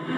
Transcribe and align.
Hallo 0.00 0.16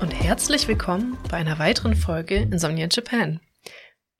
und 0.00 0.10
herzlich 0.10 0.68
willkommen 0.68 1.16
bei 1.30 1.38
einer 1.38 1.58
weiteren 1.58 1.96
Folge 1.96 2.36
Insomnia 2.36 2.84
in 2.84 2.90
Japan. 2.90 3.40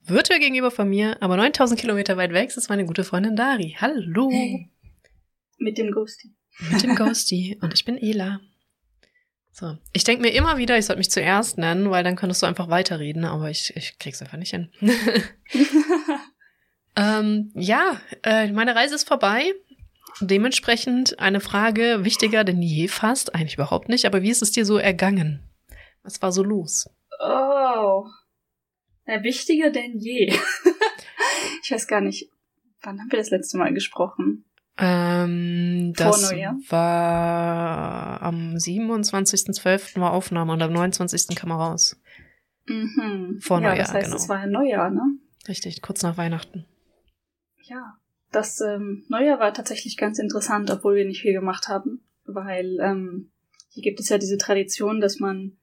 Virtuell 0.06 0.38
gegenüber 0.38 0.70
von 0.70 0.88
mir, 0.88 1.16
aber 1.22 1.38
9000 1.38 1.80
Kilometer 1.80 2.18
weit 2.18 2.32
weg, 2.32 2.54
ist 2.54 2.68
meine 2.68 2.84
gute 2.84 3.04
Freundin 3.04 3.36
Dari. 3.36 3.74
Hallo. 3.80 4.30
Hey. 4.30 4.68
Mit 5.56 5.78
dem 5.78 5.92
Ghosty. 5.92 6.34
Mit 6.70 6.82
dem 6.82 6.94
Ghosty. 6.94 7.58
Und 7.62 7.72
ich 7.72 7.86
bin 7.86 7.96
Ela. 7.96 8.40
So. 9.50 9.78
Ich 9.92 10.04
denke 10.04 10.20
mir 10.20 10.34
immer 10.34 10.58
wieder, 10.58 10.76
ich 10.76 10.84
sollte 10.84 10.98
mich 10.98 11.10
zuerst 11.10 11.56
nennen, 11.56 11.90
weil 11.90 12.04
dann 12.04 12.16
könntest 12.16 12.42
du 12.42 12.46
einfach 12.46 12.68
weiterreden, 12.68 13.24
aber 13.24 13.48
ich, 13.48 13.74
ich 13.76 13.98
krieg's 13.98 14.20
einfach 14.20 14.36
nicht 14.36 14.50
hin. 14.50 14.70
ähm, 16.96 17.50
ja, 17.54 17.98
äh, 18.24 18.52
meine 18.52 18.76
Reise 18.76 18.96
ist 18.96 19.08
vorbei. 19.08 19.54
Dementsprechend 20.20 21.18
eine 21.18 21.40
Frage 21.40 22.04
wichtiger 22.04 22.44
denn 22.44 22.60
je 22.60 22.88
fast. 22.88 23.34
Eigentlich 23.34 23.54
überhaupt 23.54 23.88
nicht, 23.88 24.04
aber 24.04 24.20
wie 24.20 24.30
ist 24.30 24.42
es 24.42 24.52
dir 24.52 24.66
so 24.66 24.76
ergangen? 24.76 25.42
Was 26.02 26.20
war 26.20 26.30
so 26.30 26.42
los? 26.42 26.90
Oh. 27.20 28.04
Ja, 29.06 29.22
wichtiger 29.22 29.70
denn 29.70 29.98
je. 29.98 30.32
ich 31.62 31.70
weiß 31.70 31.86
gar 31.86 32.00
nicht, 32.00 32.30
wann 32.82 33.00
haben 33.00 33.10
wir 33.10 33.18
das 33.18 33.30
letzte 33.30 33.58
Mal 33.58 33.72
gesprochen? 33.74 34.44
Ähm, 34.76 35.92
das 35.94 36.32
war 36.68 38.22
am 38.22 38.54
27.12. 38.56 40.00
war 40.00 40.12
Aufnahme 40.12 40.52
und 40.52 40.62
am 40.62 40.72
29. 40.72 41.36
kam 41.36 41.50
er 41.50 41.56
raus. 41.56 42.00
Mhm. 42.66 43.38
Vor 43.40 43.60
ja, 43.60 43.68
Neujahr, 43.68 43.78
das 43.78 43.94
heißt, 43.94 44.06
genau. 44.06 44.16
es 44.16 44.28
war 44.28 44.38
ein 44.38 44.50
Neujahr, 44.50 44.90
ne? 44.90 45.02
Richtig, 45.46 45.82
kurz 45.82 46.02
nach 46.02 46.16
Weihnachten. 46.16 46.66
Ja. 47.62 47.98
Das 48.32 48.60
ähm, 48.60 49.04
Neujahr 49.08 49.38
war 49.38 49.54
tatsächlich 49.54 49.96
ganz 49.96 50.18
interessant, 50.18 50.68
obwohl 50.70 50.96
wir 50.96 51.04
nicht 51.04 51.22
viel 51.22 51.34
gemacht 51.34 51.68
haben, 51.68 52.04
weil 52.24 52.78
ähm, 52.80 53.30
hier 53.68 53.84
gibt 53.84 54.00
es 54.00 54.08
ja 54.08 54.18
diese 54.18 54.38
Tradition, 54.38 55.00
dass 55.00 55.20
man 55.20 55.56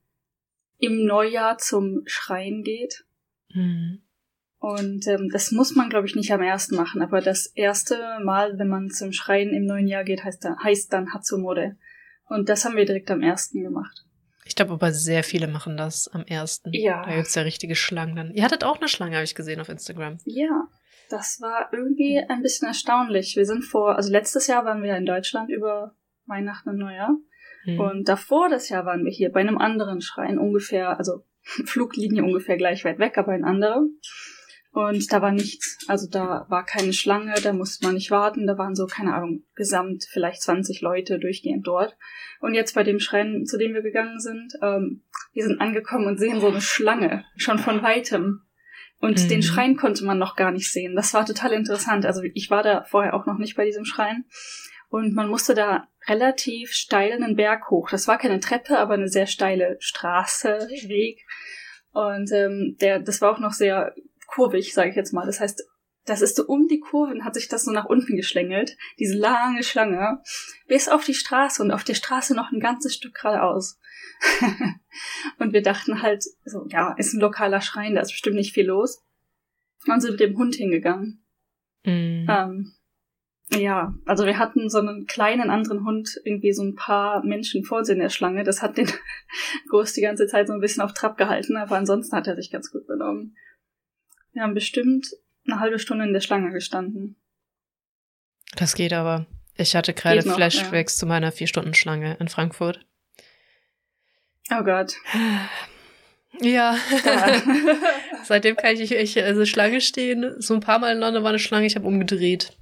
im 0.78 1.03
Neujahr 1.06 1.58
zum 1.58 2.03
Schreien 2.06 2.64
geht. 2.64 3.06
Mhm. 3.53 4.02
Und 4.59 5.07
ähm, 5.07 5.30
das 5.33 5.52
muss 5.52 5.75
man, 5.75 5.89
glaube 5.89 6.05
ich, 6.05 6.16
nicht 6.16 6.31
am 6.31 6.41
ersten 6.41 6.75
machen. 6.75 7.02
Aber 7.02 7.19
das 7.19 7.47
erste 7.47 7.97
Mal, 8.23 8.59
wenn 8.59 8.67
man 8.67 8.91
zum 8.91 9.11
Schreien 9.11 9.53
im 9.53 9.66
neuen 9.66 9.88
Jahr 9.88 10.03
geht, 10.03 10.23
heißt 10.23 10.45
dann, 10.45 10.63
heißt 10.63 10.94
dann 10.94 11.13
Hatsumode. 11.13 11.77
Und 12.25 12.47
das 12.47 12.63
haben 12.63 12.75
wir 12.75 12.85
direkt 12.85 13.09
am 13.09 13.23
ersten 13.23 13.63
gemacht. 13.63 14.05
Ich 14.45 14.55
glaube 14.55 14.73
aber 14.73 14.91
sehr 14.91 15.23
viele 15.23 15.47
machen 15.47 15.77
das 15.77 16.07
am 16.07 16.23
ersten. 16.23 16.72
Ja. 16.73 17.03
Da 17.05 17.16
gibt's 17.16 17.35
ja 17.35 17.41
richtige 17.41 17.75
Schlangen 17.75 18.16
dann. 18.16 18.31
Ihr 18.33 18.44
hattet 18.44 18.63
auch 18.63 18.77
eine 18.77 18.88
Schlange, 18.88 19.16
habe 19.16 19.23
ich 19.23 19.35
gesehen 19.35 19.59
auf 19.59 19.69
Instagram. 19.69 20.17
Ja, 20.25 20.67
das 21.09 21.39
war 21.41 21.69
irgendwie 21.72 22.23
ein 22.27 22.41
bisschen 22.41 22.67
erstaunlich. 22.67 23.35
Wir 23.35 23.45
sind 23.45 23.63
vor, 23.63 23.95
also 23.95 24.11
letztes 24.11 24.47
Jahr 24.47 24.66
waren 24.66 24.83
wir 24.83 24.95
in 24.95 25.05
Deutschland 25.05 25.49
über 25.49 25.95
Weihnachten 26.25 26.69
und 26.69 26.77
Neujahr. 26.77 27.16
Mhm. 27.66 27.79
Und 27.79 28.09
davor 28.09 28.49
das 28.49 28.69
Jahr 28.69 28.85
waren 28.85 29.05
wir 29.05 29.11
hier 29.11 29.31
bei 29.31 29.41
einem 29.41 29.57
anderen 29.57 30.02
Schrein, 30.02 30.38
ungefähr, 30.38 30.97
also 30.97 31.23
Fluglinie 31.44 32.23
ungefähr 32.23 32.58
gleich 32.58 32.86
weit 32.86 33.00
weg, 33.00 33.17
aber 33.17 33.31
ein 33.31 33.44
anderer. 33.45 33.84
Und 34.73 35.11
da 35.11 35.22
war 35.22 35.31
nichts. 35.31 35.80
Also 35.89 36.08
da 36.09 36.45
war 36.47 36.66
keine 36.66 36.94
Schlange, 36.94 37.34
da 37.44 37.52
musste 37.52 37.86
man 37.86 37.95
nicht 37.95 38.09
warten. 38.09 38.47
Da 38.47 38.58
waren 38.58 38.73
so, 38.73 38.86
keine 38.86 39.14
Ahnung, 39.14 39.44
gesamt 39.53 40.06
vielleicht 40.09 40.42
20 40.42 40.80
Leute 40.81 41.19
durchgehend 41.19 41.67
dort. 41.67 41.97
Und 42.39 42.53
jetzt 42.53 42.73
bei 42.73 42.84
dem 42.84 43.00
Schrein, 43.00 43.45
zu 43.45 43.58
dem 43.58 43.73
wir 43.73 43.81
gegangen 43.81 44.19
sind, 44.19 44.53
ähm, 44.62 45.03
wir 45.34 45.44
sind 45.44 45.59
angekommen 45.59 46.07
und 46.07 46.19
sehen 46.19 46.40
so 46.40 46.47
eine 46.47 46.62
Schlange, 46.62 47.25
schon 47.35 47.59
von 47.59 47.84
weitem. 47.84 48.44
Und 49.02 49.22
Mhm. 49.22 49.28
den 49.28 49.44
Schrein 49.44 49.75
konnte 49.75 50.06
man 50.06 50.18
noch 50.19 50.38
gar 50.38 50.52
nicht 50.52 50.72
sehen. 50.72 50.96
Das 50.96 51.13
war 51.13 51.25
total 51.25 51.52
interessant. 51.52 52.06
Also 52.06 52.22
ich 52.34 52.50
war 52.50 52.63
da 52.63 52.84
vorher 52.84 53.13
auch 53.13 53.25
noch 53.25 53.40
nicht 53.40 53.58
bei 53.58 53.66
diesem 53.66 53.84
Schrein. 53.84 54.23
Und 54.90 55.13
man 55.16 55.28
musste 55.28 55.53
da 55.53 55.88
relativ 56.07 56.72
steil 56.72 57.13
einen 57.13 57.35
Berg 57.35 57.69
hoch. 57.69 57.89
Das 57.89 58.07
war 58.07 58.17
keine 58.17 58.39
Treppe, 58.39 58.78
aber 58.78 58.95
eine 58.95 59.07
sehr 59.07 59.28
steile 59.28 59.78
Straße, 59.79 60.67
Weg. 60.88 61.25
Und 61.91 62.31
ähm, 62.31 62.78
der, 62.79 63.00
das 63.00 63.22
war 63.22 63.31
auch 63.31 63.39
noch 63.39 63.53
sehr 63.53 63.94
kurvig, 64.28 64.73
sage 64.73 64.90
ich 64.90 64.95
jetzt 64.95 65.13
mal. 65.13 65.25
Das 65.25 65.40
heißt, 65.40 65.63
das 66.06 66.22
ist 66.22 66.35
so 66.35 66.45
um 66.45 66.67
die 66.67 66.79
Kurven 66.79 67.23
hat 67.23 67.35
sich 67.35 67.47
das 67.47 67.66
so 67.66 67.72
nach 67.72 67.85
unten 67.85 68.16
geschlängelt, 68.16 68.75
diese 68.97 69.17
lange 69.17 69.63
Schlange, 69.63 70.22
bis 70.67 70.90
auf 70.90 71.06
die 71.06 71.13
Straße 71.13 71.61
und 71.61 71.72
auf 71.72 71.84
der 71.84 71.94
Straße 71.94 72.35
noch 72.35 72.51
ein 72.51 72.59
ganzes 72.59 72.95
Stück 72.95 73.13
geradeaus. 73.13 73.79
und 75.40 75.53
wir 75.53 75.61
dachten 75.61 76.01
halt, 76.01 76.23
so, 76.44 76.66
ja, 76.69 76.94
ist 76.97 77.13
ein 77.13 77.19
lokaler 77.19 77.61
Schrein, 77.61 77.95
da 77.95 78.01
ist 78.01 78.11
bestimmt 78.11 78.35
nicht 78.35 78.53
viel 78.53 78.66
los. 78.66 79.03
Und 79.88 80.01
sind 80.01 80.11
mit 80.11 80.19
dem 80.19 80.38
Hund 80.38 80.56
hingegangen. 80.56 81.23
Mhm. 81.84 82.28
Ähm, 82.29 82.73
ja, 83.53 83.94
also 84.06 84.25
wir 84.25 84.38
hatten 84.38 84.69
so 84.69 84.79
einen 84.79 85.07
kleinen 85.07 85.50
anderen 85.50 85.85
Hund, 85.85 86.19
irgendwie 86.23 86.53
so 86.53 86.63
ein 86.63 86.75
paar 86.75 87.23
Menschen 87.23 87.63
vor 87.63 87.79
uns 87.79 87.89
in 87.89 88.00
der 88.00 88.09
Schlange. 88.09 88.44
Das 88.44 88.62
hat 88.62 88.78
den 88.78 88.89
Ghost 89.69 89.97
die 89.97 90.01
ganze 90.01 90.28
Zeit 90.28 90.47
so 90.47 90.53
ein 90.53 90.62
bisschen 90.62 90.84
auf 90.84 90.94
Trab 90.94 91.17
gehalten, 91.17 91.57
aber 91.57 91.75
ansonsten 91.75 92.16
hat 92.16 92.28
er 92.28 92.35
sich 92.35 92.51
ganz 92.51 92.72
gut 92.72 92.88
benommen. 92.88 93.35
Wir 94.31 94.44
haben 94.44 94.53
bestimmt 94.53 95.07
eine 95.45 95.59
halbe 95.59 95.79
Stunde 95.79 96.06
in 96.06 96.13
der 96.13 96.22
Schlange 96.22 96.51
gestanden. 96.51 97.17
Das 98.56 98.75
geht 98.75 98.94
aber. 98.94 99.25
Ich 99.56 99.75
hatte 99.75 99.94
gerade 99.94 100.28
noch, 100.28 100.35
Flashbacks 100.35 100.97
zu 100.97 101.06
meiner 101.06 101.31
Vier-Stunden-Schlange 101.31 102.17
in 102.19 102.29
Frankfurt. 102.29 102.85
Oh 104.50 104.63
Gott. 104.63 104.94
Ja. 105.13 105.50
Ja. 106.40 106.78
Seitdem 108.23 108.56
kann 108.56 108.75
ich, 108.75 108.91
ich 108.91 109.22
also 109.22 109.45
Schlange 109.45 109.81
stehen. 109.81 110.35
So 110.40 110.53
ein 110.53 110.61
paar 110.61 110.79
Mal 110.79 110.94
in 110.94 111.00
London 111.00 111.23
war 111.23 111.29
eine 111.29 111.40
Schlange, 111.40 111.66
ich 111.66 111.75
habe 111.75 111.88
umgedreht. 111.88 112.57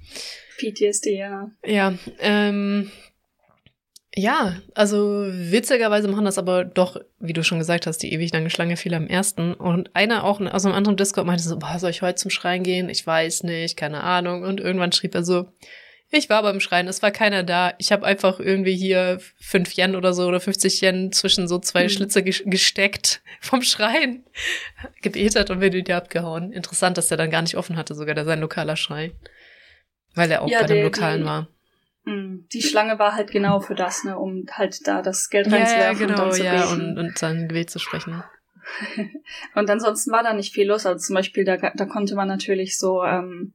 PTSD, 0.60 1.16
ja. 1.18 1.50
Ja, 1.64 1.94
ähm, 2.20 2.90
ja, 4.14 4.56
also 4.74 5.26
witzigerweise 5.30 6.08
machen 6.08 6.24
das 6.24 6.36
aber 6.36 6.64
doch, 6.64 6.96
wie 7.20 7.32
du 7.32 7.44
schon 7.44 7.58
gesagt 7.60 7.86
hast, 7.86 7.98
die 7.98 8.12
ewig 8.12 8.32
lange 8.32 8.50
Schlange 8.50 8.76
viele 8.76 8.96
am 8.96 9.06
ersten. 9.06 9.54
Und 9.54 9.94
einer 9.94 10.24
auch 10.24 10.40
aus 10.40 10.64
einem 10.66 10.74
anderen 10.74 10.96
Discord 10.96 11.26
meinte 11.26 11.44
so, 11.44 11.58
boah, 11.58 11.78
soll 11.78 11.90
ich 11.90 12.02
heute 12.02 12.16
zum 12.16 12.30
Schreien 12.30 12.64
gehen? 12.64 12.88
Ich 12.88 13.06
weiß 13.06 13.44
nicht, 13.44 13.76
keine 13.76 14.02
Ahnung. 14.02 14.42
Und 14.42 14.58
irgendwann 14.60 14.90
schrieb 14.92 15.14
er 15.14 15.22
so, 15.24 15.46
ich 16.12 16.28
war 16.28 16.42
beim 16.42 16.58
Schreien, 16.58 16.88
es 16.88 17.02
war 17.02 17.12
keiner 17.12 17.44
da. 17.44 17.72
Ich 17.78 17.92
habe 17.92 18.04
einfach 18.04 18.40
irgendwie 18.40 18.74
hier 18.74 19.20
fünf 19.38 19.76
Yen 19.76 19.94
oder 19.94 20.12
so 20.12 20.26
oder 20.26 20.40
50 20.40 20.80
Yen 20.82 21.12
zwischen 21.12 21.46
so 21.46 21.60
zwei 21.60 21.84
Mhm. 21.84 21.88
Schlitze 21.90 22.18
ges- 22.18 22.42
gesteckt 22.50 23.22
vom 23.40 23.62
Schreien, 23.62 24.24
gebetet 25.02 25.50
und 25.50 25.60
bin 25.60 25.72
wieder 25.72 25.96
abgehauen. 25.96 26.52
Interessant, 26.52 26.98
dass 26.98 27.06
der 27.06 27.16
dann 27.16 27.30
gar 27.30 27.42
nicht 27.42 27.56
offen 27.56 27.76
hatte, 27.76 27.94
sogar 27.94 28.16
der 28.16 28.24
sein 28.24 28.40
lokaler 28.40 28.74
Schrein. 28.74 29.12
Weil 30.14 30.30
er 30.30 30.42
auch 30.42 30.48
Ja, 30.48 30.60
bei 30.62 30.66
dem 30.66 30.82
Lokalen 30.84 31.20
die- 31.20 31.26
war. 31.26 31.48
Mm, 32.04 32.46
Die 32.52 32.62
Schlange 32.62 32.98
war 32.98 33.14
halt 33.14 33.30
genau 33.30 33.60
für 33.60 33.74
das, 33.74 34.04
ne, 34.04 34.18
um 34.18 34.46
halt 34.50 34.86
da 34.86 35.02
das 35.02 35.28
Geld 35.30 35.46
Ja, 35.48 35.52
ja, 35.52 35.58
reinzuwerfen 35.58 36.02
und 36.02 36.08
genau, 36.08 36.22
dann 36.24 36.32
zu 36.32 36.44
ja, 36.44 36.66
beten. 36.66 36.80
und, 36.92 36.98
und 36.98 37.18
sein 37.18 37.48
Gebet 37.48 37.70
zu 37.70 37.78
sprechen. 37.78 38.22
Und 39.54 39.68
ansonsten 39.70 40.12
war 40.12 40.22
da 40.22 40.32
nicht 40.32 40.52
viel 40.52 40.68
los. 40.68 40.86
Also 40.86 41.04
zum 41.06 41.14
Beispiel, 41.14 41.44
da, 41.44 41.56
da 41.56 41.86
konnte 41.86 42.14
man 42.14 42.28
natürlich 42.28 42.78
so 42.78 43.02
ähm, 43.02 43.54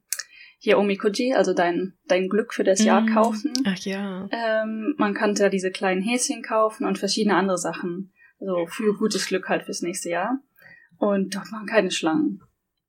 hier 0.59 0.77
Omikoji, 0.77 1.33
also 1.35 1.53
dein, 1.53 1.93
dein 2.07 2.27
Glück 2.27 2.53
für 2.53 2.63
das 2.63 2.83
Jahr 2.83 3.01
Mm. 3.01 3.13
kaufen. 3.13 3.53
Ach 3.65 3.77
ja. 3.79 4.27
Ähm, 4.31 4.95
man 4.97 5.13
konnte 5.13 5.43
da 5.43 5.49
diese 5.49 5.71
kleinen 5.71 6.01
Häschen 6.01 6.41
kaufen 6.41 6.85
und 6.85 6.97
verschiedene 6.97 7.35
andere 7.35 7.57
Sachen. 7.57 8.11
Also 8.39 8.65
für 8.67 8.93
gutes 8.97 9.27
Glück 9.27 9.47
halt 9.47 9.63
fürs 9.63 9.81
nächste 9.81 10.09
Jahr. 10.09 10.39
Und 10.97 11.35
dort 11.35 11.51
waren 11.51 11.65
keine 11.67 11.91
Schlangen. 11.91 12.41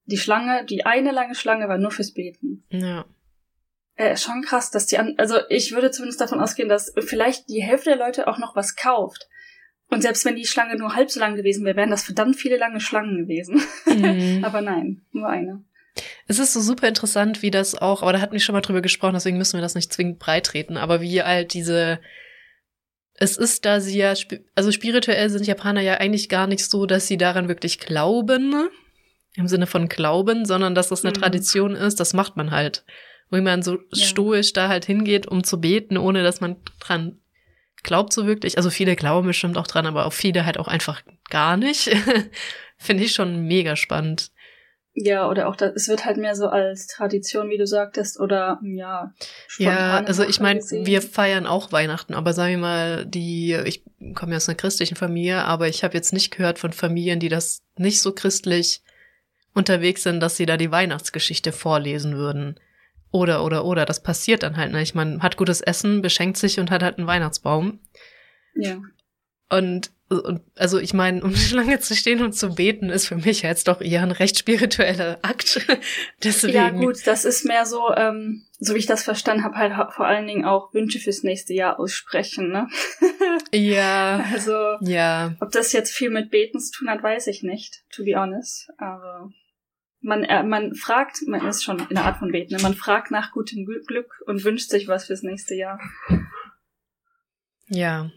Die 0.07 0.19
Schlange, 0.19 0.65
die 0.65 0.85
eine 0.87 1.13
lange 1.13 1.35
Schlange 1.35 1.69
war 1.69 1.79
nur 1.79 1.91
fürs 1.91 2.13
Beten. 2.13 2.65
Ja. 2.71 3.05
Äh, 3.97 4.17
schon 4.17 4.43
krass, 4.43 4.71
dass 4.71 4.87
die 4.87 4.99
an, 4.99 5.15
also 5.17 5.39
ich 5.49 5.73
würde 5.73 5.91
zumindest 5.91 6.21
davon 6.21 6.41
ausgehen, 6.41 6.69
dass 6.69 6.93
vielleicht 6.99 7.49
die 7.49 7.63
Hälfte 7.63 7.91
der 7.91 7.99
Leute 7.99 8.29
auch 8.29 8.39
noch 8.39 8.55
was 8.55 8.77
kauft. 8.77 9.27
Und 9.89 10.03
selbst 10.03 10.25
wenn 10.25 10.37
die 10.37 10.47
Schlange 10.47 10.77
nur 10.77 10.95
halb 10.95 11.11
so 11.11 11.19
lang 11.19 11.37
gewesen 11.37 11.65
wäre, 11.65 11.77
wären 11.77 11.91
das 11.91 12.05
verdammt 12.05 12.37
viele 12.37 12.59
lange 12.59 12.81
Schlangen 12.81 13.17
gewesen. 13.17 13.63
Mhm. 13.87 14.45
Aber 14.45 14.61
nein, 14.61 15.03
nur 15.13 15.29
eine. 15.29 15.65
Es 16.27 16.39
ist 16.39 16.53
so 16.53 16.61
super 16.61 16.89
interessant, 16.89 17.41
wie 17.41 17.51
das 17.51 17.75
auch, 17.75 18.03
aber 18.03 18.13
da 18.13 18.21
hatten 18.21 18.35
wir 18.35 18.41
schon 18.41 18.53
mal 18.53 18.61
drüber 18.61 18.83
gesprochen, 18.83 19.15
deswegen 19.15 19.39
müssen 19.39 19.57
wir 19.57 19.63
das 19.63 19.75
nicht 19.75 19.91
zwingend 19.91 20.19
breitreten, 20.19 20.77
aber 20.77 21.01
wie 21.01 21.23
halt 21.23 21.55
diese, 21.55 22.01
es 23.15 23.39
ist, 23.39 23.65
da 23.65 23.81
sie 23.81 23.97
ja, 23.97 24.13
also 24.55 24.73
spirituell 24.73 25.31
sind 25.31 25.47
Japaner 25.47 25.81
ja 25.81 25.95
eigentlich 25.95 26.29
gar 26.29 26.49
nicht 26.49 26.69
so, 26.69 26.85
dass 26.85 27.07
sie 27.07 27.17
daran 27.17 27.49
wirklich 27.49 27.79
glauben, 27.79 28.69
im 29.37 29.49
Sinne 29.49 29.67
von 29.67 29.89
glauben, 29.89 30.45
sondern 30.45 30.75
dass 30.75 30.89
das 30.89 31.03
eine 31.03 31.13
Mhm. 31.13 31.21
Tradition 31.21 31.75
ist, 31.75 31.99
das 31.99 32.13
macht 32.13 32.37
man 32.37 32.51
halt. 32.51 32.85
Wo 33.31 33.41
man 33.41 33.63
so 33.63 33.79
stoisch 33.93 34.53
da 34.53 34.69
halt 34.69 34.85
hingeht, 34.85 35.27
um 35.27 35.43
zu 35.43 35.61
beten, 35.61 35.97
ohne 35.97 36.23
dass 36.23 36.41
man 36.41 36.57
dran 36.79 37.19
glaubt 37.83 38.13
so 38.13 38.27
wirklich. 38.27 38.57
Also 38.59 38.71
viele 38.71 38.97
glauben 38.97 39.27
bestimmt 39.27 39.57
auch 39.57 39.67
dran, 39.67 39.87
aber 39.87 40.07
auch 40.07 40.13
viele 40.13 40.45
halt 40.45 40.59
auch 40.59 40.69
einfach 40.69 41.03
gar 41.31 41.57
nicht. 41.57 41.91
Finde 42.77 43.05
ich 43.05 43.13
schon 43.13 43.47
mega 43.47 43.77
spannend. 43.77 44.31
Ja, 44.99 45.29
oder 45.29 45.49
auch, 45.49 45.57
da, 45.57 45.67
es 45.67 45.89
wird 45.89 46.07
halt 46.07 46.17
mehr 46.17 46.35
so 46.35 46.49
als 46.49 46.87
Tradition, 46.87 47.51
wie 47.51 47.59
du 47.59 47.67
sagtest, 47.67 48.19
oder 48.19 48.59
ja. 48.63 49.13
Ja, 49.59 50.03
also 50.07 50.25
ich 50.25 50.41
meine, 50.41 50.61
wir 50.61 51.03
feiern 51.03 51.47
auch 51.47 51.71
Weihnachten, 51.71 52.15
aber 52.15 52.33
sagen 52.33 52.53
wir 52.53 52.59
mal, 52.59 53.07
die, 53.07 53.53
ich 53.67 53.85
komme 54.15 54.33
ja 54.33 54.37
aus 54.39 54.49
einer 54.49 54.57
christlichen 54.57 54.97
Familie, 54.97 55.45
aber 55.45 55.69
ich 55.69 55.85
habe 55.85 55.93
jetzt 55.95 56.15
nicht 56.15 56.35
gehört 56.35 56.59
von 56.59 56.73
Familien, 56.73 57.21
die 57.21 57.29
das 57.29 57.63
nicht 57.77 58.01
so 58.01 58.13
christlich 58.13 58.81
unterwegs 59.53 60.03
sind, 60.03 60.21
dass 60.21 60.39
sie 60.39 60.47
da 60.47 60.57
die 60.57 60.71
Weihnachtsgeschichte 60.71 61.53
vorlesen 61.53 62.17
würden. 62.17 62.59
Oder, 63.17 63.43
oder, 63.43 63.65
oder. 63.65 63.87
Das 63.87 64.03
passiert 64.03 64.43
dann 64.43 64.59
halt, 64.59 64.73
ne? 64.73 64.83
Ich 64.83 64.95
meine, 64.95 65.23
hat 65.23 65.39
gutes 65.39 65.63
Essen, 65.63 66.03
beschenkt 66.03 66.37
sich 66.37 66.61
und 66.61 66.71
hat 66.71 66.83
halt 66.83 66.99
einen 66.99 67.07
Weihnachtsbaum. 67.07 67.81
Ja. 68.55 68.79
Und 69.49 69.91
und, 70.09 70.43
also 70.55 70.79
ich 70.79 70.95
meine, 70.95 71.23
um 71.25 71.35
Schlange 71.35 71.81
zu 71.81 71.97
stehen 71.97 72.23
und 72.23 72.33
zu 72.35 72.55
beten, 72.55 72.91
ist 72.91 73.09
für 73.09 73.17
mich 73.17 73.43
jetzt 73.43 73.69
doch 73.69 73.81
eher 73.81 74.03
ein 74.03 74.13
recht 74.13 74.39
spiritueller 74.39 75.19
Akt. 75.23 75.67
Deswegen. 76.23 76.55
Ja 76.55 76.71
gut, 76.71 77.07
das 77.07 77.25
ist 77.25 77.47
mehr 77.47 77.65
so, 77.65 77.91
ähm, 77.97 78.45
so 78.59 78.75
wie 78.75 78.79
ich 78.79 78.87
das 78.87 79.03
verstanden 79.03 79.45
habe, 79.45 79.57
halt 79.57 79.73
vor 79.95 80.07
allen 80.07 80.27
Dingen 80.27 80.45
auch 80.45 80.75
Wünsche 80.75 81.01
fürs 81.01 81.23
nächste 81.23 81.55
Jahr 81.55 81.81
aussprechen, 81.81 82.51
ne? 82.51 82.69
ja. 83.53 84.25
Also, 84.31 84.53
ja. 84.83 85.35
ob 85.41 85.53
das 85.53 85.73
jetzt 85.73 85.93
viel 85.93 86.11
mit 86.11 86.31
Beten 86.31 86.61
zu 86.61 86.73
tun 86.79 86.91
hat, 86.91 87.03
weiß 87.03 87.27
ich 87.29 87.43
nicht, 87.43 87.83
to 87.91 88.05
be 88.05 88.15
honest. 88.15 88.69
Aber 88.79 89.31
man, 90.01 90.25
äh, 90.25 90.43
man 90.43 90.75
fragt, 90.75 91.27
man 91.27 91.47
ist 91.47 91.65
schon 91.65 91.79
in 91.79 91.95
der 91.97 92.05
Art 92.05 92.19
von 92.19 92.33
Beten, 92.33 92.55
ne? 92.55 92.63
man 92.63 92.75
fragt 92.75 93.11
nach 93.11 93.33
gutem 93.33 93.65
Glück 93.65 94.23
und 94.27 94.45
wünscht 94.45 94.71
sich 94.71 94.89
was 94.89 95.07
fürs 95.07 95.23
nächste 95.23 95.55
Jahr. 95.55 95.81
Ja. 97.69 98.11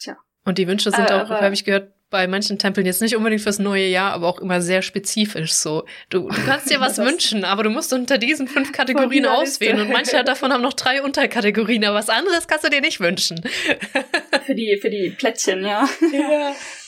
Tja. 0.00 0.16
Und 0.44 0.58
die 0.58 0.68
Wünsche 0.68 0.90
sind 0.90 1.10
äh, 1.10 1.14
auch, 1.14 1.30
habe 1.30 1.54
ich 1.54 1.64
gehört, 1.64 1.92
bei 2.10 2.26
manchen 2.26 2.58
Tempeln 2.58 2.86
jetzt 2.86 3.02
nicht 3.02 3.16
unbedingt 3.16 3.42
fürs 3.42 3.58
neue 3.58 3.86
Jahr, 3.86 4.12
aber 4.12 4.28
auch 4.28 4.40
immer 4.40 4.62
sehr 4.62 4.80
spezifisch 4.80 5.52
so. 5.52 5.84
Du, 6.08 6.28
du 6.28 6.44
kannst 6.46 6.70
dir 6.70 6.80
was 6.80 6.98
wünschen, 6.98 7.44
aber 7.44 7.64
du 7.64 7.70
musst 7.70 7.92
unter 7.92 8.16
diesen 8.16 8.48
fünf 8.48 8.72
Kategorien 8.72 9.26
auswählen 9.26 9.80
und 9.80 9.90
manche 9.90 10.24
davon 10.24 10.52
haben 10.52 10.62
noch 10.62 10.72
drei 10.72 11.02
Unterkategorien, 11.02 11.84
aber 11.84 11.98
was 11.98 12.08
anderes 12.08 12.48
kannst 12.48 12.64
du 12.64 12.70
dir 12.70 12.80
nicht 12.80 13.00
wünschen. 13.00 13.42
für 14.46 14.54
die, 14.54 14.78
für 14.80 14.88
die 14.88 15.10
Plättchen, 15.10 15.64
ja. 15.64 15.86
Ja. 16.12 16.54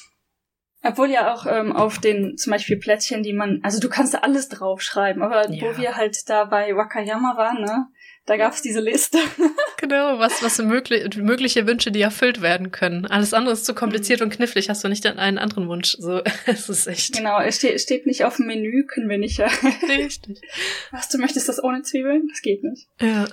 Obwohl 0.82 1.10
ja 1.10 1.34
auch 1.34 1.46
ähm, 1.46 1.72
auf 1.72 1.98
den 1.98 2.38
zum 2.38 2.52
Beispiel 2.52 2.78
Plättchen, 2.78 3.22
die 3.22 3.34
man, 3.34 3.60
also 3.62 3.80
du 3.80 3.88
kannst 3.88 4.14
da 4.14 4.18
alles 4.18 4.48
draufschreiben, 4.48 5.22
aber 5.22 5.50
ja. 5.50 5.62
wo 5.62 5.76
wir 5.76 5.96
halt 5.96 6.28
da 6.28 6.44
bei 6.44 6.74
Wakayama 6.74 7.36
waren, 7.36 7.62
ne, 7.62 7.86
da 8.26 8.36
gab 8.36 8.52
es 8.52 8.62
diese 8.62 8.80
Liste. 8.80 9.18
genau, 9.78 10.18
was, 10.18 10.42
was 10.42 10.58
möglich, 10.58 11.16
mögliche 11.16 11.66
Wünsche, 11.66 11.90
die 11.90 12.00
erfüllt 12.00 12.40
werden 12.40 12.70
können. 12.70 13.04
Alles 13.06 13.34
andere 13.34 13.54
ist 13.54 13.66
zu 13.66 13.74
kompliziert 13.74 14.20
mhm. 14.20 14.26
und 14.26 14.30
knifflig, 14.30 14.68
hast 14.70 14.84
du 14.84 14.88
nicht 14.88 15.04
einen 15.04 15.38
anderen 15.38 15.68
Wunsch. 15.68 15.96
So, 15.98 16.22
es 16.46 16.68
ist 16.68 16.86
echt. 16.86 17.16
Genau, 17.16 17.40
es 17.40 17.56
steht, 17.56 17.80
steht 17.80 18.06
nicht 18.06 18.24
auf 18.24 18.36
dem 18.36 18.46
Menü, 18.46 18.84
können 18.86 19.08
wir 19.08 19.18
nicht. 19.18 19.40
Richtig. 19.40 20.40
Was, 20.92 21.08
du 21.08 21.18
möchtest 21.18 21.48
das 21.48 21.62
ohne 21.62 21.82
Zwiebeln? 21.82 22.28
Das 22.28 22.40
geht 22.40 22.62
nicht. 22.62 22.88
Ja. 23.00 23.26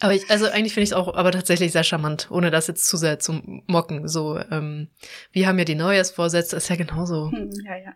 Aber 0.00 0.14
ich, 0.14 0.30
also 0.30 0.46
eigentlich 0.46 0.74
finde 0.74 0.84
ich 0.84 0.90
es 0.90 0.96
auch 0.96 1.14
aber 1.14 1.32
tatsächlich 1.32 1.72
sehr 1.72 1.82
charmant, 1.82 2.28
ohne 2.30 2.50
das 2.50 2.68
jetzt 2.68 2.86
zu 2.86 2.96
sehr 2.96 3.18
zu 3.18 3.40
mocken. 3.66 4.06
So, 4.06 4.38
ähm, 4.50 4.88
wir 5.32 5.48
haben 5.48 5.58
ja 5.58 5.64
die 5.64 5.74
Neujahrsvorsätze, 5.74 6.56
ist 6.56 6.68
ja 6.68 6.76
genauso. 6.76 7.30
Hm, 7.32 7.50
ja, 7.64 7.76
ja. 7.76 7.92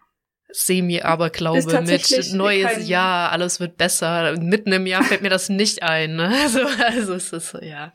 Semi-Aberglaube 0.54 1.82
mit 1.82 2.34
neues 2.34 2.88
Jahr, 2.88 3.32
alles 3.32 3.60
wird 3.60 3.78
besser. 3.78 4.36
Mitten 4.38 4.72
im 4.72 4.86
Jahr 4.86 5.02
fällt 5.02 5.22
mir 5.22 5.30
das 5.30 5.48
nicht 5.48 5.82
ein. 5.82 6.16
Ne? 6.16 6.32
Also, 6.42 6.60
also 6.84 7.14
es 7.14 7.32
ist 7.32 7.50
so, 7.50 7.58
ja. 7.58 7.92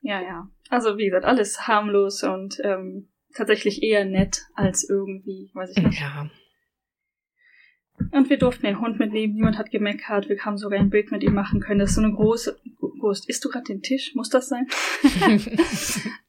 Ja, 0.00 0.22
ja. 0.22 0.48
Also 0.70 0.96
wie 0.96 1.06
gesagt, 1.06 1.24
alles 1.24 1.66
harmlos 1.66 2.22
und 2.22 2.58
ähm, 2.62 3.08
tatsächlich 3.34 3.82
eher 3.82 4.04
nett 4.04 4.42
als 4.54 4.88
irgendwie, 4.88 5.50
weiß 5.52 5.76
ich 5.76 5.82
nicht. 5.82 6.00
Ja. 6.00 6.30
Und 8.10 8.30
wir 8.30 8.38
durften 8.38 8.66
den 8.66 8.80
Hund 8.80 8.98
mitnehmen, 8.98 9.34
niemand 9.34 9.58
hat 9.58 9.70
gemeckert, 9.70 10.28
wir 10.28 10.38
haben 10.44 10.58
sogar 10.58 10.78
ein 10.78 10.90
Bild 10.90 11.10
mit 11.10 11.22
ihm 11.22 11.34
machen 11.34 11.60
können. 11.60 11.80
Das 11.80 11.90
ist 11.90 11.96
so 11.96 12.02
eine 12.02 12.12
große. 12.12 12.58
Ghost, 12.98 13.28
isst 13.28 13.44
du 13.44 13.48
gerade 13.50 13.66
den 13.66 13.82
Tisch? 13.82 14.14
Muss 14.14 14.30
das 14.30 14.48
sein? 14.48 14.66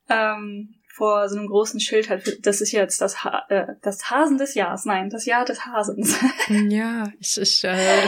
ähm, 0.10 0.75
vor 0.98 1.30
so 1.30 1.38
einem 1.38 1.48
großen 1.48 1.80
Schild 1.80 2.10
halt, 2.10 2.46
das 2.46 2.62
ist 2.62 2.72
jetzt 2.72 3.02
das, 3.02 3.24
ha 3.24 3.46
äh, 3.50 3.75
das 3.81 4.10
Hasen 4.10 4.38
des 4.38 4.56
Jahres. 4.56 4.86
Nein, 4.86 5.10
das 5.10 5.25
Jahr 5.25 5.46
des 5.46 5.66
Hasens. 5.66 6.19
ja, 6.69 7.12
ich, 7.19 7.40
ich 7.40 7.64
äh, 7.64 8.08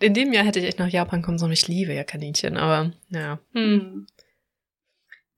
in 0.00 0.14
dem 0.14 0.32
Jahr 0.32 0.44
hätte 0.44 0.58
ich 0.58 0.66
echt 0.66 0.78
nach 0.78 0.88
Japan 0.88 1.22
kommen 1.22 1.38
sollen. 1.38 1.52
Ich 1.52 1.68
liebe 1.68 1.92
ja 1.92 2.04
Kaninchen, 2.04 2.56
aber 2.56 2.92
ja. 3.08 3.38
Hm. 3.52 3.80
hm. 3.80 4.06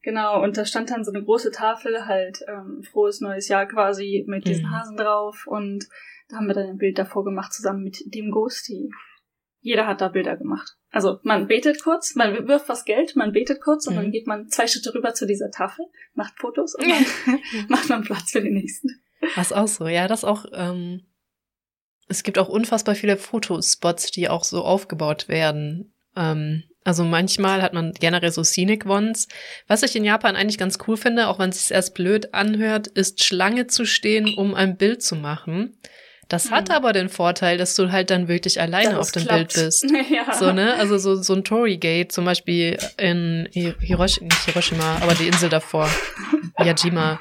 Genau, 0.05 0.43
und 0.43 0.57
da 0.57 0.65
stand 0.65 0.91
dann 0.91 1.05
so 1.05 1.13
eine 1.13 1.23
große 1.23 1.53
Tafel, 1.53 2.07
halt 2.07 2.41
ähm, 2.49 2.83
frohes 2.83 3.21
neues 3.21 3.47
Jahr 3.47 3.67
quasi 3.67 4.25
mit 4.27 4.49
diesen 4.49 4.65
mhm. 4.65 4.71
Hasen 4.73 4.97
drauf 4.97 5.47
und 5.47 5.87
da 6.29 6.37
haben 6.37 6.47
wir 6.47 6.55
dann 6.55 6.69
ein 6.69 6.79
Bild 6.79 6.99
davor 6.99 7.25
gemacht, 7.25 7.53
zusammen 7.53 7.83
mit 7.83 8.03
dem 8.15 8.31
Ghosty. 8.31 8.91
Jeder 9.61 9.87
hat 9.87 10.01
da 10.01 10.09
Bilder 10.09 10.37
gemacht. 10.37 10.77
Also 10.91 11.21
man 11.23 11.47
betet 11.47 11.83
kurz, 11.83 12.15
man 12.17 12.49
wirft 12.49 12.69
was 12.69 12.85
Geld, 12.85 13.15
man 13.17 13.33
betet 13.33 13.61
kurz 13.61 13.87
und 13.87 13.95
mhm. 13.95 13.99
dann 13.99 14.11
geht 14.11 14.27
man 14.27 14.49
zwei 14.49 14.67
Schritte 14.67 14.95
rüber 14.95 15.15
zu 15.15 15.27
dieser 15.27 15.51
Tafel, 15.51 15.87
macht 16.15 16.39
Fotos 16.39 16.75
und 16.75 16.85
dann 17.27 17.41
macht 17.69 17.89
man 17.89 18.03
Platz 18.03 18.33
für 18.33 18.43
den 18.43 18.55
nächsten. 18.55 18.89
Was 19.37 19.53
auch 19.53 19.69
so, 19.69 19.87
ja, 19.87 20.09
das 20.09 20.25
auch. 20.25 20.47
Ähm, 20.53 21.07
es 22.09 22.25
gibt 22.25 22.39
auch 22.39 22.49
unfassbar 22.49 22.95
viele 22.95 23.17
Fotospots, 23.17 24.11
die 24.11 24.29
auch 24.29 24.45
so 24.45 24.65
aufgebaut 24.65 25.29
werden. 25.29 25.95
Ähm, 26.17 26.65
also 26.85 27.05
manchmal 27.05 27.63
hat 27.63 27.73
man 27.73 27.93
generell 27.93 28.33
so 28.33 28.43
Scenic 28.43 28.87
Ones. 28.87 29.29
Was 29.69 29.85
ich 29.85 29.95
in 29.95 30.05
Japan 30.05 30.35
eigentlich 30.35 30.59
ganz 30.59 30.79
cool 30.87 30.97
finde, 30.97 31.29
auch 31.29 31.39
wenn 31.39 31.51
es 31.51 31.63
sich 31.63 31.75
erst 31.75 31.95
blöd 31.95 32.35
anhört, 32.35 32.89
ist 32.89 33.23
Schlange 33.23 33.69
zu 33.69 33.87
stehen, 33.87 34.35
um 34.35 34.55
ein 34.55 34.77
Bild 34.77 35.03
zu 35.03 35.15
machen. 35.15 35.79
Das 36.33 36.51
hat 36.51 36.71
mhm. 36.71 36.75
aber 36.77 36.95
den 36.95 37.11
Vorteil, 37.11 37.59
dass 37.59 37.75
du 37.75 37.93
halt 37.93 38.09
dann 38.09 38.27
wirklich 38.27 38.59
alleine 38.59 38.99
auf 38.99 39.13
dem 39.13 39.25
klappt. 39.25 39.53
Bild 39.53 39.67
bist. 39.67 39.85
ja. 40.11 40.33
So, 40.33 40.51
ne? 40.51 40.77
Also 40.77 40.97
so, 40.97 41.15
so 41.17 41.35
ein 41.35 41.45
Tory 41.45 41.77
Gate, 41.77 42.11
zum 42.11 42.25
Beispiel 42.25 42.79
in 42.97 43.51
Hiroshima, 43.53 44.29
nicht 44.29 44.45
Hiroshima, 44.47 44.97
aber 45.03 45.13
die 45.13 45.27
Insel 45.27 45.51
davor, 45.51 45.91
Yajima, 46.59 47.21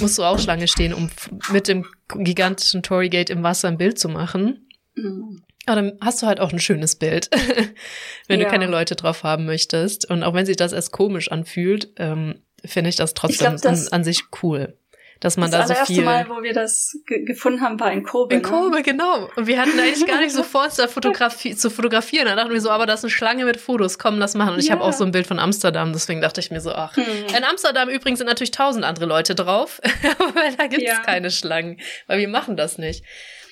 musst 0.00 0.18
du 0.18 0.24
auch 0.24 0.40
Schlange 0.40 0.66
stehen, 0.66 0.92
um 0.92 1.10
mit 1.52 1.68
dem 1.68 1.86
gigantischen 2.12 2.82
Tory 2.82 3.08
Gate 3.08 3.30
im 3.30 3.44
Wasser 3.44 3.68
ein 3.68 3.78
Bild 3.78 4.00
zu 4.00 4.08
machen. 4.08 4.66
Mhm. 4.96 5.42
Aber 5.66 5.82
dann 5.82 5.92
hast 6.00 6.20
du 6.20 6.26
halt 6.26 6.40
auch 6.40 6.52
ein 6.52 6.58
schönes 6.58 6.96
Bild, 6.96 7.30
wenn 8.26 8.40
ja. 8.40 8.46
du 8.46 8.50
keine 8.50 8.66
Leute 8.66 8.96
drauf 8.96 9.22
haben 9.22 9.46
möchtest. 9.46 10.10
Und 10.10 10.24
auch 10.24 10.34
wenn 10.34 10.44
sich 10.46 10.56
das 10.56 10.72
erst 10.72 10.90
komisch 10.90 11.30
anfühlt, 11.30 11.90
ähm, 11.98 12.42
finde 12.64 12.90
ich 12.90 12.96
das 12.96 13.14
trotzdem 13.14 13.54
ich 13.54 13.60
glaub, 13.60 13.72
das, 13.72 13.86
an, 13.92 14.00
an 14.00 14.04
sich 14.04 14.24
cool 14.42 14.76
dass 15.20 15.36
man 15.36 15.50
das 15.50 15.68
da 15.68 15.76
so 15.76 15.84
viel. 15.84 15.96
Das 15.96 16.06
allererste 16.06 16.32
Mal, 16.32 16.38
wo 16.38 16.42
wir 16.42 16.54
das 16.54 16.98
ge 17.06 17.24
gefunden 17.24 17.60
haben, 17.60 17.78
war 17.78 17.92
in 17.92 18.02
Kobe. 18.02 18.34
In 18.34 18.40
ne? 18.40 18.48
Kobe, 18.48 18.82
genau. 18.82 19.28
Und 19.36 19.46
wir 19.46 19.60
hatten 19.60 19.78
eigentlich 19.78 20.06
gar 20.06 20.20
nicht 20.20 20.32
so 20.34 20.42
vor, 20.42 20.68
da 20.74 20.88
Fotografie 20.88 21.54
zu 21.54 21.70
fotografieren. 21.70 22.26
Da 22.26 22.36
dachten 22.36 22.52
wir 22.52 22.60
so, 22.60 22.70
aber 22.70 22.86
das 22.86 23.00
ist 23.00 23.04
eine 23.04 23.10
Schlange 23.10 23.44
mit 23.44 23.58
Fotos, 23.58 23.98
komm, 23.98 24.18
lass 24.18 24.34
machen. 24.34 24.54
Und 24.54 24.60
ich 24.60 24.68
ja. 24.68 24.72
habe 24.72 24.82
auch 24.82 24.92
so 24.92 25.04
ein 25.04 25.12
Bild 25.12 25.26
von 25.26 25.38
Amsterdam, 25.38 25.92
deswegen 25.92 26.20
dachte 26.20 26.40
ich 26.40 26.50
mir 26.50 26.60
so, 26.60 26.72
ach. 26.72 26.96
Hm. 26.96 27.04
In 27.36 27.44
Amsterdam 27.44 27.88
übrigens 27.90 28.18
sind 28.18 28.28
natürlich 28.28 28.50
tausend 28.50 28.84
andere 28.84 29.06
Leute 29.06 29.34
drauf, 29.34 29.80
weil 30.34 30.56
da 30.56 30.66
gibt's 30.66 30.86
ja. 30.86 31.00
keine 31.00 31.30
Schlangen, 31.30 31.78
weil 32.06 32.18
wir 32.18 32.28
machen 32.28 32.56
das 32.56 32.78
nicht 32.78 33.04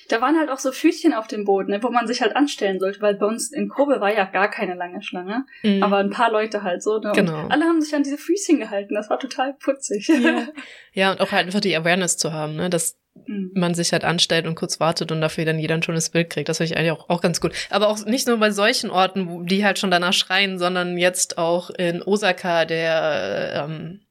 da 0.09 0.21
waren 0.21 0.37
halt 0.37 0.49
auch 0.49 0.57
so 0.57 0.71
Füßchen 0.71 1.13
auf 1.13 1.27
dem 1.27 1.45
Boden, 1.45 1.71
ne, 1.71 1.83
wo 1.83 1.89
man 1.89 2.07
sich 2.07 2.21
halt 2.21 2.35
anstellen 2.35 2.79
sollte, 2.79 3.01
weil 3.01 3.15
bei 3.15 3.25
uns 3.25 3.51
in 3.51 3.69
Kobe 3.69 4.01
war 4.01 4.13
ja 4.13 4.25
gar 4.25 4.49
keine 4.49 4.73
lange 4.73 5.01
Schlange, 5.01 5.45
mhm. 5.63 5.83
aber 5.83 5.97
ein 5.97 6.09
paar 6.09 6.31
Leute 6.31 6.63
halt 6.63 6.83
so. 6.83 6.99
Ne, 6.99 7.11
genau. 7.13 7.45
Und 7.45 7.51
alle 7.51 7.65
haben 7.65 7.81
sich 7.81 7.93
an 7.95 8.03
diese 8.03 8.17
Füßchen 8.17 8.59
gehalten, 8.59 8.95
das 8.95 9.09
war 9.09 9.19
total 9.19 9.53
putzig. 9.53 10.07
Ja, 10.07 10.47
ja 10.93 11.11
und 11.11 11.21
auch 11.21 11.31
halt 11.31 11.45
einfach 11.45 11.61
die 11.61 11.75
Awareness 11.75 12.17
zu 12.17 12.33
haben, 12.33 12.55
ne, 12.55 12.69
dass 12.69 12.97
mhm. 13.27 13.51
man 13.53 13.75
sich 13.75 13.93
halt 13.93 14.03
anstellt 14.03 14.47
und 14.47 14.55
kurz 14.55 14.79
wartet 14.79 15.11
und 15.11 15.21
dafür 15.21 15.45
dann 15.45 15.59
jeder 15.59 15.75
ein 15.75 15.83
schönes 15.83 16.09
Bild 16.09 16.29
kriegt. 16.29 16.49
Das 16.49 16.57
finde 16.57 16.73
ich 16.73 16.77
eigentlich 16.77 16.91
auch, 16.91 17.09
auch 17.09 17.21
ganz 17.21 17.39
gut. 17.39 17.53
Aber 17.69 17.87
auch 17.87 18.03
nicht 18.05 18.27
nur 18.27 18.37
bei 18.37 18.51
solchen 18.51 18.89
Orten, 18.89 19.29
wo 19.29 19.43
die 19.43 19.63
halt 19.63 19.79
schon 19.79 19.91
danach 19.91 20.13
schreien, 20.13 20.57
sondern 20.57 20.97
jetzt 20.97 21.37
auch 21.37 21.69
in 21.69 22.01
Osaka, 22.01 22.65
der 22.65 23.67
ähm, 23.69 24.01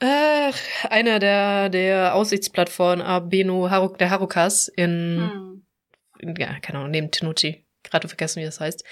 äh, 0.00 0.52
einer 0.88 1.18
der, 1.18 1.68
der 1.68 2.14
Aussichtsplattformen, 2.14 3.04
Abeno 3.04 3.70
Haru, 3.70 3.96
der 3.96 4.10
Harukas 4.10 4.68
in, 4.68 5.64
hm. 6.20 6.34
ja, 6.38 6.58
keine 6.60 6.78
Ahnung, 6.78 6.90
neben 6.90 7.10
Tenuchi, 7.10 7.66
gerade 7.82 8.08
vergessen, 8.08 8.40
wie 8.40 8.44
das 8.44 8.60
heißt. 8.60 8.84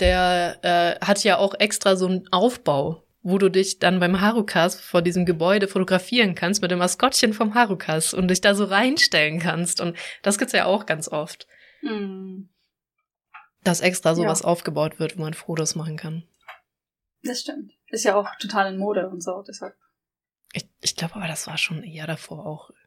Der 0.00 0.58
äh, 0.62 1.04
hat 1.04 1.22
ja 1.22 1.38
auch 1.38 1.54
extra 1.58 1.96
so 1.96 2.06
einen 2.06 2.26
Aufbau, 2.32 3.04
wo 3.22 3.38
du 3.38 3.48
dich 3.48 3.78
dann 3.78 4.00
beim 4.00 4.20
Harukas 4.20 4.80
vor 4.80 5.02
diesem 5.02 5.24
Gebäude 5.24 5.68
fotografieren 5.68 6.34
kannst 6.34 6.62
mit 6.62 6.70
dem 6.70 6.78
Maskottchen 6.78 7.32
vom 7.32 7.54
Harukas 7.54 8.12
und 8.12 8.28
dich 8.28 8.40
da 8.40 8.54
so 8.54 8.64
reinstellen 8.64 9.38
kannst. 9.38 9.80
Und 9.80 9.96
das 10.22 10.36
gibt's 10.36 10.52
ja 10.52 10.66
auch 10.66 10.84
ganz 10.84 11.08
oft. 11.08 11.46
Hm. 11.80 12.50
Dass 13.62 13.80
extra 13.80 14.14
sowas 14.14 14.40
ja. 14.40 14.46
aufgebaut 14.46 14.98
wird, 14.98 15.16
wo 15.16 15.22
man 15.22 15.32
Fotos 15.32 15.74
machen 15.74 15.96
kann. 15.96 16.24
Das 17.22 17.40
stimmt. 17.40 17.72
Ist 17.86 18.04
ja 18.04 18.16
auch 18.16 18.28
total 18.38 18.74
in 18.74 18.78
Mode 18.78 19.08
und 19.08 19.22
so, 19.22 19.42
deshalb. 19.46 19.74
Ich, 20.54 20.66
ich 20.80 20.96
glaube 20.96 21.16
aber, 21.16 21.28
das 21.28 21.46
war 21.46 21.58
schon 21.58 21.82
eher 21.82 22.06
davor 22.06 22.46
auch. 22.46 22.70
Oder? 22.70 22.78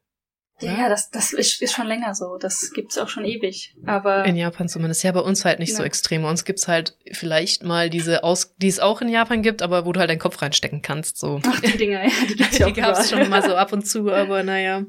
Ja, 0.60 0.90
das, 0.90 1.12
das 1.12 1.34
ist, 1.34 1.62
ist 1.62 1.74
schon 1.74 1.86
länger 1.86 2.16
so. 2.16 2.38
Das 2.40 2.72
gibt's 2.74 2.98
auch 2.98 3.10
schon 3.10 3.26
ewig. 3.26 3.76
Aber 3.86 4.26
in 4.26 4.36
Japan 4.36 4.68
zumindest. 4.68 5.04
Ja, 5.04 5.12
bei 5.12 5.20
uns 5.20 5.46
halt 5.46 5.60
nicht 5.60 5.72
ja. 5.72 5.78
so 5.78 5.84
extrem. 5.84 6.24
Bei 6.24 6.30
uns 6.30 6.46
gibt's 6.46 6.68
halt 6.68 6.98
vielleicht 7.12 7.64
mal 7.64 7.92
diese 7.92 8.24
aus, 8.24 8.56
die 8.58 8.68
es 8.68 8.80
auch 8.80 9.02
in 9.02 9.10
Japan 9.10 9.44
gibt, 9.44 9.62
aber 9.62 9.86
wo 9.86 9.92
du 9.92 10.00
halt 10.00 10.10
deinen 10.10 10.20
Kopf 10.20 10.42
reinstecken 10.42 10.82
kannst. 10.82 11.18
So. 11.18 11.40
Ach, 11.46 11.60
die 11.60 11.78
Dinger, 11.78 12.04
ja, 12.04 12.12
die 12.28 12.36
gibt's 12.36 12.58
ja 12.58 12.66
Die 12.66 12.74
gab's 12.74 13.10
schon 13.10 13.30
mal 13.30 13.44
so 13.44 13.56
ab 13.56 13.72
und 13.72 13.86
zu, 13.86 14.10
aber 14.12 14.42
naja. 14.42 14.84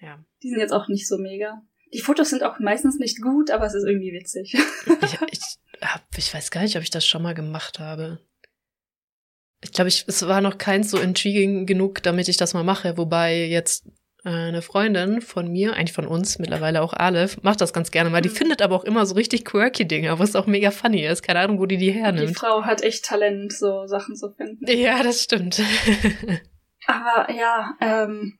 Ja. 0.00 0.22
Die 0.42 0.50
sind 0.50 0.58
jetzt 0.58 0.72
auch 0.72 0.88
nicht 0.88 1.08
so 1.08 1.16
mega. 1.16 1.62
Die 1.94 2.00
Fotos 2.00 2.30
sind 2.30 2.42
auch 2.42 2.58
meistens 2.58 2.98
nicht 2.98 3.22
gut, 3.22 3.50
aber 3.50 3.64
es 3.64 3.74
ist 3.74 3.86
irgendwie 3.86 4.12
witzig. 4.12 4.54
Ich, 4.54 5.22
ich, 5.30 5.48
hab, 5.80 6.02
ich 6.16 6.34
weiß 6.34 6.50
gar 6.50 6.62
nicht, 6.62 6.76
ob 6.76 6.82
ich 6.82 6.90
das 6.90 7.06
schon 7.06 7.22
mal 7.22 7.34
gemacht 7.34 7.78
habe. 7.78 8.18
Ich 9.64 9.72
glaube, 9.72 9.88
ich, 9.88 10.04
es 10.06 10.26
war 10.28 10.40
noch 10.40 10.58
keins 10.58 10.90
so 10.90 10.98
intriguing 10.98 11.66
genug, 11.66 12.02
damit 12.02 12.28
ich 12.28 12.36
das 12.36 12.54
mal 12.54 12.62
mache. 12.62 12.96
Wobei 12.96 13.44
jetzt 13.46 13.86
äh, 14.24 14.28
eine 14.30 14.62
Freundin 14.62 15.20
von 15.20 15.50
mir, 15.50 15.74
eigentlich 15.74 15.92
von 15.92 16.06
uns, 16.06 16.38
mittlerweile 16.38 16.80
auch 16.82 16.92
Aleph, 16.92 17.42
macht 17.42 17.60
das 17.60 17.72
ganz 17.72 17.90
gerne 17.90 18.10
mal. 18.10 18.20
Die 18.20 18.28
Mhm. 18.28 18.34
findet 18.34 18.62
aber 18.62 18.76
auch 18.76 18.84
immer 18.84 19.04
so 19.06 19.14
richtig 19.14 19.44
quirky 19.44 19.86
Dinge, 19.88 20.16
wo 20.18 20.22
es 20.22 20.36
auch 20.36 20.46
mega 20.46 20.70
funny 20.70 21.04
ist. 21.04 21.22
Keine 21.22 21.40
Ahnung, 21.40 21.58
wo 21.58 21.66
die 21.66 21.76
die 21.78 21.86
Die 21.86 21.92
hernimmt. 21.92 22.36
Frau 22.38 22.62
hat 22.64 22.82
echt 22.82 23.04
Talent, 23.04 23.52
so 23.52 23.86
Sachen 23.86 24.14
zu 24.16 24.30
finden. 24.32 24.64
Ja, 24.70 25.02
das 25.02 25.22
stimmt. 25.22 25.60
Aber 26.86 27.32
ja, 27.32 27.74
ähm, 27.80 28.38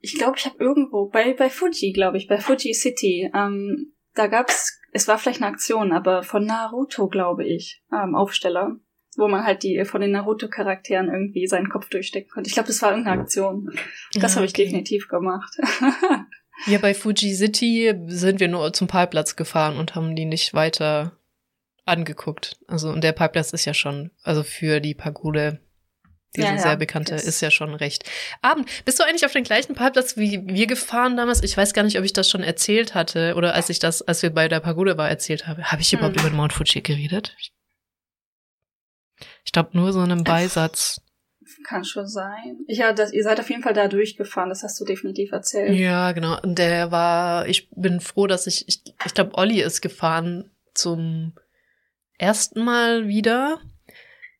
ich 0.00 0.14
glaube, 0.14 0.36
ich 0.38 0.44
habe 0.46 0.56
irgendwo, 0.58 1.08
bei, 1.08 1.32
bei 1.34 1.48
Fuji, 1.48 1.92
glaube 1.92 2.16
ich, 2.18 2.26
bei 2.26 2.38
Fuji 2.38 2.74
City, 2.74 3.30
ähm, 3.34 3.92
da 4.14 4.26
gab's, 4.26 4.78
es 4.92 5.08
war 5.08 5.18
vielleicht 5.18 5.40
eine 5.42 5.50
Aktion, 5.50 5.92
aber 5.92 6.22
von 6.22 6.44
Naruto, 6.44 7.08
glaube 7.08 7.44
ich, 7.46 7.82
ähm, 7.92 8.14
Aufsteller, 8.14 8.76
wo 9.16 9.28
man 9.28 9.44
halt 9.44 9.62
die 9.62 9.84
von 9.84 10.00
den 10.00 10.10
Naruto-Charakteren 10.12 11.08
irgendwie 11.08 11.46
seinen 11.46 11.68
Kopf 11.68 11.88
durchstecken 11.88 12.30
konnte. 12.30 12.48
Ich 12.48 12.54
glaube, 12.54 12.66
das 12.68 12.80
war 12.82 12.90
irgendeine 12.90 13.22
Aktion. 13.22 13.70
Das 14.14 14.32
Ah, 14.32 14.36
habe 14.36 14.46
ich 14.46 14.52
okay. 14.52 14.64
definitiv 14.64 15.08
gemacht. 15.08 15.54
Ja, 16.66 16.78
bei 16.78 16.94
Fuji 16.94 17.34
City 17.34 17.92
sind 18.06 18.38
wir 18.38 18.46
nur 18.46 18.72
zum 18.72 18.86
Parkplatz 18.86 19.34
gefahren 19.34 19.76
und 19.76 19.96
haben 19.96 20.14
die 20.14 20.24
nicht 20.24 20.54
weiter 20.54 21.18
angeguckt. 21.84 22.58
Also, 22.68 22.90
und 22.90 23.02
der 23.02 23.12
Parkplatz 23.12 23.52
ist 23.52 23.64
ja 23.64 23.74
schon, 23.74 24.12
also 24.22 24.42
für 24.44 24.80
die 24.80 24.94
Pagode, 24.94 25.60
diese 26.36 26.46
Ja, 26.46 26.54
ja, 26.54 26.58
sehr 26.60 26.76
bekannte, 26.76 27.12
das- 27.12 27.24
ist 27.24 27.40
ja 27.40 27.50
schon 27.50 27.74
recht. 27.74 28.04
Abend, 28.40 28.68
bist 28.84 28.98
du 28.98 29.04
eigentlich 29.04 29.26
auf 29.26 29.32
den 29.32 29.44
gleichen 29.44 29.74
Parkplatz 29.74 30.16
wie 30.16 30.42
wir 30.46 30.66
gefahren 30.68 31.16
damals? 31.16 31.42
Ich 31.42 31.56
weiß 31.56 31.74
gar 31.74 31.82
nicht, 31.82 31.98
ob 31.98 32.04
ich 32.04 32.12
das 32.12 32.30
schon 32.30 32.42
erzählt 32.44 32.94
hatte 32.94 33.34
oder 33.34 33.54
als 33.54 33.68
ich 33.68 33.78
das, 33.80 34.00
als 34.02 34.22
wir 34.22 34.30
bei 34.30 34.48
der 34.48 34.60
Pagode 34.60 34.96
war, 34.96 35.08
erzählt 35.08 35.46
habe. 35.46 35.64
Habe 35.64 35.82
ich 35.82 35.92
überhaupt 35.92 36.16
Hm. 36.16 36.20
über 36.22 36.30
den 36.30 36.36
Mount 36.36 36.52
Fuji 36.52 36.80
geredet? 36.82 37.36
Ich 37.40 37.52
glaube 39.52 39.70
nur 39.72 39.92
so 39.92 40.02
in 40.02 40.10
einem 40.10 40.24
Beisatz. 40.24 41.00
Kann 41.66 41.84
schon 41.84 42.06
sein. 42.06 42.58
Ja, 42.68 42.92
das, 42.92 43.12
ihr 43.12 43.22
seid 43.22 43.38
auf 43.38 43.50
jeden 43.50 43.62
Fall 43.62 43.74
da 43.74 43.88
durchgefahren, 43.88 44.48
das 44.48 44.62
hast 44.62 44.80
du 44.80 44.84
definitiv 44.84 45.32
erzählt. 45.32 45.78
Ja, 45.78 46.12
genau. 46.12 46.40
Und 46.40 46.58
der 46.58 46.90
war, 46.90 47.46
ich 47.46 47.68
bin 47.70 48.00
froh, 48.00 48.26
dass 48.26 48.46
ich, 48.46 48.66
ich, 48.66 48.82
ich 49.04 49.14
glaube, 49.14 49.34
Olli 49.34 49.60
ist 49.60 49.82
gefahren 49.82 50.50
zum 50.72 51.34
ersten 52.18 52.64
Mal 52.64 53.08
wieder. 53.08 53.60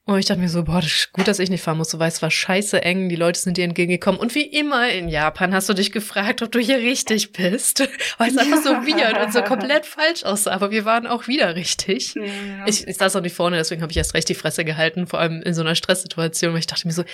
Und 0.06 0.18
ich 0.18 0.26
dachte 0.26 0.40
mir 0.40 0.50
so, 0.50 0.64
boah, 0.64 0.82
das 0.82 0.92
ist 0.92 1.12
gut, 1.12 1.28
dass 1.28 1.38
ich 1.38 1.48
nicht 1.48 1.62
fahren 1.62 1.78
muss. 1.78 1.88
Du 1.88 1.98
weißt, 1.98 2.16
es 2.18 2.22
war 2.22 2.30
scheiße 2.30 2.82
eng, 2.82 3.08
die 3.08 3.16
Leute 3.16 3.40
sind 3.40 3.56
dir 3.56 3.64
entgegengekommen. 3.64 4.20
Und 4.20 4.34
wie 4.34 4.42
immer 4.44 4.90
in 4.90 5.08
Japan 5.08 5.54
hast 5.54 5.68
du 5.70 5.72
dich 5.72 5.92
gefragt, 5.92 6.42
ob 6.42 6.52
du 6.52 6.58
hier 6.58 6.76
richtig 6.76 7.32
bist. 7.32 7.80
Weil 8.18 8.28
es 8.30 8.36
einfach 8.36 8.62
so 8.62 8.70
weird 8.70 9.18
und 9.24 9.32
so 9.32 9.40
komplett 9.42 9.86
falsch 9.86 10.24
aussah. 10.24 10.50
Aber 10.52 10.70
wir 10.70 10.84
waren 10.84 11.06
auch 11.06 11.26
wieder 11.26 11.56
richtig. 11.56 12.14
Ja, 12.16 12.22
ja. 12.24 12.66
Ich, 12.66 12.86
ich 12.86 12.96
saß 12.98 13.16
auch 13.16 13.22
nicht 13.22 13.34
vorne, 13.34 13.56
deswegen 13.56 13.80
habe 13.80 13.92
ich 13.92 13.96
erst 13.96 14.12
recht 14.12 14.28
die 14.28 14.34
Fresse 14.34 14.64
gehalten, 14.66 15.06
vor 15.06 15.20
allem 15.20 15.40
in 15.40 15.54
so 15.54 15.62
einer 15.62 15.74
Stresssituation, 15.74 16.52
weil 16.52 16.58
ich 16.60 16.66
dachte 16.66 16.86
mir 16.86 16.92
so, 16.92 17.04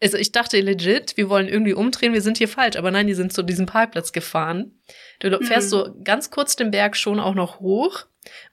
also 0.00 0.16
ich 0.16 0.30
dachte 0.30 0.60
legit, 0.60 1.16
wir 1.16 1.28
wollen 1.28 1.48
irgendwie 1.48 1.72
umdrehen, 1.74 2.12
wir 2.12 2.20
sind 2.22 2.38
hier 2.38 2.48
falsch, 2.48 2.76
aber 2.76 2.90
nein, 2.90 3.06
die 3.06 3.14
sind 3.14 3.32
zu 3.32 3.42
diesem 3.42 3.66
Parkplatz 3.66 4.12
gefahren. 4.12 4.78
Du 5.20 5.30
fährst 5.42 5.68
Mhm. 5.68 5.70
so 5.70 5.96
ganz 6.04 6.30
kurz 6.30 6.54
den 6.56 6.70
Berg 6.70 6.96
schon 6.96 7.18
auch 7.18 7.34
noch 7.34 7.58
hoch 7.60 8.04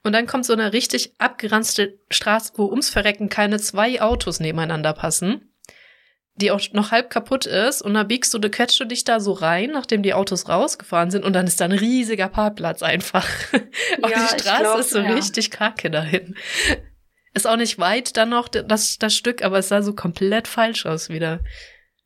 und 0.04 0.14
dann 0.14 0.28
kommt 0.28 0.46
so 0.46 0.54
eine 0.54 0.74
richtig 0.74 1.14
abgeranzte 1.18 2.00
Straße, 2.10 2.54
wo 2.56 2.66
ums 2.66 2.90
Verrecken 2.90 3.30
keine 3.30 3.60
zwei 3.60 4.02
Autos 4.02 4.40
nebeneinander 4.40 4.94
passen, 4.94 5.54
die 6.36 6.52
auch 6.52 6.62
noch 6.74 6.92
halb 6.92 7.10
kaputt 7.10 7.46
ist 7.46 7.82
und 7.82 7.94
da 7.94 8.04
biegst 8.04 8.34
du, 8.34 8.40
du 8.40 8.50
quetscht 8.50 8.80
du 8.80 8.86
dich 8.86 9.04
da 9.04 9.20
so 9.20 9.34
rein, 9.34 9.72
nachdem 9.72 10.04
die 10.04 10.14
Autos 10.14 10.50
rausgefahren 10.50 11.12
sind 11.12 11.26
und 11.26 11.34
dann 11.34 11.48
ist 11.48 11.60
da 11.60 11.66
ein 11.66 11.72
riesiger 11.72 12.30
Parkplatz 12.30 12.84
einfach. 12.84 13.28
Auch 14.02 14.10
Ja, 14.10 14.20
die 14.20 14.40
Straße 14.40 14.62
glaub, 14.62 14.80
ist 14.80 14.90
so 14.92 15.00
ja. 15.00 15.14
richtig 15.14 15.52
kacke 15.52 15.90
dahin. 15.90 16.36
Ist 17.34 17.48
auch 17.48 17.56
nicht 17.56 17.80
weit 17.80 18.18
dann 18.18 18.30
noch 18.30 18.50
das, 18.50 18.98
das 18.98 19.16
Stück, 19.16 19.42
aber 19.42 19.60
es 19.60 19.70
sah 19.70 19.82
so 19.82 19.94
komplett 19.94 20.50
falsch 20.50 20.86
aus 20.86 21.08
wieder. 21.08 21.40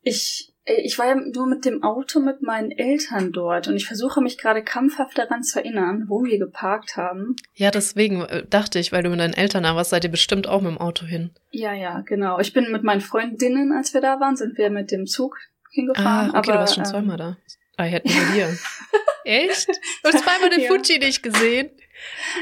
Ich, 0.04 0.54
ich 0.66 0.98
war 0.98 1.08
ja 1.08 1.16
nur 1.16 1.46
mit 1.46 1.64
dem 1.64 1.84
Auto 1.84 2.20
mit 2.20 2.42
meinen 2.42 2.72
Eltern 2.72 3.32
dort 3.32 3.68
und 3.68 3.76
ich 3.76 3.86
versuche 3.86 4.20
mich 4.22 4.38
gerade 4.38 4.64
krampfhaft 4.64 5.18
daran 5.18 5.44
zu 5.44 5.60
erinnern, 5.60 6.06
wo 6.08 6.24
wir 6.24 6.40
geparkt 6.40 6.98
haben. 6.98 7.36
Ja, 7.54 7.70
deswegen 7.70 8.22
äh, 8.22 8.46
dachte 8.48 8.80
ich, 8.80 8.92
weil 8.92 9.04
du 9.04 9.10
mit 9.10 9.20
deinen 9.20 9.34
Eltern 9.34 9.64
da 9.64 9.76
warst, 9.76 9.92
seid 9.92 10.04
ihr 10.04 10.12
bestimmt 10.12 10.48
auch 10.48 10.62
mit 10.62 10.72
dem 10.72 10.80
Auto 10.80 11.06
hin. 11.06 11.32
Ja, 11.52 11.74
ja, 11.74 12.02
genau. 12.02 12.40
Ich 12.40 12.54
bin 12.54 12.72
mit 12.72 12.84
meinen 12.84 13.02
Freundinnen, 13.02 13.74
als 13.74 13.94
wir 13.94 14.02
da 14.02 14.20
waren, 14.20 14.36
sind 14.36 14.58
wir 14.58 14.72
mit 14.72 14.92
dem 14.92 15.06
Zug 15.06 15.38
hingefahren. 15.72 16.32
Ah, 16.32 16.40
okay, 16.40 16.50
aber, 16.50 16.54
du 16.54 16.60
warst 16.60 16.76
schon 16.76 16.84
ähm, 16.84 16.90
zweimal 16.90 17.18
da. 17.18 17.38
Ah, 17.78 17.84
hätten 17.84 18.10
wir 18.10 18.34
hier. 18.34 18.58
Echt? 19.24 19.68
Du 19.68 20.12
hast 20.12 20.24
zweimal 20.24 20.50
den 20.50 20.62
Ja. 20.62 20.68
Fuji 20.68 20.98
nicht 20.98 21.22
gesehen? 21.22 21.70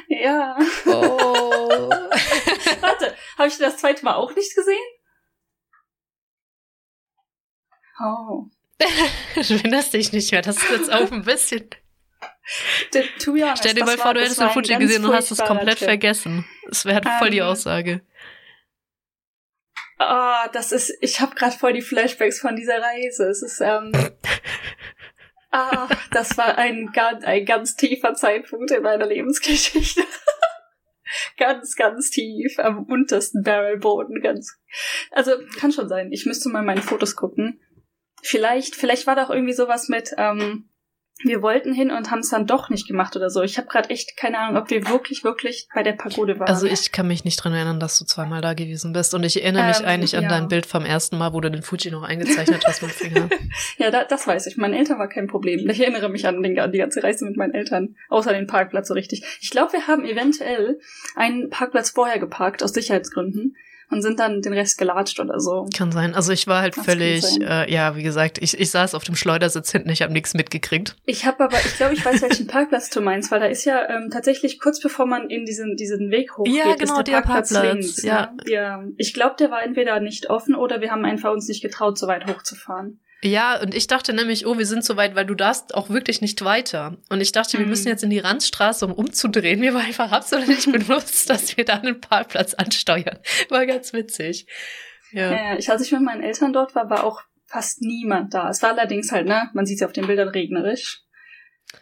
Ja. 0.08 0.58
Oh. 0.86 1.89
Warte, 2.82 3.13
habe 3.38 3.48
ich 3.48 3.58
das 3.58 3.77
zweite 3.77 4.06
Mal 4.06 4.15
auch 4.15 4.34
nicht 4.36 4.56
gesehen? 4.56 4.77
Oh. 8.00 8.45
du 9.35 9.53
erinnerst 9.53 9.93
dich 9.93 10.12
nicht 10.12 10.31
mehr. 10.31 10.41
Das 10.41 10.57
ist 10.57 10.69
jetzt 10.69 10.91
auch 10.91 11.12
ein 11.12 11.23
bisschen. 11.23 11.69
Honest, 13.25 13.59
Stell 13.59 13.73
dir 13.73 13.85
mal 13.85 13.97
vor, 13.97 14.13
du 14.13 14.21
hättest 14.21 14.39
den 14.39 14.47
ein 14.47 14.53
Fuji 14.53 14.75
gesehen 14.77 15.05
und 15.05 15.13
hast 15.13 15.31
es 15.31 15.39
komplett 15.39 15.77
Trip. 15.79 15.88
vergessen. 15.88 16.45
Das 16.67 16.85
wäre 16.85 17.01
voll 17.19 17.29
die 17.29 17.38
Ähm, 17.39 17.45
Aussage. 17.45 18.01
Ah, 20.00 20.50
das 20.50 20.71
ist, 20.71 20.93
ich 21.01 21.21
habe 21.21 21.35
gerade 21.35 21.55
voll 21.57 21.73
die 21.73 21.81
Flashbacks 21.81 22.39
von 22.39 22.55
dieser 22.55 22.81
Reise. 22.81 23.29
Es 23.29 23.41
ist, 23.41 23.62
ähm, 23.62 23.91
ah, 25.51 25.88
das 26.12 26.38
war 26.38 26.57
ein, 26.57 26.91
ganz, 26.93 27.23
ein 27.23 27.45
ganz 27.45 27.75
tiefer 27.75 28.13
Zeitpunkt 28.13 28.71
in 28.71 28.83
meiner 28.83 29.05
Lebensgeschichte. 29.05 30.03
ganz, 31.38 31.75
ganz 31.75 32.09
tief 32.09 32.59
am 32.59 32.83
untersten 32.83 33.43
Barrelboden, 33.43 34.21
ganz. 34.21 34.59
Also 35.12 35.31
kann 35.59 35.71
schon 35.71 35.88
sein. 35.88 36.12
Ich 36.12 36.25
müsste 36.25 36.50
mal 36.50 36.63
meine 36.63 36.81
Fotos 36.81 37.15
gucken. 37.15 37.62
Vielleicht, 38.24 38.75
vielleicht 38.75 39.06
war 39.06 39.15
da 39.15 39.25
auch 39.25 39.30
irgendwie 39.30 39.53
sowas 39.53 39.89
mit, 39.89 40.12
ähm, 40.18 40.70
wir 41.25 41.42
wollten 41.42 41.74
hin 41.74 41.92
und 41.92 42.12
haben 42.12 42.20
es 42.20 42.30
dann 42.30 42.48
doch 42.48 42.70
nicht 42.70 42.88
gemacht 42.88 43.15
oder 43.15 43.30
so. 43.30 43.44
Ich 43.44 43.58
habe 43.58 43.68
gerade 43.68 43.89
echt 43.92 44.18
keine 44.18 44.39
Ahnung, 44.39 44.62
ob 44.62 44.70
wir 44.70 44.89
wirklich, 44.89 45.24
wirklich 45.24 45.68
bei 45.74 45.84
der 45.84 45.94
Pagode 45.94 46.39
waren. 46.39 46.50
Also 46.50 46.65
ich 46.65 46.92
kann 46.92 47.08
mich 47.08 47.24
nicht 47.24 47.38
dran 47.38 47.53
erinnern, 47.53 47.80
dass 47.80 48.00
du 48.00 48.06
zweimal 48.06 48.42
da 48.42 48.53
gewesen 48.53 48.94
bist. 48.94 49.13
Und 49.13 49.24
ich 49.24 49.42
erinnere 49.42 49.68
mich 49.68 49.80
Ähm, 49.80 49.86
eigentlich 49.86 50.18
an 50.18 50.24
ja. 50.24 50.30
dein 50.30 50.48
Bild 50.48 50.65
vom 50.65 50.86
ersten 50.86 51.18
Mal, 51.18 51.32
wo 51.34 51.39
du 51.39 51.51
den 51.51 51.62
Fuji 51.62 51.92
noch 51.92 52.03
eingezeichnet 52.03 52.63
hast 52.65 52.82
mit 52.82 52.92
Finger. 52.92 53.30
Ja, 53.77 53.92
da, 53.92 54.03
das 54.03 54.25
weiß 54.25 54.48
ich. 54.48 54.58
Meinen 54.58 54.74
Eltern 54.74 54.98
war 54.98 55.08
kein 55.08 55.27
Problem. 55.27 55.70
Ich 55.70 55.80
erinnere 55.80 56.10
mich 56.10 56.27
an, 56.27 56.42
den, 56.42 56.60
an 56.60 56.72
die 56.72 56.80
ganze 56.80 57.03
Reise 57.03 57.25
mit 57.25 57.38
meinen 57.38 57.53
Eltern, 57.53 57.96
außer 58.10 58.34
den 58.34 58.48
Parkplatz 58.48 58.88
so 58.88 58.94
richtig. 58.94 59.24
Ich 59.42 59.51
glaube, 59.51 59.74
wir 59.74 59.88
haben 59.88 60.06
eventuell 60.06 60.80
einen 61.15 61.50
Parkplatz 61.50 61.92
vorher 61.92 62.20
geparkt, 62.20 62.63
aus 62.63 62.74
Sicherheitsgründen, 62.74 63.56
und 63.93 64.01
sind 64.01 64.19
dann 64.19 64.41
den 64.41 64.53
Rest 64.53 64.77
gelatscht 64.77 65.19
oder 65.19 65.39
so. 65.39 65.67
Kann 65.75 65.91
sein. 65.91 66.15
Also 66.15 66.31
ich 66.33 66.47
war 66.47 66.62
halt 66.62 66.75
Das 66.77 66.85
völlig, 66.85 67.23
äh, 67.41 67.71
ja, 67.71 67.95
wie 67.95 68.03
gesagt, 68.03 68.39
ich, 68.41 68.59
ich 68.59 68.71
saß 68.71 68.95
auf 68.95 69.03
dem 69.03 69.15
Schleudersitz 69.15 69.71
hinten, 69.71 69.89
ich 69.89 70.01
habe 70.01 70.12
nichts 70.12 70.33
mitgekriegt. 70.33 70.95
Ich 71.05 71.25
habe 71.25 71.43
aber, 71.43 71.57
ich 71.57 71.77
glaube, 71.77 71.93
ich 71.93 72.03
weiß, 72.03 72.21
welchen 72.21 72.47
Parkplatz 72.53 72.89
du 72.89 73.01
meinst, 73.01 73.31
weil 73.31 73.39
da 73.39 73.45
ist 73.45 73.65
ja 73.65 73.88
ähm, 73.89 74.09
tatsächlich 74.12 74.59
kurz 74.59 74.81
bevor 74.81 75.05
man 75.05 75.29
in 75.29 75.45
diesen, 75.45 75.75
diesen 75.75 76.12
Weg 76.12 76.38
hochgeht, 76.38 76.53
Ja, 76.55 76.71
ist 76.71 76.79
genau, 76.79 76.95
der 76.95 77.03
der 77.03 77.21
Parkplatz, 77.21 77.53
Parkplatz, 77.53 77.75
links. 77.75 78.03
ja. 78.03 78.31
Ne? 78.31 78.51
ja. 78.51 78.83
Ich 78.97 79.13
glaube, 79.13 79.35
der 79.39 79.51
war 79.51 79.63
entweder 79.63 80.00
nicht 80.00 80.29
offen 80.29 80.55
oder 80.55 80.81
wir 80.81 80.91
haben 80.91 81.05
einfach 81.05 81.31
uns 81.31 81.47
nicht 81.47 81.62
getraut, 81.62 81.97
so 81.97 82.07
weit 82.07 82.27
hochzufahren. 82.27 83.00
Ja, 83.24 83.60
und 83.62 83.74
ich 83.74 83.88
dachte 83.88 84.12
nämlich, 84.13 84.46
oh, 84.46 84.58
wir 84.58 84.65
sind 84.65 84.84
so 84.84 84.98
weit, 84.98 85.15
weil 85.15 85.25
du 85.25 85.34
darfst 85.34 85.74
auch 85.74 85.89
wirklich 85.89 86.20
nicht 86.22 86.44
weiter. 86.44 86.98
Und 87.10 87.22
ich 87.22 87.32
dachte, 87.32 87.53
wir 87.58 87.62
Mhm. 87.65 87.70
müssen 87.70 87.88
jetzt 87.88 88.03
in 88.03 88.10
die 88.10 88.20
Randstraße, 88.20 88.86
um 88.86 88.92
umzudrehen. 88.94 89.60
Mir 89.62 89.74
war 89.74 89.82
einfach 89.82 90.12
absolut 90.12 90.48
nicht 90.50 90.70
bewusst, 90.72 91.30
dass 91.30 91.56
wir 91.56 91.63
da 91.63 91.75
einen 91.75 92.01
Parkplatz 92.01 92.53
ansteuern. 92.53 93.18
War 93.50 93.65
ganz 93.65 93.94
witzig. 93.94 94.46
Ja. 95.12 95.32
Ja, 95.32 95.58
ich, 95.58 95.70
als 95.72 95.82
ich 95.86 95.92
mit 95.94 96.01
meinen 96.01 96.22
Eltern 96.22 96.51
dort 96.53 96.75
war, 96.75 96.89
war 96.89 97.03
auch 97.06 97.22
fast 97.46 97.82
niemand 97.82 98.34
da. 98.34 98.50
Es 98.50 98.62
war 98.62 98.72
allerdings 98.72 99.12
halt, 99.12 99.27
ne, 99.27 99.50
man 99.53 99.65
sieht 99.65 99.80
ja 99.80 99.88
auf 99.88 99.94
den 99.94 100.08
Bildern 100.08 100.27
regnerisch. 100.30 101.03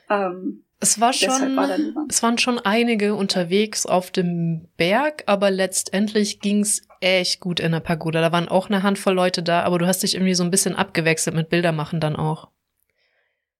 Ähm, 0.09 0.65
Es 0.79 0.99
war 0.99 1.13
schon, 1.13 1.55
war 1.55 1.69
es 2.09 2.21
waren 2.23 2.37
schon 2.37 2.59
einige 2.59 3.15
unterwegs 3.15 3.85
auf 3.85 4.11
dem 4.11 4.67
Berg, 4.77 5.23
aber 5.27 5.49
letztendlich 5.49 6.39
ging's 6.39 6.81
echt 7.01 7.39
gut 7.39 7.59
in 7.59 7.71
der 7.71 7.79
Pagoda. 7.79 8.21
Da 8.21 8.31
waren 8.31 8.47
auch 8.47 8.69
eine 8.69 8.83
Handvoll 8.83 9.13
Leute 9.13 9.43
da, 9.43 9.63
aber 9.63 9.79
du 9.79 9.87
hast 9.87 10.03
dich 10.03 10.15
irgendwie 10.15 10.35
so 10.35 10.43
ein 10.43 10.51
bisschen 10.51 10.75
abgewechselt 10.75 11.35
mit 11.35 11.49
Bilder 11.49 11.71
machen 11.71 11.99
dann 11.99 12.15
auch. 12.15 12.49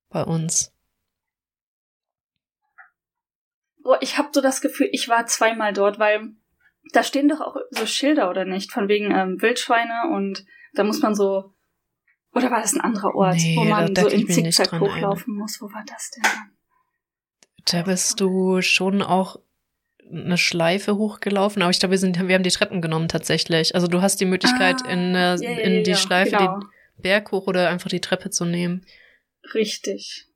Bei 0.10 0.24
uns. 0.24 0.74
Boah, 3.84 3.98
ich 4.02 4.18
habe 4.18 4.30
so 4.32 4.42
das 4.42 4.62
Gefühl, 4.62 4.90
ich 4.92 5.10
war 5.10 5.26
zweimal 5.26 5.74
dort, 5.74 5.98
weil 5.98 6.34
da 6.94 7.04
stehen 7.04 7.30
doch 7.30 7.42
auch 7.42 7.56
so 7.72 7.86
Schilder 7.86 8.30
oder 8.30 8.46
nicht, 8.46 8.72
von 8.72 8.88
wegen 8.88 9.12
ähm, 9.12 9.42
Wildschweine 9.42 10.14
und 10.14 10.46
da 10.74 10.84
muss 10.84 11.02
man 11.02 11.16
so. 11.16 11.54
Oder 12.34 12.50
war 12.50 12.62
das 12.62 12.74
ein 12.74 12.82
anderer 12.82 13.14
Ort, 13.14 13.36
Nee, 13.36 13.56
wo 13.58 13.66
man 13.66 13.94
so 13.94 14.08
im 14.08 14.28
Zickzack 14.30 14.80
hochlaufen 14.80 15.36
muss? 15.36 15.60
Wo 15.60 15.66
war 15.66 15.84
das 15.86 16.12
denn? 16.12 16.24
Da 17.66 17.82
bist 17.82 18.22
du 18.22 18.62
schon 18.62 19.02
auch 19.02 19.38
eine 20.12 20.38
Schleife 20.38 20.98
hochgelaufen, 20.98 21.62
aber 21.62 21.72
ich 21.72 21.80
glaube, 21.80 21.92
wir 21.92 21.98
sind, 21.98 22.20
wir 22.28 22.36
haben 22.36 22.44
die 22.44 22.50
Treppen 22.50 22.82
genommen 22.82 23.08
tatsächlich. 23.08 23.76
Also 23.76 23.88
du 23.88 24.02
hast 24.02 24.20
die 24.20 24.26
Möglichkeit, 24.26 24.82
Ah, 24.84 24.90
in, 24.92 25.16
äh, 25.16 25.36
ja, 25.36 25.36
ja, 25.36 25.58
in 25.60 25.84
die 25.84 25.92
ja, 25.92 25.98
Schleife 25.98 26.38
genau. 26.38 26.60
den 26.60 26.70
Berg 27.02 27.32
hoch 27.32 27.48
oder 27.48 27.70
einfach 27.70 27.90
die 27.90 28.02
Treppe 28.02 28.30
zu 28.30 28.46
nehmen. 28.46 28.86
Richtig. 29.54 30.28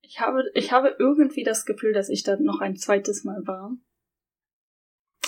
Ich 0.00 0.20
habe, 0.20 0.44
ich 0.54 0.72
habe 0.72 0.96
irgendwie 0.98 1.44
das 1.44 1.66
Gefühl, 1.66 1.92
dass 1.92 2.08
ich 2.08 2.22
da 2.22 2.36
noch 2.40 2.60
ein 2.60 2.76
zweites 2.76 3.24
Mal 3.24 3.46
war. 3.46 3.76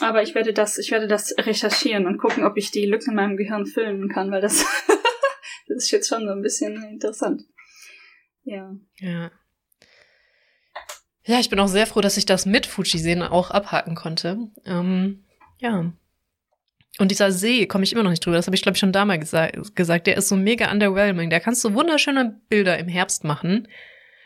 Aber 0.00 0.22
ich 0.22 0.34
werde 0.34 0.54
das, 0.54 0.78
ich 0.78 0.90
werde 0.90 1.06
das 1.06 1.34
recherchieren 1.38 2.06
und 2.06 2.16
gucken, 2.16 2.44
ob 2.44 2.56
ich 2.56 2.70
die 2.70 2.86
Lücken 2.86 3.10
in 3.10 3.16
meinem 3.16 3.36
Gehirn 3.36 3.66
füllen 3.66 4.08
kann, 4.08 4.30
weil 4.30 4.40
das, 4.40 4.64
das 5.68 5.76
ist 5.76 5.90
jetzt 5.90 6.08
schon 6.08 6.24
so 6.24 6.30
ein 6.30 6.40
bisschen 6.40 6.82
interessant. 6.84 7.42
Ja. 8.42 8.74
Ja. 8.96 9.30
Ja, 11.30 11.38
ich 11.38 11.48
bin 11.48 11.60
auch 11.60 11.68
sehr 11.68 11.86
froh, 11.86 12.00
dass 12.00 12.16
ich 12.16 12.26
das 12.26 12.44
mit 12.44 12.66
Fuji-Sehen 12.66 13.22
auch 13.22 13.52
abhaken 13.52 13.94
konnte. 13.94 14.36
Ähm, 14.66 15.22
ja. 15.60 15.92
Und 16.98 17.10
dieser 17.12 17.30
See, 17.30 17.66
komme 17.66 17.84
ich 17.84 17.92
immer 17.92 18.02
noch 18.02 18.10
nicht 18.10 18.26
drüber, 18.26 18.36
das 18.36 18.46
habe 18.46 18.56
ich 18.56 18.62
glaube 18.62 18.74
ich 18.74 18.80
schon 18.80 18.90
damals 18.90 19.20
gesa 19.20 19.46
gesagt, 19.76 20.08
der 20.08 20.16
ist 20.16 20.28
so 20.28 20.34
mega 20.34 20.72
underwhelming. 20.72 21.30
Da 21.30 21.38
kannst 21.38 21.64
du 21.64 21.72
wunderschöne 21.74 22.40
Bilder 22.48 22.76
im 22.80 22.88
Herbst 22.88 23.22
machen. 23.22 23.68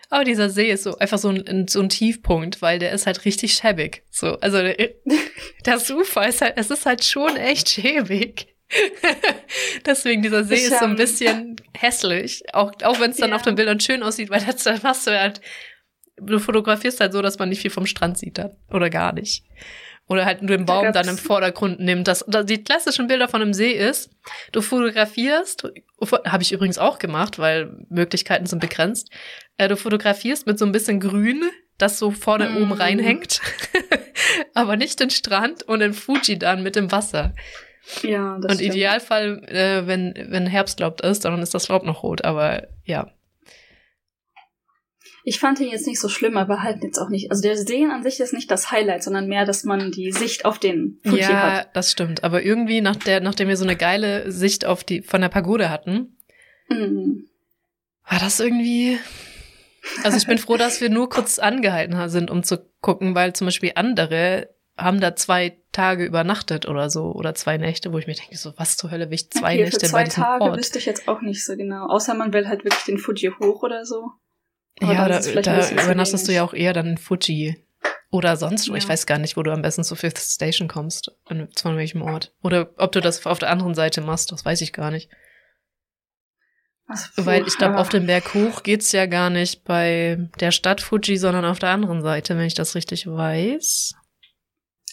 Aber 0.09 0.25
dieser 0.25 0.49
See 0.49 0.71
ist 0.71 0.85
so 0.85 0.97
einfach 0.97 1.19
so 1.19 1.29
ein, 1.29 1.69
so 1.69 1.83
ein 1.83 1.91
Tiefpunkt, 1.91 2.63
weil 2.63 2.79
der 2.79 2.93
ist 2.93 3.07
halt 3.07 3.27
richtig 3.27 3.53
schäbig. 3.53 4.05
So, 4.11 4.41
also 4.41 4.61
das 5.63 5.91
Ufer 5.91 6.27
ist 6.27 6.41
halt, 6.41 6.55
es 6.57 6.71
ist 6.71 6.87
halt 6.87 7.05
schon 7.05 7.37
echt 7.37 7.69
schäbig. 7.69 8.47
Deswegen 9.85 10.23
dieser 10.23 10.43
See 10.45 10.55
ist, 10.55 10.79
so 10.79 10.87
ein 10.87 10.97
bisschen 10.97 11.57
hässlich, 11.77 12.45
auch, 12.55 12.73
auch 12.83 12.99
wenn 12.99 13.11
es 13.11 13.19
dann 13.19 13.31
ja. 13.31 13.37
auf 13.37 13.43
den 13.43 13.57
Bildern 13.57 13.79
schön 13.79 14.03
aussieht, 14.03 14.31
weil 14.31 14.41
das 14.41 14.63
dann 14.63 14.81
machst 14.83 15.07
du 15.07 15.11
halt, 15.11 15.43
du 16.17 16.39
fotografierst 16.39 17.01
halt 17.01 17.13
so, 17.13 17.23
dass 17.23 17.39
man 17.39 17.49
nicht 17.49 17.63
viel 17.63 17.71
vom 17.71 17.87
Strand 17.87 18.19
sieht 18.19 18.39
dann, 18.39 18.53
oder 18.71 18.91
gar 18.91 19.13
nicht. 19.13 19.45
Oder 20.07 20.27
halt 20.27 20.43
nur 20.43 20.55
den 20.57 20.67
Baum 20.67 20.93
dann 20.93 21.09
im 21.09 21.17
Vordergrund 21.17 21.81
nimmt. 21.81 22.07
Das, 22.09 22.27
die 22.45 22.63
klassischen 22.63 23.07
Bilder 23.07 23.27
von 23.27 23.41
einem 23.41 23.55
See 23.55 23.73
ist, 23.73 24.11
du 24.53 24.61
fotografierst, 24.61 25.67
habe 26.27 26.43
ich 26.43 26.53
übrigens 26.53 26.77
auch 26.77 26.99
gemacht, 26.99 27.39
weil 27.39 27.75
Möglichkeiten 27.89 28.45
sind 28.45 28.59
begrenzt. 28.59 29.11
Äh, 29.57 29.69
du 29.69 29.77
fotografierst 29.77 30.47
mit 30.47 30.59
so 30.59 30.67
ein 30.67 30.73
bisschen 30.73 31.01
Grün, 31.01 31.43
das 31.79 31.99
so 31.99 32.11
vorne 32.11 32.51
mm. 32.51 32.57
oben 32.63 32.73
reinhängt, 32.73 33.41
aber 34.55 34.77
nicht 34.77 35.01
den 35.01 35.09
Strand 35.09 35.63
und 35.63 35.81
den 35.81 35.95
Fuji 35.95 36.39
dann 36.39 36.63
mit 36.63 36.77
dem 36.77 36.93
Wasser. 36.93 37.35
Ja, 38.03 38.39
das 38.41 38.53
Und 38.53 38.59
stimmt. 38.59 38.75
Idealfall, 38.75 39.43
äh, 39.49 39.87
wenn, 39.87 40.15
wenn 40.29 40.47
Herbstlaub 40.47 41.01
ist, 41.01 41.25
dann 41.25 41.41
ist 41.41 41.55
das 41.55 41.69
Laub 41.69 41.85
noch 41.85 42.03
rot, 42.03 42.25
aber 42.25 42.67
ja. 42.85 43.11
Ich 45.27 45.41
fand 45.41 45.59
ihn 45.59 45.71
jetzt 45.71 45.87
nicht 45.87 46.01
so 46.01 46.11
schlimm, 46.11 46.37
aber 46.37 46.63
halt 46.63 46.85
jetzt 46.85 46.99
auch 46.99 47.09
nicht. 47.09 47.31
Also 47.31 47.43
der 47.43 47.57
Sehen 47.57 47.91
an 47.91 48.03
sich 48.03 48.21
ist 48.21 48.35
nicht 48.35 48.51
das 48.51 48.71
Highlight, 48.71 49.03
sondern 49.03 49.27
mehr, 49.27 49.47
dass 49.47 49.65
man 49.65 49.91
die 49.91 50.13
Sicht 50.13 50.45
auf 50.45 50.59
den 50.59 51.01
Fuji 51.03 51.23
ja, 51.23 51.29
hat. 51.29 51.65
Ja, 51.65 51.71
das 51.73 51.91
stimmt. 51.91 52.23
Aber 52.23 52.43
irgendwie, 52.43 52.83
nach 52.83 52.97
der, 52.97 53.21
nachdem 53.21 53.49
wir 53.49 53.57
so 53.57 53.65
eine 53.65 53.75
geile 53.75 54.31
Sicht 54.31 54.67
auf 54.67 54.85
die 54.85 55.01
von 55.01 55.23
der 55.23 55.31
Pagode 55.31 55.71
hatten, 55.71 56.19
mhm. 56.69 57.27
war 58.07 58.19
das 58.19 58.39
irgendwie. 58.39 58.99
Also 60.03 60.19
ich 60.19 60.27
bin 60.27 60.37
froh, 60.37 60.59
dass 60.59 60.83
wir 60.83 60.91
nur 60.91 61.09
kurz 61.09 61.39
angehalten 61.39 62.09
sind, 62.11 62.31
um 62.31 62.43
zu 62.43 62.59
gucken, 62.83 63.15
weil 63.15 63.33
zum 63.33 63.47
Beispiel 63.47 63.73
andere 63.77 64.51
haben 64.77 65.01
da 65.01 65.17
zwei 65.17 65.59
Tage 65.73 66.05
übernachtet 66.05 66.67
oder 66.67 66.91
so 66.91 67.13
oder 67.13 67.35
zwei 67.35 67.57
Nächte, 67.57 67.93
wo 67.93 67.99
ich 67.99 68.07
mir 68.07 68.15
denke, 68.15 68.37
so 68.37 68.53
was 68.57 68.77
zur 68.77 68.91
Hölle 68.91 69.07
will 69.07 69.15
ich 69.15 69.31
zwei 69.31 69.55
okay, 69.55 69.65
Nächte 69.65 69.81
für 69.81 69.87
zwei 69.87 69.99
bei 69.99 70.05
diesem 70.05 70.23
Tage 70.23 70.45
Ort? 70.45 70.59
wüsste 70.59 70.79
ich 70.79 70.87
jetzt 70.87 71.09
auch 71.09 71.23
nicht 71.23 71.45
so 71.45 71.57
genau. 71.57 71.87
Außer 71.87 72.15
man 72.15 72.33
will 72.35 72.47
halt 72.47 72.65
wirklich 72.65 72.85
den 72.85 72.99
Fuji 72.99 73.33
hoch 73.41 73.63
oder 73.63 73.87
so. 73.87 74.11
Aber 74.81 74.93
ja, 74.93 75.09
da, 75.09 75.21
da 75.21 75.71
übernachtest 75.71 76.29
du 76.29 76.33
ja 76.33 76.43
auch 76.43 76.55
eher 76.55 76.73
dann 76.73 76.87
in 76.87 76.99
Fuji. 76.99 77.65
Oder 78.11 78.37
sonst, 78.37 78.69
ja. 78.69 78.75
ich 78.75 78.89
weiß 78.89 79.07
gar 79.07 79.19
nicht, 79.19 79.37
wo 79.37 79.43
du 79.43 79.53
am 79.53 79.63
besten 79.63 79.83
zur 79.83 79.97
Fifth 79.97 80.19
Station 80.19 80.69
kommst, 80.69 81.11
von 81.27 81.77
welchem 81.77 82.03
Ort. 82.03 82.33
Oder 82.43 82.71
ob 82.77 82.93
du 82.93 83.01
das 83.01 83.27
auf 83.27 83.41
der 83.41 83.51
anderen 83.51 83.75
Seite 83.75 84.03
machst, 84.03 84.31
das 84.31 84.45
weiß 84.45 84.61
ich 84.61 84.73
gar 84.73 84.91
nicht. 84.93 85.11
Also, 86.87 87.27
Weil 87.27 87.47
ich 87.47 87.57
glaube, 87.57 87.79
auf 87.79 87.89
dem 87.89 88.07
Berg 88.07 88.35
hoch 88.35 88.63
geht's 88.63 88.93
ja 88.93 89.07
gar 89.07 89.31
nicht 89.31 89.65
bei 89.65 90.29
der 90.39 90.51
Stadt 90.51 90.81
Fuji, 90.81 91.17
sondern 91.17 91.45
auf 91.45 91.59
der 91.59 91.71
anderen 91.71 92.03
Seite, 92.03 92.37
wenn 92.37 92.47
ich 92.47 92.55
das 92.55 92.75
richtig 92.75 93.07
weiß. 93.07 93.95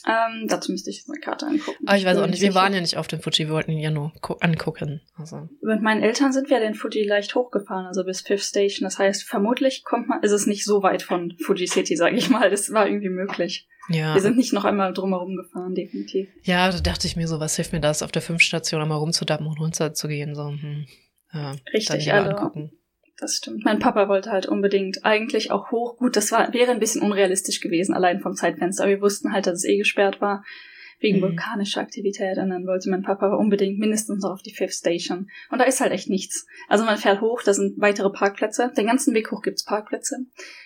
Ähm, 0.08 0.48
dazu 0.48 0.72
müsste 0.72 0.90
ich 0.90 0.98
jetzt 0.98 1.09
eine 1.09 1.20
Karte 1.20 1.46
angucken. 1.46 1.87
Aber 1.87 1.98
ich 1.98 2.05
weiß 2.05 2.18
auch 2.18 2.27
nicht, 2.27 2.42
wir 2.42 2.55
waren 2.55 2.74
ja 2.74 2.81
nicht 2.81 2.98
auf 2.98 3.07
dem 3.07 3.22
Fuji, 3.22 3.48
wir 3.48 3.53
wollten 3.53 3.72
ihn 3.72 3.79
ja 3.79 3.92
nur 3.92 4.11
angucken. 4.40 5.01
Also. 5.16 5.48
Mit 5.61 5.81
meinen 5.81 6.01
Eltern 6.01 6.33
sind 6.33 6.50
wir 6.50 6.59
den 6.59 6.74
Fuji 6.74 7.03
leicht 7.03 7.35
hochgefahren, 7.35 7.85
also 7.85 8.03
bis 8.03 8.22
Fifth 8.22 8.46
Station. 8.46 8.85
Das 8.85 8.98
heißt, 8.98 9.24
vermutlich 9.24 9.83
kommt 9.83 10.07
man, 10.07 10.24
ist 10.24 10.31
es 10.31 10.48
nicht 10.48 10.66
so 10.66 10.81
weit 10.83 11.03
von 11.03 11.35
Fuji 11.40 11.68
City, 11.68 11.96
sage 11.96 12.16
ich 12.16 12.29
mal. 12.29 12.50
Das 12.50 12.72
war 12.74 12.87
irgendwie 12.87 13.09
möglich. 13.09 13.68
Ja. 13.90 14.14
Wir 14.14 14.22
sind 14.22 14.37
nicht 14.37 14.53
noch 14.53 14.66
einmal 14.66 14.94
drumherum 14.94 15.35
gefahren, 15.35 15.75
definitiv. 15.75 16.29
Ja, 16.44 16.72
da 16.72 16.79
dachte 16.79 17.07
ich 17.07 17.16
mir 17.16 17.27
so, 17.27 17.40
was 17.40 17.55
hilft 17.55 17.74
mir 17.74 17.81
das, 17.81 18.03
auf 18.03 18.11
der 18.11 18.22
fünf 18.22 18.42
Station 18.42 18.81
einmal 18.81 19.00
rumzudappen 19.00 19.48
und 19.48 19.59
runter 19.59 19.94
zu 19.94 20.07
gehen, 20.07 20.35
so, 20.35 20.50
hm. 20.50 20.85
Ja, 21.33 21.55
Richtig, 21.74 22.11
also. 22.11 22.31
Angucken 22.31 22.72
das 23.22 23.36
stimmt. 23.36 23.64
Mein 23.64 23.79
Papa 23.79 24.10
wollte 24.10 24.31
halt 24.31 24.48
unbedingt 24.48 25.05
eigentlich 25.05 25.51
auch 25.51 25.72
hoch. 25.72 25.98
Gut, 25.98 26.16
das 26.16 26.31
war, 26.31 26.53
wäre 26.53 26.72
ein 26.72 26.79
bisschen 26.79 27.03
unrealistisch 27.03 27.62
gewesen, 27.62 27.94
allein 27.94 28.20
vom 28.20 28.36
Zeitfenster. 28.36 28.84
Aber 28.84 28.94
wir 28.94 29.01
wussten 29.01 29.31
halt, 29.31 29.46
dass 29.46 29.60
es 29.60 29.66
eh 29.66 29.77
gesperrt 29.77 30.22
war, 30.22 30.44
wegen 31.00 31.20
mhm. 31.20 31.24
vulkanischer 31.24 31.81
Aktivität. 31.81 32.38
Und 32.38 32.50
dann 32.50 32.66
wollte 32.66 32.90
mein 32.90 33.03
Papa 33.03 33.27
unbedingt 33.36 33.77
mindestens 33.77 34.24
noch 34.24 34.31
auf 34.31 34.42
die 34.42 34.53
Fifth 34.53 34.74
Station. 34.74 35.29
Und 35.51 35.60
da 35.60 35.66
ist 35.66 35.81
halt 35.81 35.92
echt 35.92 36.10
nichts. 36.10 36.48
Also 36.68 36.84
man 36.84 36.98
fährt 36.98 37.22
hoch, 37.22 37.44
da 37.44 37.53
sind 37.53 37.79
weitere 37.79 38.10
Parkplätze. 38.10 38.72
Den 38.75 38.88
ganzen 38.88 39.14
Weg 39.14 39.31
hoch 39.31 39.44
gibt's 39.44 39.66
Parkplätze. 39.66 40.18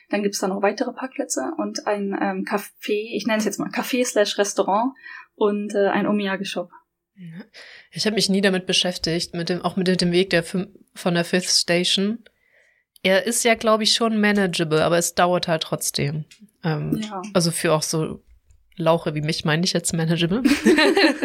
Dann 0.10 0.24
gibt's 0.24 0.40
da 0.40 0.48
noch 0.48 0.62
weitere 0.62 0.94
Parkplätze 0.94 1.52
und 1.58 1.86
ein 1.88 2.18
ähm, 2.22 2.46
Café, 2.46 3.16
ich 3.16 3.26
nenne 3.28 3.40
es 3.40 3.46
jetzt 3.46 3.60
mal 3.60 3.70
Café 3.70 4.06
slash 4.06 4.38
Restaurant 4.38 4.94
und 5.34 5.76
äh, 5.76 5.88
ein 5.88 6.08
Omiyage-Shop. 6.08 6.70
Ich 7.92 8.06
habe 8.06 8.16
mich 8.16 8.30
nie 8.30 8.42
damit 8.42 8.66
beschäftigt, 8.66 9.34
mit 9.34 9.50
dem, 9.50 9.62
auch 9.62 9.78
mit 9.78 10.02
dem 10.02 10.12
Weg 10.12 10.30
der 10.32 10.44
von 10.44 11.14
der 11.14 11.24
Fifth 11.24 11.50
Station 11.50 12.26
er 13.06 13.28
ist 13.28 13.44
ja, 13.44 13.54
glaube 13.54 13.84
ich, 13.84 13.94
schon 13.94 14.20
manageable, 14.20 14.84
aber 14.84 14.98
es 14.98 15.14
dauert 15.14 15.48
halt 15.48 15.62
trotzdem. 15.62 16.26
Ähm, 16.64 17.00
ja. 17.04 17.22
Also 17.36 17.52
für 17.52 17.72
auch 17.74 17.84
so 17.84 18.24
Lauche 18.78 19.14
wie 19.14 19.22
mich 19.22 19.46
meine 19.46 19.64
ich 19.64 19.74
jetzt 19.74 19.94
manageable. 19.94 20.42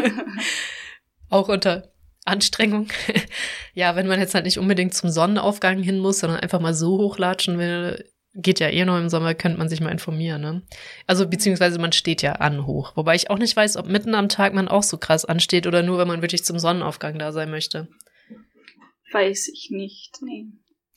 auch 1.31 1.49
unter 1.49 1.90
Anstrengung. 2.27 2.88
ja, 3.75 3.97
wenn 3.97 4.07
man 4.07 4.21
jetzt 4.21 4.35
halt 4.35 4.45
nicht 4.45 4.59
unbedingt 4.59 4.93
zum 4.93 5.09
Sonnenaufgang 5.09 5.83
hin 5.83 6.01
muss, 6.01 6.21
sondern 6.21 6.40
einfach 6.40 6.61
mal 6.61 6.75
so 6.75 6.99
hochlatschen 6.99 7.59
will, 7.59 8.05
geht 8.35 8.61
ja 8.61 8.69
eh 8.69 8.85
noch 8.85 8.99
im 8.99 9.09
Sommer, 9.09 9.33
könnte 9.35 9.57
man 9.57 9.71
sich 9.71 9.81
mal 9.81 9.90
informieren, 9.90 10.43
ne? 10.43 10.62
Also 11.07 11.27
beziehungsweise 11.27 11.79
man 11.79 11.93
steht 11.93 12.21
ja 12.21 12.33
an 12.33 12.66
hoch. 12.66 12.93
Wobei 12.95 13.14
ich 13.14 13.31
auch 13.31 13.38
nicht 13.38 13.57
weiß, 13.57 13.79
ob 13.79 13.87
mitten 13.87 14.14
am 14.14 14.29
Tag 14.29 14.53
man 14.53 14.69
auch 14.69 14.83
so 14.83 14.99
krass 14.99 15.25
ansteht 15.25 15.66
oder 15.66 15.83
nur, 15.83 15.97
wenn 15.97 16.09
man 16.09 16.21
wirklich 16.21 16.45
zum 16.45 16.59
Sonnenaufgang 16.59 17.19
da 17.19 17.33
sein 17.33 17.51
möchte. 17.51 17.88
Weiß 19.12 19.49
ich 19.49 19.71
nicht, 19.71 20.19
nee. 20.21 20.45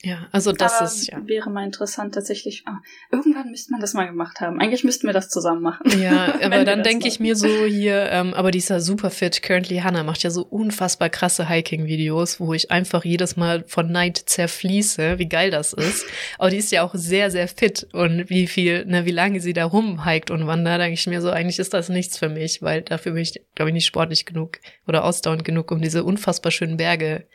Ja, 0.05 0.27
also 0.33 0.51
das 0.51 0.79
Aber 0.79 0.85
ist 0.85 1.07
ja. 1.07 1.21
Wäre 1.27 1.49
mal 1.49 1.63
interessant 1.63 2.13
tatsächlich. 2.13 2.63
Ah, 2.65 2.81
irgendwann 3.09 3.51
müsste 3.51 3.71
man 3.71 3.79
das 3.79 3.93
mal 3.93 4.05
gemacht 4.05 4.41
haben. 4.41 4.59
Eigentlich 4.59 4.83
müssten 4.83 5.07
wir 5.07 5.13
das 5.13 5.29
zusammen 5.29 5.61
machen. 5.61 6.01
Ja, 6.01 6.37
aber 6.41 6.65
dann 6.65 6.83
denke 6.83 7.07
ich 7.07 7.21
mir 7.21 7.37
so 7.37 7.47
hier, 7.47 8.09
ähm, 8.11 8.33
aber 8.33 8.51
dieser 8.51 8.81
super 8.81 9.09
fit 9.09 9.41
Currently 9.41 9.77
Hannah 9.77 10.03
macht 10.03 10.21
ja 10.23 10.29
so 10.29 10.41
unfassbar 10.41 11.07
krasse 11.07 11.47
Hiking-Videos, 11.47 12.41
wo 12.41 12.53
ich 12.53 12.69
einfach 12.69 13.05
jedes 13.05 13.37
Mal 13.37 13.63
von 13.65 13.93
Neid 13.93 14.17
zerfließe, 14.17 15.19
wie 15.19 15.29
geil 15.29 15.51
das 15.51 15.71
ist. 15.71 16.05
Aber 16.37 16.49
die 16.49 16.57
ist 16.57 16.73
ja 16.73 16.83
auch 16.83 16.93
sehr, 16.95 17.31
sehr 17.31 17.47
fit 17.47 17.87
und 17.93 18.29
wie 18.29 18.47
viel, 18.47 18.85
ne, 18.85 19.05
wie 19.05 19.11
lange 19.11 19.39
sie 19.39 19.53
da 19.53 19.63
rumhiked 19.63 20.31
und 20.31 20.47
wandert, 20.47 20.81
denke 20.81 20.95
ich 20.95 21.07
mir 21.07 21.21
so, 21.21 21.29
eigentlich 21.29 21.59
ist 21.59 21.73
das 21.73 21.87
nichts 21.87 22.17
für 22.17 22.27
mich, 22.27 22.61
weil 22.61 22.81
dafür 22.81 23.13
bin 23.13 23.21
ich, 23.21 23.41
glaube 23.55 23.69
ich, 23.69 23.73
nicht 23.73 23.85
sportlich 23.85 24.25
genug 24.25 24.59
oder 24.85 25.05
ausdauernd 25.05 25.45
genug, 25.45 25.71
um 25.71 25.81
diese 25.81 26.03
unfassbar 26.03 26.51
schönen 26.51 26.75
Berge 26.75 27.25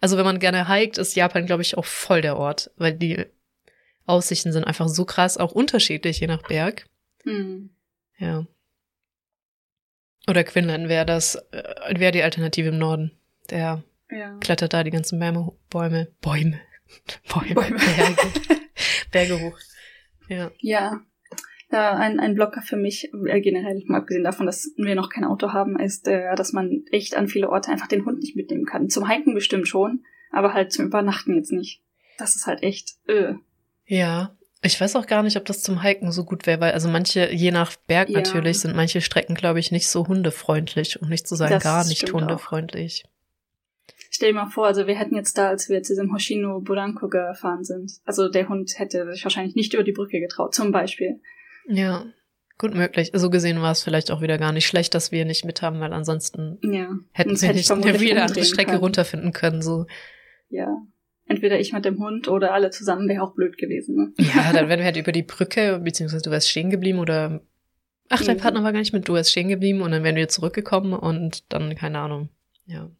also 0.00 0.16
wenn 0.16 0.24
man 0.24 0.38
gerne 0.38 0.68
hiked, 0.68 0.98
ist 0.98 1.16
Japan, 1.16 1.46
glaube 1.46 1.62
ich, 1.62 1.76
auch 1.76 1.84
voll 1.84 2.20
der 2.20 2.36
Ort, 2.36 2.70
weil 2.76 2.92
die 2.92 3.24
Aussichten 4.06 4.52
sind 4.52 4.64
einfach 4.64 4.88
so 4.88 5.04
krass, 5.04 5.38
auch 5.38 5.52
unterschiedlich 5.52 6.20
je 6.20 6.26
nach 6.26 6.42
Berg. 6.42 6.86
Mhm. 7.24 7.70
Ja. 8.18 8.46
Oder 10.26 10.44
Quinlan 10.44 10.88
wäre 10.88 11.06
das, 11.06 11.36
äh, 11.52 11.98
wäre 11.98 12.12
die 12.12 12.22
Alternative 12.22 12.68
im 12.68 12.78
Norden. 12.78 13.12
Der 13.50 13.82
ja. 14.10 14.36
klettert 14.38 14.72
da 14.72 14.84
die 14.84 14.90
ganzen 14.90 15.18
Bäume, 15.18 15.52
Bäume, 15.70 16.08
Bäume, 16.20 16.60
Bäume, 17.28 17.54
Bäume. 17.54 17.78
Berge, 17.78 18.30
Berge 19.10 19.40
hoch. 19.40 19.58
Ja. 20.28 20.50
Ja, 20.60 21.00
ja, 21.70 21.96
ein, 21.96 22.20
ein 22.20 22.34
Blocker 22.34 22.62
für 22.62 22.76
mich, 22.76 23.10
äh, 23.26 23.40
generell, 23.40 23.82
mal 23.86 23.98
abgesehen 23.98 24.24
davon, 24.24 24.46
dass 24.46 24.72
wir 24.76 24.94
noch 24.94 25.10
kein 25.10 25.24
Auto 25.24 25.52
haben, 25.52 25.78
ist, 25.78 26.06
äh, 26.06 26.34
dass 26.36 26.52
man 26.52 26.84
echt 26.90 27.16
an 27.16 27.28
viele 27.28 27.48
Orte 27.48 27.70
einfach 27.70 27.88
den 27.88 28.04
Hund 28.04 28.20
nicht 28.20 28.36
mitnehmen 28.36 28.66
kann. 28.66 28.88
Zum 28.90 29.08
Hiken 29.08 29.34
bestimmt 29.34 29.66
schon, 29.66 30.04
aber 30.30 30.54
halt 30.54 30.72
zum 30.72 30.86
Übernachten 30.86 31.34
jetzt 31.34 31.52
nicht. 31.52 31.82
Das 32.18 32.36
ist 32.36 32.46
halt 32.46 32.62
echt, 32.62 32.96
äh. 33.08 33.34
Ja, 33.86 34.36
ich 34.62 34.80
weiß 34.80 34.96
auch 34.96 35.06
gar 35.06 35.22
nicht, 35.22 35.36
ob 35.36 35.44
das 35.44 35.62
zum 35.62 35.82
Hiken 35.82 36.10
so 36.10 36.24
gut 36.24 36.46
wäre, 36.46 36.60
weil 36.60 36.72
also 36.72 36.88
manche, 36.88 37.32
je 37.32 37.50
nach 37.50 37.76
Berg 37.86 38.08
ja. 38.08 38.18
natürlich, 38.18 38.60
sind 38.60 38.74
manche 38.74 39.00
Strecken, 39.00 39.34
glaube 39.34 39.60
ich, 39.60 39.72
nicht 39.72 39.88
so 39.88 40.06
hundefreundlich, 40.06 41.02
um 41.02 41.08
nicht 41.08 41.28
zu 41.28 41.34
sagen 41.34 41.52
das 41.52 41.62
gar 41.62 41.86
nicht 41.86 42.12
hundefreundlich. 42.12 43.04
Auch. 43.04 43.10
Stell 44.10 44.32
dir 44.32 44.38
mal 44.38 44.46
vor, 44.46 44.66
also 44.66 44.86
wir 44.86 44.94
hätten 44.94 45.16
jetzt 45.16 45.36
da, 45.36 45.48
als 45.48 45.68
wir 45.68 45.82
zu 45.82 45.92
diesem 45.92 46.14
Hoshino 46.14 46.60
Buranko 46.60 47.08
gefahren 47.08 47.64
sind, 47.64 47.92
also 48.04 48.28
der 48.28 48.48
Hund 48.48 48.78
hätte 48.78 49.10
sich 49.10 49.24
wahrscheinlich 49.24 49.56
nicht 49.56 49.74
über 49.74 49.82
die 49.82 49.92
Brücke 49.92 50.20
getraut, 50.20 50.54
zum 50.54 50.70
Beispiel. 50.70 51.20
Ja, 51.66 52.06
gut 52.58 52.74
möglich. 52.74 53.10
So 53.14 53.30
gesehen 53.30 53.60
war 53.62 53.72
es 53.72 53.82
vielleicht 53.82 54.10
auch 54.10 54.20
wieder 54.20 54.38
gar 54.38 54.52
nicht 54.52 54.66
schlecht, 54.66 54.94
dass 54.94 55.12
wir 55.12 55.24
nicht 55.24 55.44
mit 55.44 55.62
haben, 55.62 55.80
weil 55.80 55.92
ansonsten 55.92 56.58
ja. 56.62 56.88
hätten 57.12 57.36
sie 57.36 57.46
hätte 57.46 57.58
nicht 57.58 57.70
eine 57.70 58.00
wieder 58.00 58.22
andere 58.22 58.44
Strecke 58.44 58.72
können. 58.72 58.82
runterfinden 58.82 59.32
können. 59.32 59.62
So. 59.62 59.86
Ja. 60.48 60.68
Entweder 61.26 61.58
ich 61.58 61.72
mit 61.72 61.84
dem 61.86 61.98
Hund 61.98 62.28
oder 62.28 62.52
alle 62.52 62.70
zusammen 62.70 63.08
wäre 63.08 63.22
auch 63.22 63.34
blöd 63.34 63.56
gewesen. 63.56 63.96
Ne? 63.96 64.24
Ja, 64.34 64.52
dann 64.52 64.68
wären 64.68 64.80
wir 64.80 64.84
halt 64.84 64.98
über 64.98 65.12
die 65.12 65.22
Brücke, 65.22 65.80
beziehungsweise 65.82 66.22
du 66.22 66.30
wärst 66.30 66.50
stehen 66.50 66.70
geblieben 66.70 66.98
oder. 66.98 67.40
Ach, 68.10 68.22
dein 68.22 68.36
Mhm. 68.36 68.40
Partner 68.40 68.62
war 68.62 68.72
gar 68.72 68.80
nicht 68.80 68.92
mit, 68.92 69.08
du 69.08 69.14
wärst 69.14 69.30
stehen 69.30 69.48
geblieben 69.48 69.80
und 69.80 69.90
dann 69.90 70.04
wären 70.04 70.16
wir 70.16 70.28
zurückgekommen 70.28 70.92
und 70.92 71.50
dann, 71.50 71.74
keine 71.74 72.00
Ahnung. 72.00 72.28
Ja. 72.66 72.90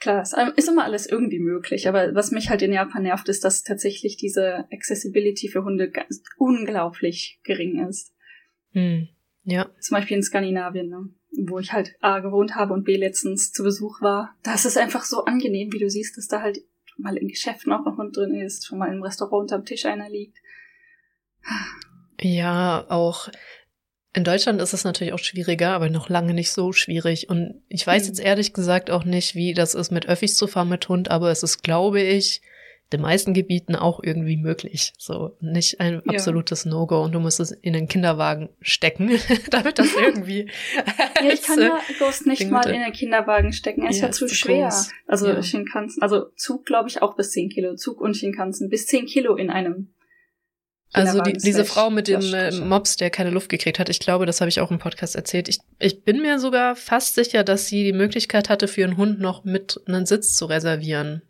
Klar, 0.00 0.22
es 0.22 0.34
ist 0.56 0.68
immer 0.68 0.84
alles 0.84 1.06
irgendwie 1.06 1.40
möglich, 1.40 1.88
aber 1.88 2.14
was 2.14 2.30
mich 2.30 2.50
halt 2.50 2.62
in 2.62 2.72
Japan 2.72 3.02
nervt, 3.02 3.28
ist, 3.28 3.44
dass 3.44 3.64
tatsächlich 3.64 4.16
diese 4.16 4.66
Accessibility 4.72 5.48
für 5.48 5.64
Hunde 5.64 5.90
ganz 5.90 6.22
unglaublich 6.36 7.40
gering 7.42 7.86
ist. 7.88 8.14
Hm. 8.72 9.08
Ja. 9.42 9.70
Zum 9.80 9.96
Beispiel 9.96 10.18
in 10.18 10.22
Skandinavien, 10.22 10.88
ne? 10.88 11.08
wo 11.46 11.58
ich 11.58 11.72
halt 11.72 11.96
A 12.00 12.20
gewohnt 12.20 12.54
habe 12.54 12.74
und 12.74 12.84
B 12.84 12.96
letztens 12.96 13.52
zu 13.52 13.62
Besuch 13.62 14.00
war. 14.00 14.36
Da 14.42 14.54
ist 14.54 14.66
es 14.66 14.76
einfach 14.76 15.04
so 15.04 15.24
angenehm, 15.24 15.72
wie 15.72 15.78
du 15.78 15.90
siehst, 15.90 16.16
dass 16.16 16.28
da 16.28 16.42
halt 16.42 16.58
mal 16.96 17.16
in 17.16 17.28
Geschäften 17.28 17.72
auch 17.72 17.86
ein 17.86 17.96
Hund 17.96 18.16
drin 18.16 18.34
ist, 18.34 18.66
schon 18.66 18.78
mal 18.78 18.92
im 18.92 19.02
Restaurant 19.02 19.42
unterm 19.42 19.64
Tisch 19.64 19.84
einer 19.86 20.08
liegt. 20.08 20.38
Ja, 22.20 22.86
auch 22.88 23.28
in 24.14 24.24
Deutschland 24.24 24.60
ist 24.60 24.72
es 24.72 24.84
natürlich 24.84 25.12
auch 25.12 25.18
schwieriger, 25.18 25.70
aber 25.70 25.90
noch 25.90 26.08
lange 26.08 26.34
nicht 26.34 26.50
so 26.50 26.72
schwierig. 26.72 27.28
Und 27.28 27.62
ich 27.68 27.86
weiß 27.86 28.02
Hm. 28.02 28.08
jetzt 28.08 28.20
ehrlich 28.20 28.52
gesagt 28.52 28.90
auch 28.90 29.04
nicht, 29.04 29.34
wie 29.34 29.54
das 29.54 29.74
ist, 29.74 29.90
mit 29.90 30.08
Öffis 30.08 30.36
zu 30.36 30.46
fahren 30.46 30.68
mit 30.70 30.88
Hund, 30.88 31.10
aber 31.10 31.30
es 31.30 31.42
ist, 31.42 31.62
glaube 31.62 32.00
ich, 32.00 32.40
den 32.90 33.02
meisten 33.02 33.34
Gebieten 33.34 33.76
auch 33.76 34.00
irgendwie 34.02 34.38
möglich. 34.38 34.94
So, 34.96 35.36
nicht 35.40 35.78
ein 35.78 36.00
Ja. 36.06 36.14
absolutes 36.14 36.64
No-Go 36.64 37.02
und 37.04 37.12
du 37.12 37.20
musst 37.20 37.38
es 37.38 37.50
in 37.50 37.74
den 37.74 37.86
Kinderwagen 37.86 38.48
stecken, 38.62 39.10
damit 39.50 39.78
das 39.78 39.88
irgendwie. 40.00 40.50
Ja, 41.22 41.30
ich 41.30 41.42
kann 41.42 41.58
äh, 41.58 41.64
ja 41.64 41.80
Ghost 41.98 42.26
nicht 42.26 42.40
Ding 42.40 42.50
mal 42.50 42.66
in 42.70 42.80
den 42.80 42.92
Kinderwagen 42.94 43.52
stecken. 43.52 43.82
Er 43.82 43.90
ist 43.90 44.00
Ja, 44.00 44.10
zu 44.10 44.26
schwer. 44.28 44.68
groß. 44.68 44.90
Also 45.06 45.28
Ja. 45.28 45.42
Shinkansen, 45.42 46.02
also 46.02 46.30
Zug 46.34 46.64
glaube 46.64 46.88
ich 46.88 47.02
auch 47.02 47.14
bis 47.14 47.30
10 47.32 47.50
Kilo. 47.50 47.74
Zug 47.76 48.00
und 48.00 48.16
Shinkansen 48.16 48.70
bis 48.70 48.86
10 48.86 49.04
Kilo 49.04 49.36
in 49.36 49.50
einem. 49.50 49.90
Also 50.92 51.20
die, 51.20 51.34
diese 51.34 51.64
Frau 51.64 51.90
mit 51.90 52.08
dem 52.08 52.22
äh. 52.32 52.50
Mops, 52.52 52.96
der 52.96 53.10
keine 53.10 53.30
Luft 53.30 53.50
gekriegt 53.50 53.78
hat, 53.78 53.88
ich 53.88 54.00
glaube, 54.00 54.26
das 54.26 54.40
habe 54.40 54.48
ich 54.48 54.60
auch 54.60 54.70
im 54.70 54.78
Podcast 54.78 55.16
erzählt. 55.16 55.48
Ich, 55.48 55.58
ich 55.78 56.02
bin 56.02 56.22
mir 56.22 56.38
sogar 56.38 56.76
fast 56.76 57.14
sicher, 57.14 57.44
dass 57.44 57.66
sie 57.66 57.84
die 57.84 57.92
Möglichkeit 57.92 58.48
hatte, 58.48 58.68
für 58.68 58.80
ihren 58.82 58.96
Hund 58.96 59.20
noch 59.20 59.44
mit 59.44 59.80
einen 59.86 60.06
Sitz 60.06 60.34
zu 60.34 60.46
reservieren. 60.46 61.22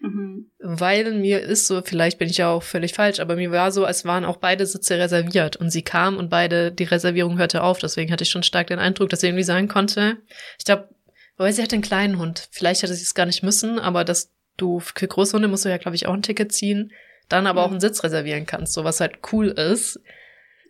Mhm. 0.00 0.50
Weil 0.60 1.12
mir 1.14 1.40
ist 1.40 1.66
so, 1.66 1.82
vielleicht 1.82 2.18
bin 2.18 2.28
ich 2.28 2.36
ja 2.36 2.50
auch 2.50 2.62
völlig 2.62 2.92
falsch, 2.92 3.20
aber 3.20 3.36
mir 3.36 3.50
war 3.50 3.72
so, 3.72 3.84
als 3.84 4.04
waren 4.04 4.24
auch 4.24 4.36
beide 4.36 4.66
Sitze 4.66 4.98
reserviert 4.98 5.56
und 5.56 5.70
sie 5.70 5.82
kam 5.82 6.16
und 6.16 6.30
beide, 6.30 6.70
die 6.70 6.84
Reservierung 6.84 7.38
hörte 7.38 7.62
auf. 7.62 7.78
Deswegen 7.78 8.12
hatte 8.12 8.22
ich 8.22 8.30
schon 8.30 8.42
stark 8.42 8.68
den 8.68 8.78
Eindruck, 8.78 9.08
dass 9.08 9.20
sie 9.20 9.28
irgendwie 9.28 9.44
sagen 9.44 9.68
konnte, 9.68 10.18
ich 10.58 10.64
glaube, 10.64 10.88
weil 11.36 11.52
sie 11.52 11.62
hat 11.62 11.72
einen 11.72 11.82
kleinen 11.82 12.18
Hund. 12.18 12.48
Vielleicht 12.52 12.82
hätte 12.82 12.94
sie 12.94 13.02
es 13.02 13.14
gar 13.14 13.26
nicht 13.26 13.42
müssen, 13.42 13.78
aber 13.80 14.04
dass 14.04 14.30
du 14.56 14.78
für 14.78 15.08
große 15.08 15.32
Hunde 15.32 15.48
musst 15.48 15.64
du 15.64 15.68
ja, 15.68 15.78
glaube 15.78 15.96
ich, 15.96 16.06
auch 16.06 16.14
ein 16.14 16.22
Ticket 16.22 16.52
ziehen, 16.52 16.92
dann 17.28 17.46
aber 17.46 17.62
auch 17.62 17.68
Mhm. 17.68 17.74
einen 17.74 17.80
Sitz 17.80 18.02
reservieren 18.04 18.46
kannst, 18.46 18.72
so 18.72 18.84
was 18.84 19.00
halt 19.00 19.18
cool 19.32 19.48
ist, 19.48 20.00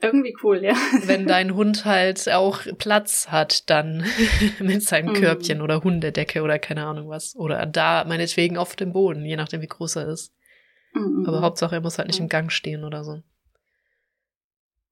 Irgendwie 0.03 0.35
cool, 0.43 0.62
ja. 0.62 0.75
wenn 1.07 1.27
dein 1.27 1.55
Hund 1.55 1.85
halt 1.85 2.29
auch 2.31 2.61
Platz 2.79 3.29
hat, 3.29 3.71
dann 3.71 4.05
mit 4.61 4.83
seinem 4.83 5.11
Mhm. 5.11 5.14
Körbchen 5.14 5.61
oder 5.62 5.83
Hundedecke 5.83 6.43
oder 6.43 6.59
keine 6.59 6.85
Ahnung 6.87 7.09
was. 7.09 7.35
Oder 7.37 7.64
da 7.67 8.05
meinetwegen 8.05 8.59
auf 8.59 8.77
dem 8.77 8.93
Boden, 8.93 9.25
je 9.25 9.37
nachdem 9.37 9.62
wie 9.62 9.67
groß 9.67 9.97
er 9.97 10.09
ist. 10.09 10.33
Mhm. 10.93 11.25
Aber 11.27 11.40
Hauptsache, 11.40 11.75
er 11.77 11.81
muss 11.81 11.99
halt 11.99 12.09
nicht 12.09 12.19
Mhm. 12.21 12.25
im 12.25 12.29
Gang 12.29 12.53
stehen 12.53 12.85
oder 12.85 13.03
so. 13.05 13.23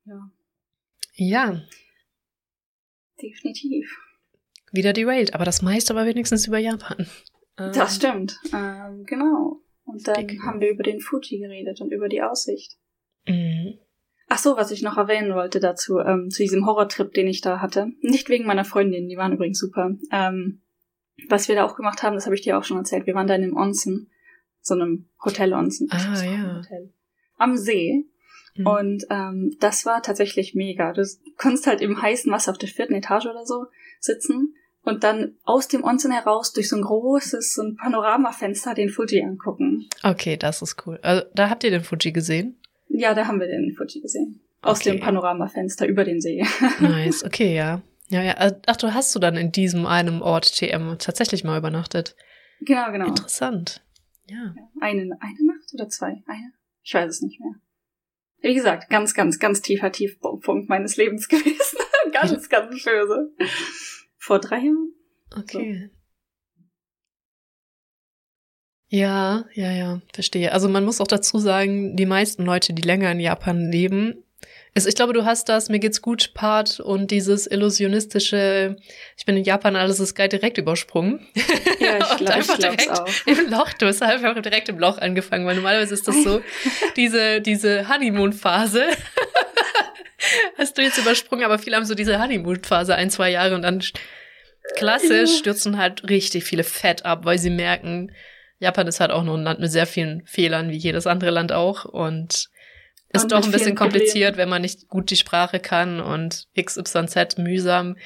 Ja, 0.04 0.30
Ja, 1.14 1.60
definitiv. 3.20 3.96
wieder 4.72 4.92
derailed. 4.92 5.34
Aber 5.34 5.44
das 5.44 5.62
meiste 5.62 5.94
war 5.94 6.06
wenigstens 6.06 6.46
über 6.46 6.58
Japan. 6.58 7.06
Ähm, 7.58 7.72
Das 7.72 7.96
stimmt. 7.96 8.38
Ähm, 8.52 9.04
genau. 9.04 9.60
Und 9.84 10.06
dann 10.06 10.26
Dick. 10.26 10.42
haben 10.42 10.60
wir 10.60 10.70
über 10.70 10.82
den 10.82 11.00
Fuji 11.00 11.38
geredet 11.38 11.80
und 11.80 11.92
über 11.92 12.08
die 12.08 12.22
Aussicht. 12.22 12.76
mhm. 13.26 13.78
Ach 14.28 14.38
so, 14.38 14.56
was 14.56 14.70
ich 14.70 14.80
noch 14.80 14.96
erwähnen 14.96 15.34
wollte 15.34 15.60
dazu, 15.60 15.98
ähm, 15.98 16.30
zu 16.30 16.42
diesem 16.42 16.64
Horrortrip, 16.64 17.12
den 17.12 17.26
ich 17.26 17.42
da 17.42 17.60
hatte. 17.60 17.88
Nicht 18.00 18.30
wegen 18.30 18.46
meiner 18.46 18.64
Freundin, 18.64 19.06
die 19.06 19.18
waren 19.18 19.34
übrigens 19.34 19.58
super. 19.58 19.94
Ähm, 20.10 20.62
was 21.28 21.48
wir 21.48 21.54
da 21.54 21.64
auch 21.64 21.76
gemacht 21.76 22.02
haben, 22.02 22.14
das 22.14 22.24
habe 22.24 22.34
ich 22.34 22.40
dir 22.40 22.56
auch 22.56 22.64
schon 22.64 22.78
erzählt. 22.78 23.06
Wir 23.06 23.14
waren 23.14 23.26
da 23.26 23.34
in 23.34 23.42
einem 23.42 23.56
Onsen, 23.58 24.10
so 24.62 24.72
einem 24.72 25.10
Hotel-Onsen. 25.22 25.88
Ah, 25.90 26.24
ja. 26.24 26.56
Hotel. 26.56 26.94
Am 27.36 27.58
See. 27.58 28.06
Mhm. 28.54 28.66
Und 28.66 29.04
ähm, 29.10 29.54
das 29.60 29.84
war 29.84 30.02
tatsächlich 30.02 30.54
mega. 30.54 30.94
Du 30.94 31.04
konntest 31.36 31.66
halt 31.66 31.82
im 31.82 32.00
heißen 32.00 32.32
Wasser 32.32 32.52
auf 32.52 32.58
der 32.58 32.70
vierten 32.70 32.94
Etage 32.94 33.26
oder 33.26 33.44
so 33.44 33.66
sitzen 34.00 34.54
und 34.84 35.04
dann 35.04 35.36
aus 35.44 35.68
dem 35.68 35.84
Onsen 35.84 36.10
heraus 36.12 36.52
durch 36.52 36.68
so 36.68 36.76
ein 36.76 36.82
großes, 36.82 37.54
so 37.54 37.62
ein 37.62 37.76
Panoramafenster 37.76 38.74
den 38.74 38.88
Fuji 38.90 39.22
angucken. 39.22 39.88
Okay, 40.02 40.36
das 40.36 40.62
ist 40.62 40.86
cool. 40.86 40.98
Also, 41.02 41.24
da 41.34 41.50
habt 41.50 41.64
ihr 41.64 41.70
den 41.70 41.84
Fuji 41.84 42.12
gesehen? 42.12 42.58
Ja, 42.88 43.14
da 43.14 43.26
haben 43.26 43.40
wir 43.40 43.46
den 43.46 43.74
Fuji 43.76 44.00
gesehen. 44.00 44.40
Aus 44.60 44.80
Okay. 44.80 44.92
dem 44.92 45.00
Panoramafenster 45.00 45.86
über 45.86 46.04
den 46.04 46.20
See. 46.20 46.44
Nice, 46.80 47.24
okay, 47.24 47.54
ja. 47.54 47.82
Ja, 48.08 48.22
ja. 48.22 48.32
Also, 48.34 48.56
Ach, 48.66 48.76
du 48.76 48.92
hast 48.94 49.14
du 49.14 49.18
dann 49.18 49.36
in 49.36 49.50
diesem 49.52 49.86
einem 49.86 50.20
Ort 50.22 50.54
TM 50.56 50.96
tatsächlich 50.98 51.44
mal 51.44 51.58
übernachtet. 51.58 52.14
genau, 52.60 52.90
genau. 52.92 53.06
Interessant. 53.06 53.82
Ja. 54.28 54.54
Eine, 54.80 55.02
eine 55.20 55.46
Nacht 55.46 55.72
oder 55.74 55.88
zwei? 55.88 56.22
Eine? 56.26 56.52
Ich 56.82 56.92
weiß 56.94 57.08
es 57.10 57.22
nicht 57.22 57.40
mehr. 57.40 57.54
Wie 58.40 58.54
gesagt, 58.54 58.90
ganz, 58.90 59.14
ganz, 59.14 59.38
ganz 59.38 59.62
tiefer 59.62 59.90
Tiefpunkt 59.92 60.68
meines 60.68 60.96
Lebens 60.96 61.28
gewesen. 61.28 61.78
ganz, 62.12 62.48
ganz 62.48 62.84
böse. 62.84 63.32
Vor 64.22 64.38
drei 64.38 64.58
Jahren? 64.58 64.94
Okay. 65.36 65.90
Ja, 68.88 69.46
ja, 69.54 69.72
ja, 69.72 70.00
verstehe. 70.14 70.52
Also 70.52 70.68
man 70.68 70.84
muss 70.84 71.00
auch 71.00 71.08
dazu 71.08 71.38
sagen, 71.38 71.96
die 71.96 72.06
meisten 72.06 72.44
Leute, 72.44 72.72
die 72.72 72.82
länger 72.82 73.10
in 73.10 73.18
Japan 73.18 73.72
leben, 73.72 74.22
ist, 74.74 74.86
ich 74.86 74.94
glaube, 74.94 75.12
du 75.12 75.24
hast 75.24 75.48
das 75.48 75.68
Mir 75.70 75.80
geht's 75.80 76.02
gut 76.02 76.34
Part 76.34 76.78
und 76.78 77.10
dieses 77.10 77.48
illusionistische, 77.48 78.76
ich 79.16 79.26
bin 79.26 79.36
in 79.36 79.42
Japan, 79.44 79.74
alles 79.74 79.98
ist 79.98 80.14
geil, 80.14 80.28
direkt 80.28 80.56
übersprungen. 80.56 81.26
Ja, 81.80 81.98
ich 81.98 82.16
glaube 82.18 82.34
einfach 82.34 82.58
direkt 82.58 82.90
auch. 82.90 83.08
Im 83.26 83.50
Loch, 83.50 83.72
du 83.72 83.86
hast 83.86 84.02
einfach 84.02 84.40
direkt 84.40 84.68
im 84.68 84.78
Loch 84.78 84.98
angefangen, 84.98 85.46
weil 85.46 85.56
normalerweise 85.56 85.94
ist 85.94 86.06
das 86.06 86.22
so, 86.22 86.40
diese, 86.96 87.40
diese 87.40 87.88
Honeymoon-Phase. 87.88 88.84
Hast 90.58 90.76
du 90.78 90.82
jetzt 90.82 90.98
übersprungen, 90.98 91.44
aber 91.44 91.58
viele 91.58 91.76
haben 91.76 91.84
so 91.84 91.94
diese 91.94 92.20
Honeymoon-Phase 92.20 92.94
ein, 92.94 93.10
zwei 93.10 93.30
Jahre 93.30 93.54
und 93.54 93.62
dann 93.62 93.82
klassisch 94.76 95.38
stürzen 95.38 95.78
halt 95.78 96.08
richtig 96.08 96.44
viele 96.44 96.64
Fett 96.64 97.04
ab, 97.04 97.24
weil 97.24 97.38
sie 97.38 97.50
merken, 97.50 98.12
Japan 98.58 98.86
ist 98.86 99.00
halt 99.00 99.10
auch 99.10 99.24
noch 99.24 99.34
ein 99.34 99.42
Land 99.42 99.60
mit 99.60 99.70
sehr 99.70 99.86
vielen 99.86 100.24
Fehlern, 100.26 100.70
wie 100.70 100.76
jedes 100.76 101.06
andere 101.06 101.30
Land 101.30 101.52
auch 101.52 101.84
und 101.84 102.48
ist 103.12 103.24
Und 103.24 103.32
doch 103.32 103.44
ein 103.44 103.50
bisschen 103.50 103.74
kompliziert, 103.74 104.36
wenn 104.36 104.48
man 104.48 104.62
nicht 104.62 104.88
gut 104.88 105.10
die 105.10 105.16
Sprache 105.16 105.60
kann 105.60 106.00
und 106.00 106.46
XYZ 106.58 107.38
mühsam 107.38 107.96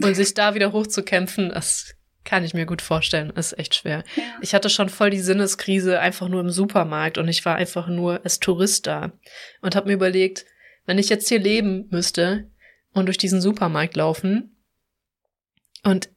und 0.00 0.14
sich 0.14 0.32
da 0.34 0.54
wieder 0.54 0.72
hochzukämpfen, 0.72 1.50
das 1.50 1.94
kann 2.24 2.44
ich 2.44 2.54
mir 2.54 2.66
gut 2.66 2.82
vorstellen, 2.82 3.30
ist 3.30 3.58
echt 3.58 3.74
schwer. 3.74 4.04
Ja. 4.16 4.22
Ich 4.40 4.54
hatte 4.54 4.70
schon 4.70 4.88
voll 4.88 5.10
die 5.10 5.20
Sinneskrise 5.20 6.00
einfach 6.00 6.28
nur 6.28 6.40
im 6.40 6.50
Supermarkt 6.50 7.18
und 7.18 7.28
ich 7.28 7.44
war 7.44 7.56
einfach 7.56 7.88
nur 7.88 8.20
als 8.24 8.40
Tourist 8.40 8.86
da 8.86 9.12
und 9.62 9.74
habe 9.74 9.88
mir 9.88 9.94
überlegt, 9.94 10.46
wenn 10.86 10.98
ich 10.98 11.08
jetzt 11.08 11.28
hier 11.28 11.38
leben 11.38 11.88
müsste 11.90 12.50
und 12.92 13.06
durch 13.06 13.18
diesen 13.18 13.40
Supermarkt 13.40 13.96
laufen 13.96 14.56
und 15.82 16.10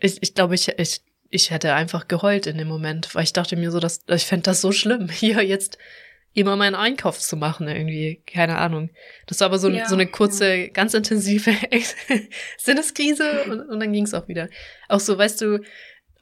ich, 0.00 0.22
ich 0.22 0.34
glaube, 0.34 0.54
ich, 0.54 0.68
ich, 0.78 1.02
ich 1.28 1.50
hätte 1.50 1.74
einfach 1.74 2.08
geheult 2.08 2.46
in 2.46 2.58
dem 2.58 2.68
Moment, 2.68 3.14
weil 3.14 3.24
ich 3.24 3.32
dachte 3.32 3.56
mir 3.56 3.70
so, 3.70 3.80
dass 3.80 4.04
ich 4.08 4.24
fände 4.24 4.44
das 4.44 4.60
so 4.60 4.72
schlimm, 4.72 5.08
hier 5.10 5.42
jetzt 5.42 5.78
immer 6.32 6.56
meinen 6.56 6.74
Einkauf 6.74 7.18
zu 7.20 7.36
machen 7.36 7.68
irgendwie, 7.68 8.22
keine 8.26 8.58
Ahnung. 8.58 8.90
Das 9.26 9.40
war 9.40 9.46
aber 9.46 9.58
so, 9.58 9.68
Ja, 9.68 9.88
so 9.88 9.94
eine 9.94 10.08
kurze, 10.08 10.68
ganz 10.68 10.92
intensive 10.94 11.52
Sinneskrise 12.58 13.44
und, 13.44 13.60
und 13.60 13.80
dann 13.80 13.92
ging 13.92 14.04
es 14.04 14.14
auch 14.14 14.26
wieder. 14.26 14.48
Auch 14.88 14.98
so, 14.98 15.16
weißt 15.16 15.40
du, 15.40 15.60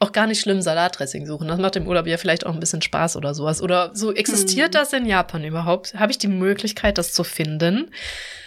auch 0.02 0.12
gar 0.12 0.26
nicht 0.26 0.40
schlimm 0.40 0.60
Salatdressing 0.60 1.26
suchen. 1.26 1.48
Das 1.48 1.58
macht 1.58 1.76
im 1.76 1.86
Urlaub 1.86 2.06
ja 2.06 2.16
vielleicht 2.16 2.44
auch 2.44 2.52
ein 2.52 2.60
bisschen 2.60 2.82
Spaß 2.82 3.16
oder 3.16 3.34
sowas. 3.34 3.62
Oder 3.62 3.90
so, 3.94 4.12
existiert 4.12 4.68
Mhm. 4.68 4.72
das 4.72 4.92
in 4.92 5.06
Japan 5.06 5.44
überhaupt? 5.44 5.94
Habe 5.94 6.12
ich 6.12 6.18
die 6.18 6.28
Möglichkeit, 6.28 6.98
das 6.98 7.12
zu 7.12 7.24
finden? 7.24 7.90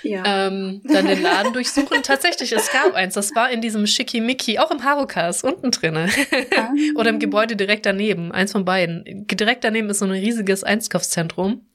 ja. 0.03 0.23
Ähm, 0.47 0.81
dann 0.83 1.07
den 1.07 1.21
Laden 1.23 1.53
durchsuchen. 1.53 2.03
Tatsächlich, 2.03 2.51
es 2.51 2.71
gab 2.71 2.93
eins. 2.93 3.15
Das 3.15 3.33
war 3.35 3.49
in 3.49 3.61
diesem 3.61 3.87
Schickimicki, 3.87 4.59
auch 4.59 4.69
im 4.69 4.83
Harukas, 4.83 5.43
unten 5.43 5.71
drinne. 5.71 6.09
Ah. 6.57 6.69
Oder 6.95 7.09
im 7.09 7.19
Gebäude 7.19 7.55
direkt 7.55 7.85
daneben. 7.85 8.31
Eins 8.31 8.51
von 8.51 8.65
beiden. 8.65 9.03
Direkt 9.27 9.63
daneben 9.63 9.89
ist 9.89 9.99
so 9.99 10.05
ein 10.05 10.11
riesiges 10.11 10.63
Einkaufszentrum. 10.63 11.67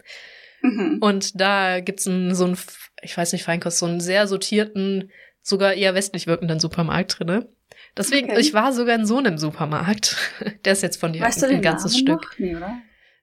Mhm. 0.62 0.98
Und 1.00 1.40
da 1.40 1.80
gibt's 1.80 2.06
einen, 2.06 2.34
so 2.34 2.44
einen, 2.44 2.58
ich 3.02 3.16
weiß 3.16 3.32
nicht, 3.32 3.44
Feinkost, 3.44 3.78
so 3.78 3.86
einen 3.86 4.00
sehr 4.00 4.26
sortierten, 4.26 5.10
sogar 5.42 5.72
eher 5.74 5.94
westlich 5.94 6.26
wirkenden 6.26 6.60
Supermarkt 6.60 7.18
drinne. 7.18 7.48
Deswegen, 7.96 8.31
Okay. 8.31 8.40
ich 8.40 8.55
war 8.55 8.72
sogar 8.72 8.94
in 8.94 9.07
so 9.07 9.18
einem 9.18 9.37
Supermarkt. 9.38 10.16
Der 10.64 10.72
ist 10.72 10.83
jetzt 10.83 10.98
von 10.98 11.12
dir 11.12 11.20
Weißt 11.22 11.42
du 11.42 11.46
ein 11.46 11.53
den 11.53 11.62
ganzes 11.62 11.92
Namen 11.92 12.03
Stück. 12.07 12.22
Noch? 12.33 12.38
Nee, 12.38 12.57
oder? 12.57 12.79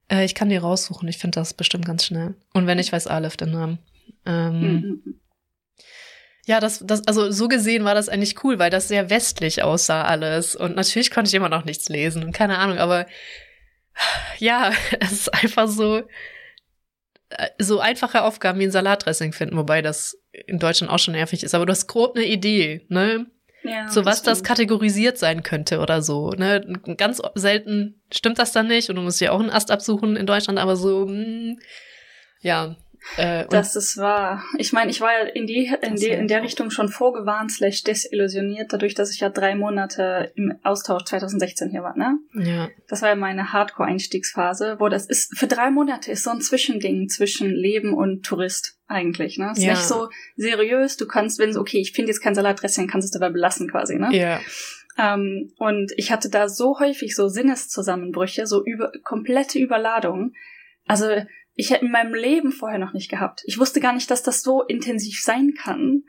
Äh, 0.10 0.26
ich 0.26 0.36
kann 0.36 0.50
dir 0.50 0.62
raussuchen, 0.62 1.08
ich 1.08 1.18
finde 1.18 1.40
das 1.40 1.54
bestimmt 1.54 1.86
ganz 1.86 2.06
schnell. 2.06 2.36
Und 2.54 2.68
wenn 2.68 2.78
nicht, 2.78 2.92
weiß 2.92 3.08
Aleph 3.08 3.38
den 3.38 3.52
Namen. 3.52 3.80
Ähm, 4.26 4.62
Mhm. 4.62 5.20
Ja, 6.46 6.62
das, 6.62 6.82
das, 6.86 7.06
also 7.08 7.30
so 7.30 7.50
gesehen 7.50 7.84
war 7.84 7.94
das 7.94 8.08
eigentlich 8.08 8.42
cool, 8.46 8.58
weil 8.58 8.70
das 8.70 8.88
sehr 8.88 9.10
westlich 9.10 9.64
aussah 9.64 10.04
alles. 10.04 10.56
Und 10.56 10.78
natürlich 10.78 11.12
konnte 11.12 11.28
ich 11.28 11.34
immer 11.36 11.50
noch 11.50 11.66
nichts 11.66 11.90
lesen 11.90 12.24
und 12.24 12.32
keine 12.32 12.58
Ahnung, 12.58 12.78
aber 12.78 13.06
Ja, 14.40 14.72
es 15.02 15.12
ist 15.12 15.34
einfach 15.34 15.68
so, 15.68 16.04
äh, 17.30 17.50
so 17.60 17.80
einfache 17.82 18.24
Aufgaben 18.24 18.60
wie 18.60 18.64
ein 18.66 18.72
Salatdressing 18.72 19.34
finden, 19.34 19.58
wobei 19.58 19.82
das 19.82 20.18
in 20.32 20.60
Deutschland 20.60 20.92
auch 20.92 21.00
schon 21.00 21.16
nervig 21.16 21.44
ist. 21.44 21.54
Aber 21.54 21.66
du 21.66 21.72
hast 21.72 21.88
grob 21.88 22.16
eine 22.16 22.26
Idee, 22.26 22.86
ne? 22.90 23.26
Ja, 23.68 23.90
so 23.90 24.06
was 24.06 24.24
das, 24.24 24.40
das 24.40 24.44
kategorisiert 24.44 25.18
sein 25.18 25.44
könnte 25.44 25.80
oder 25.80 26.02
so. 26.02 26.32
Ne? 26.32 26.62
Ganz 26.98 27.22
selten 27.36 28.02
stimmt 28.12 28.40
das 28.40 28.52
dann 28.52 28.68
nicht 28.68 28.90
und 28.90 28.96
du 28.96 29.02
musst 29.02 29.22
ja 29.22 29.32
auch 29.32 29.40
einen 29.40 29.50
Ast 29.50 29.72
absuchen 29.72 30.16
in 30.16 30.26
Deutschland, 30.26 30.60
aber 30.60 30.76
so, 30.76 31.06
mh, 31.06 31.14
hm, 31.14 31.60
ja, 32.42 32.76
äh, 33.16 33.46
das 33.50 33.76
ist 33.76 33.98
wahr. 33.98 34.44
Ich 34.58 34.74
meine, 34.74 34.92
ich 34.92 35.02
war 35.02 35.12
ja 35.12 35.26
in, 35.26 35.48
die, 35.48 35.74
in, 35.82 35.96
die, 35.96 36.10
in 36.10 36.28
der 36.28 36.44
Richtung 36.44 36.70
schon 36.70 36.90
vorgewarnt, 36.90 37.52
slash 37.52 37.84
desillusioniert, 37.84 38.74
dadurch, 38.74 38.94
dass 38.94 39.12
ich 39.12 39.22
ja 39.22 39.30
drei 39.30 39.56
Monate 39.56 40.32
im 40.36 40.54
Austausch 40.64 41.04
2016 41.06 41.70
hier 41.70 41.84
war, 41.84 41.98
ne? 41.98 42.20
Ja. 42.34 42.70
Das 42.88 43.02
war 43.02 43.10
ja 43.10 43.16
meine 43.16 43.54
Hardcore-Einstiegsphase, 43.54 44.78
wo 44.80 44.90
das 44.90 45.06
ist, 45.06 45.38
für 45.38 45.48
drei 45.48 45.72
Monate 45.72 46.12
ist 46.12 46.24
so 46.24 46.32
ein 46.32 46.42
Zwischending 46.42 47.08
zwischen 47.10 47.50
Leben 47.50 47.94
und 47.94 48.26
Tourist 48.26 48.78
eigentlich, 48.88 49.38
ne? 49.38 49.52
Ist 49.52 49.64
ja. 49.64 49.72
nicht 49.72 49.84
so 49.84 50.10
seriös, 50.36 50.98
du 50.98 51.08
kannst, 51.08 51.40
wenn 51.40 51.54
so, 51.54 51.62
okay, 51.62 51.80
ich 51.80 51.94
finde 51.94 52.12
jetzt 52.12 52.22
kein 52.22 52.36
Salatdressing, 52.36 52.88
kannst 52.88 53.06
es 53.06 53.12
dabei 53.12 53.30
belassen 53.30 53.70
quasi, 53.70 53.98
ne? 53.98 54.10
Ja. 54.12 54.40
Ähm, 54.98 55.54
und 55.58 55.92
ich 55.96 56.12
hatte 56.12 56.30
da 56.30 56.50
so 56.50 56.80
häufig 56.80 57.16
so 57.16 57.28
Sinneszusammenbrüche, 57.28 58.48
so 58.48 58.64
über, 58.64 58.92
komplette 59.04 59.60
Überladung. 59.60 60.34
Also 60.88 61.08
ich 61.58 61.72
hätte 61.72 61.86
in 61.86 61.92
meinem 61.92 62.14
Leben 62.14 62.52
vorher 62.52 62.78
noch 62.78 62.94
nicht 62.94 63.10
gehabt. 63.10 63.44
Ich 63.46 63.58
wusste 63.58 63.82
gar 63.82 63.94
nicht, 63.94 64.10
dass 64.12 64.22
das 64.22 64.44
so 64.44 64.62
intensiv 64.62 65.22
sein 65.22 65.56
kann. 65.60 66.04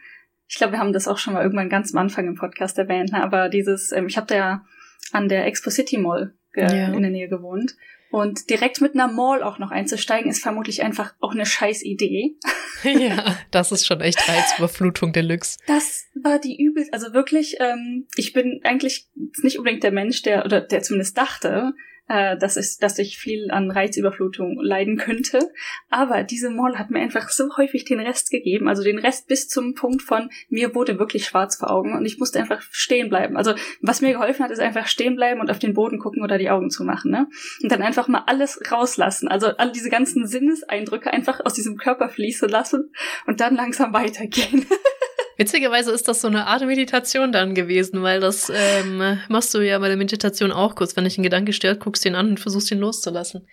Ich 0.46 0.56
glaube, 0.56 0.74
wir 0.74 0.78
haben 0.78 0.92
das 0.92 1.08
auch 1.08 1.18
schon 1.18 1.34
mal 1.34 1.42
irgendwann 1.42 1.70
ganz 1.70 1.92
am 1.92 1.98
Anfang 1.98 2.26
im 2.28 2.36
Podcast 2.36 2.78
erwähnt, 2.78 3.12
ne? 3.12 3.22
aber 3.22 3.48
dieses, 3.48 3.90
ähm, 3.90 4.06
ich 4.06 4.16
habe 4.16 4.26
da 4.26 4.34
ja 4.36 4.64
an 5.10 5.28
der 5.28 5.46
Expo 5.46 5.70
City 5.70 5.96
Mall 5.96 6.34
ja. 6.54 6.92
in 6.92 7.02
der 7.02 7.10
Nähe 7.10 7.28
gewohnt. 7.28 7.76
Und 8.10 8.48
direkt 8.48 8.80
mit 8.80 8.94
einer 8.94 9.08
Mall 9.08 9.42
auch 9.42 9.58
noch 9.58 9.70
einzusteigen, 9.70 10.30
ist 10.30 10.42
vermutlich 10.42 10.82
einfach 10.82 11.14
auch 11.20 11.32
eine 11.32 11.44
scheiß 11.44 11.82
Idee. 11.82 12.36
ja, 12.82 13.36
das 13.50 13.72
ist 13.72 13.86
schon 13.86 14.00
echt 14.00 14.26
Reizüberflutung 14.28 15.12
Deluxe. 15.12 15.58
Das 15.66 16.06
war 16.14 16.38
die 16.38 16.58
übelste, 16.62 16.92
also 16.92 17.12
wirklich, 17.12 17.56
ähm, 17.60 18.06
ich 18.16 18.32
bin 18.32 18.60
eigentlich 18.64 19.08
nicht 19.42 19.58
unbedingt 19.58 19.82
der 19.82 19.92
Mensch, 19.92 20.22
der, 20.22 20.44
oder 20.46 20.60
der 20.62 20.82
zumindest 20.82 21.18
dachte, 21.18 21.74
äh, 22.08 22.36
dass, 22.36 22.56
es, 22.56 22.78
dass 22.78 22.98
ich 22.98 23.18
viel 23.18 23.50
an 23.50 23.70
Reizüberflutung 23.70 24.60
leiden 24.60 24.96
könnte. 24.96 25.50
Aber 25.90 26.22
diese 26.22 26.50
Mall 26.50 26.78
hat 26.78 26.90
mir 26.90 27.00
einfach 27.00 27.28
so 27.28 27.56
häufig 27.56 27.84
den 27.84 28.00
Rest 28.00 28.30
gegeben, 28.30 28.68
also 28.68 28.82
den 28.82 28.98
Rest 28.98 29.28
bis 29.28 29.48
zum 29.48 29.74
Punkt 29.74 30.02
von 30.02 30.30
mir 30.48 30.74
wurde 30.74 30.98
wirklich 30.98 31.26
schwarz 31.26 31.56
vor 31.56 31.70
Augen 31.70 31.94
und 31.94 32.04
ich 32.04 32.18
musste 32.18 32.38
einfach 32.38 32.62
stehen 32.70 33.08
bleiben. 33.08 33.36
Also 33.36 33.54
was 33.80 34.00
mir 34.00 34.12
geholfen 34.12 34.44
hat, 34.44 34.50
ist 34.50 34.60
einfach 34.60 34.86
stehen 34.86 35.16
bleiben 35.16 35.40
und 35.40 35.50
auf 35.50 35.58
den 35.58 35.74
Boden 35.74 35.98
gucken 35.98 36.22
oder 36.22 36.38
die 36.38 36.50
Augen 36.50 36.70
zumachen, 36.70 37.10
ne? 37.10 37.28
Und 37.62 37.70
dann 37.70 37.82
einfach 37.82 38.08
mal 38.08 38.24
alles 38.26 38.60
rauslassen. 38.70 39.28
Also 39.28 39.48
all 39.48 39.72
diese 39.72 39.90
ganzen 39.90 40.26
Sinneseindrücke 40.26 41.12
einfach 41.12 41.40
aus 41.44 41.54
diesem 41.54 41.76
Körper 41.76 42.08
fließen 42.08 42.48
lassen 42.48 42.90
und 43.26 43.40
dann 43.40 43.54
langsam 43.54 43.92
weitergehen. 43.92 44.66
Witzigerweise 45.38 45.92
ist 45.92 46.08
das 46.08 46.20
so 46.20 46.26
eine 46.26 46.46
Art 46.46 46.66
Meditation 46.66 47.30
dann 47.30 47.54
gewesen, 47.54 48.02
weil 48.02 48.18
das 48.18 48.50
ähm, 48.52 49.18
machst 49.28 49.54
du 49.54 49.60
ja 49.60 49.78
bei 49.78 49.86
der 49.86 49.96
Meditation 49.96 50.50
auch 50.50 50.74
kurz. 50.74 50.96
Wenn 50.96 51.04
dich 51.04 51.16
ein 51.16 51.22
Gedanke 51.22 51.52
stört, 51.52 51.78
guckst 51.78 52.04
du 52.04 52.08
ihn 52.08 52.16
an 52.16 52.30
und 52.30 52.40
versuchst 52.40 52.72
ihn 52.72 52.80
loszulassen. 52.80 53.46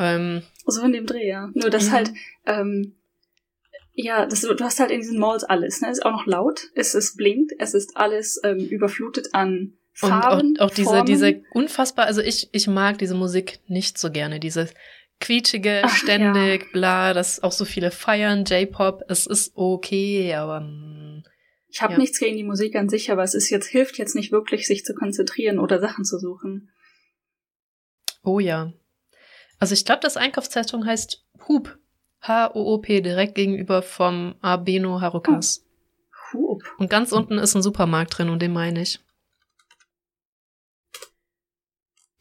Ähm, 0.00 0.42
so 0.66 0.82
in 0.82 0.92
dem 0.92 1.06
Dreh, 1.06 1.28
ja. 1.28 1.48
Nur 1.54 1.70
das 1.70 1.86
ja. 1.86 1.92
halt, 1.92 2.10
ähm, 2.46 2.96
ja, 3.92 4.26
das, 4.26 4.40
du 4.40 4.58
hast 4.58 4.80
halt 4.80 4.90
in 4.90 5.00
diesen 5.00 5.20
Malls 5.20 5.44
alles. 5.44 5.80
Ne? 5.80 5.88
Es 5.90 5.98
ist 5.98 6.04
auch 6.04 6.10
noch 6.10 6.26
laut, 6.26 6.62
es 6.74 6.96
ist 6.96 7.16
blinkt, 7.16 7.52
es 7.60 7.74
ist 7.74 7.96
alles 7.96 8.40
ähm, 8.42 8.58
überflutet 8.58 9.28
an 9.32 9.74
Farben. 9.92 10.48
Und 10.48 10.60
auch, 10.60 10.66
auch 10.66 10.74
diese, 10.74 11.04
diese 11.04 11.42
unfassbar, 11.52 12.06
also 12.06 12.22
ich, 12.22 12.48
ich 12.50 12.66
mag 12.66 12.98
diese 12.98 13.14
Musik 13.14 13.60
nicht 13.68 13.98
so 13.98 14.10
gerne. 14.10 14.40
Diese 14.40 14.68
quietschige, 15.20 15.82
Ach, 15.84 15.94
ständig, 15.94 16.62
ja. 16.62 16.68
bla, 16.72 17.14
das 17.14 17.40
auch 17.42 17.52
so 17.52 17.64
viele 17.64 17.90
feiern, 17.90 18.44
J-Pop, 18.44 19.04
es 19.08 19.26
ist 19.26 19.52
okay, 19.54 20.34
aber 20.34 20.66
ich 21.70 21.82
habe 21.82 21.94
ja. 21.94 21.98
nichts 21.98 22.18
gegen 22.18 22.36
die 22.36 22.44
Musik 22.44 22.74
an 22.74 22.88
sich, 22.88 23.10
aber 23.10 23.22
es 23.22 23.34
ist 23.34 23.48
jetzt 23.50 23.66
hilft 23.66 23.96
jetzt 23.98 24.14
nicht 24.14 24.32
wirklich, 24.32 24.66
sich 24.66 24.84
zu 24.84 24.94
konzentrieren 24.94 25.58
oder 25.58 25.80
Sachen 25.80 26.04
zu 26.04 26.18
suchen. 26.18 26.70
Oh 28.22 28.40
ja. 28.40 28.72
Also 29.58 29.74
ich 29.74 29.84
glaube, 29.84 30.00
das 30.02 30.16
Einkaufszentrum 30.16 30.84
heißt 30.84 31.24
Hub. 31.48 31.78
H-O-O-P, 32.22 33.00
direkt 33.00 33.34
gegenüber 33.34 33.82
vom 33.82 34.34
Abeno 34.42 35.00
Harukas. 35.00 35.64
Oh. 36.34 36.50
Hub. 36.58 36.62
Und 36.78 36.90
ganz 36.90 37.12
unten 37.12 37.38
ist 37.38 37.54
ein 37.54 37.62
Supermarkt 37.62 38.18
drin 38.18 38.28
und 38.28 38.42
den 38.42 38.52
meine 38.52 38.82
ich. 38.82 39.00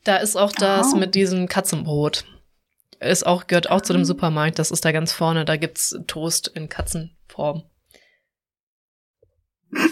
Da 0.04 0.18
ist 0.18 0.38
auch 0.38 0.52
das 0.52 0.94
oh. 0.94 0.98
mit 0.98 1.16
diesem 1.16 1.48
Katzenbrot. 1.48 2.24
Ist 3.00 3.26
auch, 3.26 3.48
gehört 3.48 3.70
auch 3.70 3.82
zu 3.82 3.94
dem 3.94 4.04
ah. 4.04 4.06
Supermarkt. 4.06 4.60
Das 4.60 4.72
ist 4.72 4.86
da 4.86 4.92
ganz 4.92 5.12
vorne. 5.12 5.44
Da 5.44 5.58
gibt's 5.58 5.98
Toast 6.08 6.48
in 6.50 6.70
Katzenform. 6.70 7.64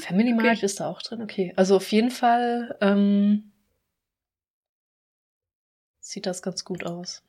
Family 0.02 0.34
okay. 0.34 0.66
ist 0.66 0.80
da 0.80 0.88
auch 0.88 1.02
drin, 1.02 1.22
okay. 1.22 1.54
Also 1.56 1.76
auf 1.76 1.92
jeden 1.92 2.12
Fall 2.12 2.76
ähm, 2.82 3.52
sieht 6.00 6.26
das 6.26 6.42
ganz 6.42 6.64
gut 6.64 6.86
aus. 6.86 7.24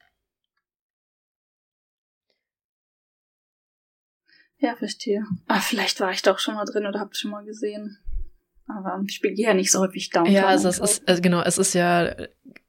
Ja, 4.58 4.74
verstehe. 4.74 5.24
Ah, 5.46 5.60
vielleicht 5.60 6.00
war 6.00 6.10
ich 6.10 6.22
doch 6.22 6.38
schon 6.38 6.54
mal 6.54 6.64
drin 6.64 6.86
oder 6.86 6.98
habt 6.98 7.16
schon 7.16 7.30
mal 7.30 7.44
gesehen. 7.44 7.98
Aber 8.66 9.02
ich 9.06 9.22
gehe 9.22 9.34
ja 9.34 9.54
nicht 9.54 9.70
so 9.70 9.80
häufig 9.80 10.10
Downtown. 10.10 10.34
Ja, 10.34 10.46
also 10.46 10.68
es 10.68 10.78
ist, 10.78 11.08
also 11.08 11.22
genau, 11.22 11.42
es 11.42 11.58
ist 11.58 11.74
ja 11.74 12.14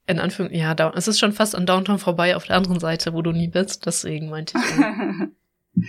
in 0.07 0.19
Anführungszeichen, 0.19 0.65
ja, 0.65 0.73
down, 0.73 0.93
es 0.95 1.07
ist 1.07 1.19
schon 1.19 1.33
fast 1.33 1.55
an 1.55 1.65
Downtown 1.65 1.99
vorbei 1.99 2.35
auf 2.35 2.45
der 2.45 2.55
anderen 2.55 2.79
Seite, 2.79 3.13
wo 3.13 3.21
du 3.21 3.31
nie 3.31 3.47
bist. 3.47 3.85
Deswegen 3.85 4.29
meinte 4.29 4.57
ich. 4.57 4.63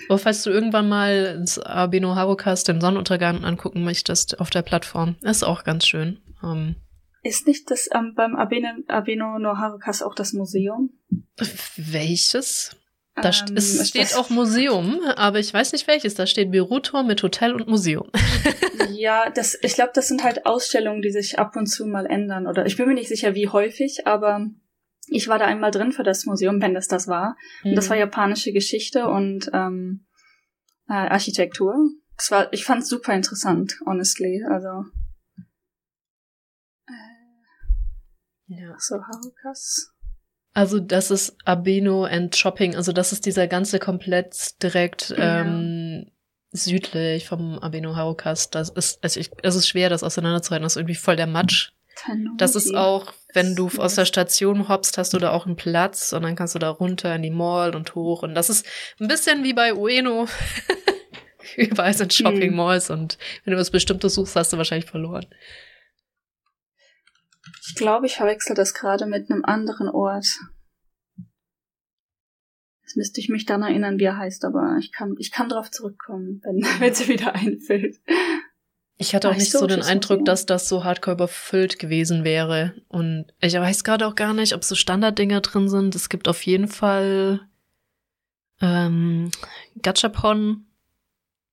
Oder 0.08 0.18
falls 0.18 0.42
du 0.42 0.50
irgendwann 0.50 0.88
mal 0.88 1.36
ins 1.38 1.58
Abeno 1.58 2.14
Harukas 2.14 2.64
den 2.64 2.80
Sonnenuntergang 2.80 3.44
angucken 3.44 3.84
möchtest 3.84 4.40
auf 4.40 4.50
der 4.50 4.62
Plattform, 4.62 5.16
ist 5.22 5.44
auch 5.44 5.64
ganz 5.64 5.86
schön. 5.86 6.18
Ähm, 6.42 6.76
ist 7.22 7.46
nicht 7.46 7.70
das 7.70 7.88
ähm, 7.94 8.14
beim 8.14 8.34
Abeno, 8.34 8.68
Abeno 8.88 9.38
no 9.38 9.58
Harukas 9.58 10.02
auch 10.02 10.14
das 10.14 10.32
Museum? 10.32 10.90
Welches? 11.76 12.76
Da 13.16 13.30
ähm, 13.30 13.56
es 13.56 13.88
steht 13.88 14.16
auch 14.16 14.30
Museum, 14.30 15.00
aber 15.16 15.38
ich 15.38 15.52
weiß 15.52 15.72
nicht 15.72 15.86
welches. 15.86 16.14
Da 16.14 16.26
steht 16.26 16.50
Bürotour 16.50 17.02
mit 17.02 17.22
Hotel 17.22 17.54
und 17.54 17.68
Museum. 17.68 18.08
ja, 18.92 19.28
das, 19.30 19.58
ich 19.62 19.74
glaube, 19.74 19.90
das 19.94 20.08
sind 20.08 20.24
halt 20.24 20.46
Ausstellungen, 20.46 21.02
die 21.02 21.10
sich 21.10 21.38
ab 21.38 21.56
und 21.56 21.66
zu 21.66 21.86
mal 21.86 22.06
ändern. 22.06 22.46
Oder 22.46 22.64
ich 22.66 22.76
bin 22.76 22.88
mir 22.88 22.94
nicht 22.94 23.08
sicher, 23.08 23.34
wie 23.34 23.48
häufig, 23.48 24.06
aber 24.06 24.48
ich 25.10 25.28
war 25.28 25.38
da 25.38 25.46
einmal 25.46 25.70
drin 25.70 25.92
für 25.92 26.02
das 26.02 26.24
Museum, 26.26 26.60
wenn 26.62 26.74
das 26.74 26.88
das 26.88 27.08
war. 27.08 27.36
Mhm. 27.62 27.70
Und 27.70 27.76
das 27.76 27.88
war 27.88 27.96
mhm. 27.96 28.00
japanische 28.00 28.52
Geschichte 28.52 29.08
und 29.08 29.50
ähm, 29.52 30.06
äh, 30.88 30.94
Architektur. 30.94 31.74
Das 32.16 32.30
war, 32.30 32.52
ich 32.52 32.64
fand 32.64 32.82
es 32.82 32.88
super 32.88 33.14
interessant, 33.14 33.78
honestly. 33.86 34.44
Also. 34.48 34.84
Äh, 36.86 36.92
ja. 38.46 38.74
So, 38.78 38.96
Harukas. 38.96 39.92
Also 40.52 40.80
das 40.80 41.10
ist 41.10 41.36
Abeno 41.44 42.04
and 42.04 42.34
Shopping, 42.34 42.74
also 42.74 42.92
das 42.92 43.12
ist 43.12 43.24
dieser 43.24 43.46
ganze 43.46 43.78
komplett 43.78 44.60
direkt 44.60 45.10
ja. 45.10 45.42
ähm, 45.42 46.10
südlich 46.50 47.28
vom 47.28 47.58
Abeno 47.60 47.94
Harukas. 47.94 48.50
Das 48.50 48.70
ist, 48.70 49.02
also 49.02 49.20
ich, 49.20 49.30
es 49.42 49.54
ist 49.54 49.68
schwer, 49.68 49.88
das 49.88 50.02
auseinanderzuhalten. 50.02 50.64
Das 50.64 50.72
ist 50.72 50.76
irgendwie 50.76 50.96
voll 50.96 51.16
der 51.16 51.28
Matsch. 51.28 51.72
Das 52.36 52.56
ist 52.56 52.74
auch, 52.74 53.12
wenn 53.32 53.54
du 53.54 53.68
aus 53.78 53.94
der 53.94 54.04
Station 54.04 54.68
hoppst, 54.68 54.98
hast 54.98 55.12
du 55.12 55.18
da 55.18 55.30
auch 55.30 55.46
einen 55.46 55.56
Platz 55.56 56.12
und 56.12 56.22
dann 56.22 56.36
kannst 56.36 56.54
du 56.54 56.58
da 56.58 56.70
runter 56.70 57.14
in 57.14 57.22
die 57.22 57.30
Mall 57.30 57.74
und 57.74 57.94
hoch. 57.94 58.22
Und 58.22 58.34
das 58.34 58.50
ist 58.50 58.66
ein 58.98 59.08
bisschen 59.08 59.44
wie 59.44 59.52
bei 59.52 59.74
Ueno. 59.74 60.26
Überall 61.56 61.94
sind 61.94 62.12
Shopping 62.12 62.54
Malls 62.54 62.90
und 62.90 63.18
wenn 63.44 63.52
du 63.52 63.58
was 63.58 63.70
Bestimmtes 63.70 64.14
suchst, 64.14 64.36
hast 64.36 64.52
du 64.52 64.56
wahrscheinlich 64.56 64.88
verloren. 64.88 65.26
Ich 67.66 67.74
glaube, 67.74 68.06
ich 68.06 68.16
verwechsel 68.16 68.54
das 68.54 68.74
gerade 68.74 69.06
mit 69.06 69.30
einem 69.30 69.44
anderen 69.44 69.88
Ort. 69.88 70.26
Jetzt 72.82 72.96
müsste 72.96 73.20
ich 73.20 73.28
mich 73.28 73.46
dann 73.46 73.62
erinnern, 73.62 74.00
wie 74.00 74.04
er 74.04 74.16
heißt, 74.16 74.44
aber 74.44 74.76
ich 74.80 74.90
kann, 74.90 75.14
ich 75.18 75.30
kann 75.30 75.48
drauf 75.48 75.70
zurückkommen, 75.70 76.42
wenn, 76.42 76.94
sie 76.94 77.08
wieder 77.08 77.34
einfällt. 77.34 77.96
Ich 79.00 79.14
hatte 79.14 79.30
auch 79.30 79.34
nicht 79.34 79.50
so 79.50 79.66
den 79.66 79.80
Eindruck, 79.80 80.26
dass 80.26 80.44
das 80.44 80.68
so 80.68 80.84
hardcore 80.84 81.14
überfüllt 81.14 81.78
gewesen 81.78 82.22
wäre. 82.22 82.74
Und 82.88 83.32
ich 83.40 83.54
weiß 83.54 83.82
gerade 83.82 84.06
auch 84.06 84.14
gar 84.14 84.34
nicht, 84.34 84.52
ob 84.52 84.62
so 84.62 84.74
Standarddinger 84.74 85.40
drin 85.40 85.70
sind. 85.70 85.94
Es 85.94 86.10
gibt 86.10 86.28
auf 86.28 86.44
jeden 86.44 86.68
Fall 86.68 87.40
ähm, 88.60 89.30
Gachapon, 89.80 90.66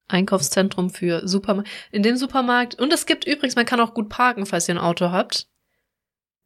Einkaufszentrum 0.09 0.89
für 0.89 1.25
Supermarkt. 1.25 1.69
In 1.91 2.03
dem 2.03 2.17
Supermarkt. 2.17 2.75
Und 2.75 2.91
es 2.91 3.05
gibt 3.05 3.25
übrigens, 3.25 3.55
man 3.55 3.65
kann 3.65 3.79
auch 3.79 3.93
gut 3.93 4.09
parken, 4.09 4.45
falls 4.45 4.67
ihr 4.67 4.75
ein 4.75 4.81
Auto 4.81 5.11
habt. 5.11 5.47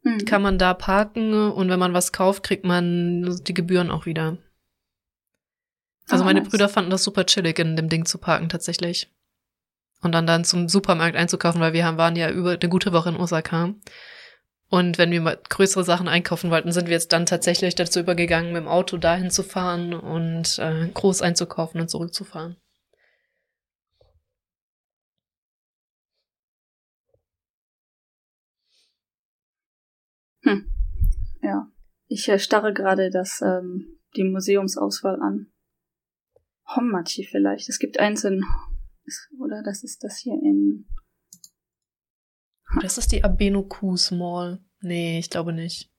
Mhm. 0.04 0.26
Kann 0.26 0.44
man 0.44 0.60
da 0.60 0.76
parken 0.76 1.34
und 1.34 1.68
wenn 1.70 1.80
man 1.80 1.96
was 1.96 2.12
kauft, 2.12 2.44
kriegt 2.44 2.64
man 2.64 3.40
die 3.48 3.56
Gebühren 3.56 3.90
auch 3.90 4.06
wieder. 4.06 4.38
Also 6.10 6.24
oh, 6.24 6.28
meine 6.28 6.42
nice. 6.42 6.50
Brüder 6.50 6.70
fanden 6.70 6.92
das 6.92 7.04
super 7.04 7.26
chillig, 7.26 7.58
in 7.58 7.76
dem 7.76 7.90
Ding 7.90 8.06
zu 8.06 8.20
parken 8.20 8.50
tatsächlich 8.50 9.10
und 10.02 10.12
dann 10.14 10.28
dann 10.28 10.44
zum 10.44 10.68
Supermarkt 10.68 11.16
einzukaufen, 11.16 11.62
weil 11.62 11.74
wir 11.74 11.86
haben, 11.86 11.98
waren 11.98 12.16
ja 12.16 12.30
über 12.30 12.52
eine 12.52 12.70
gute 12.70 12.92
Woche 12.92 13.10
in 13.10 13.16
Osaka. 13.16 13.74
Und 14.70 14.98
wenn 14.98 15.12
wir 15.12 15.20
mal 15.22 15.38
größere 15.50 15.84
Sachen 15.84 16.08
einkaufen 16.08 16.50
wollten, 16.50 16.72
sind 16.72 16.88
wir 16.88 16.94
jetzt 16.94 17.12
dann 17.12 17.26
tatsächlich 17.26 17.76
dazu 17.76 18.00
übergegangen, 18.00 18.54
mit 18.54 18.62
dem 18.62 18.70
Auto 18.70 18.98
dahin 18.98 19.30
zu 19.30 19.44
fahren 19.44 19.94
und 19.94 20.60
äh, 20.60 20.88
groß 20.94 21.22
einzukaufen 21.22 21.82
und 21.82 21.90
zurückzufahren. 21.90 22.56
Hm. 30.44 30.72
Ja. 31.42 31.68
Ich 32.08 32.28
äh, 32.30 32.40
starre 32.40 32.74
gerade 32.74 33.10
das, 33.10 33.42
ähm, 33.42 34.00
die 34.16 34.24
Museumsauswahl 34.24 35.22
an. 35.22 35.52
Hommachi 36.76 37.26
vielleicht. 37.26 37.70
Es 37.70 37.78
gibt 37.78 38.00
eins 38.00 38.24
in, 38.24 38.44
oder 39.40 39.64
das 39.64 39.84
ist 39.84 40.04
das 40.04 40.18
hier 40.18 40.34
in. 40.34 40.86
Das 42.82 42.98
ist 42.98 43.12
die 43.12 43.24
Abenokus 43.24 44.12
Mall. 44.12 44.60
Nee, 44.82 45.20
ich 45.20 45.30
glaube 45.30 45.54
nicht. 45.54 45.90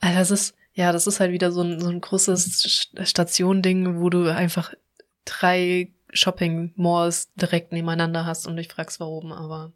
Also 0.00 0.18
das 0.18 0.30
ist, 0.30 0.56
ja, 0.72 0.92
das 0.92 1.06
ist 1.06 1.20
halt 1.20 1.32
wieder 1.32 1.50
so 1.52 1.62
ein, 1.62 1.80
so 1.80 1.88
ein 1.88 2.00
großes 2.00 2.90
Station-Ding, 3.02 4.00
wo 4.00 4.10
du 4.10 4.32
einfach 4.32 4.72
drei 5.24 5.92
Shopping-Malls 6.12 7.32
direkt 7.34 7.72
nebeneinander 7.72 8.26
hast 8.26 8.46
und 8.46 8.56
dich 8.56 8.68
fragst, 8.68 9.00
warum, 9.00 9.32
aber. 9.32 9.72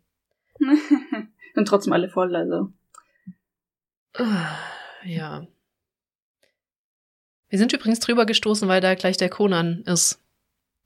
und 1.56 1.66
trotzdem 1.66 1.92
alle 1.92 2.08
voll, 2.08 2.34
also. 2.36 2.72
Ja. 5.04 5.46
Wir 7.48 7.58
sind 7.58 7.72
übrigens 7.72 8.00
drüber 8.00 8.26
gestoßen, 8.26 8.68
weil 8.68 8.80
da 8.80 8.94
gleich 8.94 9.16
der 9.16 9.28
Conan 9.28 9.82
ist, 9.82 10.19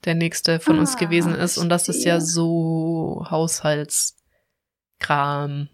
der 0.04 0.14
nächste 0.14 0.60
von 0.60 0.76
ah, 0.76 0.80
uns 0.80 0.96
gewesen 0.96 1.34
ist. 1.34 1.58
Und 1.58 1.68
das 1.68 1.88
ist 1.88 2.04
ja 2.04 2.20
so 2.20 3.26
Haushaltskram. 3.30 5.68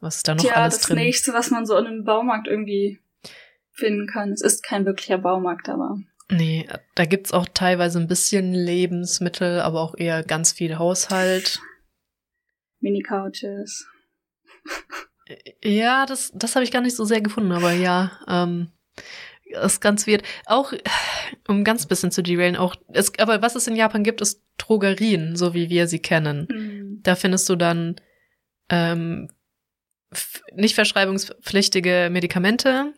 Was 0.00 0.16
ist 0.16 0.28
da 0.28 0.34
noch 0.34 0.42
Tja, 0.42 0.54
alles 0.54 0.78
das 0.78 0.86
drin? 0.86 0.96
das 0.96 1.04
nächste, 1.04 1.32
was 1.32 1.50
man 1.50 1.66
so 1.66 1.76
in 1.76 1.86
einem 1.86 2.04
Baumarkt 2.04 2.48
irgendwie 2.48 3.00
finden 3.72 4.06
kann. 4.06 4.32
Es 4.32 4.42
ist 4.42 4.62
kein 4.62 4.84
wirklicher 4.84 5.18
Baumarkt, 5.18 5.68
aber. 5.68 5.98
Nee, 6.28 6.68
da 6.94 7.04
gibt's 7.04 7.32
auch 7.32 7.46
teilweise 7.52 7.98
ein 7.98 8.08
bisschen 8.08 8.54
Lebensmittel, 8.54 9.60
aber 9.60 9.80
auch 9.80 9.96
eher 9.96 10.22
ganz 10.22 10.52
viel 10.52 10.78
Haushalt. 10.78 11.60
Mini-Couches. 12.80 13.86
Ja, 15.62 16.06
das, 16.06 16.32
das 16.34 16.56
habe 16.56 16.64
ich 16.64 16.72
gar 16.72 16.82
nicht 16.82 16.96
so 16.96 17.04
sehr 17.04 17.20
gefunden, 17.20 17.52
aber 17.52 17.72
ja, 17.72 18.12
ähm, 18.28 18.70
ist 19.52 19.80
ganz 19.80 20.06
weird. 20.06 20.22
Auch, 20.46 20.72
um 21.48 21.64
ganz 21.64 21.86
bisschen 21.86 22.10
zu 22.10 22.22
derailen, 22.22 22.56
auch, 22.56 22.76
es, 22.92 23.12
aber 23.18 23.42
was 23.42 23.54
es 23.54 23.66
in 23.66 23.76
Japan 23.76 24.04
gibt, 24.04 24.20
ist 24.20 24.42
Drogerien, 24.58 25.36
so 25.36 25.54
wie 25.54 25.70
wir 25.70 25.86
sie 25.86 26.00
kennen. 26.00 26.48
Mhm. 26.50 27.00
Da 27.02 27.14
findest 27.14 27.48
du 27.48 27.56
dann 27.56 27.96
ähm, 28.68 29.28
nicht 30.54 30.74
verschreibungspflichtige 30.74 32.08
Medikamente. 32.10 32.92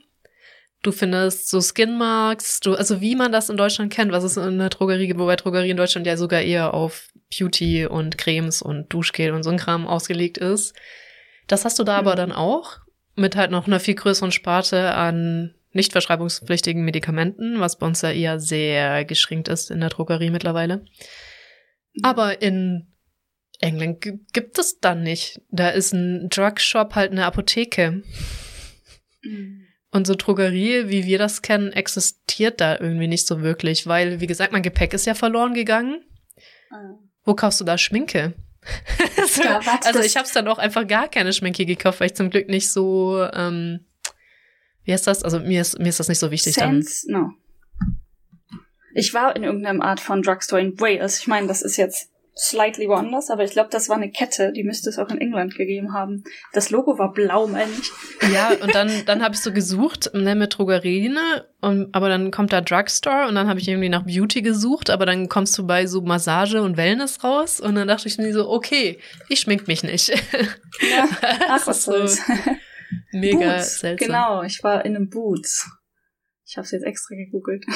Du 0.83 0.93
findest 0.93 1.49
so 1.49 1.63
Skinmarks, 1.63 2.61
du, 2.61 2.75
also 2.75 3.01
wie 3.01 3.17
man 3.17 3.33
das 3.33 3.49
in 3.49 3.57
Deutschland 3.57 3.93
kennt, 3.93 4.13
was 4.13 4.23
es 4.23 4.37
in 4.37 4.59
der 4.59 4.69
Drogerie 4.69 5.07
gibt, 5.07 5.19
wobei 5.19 5.37
Drogerie 5.37 5.71
in 5.71 5.79
Deutschland 5.79 6.07
ja 6.07 6.17
sogar 6.17 6.43
eher 6.43 6.75
auf 6.75 7.09
Beauty 7.37 7.87
und 7.87 8.19
Cremes 8.19 8.61
und 8.61 8.93
Duschgel 8.93 9.33
und 9.33 9.43
so 9.45 9.51
ein 9.51 9.57
Kram 9.57 9.87
ausgelegt 9.87 10.37
ist. 10.37 10.75
Das 11.47 11.65
hast 11.65 11.79
du 11.79 11.85
da 11.85 11.95
mhm. 11.95 11.99
aber 12.07 12.17
dann 12.17 12.33
auch 12.33 12.81
mit 13.17 13.37
halt 13.37 13.51
noch 13.51 13.67
einer 13.67 13.81
viel 13.81 13.95
größeren 13.95 14.33
Sparte 14.33 14.95
an 14.95 15.55
nicht 15.75 15.93
verschreibungspflichtigen 15.93 16.85
Medikamenten, 16.85 17.61
was 17.61 17.79
bei 17.79 17.87
uns 17.87 18.03
ja 18.03 18.11
eher 18.11 18.41
sehr 18.41 19.05
geschränkt 19.05 19.49
ist 19.49 19.71
in 19.71 19.81
der 19.81 19.91
Drogerie 19.91 20.31
mittlerweile. 20.31 20.85
Aber 22.03 22.43
in 22.43 22.93
England 23.61 24.07
gibt 24.33 24.59
es 24.59 24.81
dann 24.81 25.03
nicht. 25.03 25.41
Da 25.51 25.71
ist 25.71 25.93
ein 25.93 26.29
Drugshop 26.29 26.95
halt 26.95 27.13
eine 27.13 27.25
Apotheke. 27.25 28.03
Mhm. 29.23 29.67
Unsere 29.91 30.19
Drogerie, 30.19 30.89
wie 30.89 31.07
wir 31.07 31.19
das 31.19 31.41
kennen, 31.41 31.73
existiert 31.73 32.61
da 32.61 32.79
irgendwie 32.79 33.07
nicht 33.07 33.27
so 33.27 33.43
wirklich, 33.43 33.87
weil, 33.87 34.21
wie 34.21 34.27
gesagt, 34.27 34.53
mein 34.53 34.65
Gepäck 34.65 34.93
ist 34.93 35.07
ja 35.07 35.15
verloren 35.15 35.55
gegangen. 35.55 36.05
Mhm. 36.71 37.11
Wo 37.25 37.35
kaufst 37.35 37.61
du 37.61 37.65
da 37.65 37.79
Schminke? 37.79 38.35
ja, 39.37 39.61
also 39.85 40.01
ich 40.01 40.17
habe 40.17 40.27
es 40.27 40.33
dann 40.33 40.49
auch 40.49 40.59
einfach 40.59 40.87
gar 40.87 41.09
keine 41.09 41.33
Schminke 41.33 41.65
gekauft, 41.65 42.01
weil 42.01 42.09
ich 42.09 42.17
zum 42.17 42.31
Glück 42.31 42.49
nicht 42.49 42.71
so, 42.71 43.25
ähm, 43.33 43.87
wie 44.85 44.93
heißt 44.93 45.07
das? 45.07 45.23
Also 45.23 45.41
mir 45.41 45.61
ist, 45.61 45.79
mir 45.79 45.89
ist 45.89 46.01
das 46.01 46.09
nicht 46.09 46.19
so 46.19 46.31
wichtig 46.31 46.55
Sense? 46.55 47.07
dann. 47.07 47.23
No. 47.23 47.31
Ich 48.95 49.13
war 49.13 49.35
in 49.35 49.43
irgendeiner 49.43 49.85
Art 49.85 50.01
von 50.01 50.23
Drugstore 50.23 50.61
in 50.61 50.79
Wales. 50.79 51.19
Ich 51.19 51.27
meine, 51.27 51.49
das 51.49 51.63
ist 51.63 51.77
jetzt 51.77 52.11
slightly 52.37 52.89
woanders, 52.89 53.31
aber 53.31 53.45
ich 53.45 53.53
glaube, 53.53 53.69
das 53.71 53.89
war 53.89 53.97
eine 53.97 54.11
Kette, 54.11 54.53
die 54.53 54.65
müsste 54.65 54.91
es 54.91 54.99
auch 54.99 55.09
in 55.09 55.19
England 55.19 55.55
gegeben 55.55 55.93
haben. 55.93 56.25
Das 56.53 56.71
Logo 56.71 56.99
war 56.99 57.13
blau, 57.13 57.47
meine 57.47 57.71
ich. 57.71 58.33
Ja, 58.33 58.51
und 58.61 58.75
dann, 58.75 58.91
dann 59.07 59.23
habe 59.23 59.35
ich 59.35 59.41
so 59.41 59.53
gesucht, 59.53 60.11
ne, 60.15 60.35
mit 60.35 60.59
Drogerien, 60.59 61.17
und, 61.61 61.95
aber 61.95 62.09
dann 62.09 62.31
kommt 62.33 62.53
da 62.53 62.61
Drugstore 62.61 63.29
und 63.29 63.37
dann 63.37 63.49
habe 63.49 63.61
ich 63.61 63.69
irgendwie 63.69 63.89
nach 63.89 64.05
Beauty 64.05 64.43
gesucht, 64.43 64.91
aber 64.91 65.07
dann 65.07 65.29
kommst 65.29 65.57
du 65.59 65.67
bei 65.67 65.87
so 65.87 66.01
Massage 66.01 66.61
und 66.61 66.77
Wellness 66.77 67.23
raus 67.23 67.61
und 67.61 67.77
dann 67.77 67.87
dachte 67.87 68.09
ich 68.09 68.19
mir 68.19 68.33
so, 68.33 68.49
okay, 68.51 68.99
ich 69.29 69.41
schmink 69.41 69.69
mich 69.69 69.85
nicht. 69.85 70.09
Ja, 70.09 71.09
ach, 71.49 71.67
was 71.67 71.85
so 71.85 71.93
mega 73.15 73.57
Boots, 73.57 73.81
seltsam. 73.81 74.07
Genau, 74.07 74.43
ich 74.43 74.63
war 74.63 74.85
in 74.85 74.97
einem 74.97 75.09
Boots. 75.09 75.71
Ich 76.47 76.57
habe 76.57 76.65
es 76.65 76.73
jetzt 76.73 76.85
extra 76.85 77.15
gegoogelt. 77.15 77.65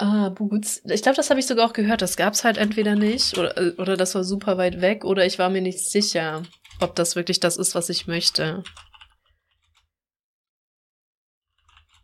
Ah, 0.00 0.28
Boots. 0.28 0.80
Ich 0.84 1.02
glaube, 1.02 1.16
das 1.16 1.28
habe 1.28 1.40
ich 1.40 1.46
sogar 1.46 1.68
auch 1.68 1.72
gehört. 1.72 2.02
Das 2.02 2.16
gab's 2.16 2.44
halt 2.44 2.56
entweder 2.56 2.94
nicht 2.94 3.36
oder, 3.36 3.58
äh, 3.58 3.70
oder 3.78 3.96
das 3.96 4.14
war 4.14 4.22
super 4.22 4.56
weit 4.56 4.80
weg 4.80 5.04
oder 5.04 5.26
ich 5.26 5.40
war 5.40 5.50
mir 5.50 5.60
nicht 5.60 5.90
sicher, 5.90 6.44
ob 6.78 6.94
das 6.94 7.16
wirklich 7.16 7.40
das 7.40 7.56
ist, 7.56 7.74
was 7.74 7.88
ich 7.88 8.06
möchte. 8.06 8.62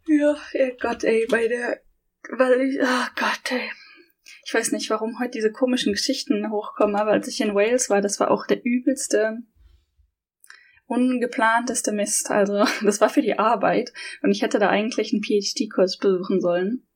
Ja, 0.08 0.36
ja 0.52 0.70
Gott, 0.80 1.04
ey, 1.04 1.24
bei 1.30 1.46
der, 1.46 1.82
weil 2.30 2.62
ich, 2.62 2.80
oh 2.82 3.06
Gott, 3.14 3.52
ey. 3.52 3.70
Ich 4.44 4.52
weiß 4.52 4.72
nicht, 4.72 4.90
warum 4.90 5.20
heute 5.20 5.30
diese 5.30 5.52
komischen 5.52 5.92
Geschichten 5.92 6.50
hochkommen, 6.50 6.96
aber 6.96 7.12
als 7.12 7.28
ich 7.28 7.40
in 7.40 7.54
Wales 7.54 7.88
war, 7.90 8.02
das 8.02 8.18
war 8.18 8.32
auch 8.32 8.46
der 8.46 8.64
übelste, 8.64 9.38
ungeplanteste 10.86 11.92
Mist. 11.92 12.30
Also, 12.30 12.64
das 12.84 13.00
war 13.00 13.08
für 13.08 13.22
die 13.22 13.38
Arbeit 13.38 13.92
und 14.22 14.30
ich 14.30 14.42
hätte 14.42 14.58
da 14.58 14.68
eigentlich 14.68 15.12
einen 15.12 15.22
PhD-Kurs 15.22 15.98
besuchen 15.98 16.40
sollen. 16.40 16.86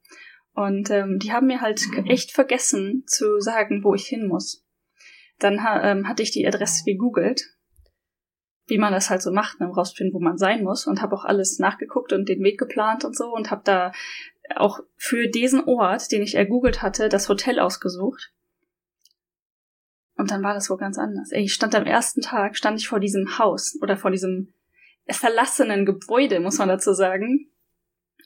Und 0.53 0.91
ähm, 0.91 1.21
die 1.21 1.33
haben 1.33 1.47
mir 1.47 1.61
halt 1.61 1.83
echt 2.07 2.33
vergessen 2.33 3.05
zu 3.07 3.39
sagen, 3.39 3.85
wo 3.85 3.95
ich 3.95 4.07
hin 4.07 4.27
muss. 4.27 4.67
Dann 5.39 5.61
ähm, 5.83 6.09
hatte 6.09 6.25
ich 6.25 6.33
die 6.33 6.47
Adresse 6.49 6.83
gegoogelt, 6.85 7.43
wie 8.67 8.79
man 8.79 8.93
das 8.93 9.09
halt 9.09 9.23
so 9.23 9.31
macht, 9.31 9.61
ne, 9.61 9.69
um 9.69 9.73
rauszufinden, 9.73 10.15
wo 10.15 10.19
man 10.19 10.37
sein 10.37 10.65
muss. 10.65 10.89
Und 10.89 11.01
habe 11.01 11.15
auch 11.15 11.25
alles 11.25 11.61
nachgeguckt 11.61 12.13
und 12.13 12.29
den 12.29 12.43
Weg 12.43 12.59
geplant 12.59 13.05
und 13.05 13.17
so. 13.17 13.33
Und 13.33 13.53
habe 13.53 13.63
da 13.65 13.93
auch 14.57 14.81
für 14.97 15.29
diesen 15.29 15.63
Ort, 15.65 16.11
den 16.11 16.23
ich 16.23 16.35
ergoogelt 16.35 16.83
hatte, 16.83 17.09
das 17.09 17.29
Hotel 17.29 17.61
ausgesucht. 17.61 18.33
Und 20.19 20.33
dann 20.33 20.43
war 20.43 20.53
das 20.53 20.69
wohl 20.69 20.77
ganz 20.77 20.99
anders. 20.99 21.31
Ey, 21.31 21.45
ich 21.45 21.55
stand 21.55 21.75
am 21.77 21.87
ersten 21.87 22.21
Tag, 22.21 22.57
stand 22.57 22.81
ich 22.81 22.89
vor 22.89 22.99
diesem 22.99 23.39
Haus 23.39 23.79
oder 23.81 23.97
vor 23.97 24.11
diesem 24.11 24.53
verlassenen 25.09 25.87
Gebäude, 25.87 26.41
muss 26.41 26.59
man 26.59 26.69
dazu 26.69 26.93
sagen. 26.93 27.51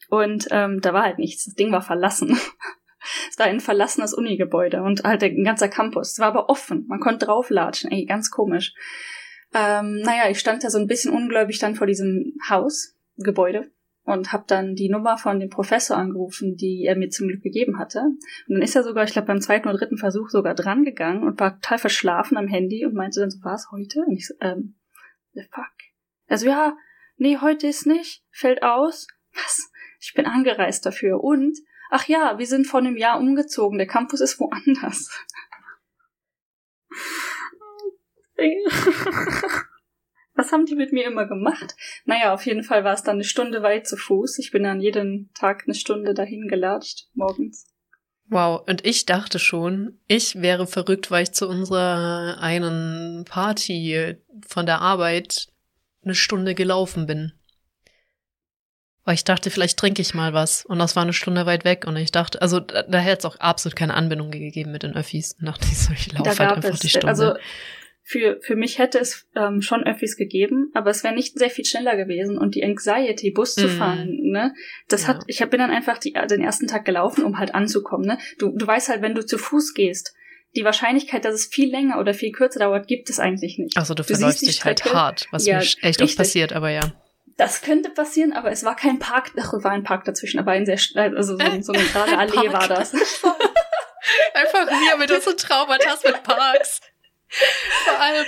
Und 0.09 0.49
ähm, 0.51 0.81
da 0.81 0.95
war 0.95 1.03
halt 1.03 1.19
nichts. 1.19 1.45
Das 1.45 1.55
Ding 1.55 1.71
war 1.71 1.83
verlassen. 1.83 2.31
es 3.31 3.39
war 3.39 3.47
ein 3.47 3.61
verlassenes 3.61 4.15
Unigebäude 4.15 4.83
und 4.83 5.05
halt 5.05 5.23
ein 5.23 5.45
ganzer 5.45 5.69
Campus. 5.69 6.13
Es 6.13 6.19
war 6.19 6.29
aber 6.29 6.49
offen. 6.49 6.87
Man 6.89 6.99
konnte 6.99 7.27
drauflatschen. 7.27 7.93
Ey, 7.93 8.07
ganz 8.07 8.31
komisch. 8.31 8.75
Ähm, 9.55 10.01
naja, 10.01 10.31
ich 10.31 10.39
stand 10.39 10.65
da 10.65 10.71
so 10.71 10.79
ein 10.79 10.87
bisschen 10.87 11.13
ungläubig 11.13 11.59
dann 11.59 11.75
vor 11.75 11.87
diesem 11.87 12.35
Haus, 12.49 12.97
Gebäude, 13.19 13.71
und 14.05 14.33
habe 14.33 14.45
dann 14.47 14.75
die 14.75 14.88
Nummer 14.88 15.17
von 15.17 15.38
dem 15.38 15.49
Professor 15.49 15.97
angerufen, 15.97 16.57
die 16.57 16.85
er 16.85 16.97
mir 16.97 17.11
zum 17.11 17.29
Glück 17.29 17.43
gegeben 17.43 17.79
hatte. 17.79 18.01
Und 18.01 18.55
dann 18.55 18.62
ist 18.62 18.75
er 18.75 18.83
sogar, 18.83 19.05
ich 19.05 19.12
glaube, 19.12 19.27
beim 19.27 19.41
zweiten 19.41 19.69
oder 19.69 19.79
dritten 19.79 19.99
Versuch 19.99 20.29
sogar 20.29 20.55
dran 20.55 20.85
gegangen 20.85 21.23
und 21.23 21.38
war 21.38 21.61
total 21.61 21.79
verschlafen 21.79 22.37
am 22.37 22.49
Handy 22.49 22.85
und 22.85 22.95
meinte 22.95 23.21
dann 23.21 23.31
so, 23.31 23.38
was 23.43 23.71
heute? 23.71 24.01
Und 24.01 24.17
ich 24.17 24.27
so, 24.27 24.35
ähm, 24.41 24.75
the 25.35 25.43
fuck? 25.51 25.73
Also 26.27 26.47
ja, 26.47 26.77
nee, 27.17 27.38
heute 27.41 27.69
ist 27.69 27.87
nicht, 27.87 28.25
fällt 28.31 28.62
aus. 28.62 29.07
Was? 29.35 29.71
Ich 30.00 30.15
bin 30.15 30.27
angereist 30.27 30.85
dafür. 30.85 31.23
Und, 31.23 31.57
ach 31.90 32.09
ja, 32.09 32.38
wir 32.38 32.46
sind 32.46 32.67
vor 32.67 32.81
einem 32.81 32.96
Jahr 32.96 33.21
umgezogen. 33.21 33.79
Der 33.79 33.87
Campus 33.87 34.21
ist 34.21 34.40
woanders. 34.40 35.11
Was 40.43 40.51
haben 40.51 40.67
die 40.67 40.75
mit 40.75 40.93
mir 40.93 41.07
immer 41.07 41.29
gemacht? 41.29 41.77
Naja, 42.05 42.35
auf 42.35 42.45
jeden 42.47 42.65
Fall 42.65 42.83
war 42.83 42.95
es 42.95 43.05
dann 43.05 43.15
eine 43.15 43.23
Stunde 43.25 43.63
weit 43.63 43.87
zu 43.87 43.97
Fuß. 43.97 44.40
Ich 44.40 44.51
bin 44.51 44.65
dann 44.65 44.81
jeden 44.81 45.31
Tag 45.35 45.63
eine 45.67 45.75
Stunde 45.75 46.15
dahin 46.15 46.49
gelatscht, 46.49 47.07
morgens. 47.15 47.69
Wow, 48.27 48.65
und 48.67 48.85
ich 48.85 49.07
dachte 49.07 49.38
schon, 49.38 50.01
ich 50.09 50.43
wäre 50.43 50.67
verrückt, 50.67 51.13
weil 51.13 51.23
ich 51.23 51.31
zu 51.31 51.49
unserer 51.49 52.38
einen 52.40 53.25
Party 53.25 54.17
von 54.45 54.67
der 54.67 54.81
Arbeit 54.81 55.47
eine 56.03 56.17
Stunde 56.17 56.57
gelaufen 56.57 57.07
bin. 57.07 57.33
Weil 59.05 59.15
ich 59.15 59.23
dachte, 59.23 59.49
vielleicht 59.51 59.79
trinke 59.79 60.03
ich 60.03 60.13
mal 60.13 60.33
was. 60.33 60.65
Und 60.65 60.81
das 60.81 60.97
war 60.97 61.05
eine 61.05 61.13
Stunde 61.13 61.47
weit 61.47 61.65
weg. 61.65 61.87
Und 61.87 61.95
ich 61.95 62.11
dachte, 62.11 62.43
also 62.43 62.59
da, 62.59 62.83
da 62.83 62.99
hätte 62.99 63.19
es 63.19 63.25
auch 63.27 63.38
absolut 63.38 63.77
keine 63.77 63.95
Anbindung 63.95 64.33
gegeben 64.33 64.73
mit 64.73 64.83
den 64.83 64.97
Öffis. 64.97 65.37
Und 65.38 65.47
dachte 65.47 65.69
ich 65.71 65.79
so, 65.79 65.93
ich 65.93 66.13
laufe 66.13 66.37
halt 66.37 66.57
einfach 66.57 66.75
es, 66.75 66.81
die 66.81 66.88
Stunde. 66.88 67.07
Also 67.07 67.35
für, 68.05 68.40
für 68.42 68.57
mich 68.57 68.79
hätte 68.79 68.98
es 68.98 69.27
ähm, 69.37 69.63
schon 69.63 69.85
Öffis 69.85 70.17
gegeben, 70.17 70.71
aber 70.75 70.90
es 70.90 71.05
wäre 71.05 71.15
nicht 71.15 71.38
sehr 71.38 71.50
viel 71.50 71.65
schneller 71.65 71.96
gewesen 71.96 72.37
und 72.37 72.55
die 72.57 72.65
Anxiety, 72.65 73.31
Bus 73.31 73.55
zu 73.55 73.67
Mhm. 73.69 73.79
fahren, 73.79 74.19
ne, 74.23 74.55
das 74.88 75.03
Ja. 75.03 75.09
hat, 75.09 75.23
ich 75.29 75.40
hab, 75.40 75.50
bin 75.50 75.61
dann 75.61 75.71
einfach 75.71 75.98
die, 75.98 76.13
den 76.13 76.42
ersten 76.42 76.67
Tag 76.67 76.85
gelaufen, 76.85 77.25
um 77.25 77.38
halt 77.38 77.55
anzukommen, 77.55 78.07
ne. 78.07 78.19
Du, 78.38 78.50
du 78.57 78.67
weißt 78.67 78.88
halt, 78.88 79.03
wenn 79.03 79.15
du 79.15 79.25
zu 79.25 79.38
Fuß 79.38 79.75
gehst, 79.75 80.15
die 80.57 80.65
Wahrscheinlichkeit, 80.65 81.25
dass 81.25 81.35
es 81.35 81.46
viel 81.46 81.71
länger 81.71 81.98
oder 81.98 82.13
viel 82.13 82.33
kürzer 82.33 82.61
dauert, 82.61 82.87
gibt 82.87 83.09
es 83.09 83.19
eigentlich 83.21 83.57
nicht. 83.59 83.77
Also 83.77 83.94
du 83.94 84.03
Du 84.03 84.13
verläufst 84.15 84.42
dich 84.42 84.65
halt 84.65 84.81
Strecke. 84.81 84.94
hart, 84.96 85.27
was 85.31 85.46
Ja, 85.46 85.57
mir 85.59 85.63
echt 85.63 85.79
oft 85.83 86.00
richtig. 86.00 86.17
passiert, 86.17 86.53
aber 86.53 86.71
ja. 86.71 86.92
Das 87.38 87.63
könnte 87.63 87.88
passieren, 87.88 88.33
aber 88.35 88.50
es 88.50 88.63
war 88.63 88.77
kein 88.77 88.98
Park, 88.98 89.31
ach, 89.40 89.55
es 89.55 89.65
war 89.65 89.71
ein 89.71 89.85
Park 89.85 90.05
dazwischen, 90.05 90.38
aber 90.38 90.50
ein 90.50 90.67
sehr, 90.67 90.77
sch- 90.79 90.94
also 90.98 91.38
so, 91.38 91.44
so 91.63 91.73
eine 91.73 91.85
gerade 91.92 92.19
Allee 92.19 92.48
Park. 92.50 92.53
war 92.53 92.69
das. 92.69 92.92
Einfach 94.35 94.67
wir 94.67 94.96
mit 94.98 95.11
unseren 95.11 95.37
Traumata 95.37 95.96
mit 96.05 96.23
Parks. 96.25 96.81
Vor 97.85 98.01
allem, 98.01 98.27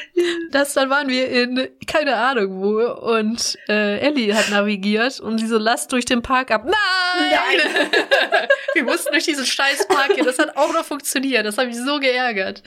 das, 0.50 0.74
dann 0.74 0.88
waren 0.90 1.08
wir 1.08 1.28
in 1.28 1.68
keine 1.86 2.16
Ahnung 2.16 2.62
wo 2.62 3.12
und 3.12 3.58
äh, 3.68 3.98
Ellie 3.98 4.34
hat 4.34 4.50
navigiert 4.50 5.20
und 5.20 5.38
sie 5.38 5.46
so, 5.46 5.58
lass 5.58 5.88
durch 5.88 6.04
den 6.04 6.22
Park 6.22 6.50
ab. 6.50 6.64
Nein! 6.64 7.60
wir 8.74 8.84
mussten 8.84 9.12
durch 9.12 9.24
diesen 9.24 9.44
scheiß 9.44 9.88
Park 9.88 10.14
gehen. 10.14 10.24
Das 10.24 10.38
hat 10.38 10.56
auch 10.56 10.72
noch 10.72 10.84
funktioniert. 10.84 11.44
Das 11.44 11.58
hat 11.58 11.66
mich 11.66 11.76
so 11.76 11.98
geärgert. 11.98 12.62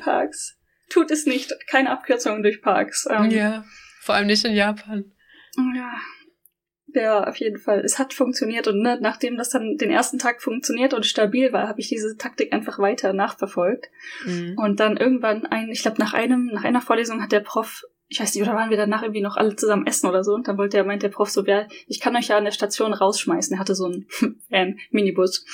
Parks. 0.00 0.56
Tut 0.90 1.10
es 1.10 1.26
nicht, 1.26 1.52
keine 1.70 1.90
Abkürzungen 1.90 2.42
durch 2.42 2.62
Parks. 2.62 3.06
Ähm, 3.10 3.30
Ja. 3.30 3.64
Vor 4.00 4.14
allem 4.14 4.26
nicht 4.28 4.44
in 4.44 4.54
Japan. 4.54 5.12
Ja. 5.74 5.92
Ja, 6.94 7.24
auf 7.24 7.36
jeden 7.36 7.58
Fall. 7.58 7.80
Es 7.80 7.98
hat 7.98 8.14
funktioniert 8.14 8.66
und 8.66 8.80
ne, 8.80 8.98
nachdem 9.00 9.36
das 9.36 9.50
dann 9.50 9.76
den 9.76 9.90
ersten 9.90 10.18
Tag 10.18 10.40
funktioniert 10.40 10.94
und 10.94 11.04
stabil 11.04 11.52
war, 11.52 11.68
habe 11.68 11.80
ich 11.80 11.88
diese 11.88 12.16
Taktik 12.16 12.52
einfach 12.52 12.78
weiter 12.78 13.12
nachverfolgt. 13.12 13.90
Mhm. 14.24 14.56
Und 14.56 14.80
dann 14.80 14.96
irgendwann 14.96 15.44
ein, 15.46 15.68
ich 15.70 15.82
glaube 15.82 16.00
nach 16.00 16.14
einem, 16.14 16.46
nach 16.46 16.64
einer 16.64 16.80
Vorlesung 16.80 17.22
hat 17.22 17.32
der 17.32 17.40
Prof, 17.40 17.82
ich 18.08 18.20
weiß 18.20 18.34
nicht, 18.34 18.42
oder 18.42 18.54
waren 18.54 18.70
wir 18.70 18.78
danach 18.78 19.02
irgendwie 19.02 19.20
noch 19.20 19.36
alle 19.36 19.54
zusammen 19.54 19.86
essen 19.86 20.08
oder 20.08 20.24
so, 20.24 20.32
und 20.32 20.48
dann 20.48 20.56
wollte 20.56 20.78
er, 20.78 20.84
meint 20.84 21.02
der 21.02 21.10
Prof 21.10 21.28
so, 21.28 21.44
ja, 21.44 21.66
ich 21.86 22.00
kann 22.00 22.16
euch 22.16 22.28
ja 22.28 22.38
an 22.38 22.44
der 22.44 22.52
Station 22.52 22.94
rausschmeißen. 22.94 23.54
Er 23.54 23.60
hatte 23.60 23.74
so 23.74 23.84
einen 23.84 24.06
Van, 24.48 24.78
Minibus. 24.90 25.44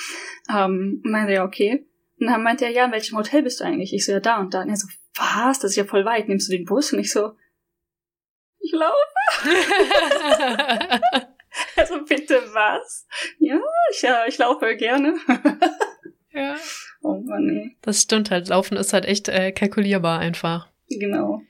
Ähm, 0.48 1.00
meinte 1.04 1.32
ja, 1.32 1.44
okay. 1.44 1.84
Und 2.20 2.28
dann 2.28 2.44
meinte 2.44 2.64
er, 2.64 2.70
ja, 2.70 2.84
in 2.84 2.92
welchem 2.92 3.18
Hotel 3.18 3.42
bist 3.42 3.60
du 3.60 3.64
eigentlich? 3.64 3.92
Ich 3.92 4.06
so, 4.06 4.12
ja, 4.12 4.20
da 4.20 4.38
und 4.38 4.54
da. 4.54 4.62
Und 4.62 4.68
er 4.68 4.76
so, 4.76 4.86
was? 5.16 5.58
Das 5.58 5.72
ist 5.72 5.76
ja 5.76 5.84
voll 5.84 6.04
weit. 6.04 6.28
Nimmst 6.28 6.48
du 6.48 6.56
den 6.56 6.64
Bus? 6.64 6.92
Und 6.92 7.00
ich 7.00 7.10
so, 7.10 7.32
ich 8.64 8.72
laufe. 8.72 8.94
Also 11.76 12.04
bitte 12.04 12.42
was? 12.52 13.06
Ja, 13.38 13.60
ich, 13.92 14.02
ja, 14.02 14.24
ich 14.26 14.38
laufe 14.38 14.74
gerne. 14.76 15.14
ja. 16.32 16.56
oh 17.02 17.20
Mann, 17.24 17.46
nee. 17.46 17.76
Das 17.82 18.02
stimmt 18.02 18.30
halt. 18.30 18.48
Laufen 18.48 18.76
ist 18.76 18.92
halt 18.92 19.04
echt 19.04 19.28
äh, 19.28 19.52
kalkulierbar 19.52 20.18
einfach. 20.18 20.68
Genau. 20.88 21.42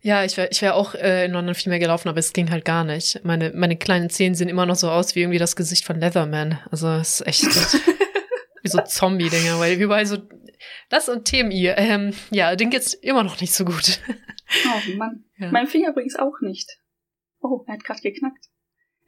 Ja, 0.00 0.22
ich 0.24 0.36
wäre 0.36 0.48
ich 0.50 0.60
wär 0.60 0.74
auch 0.74 0.94
äh, 0.94 1.24
in 1.24 1.32
London 1.32 1.54
viel 1.54 1.70
mehr 1.70 1.78
gelaufen, 1.78 2.10
aber 2.10 2.18
es 2.18 2.34
ging 2.34 2.50
halt 2.50 2.66
gar 2.66 2.84
nicht. 2.84 3.24
Meine, 3.24 3.52
meine 3.54 3.76
kleinen 3.76 4.10
Zehen 4.10 4.34
sehen 4.34 4.50
immer 4.50 4.66
noch 4.66 4.76
so 4.76 4.90
aus 4.90 5.14
wie 5.14 5.20
irgendwie 5.20 5.38
das 5.38 5.56
Gesicht 5.56 5.86
von 5.86 5.98
Leatherman. 5.98 6.58
Also 6.70 6.88
es 6.88 7.20
ist 7.20 7.26
echt 7.26 7.44
wie 8.62 8.68
so 8.68 8.80
Zombie-Dinger, 8.82 9.58
weil 9.58 9.80
überall 9.80 10.04
so 10.04 10.18
das 10.88 11.08
und 11.08 11.26
TMI. 11.26 11.68
Ähm, 11.76 12.12
ja, 12.30 12.56
den 12.56 12.70
geht's 12.70 12.94
immer 12.94 13.22
noch 13.22 13.40
nicht 13.40 13.52
so 13.52 13.64
gut. 13.64 14.00
Oh 14.66 14.96
Mann. 14.96 15.24
Ja. 15.36 15.50
Mein 15.50 15.66
Finger 15.66 15.90
übrigens 15.90 16.14
auch 16.14 16.40
nicht. 16.42 16.78
Oh, 17.40 17.64
er 17.66 17.74
hat 17.74 17.82
gerade 17.84 18.00
geknackt. 18.00 18.46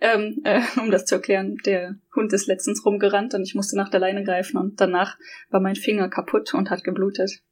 Ähm, 0.01 0.41
äh, 0.45 0.61
um 0.81 0.91
das 0.91 1.05
zu 1.07 1.15
erklären, 1.15 1.57
der 1.65 1.95
Hund 2.17 2.33
ist 2.33 2.49
letztens 2.49 2.85
rumgerannt 2.85 3.33
und 3.35 3.43
ich 3.45 3.55
musste 3.55 3.77
nach 3.77 3.89
der 3.89 4.01
Leine 4.01 4.25
greifen 4.25 4.57
und 4.59 4.81
danach 4.81 5.17
war 5.51 5.61
mein 5.61 5.77
Finger 5.77 6.09
kaputt 6.11 6.53
und 6.53 6.69
hat 6.69 6.83
geblutet. 6.83 7.43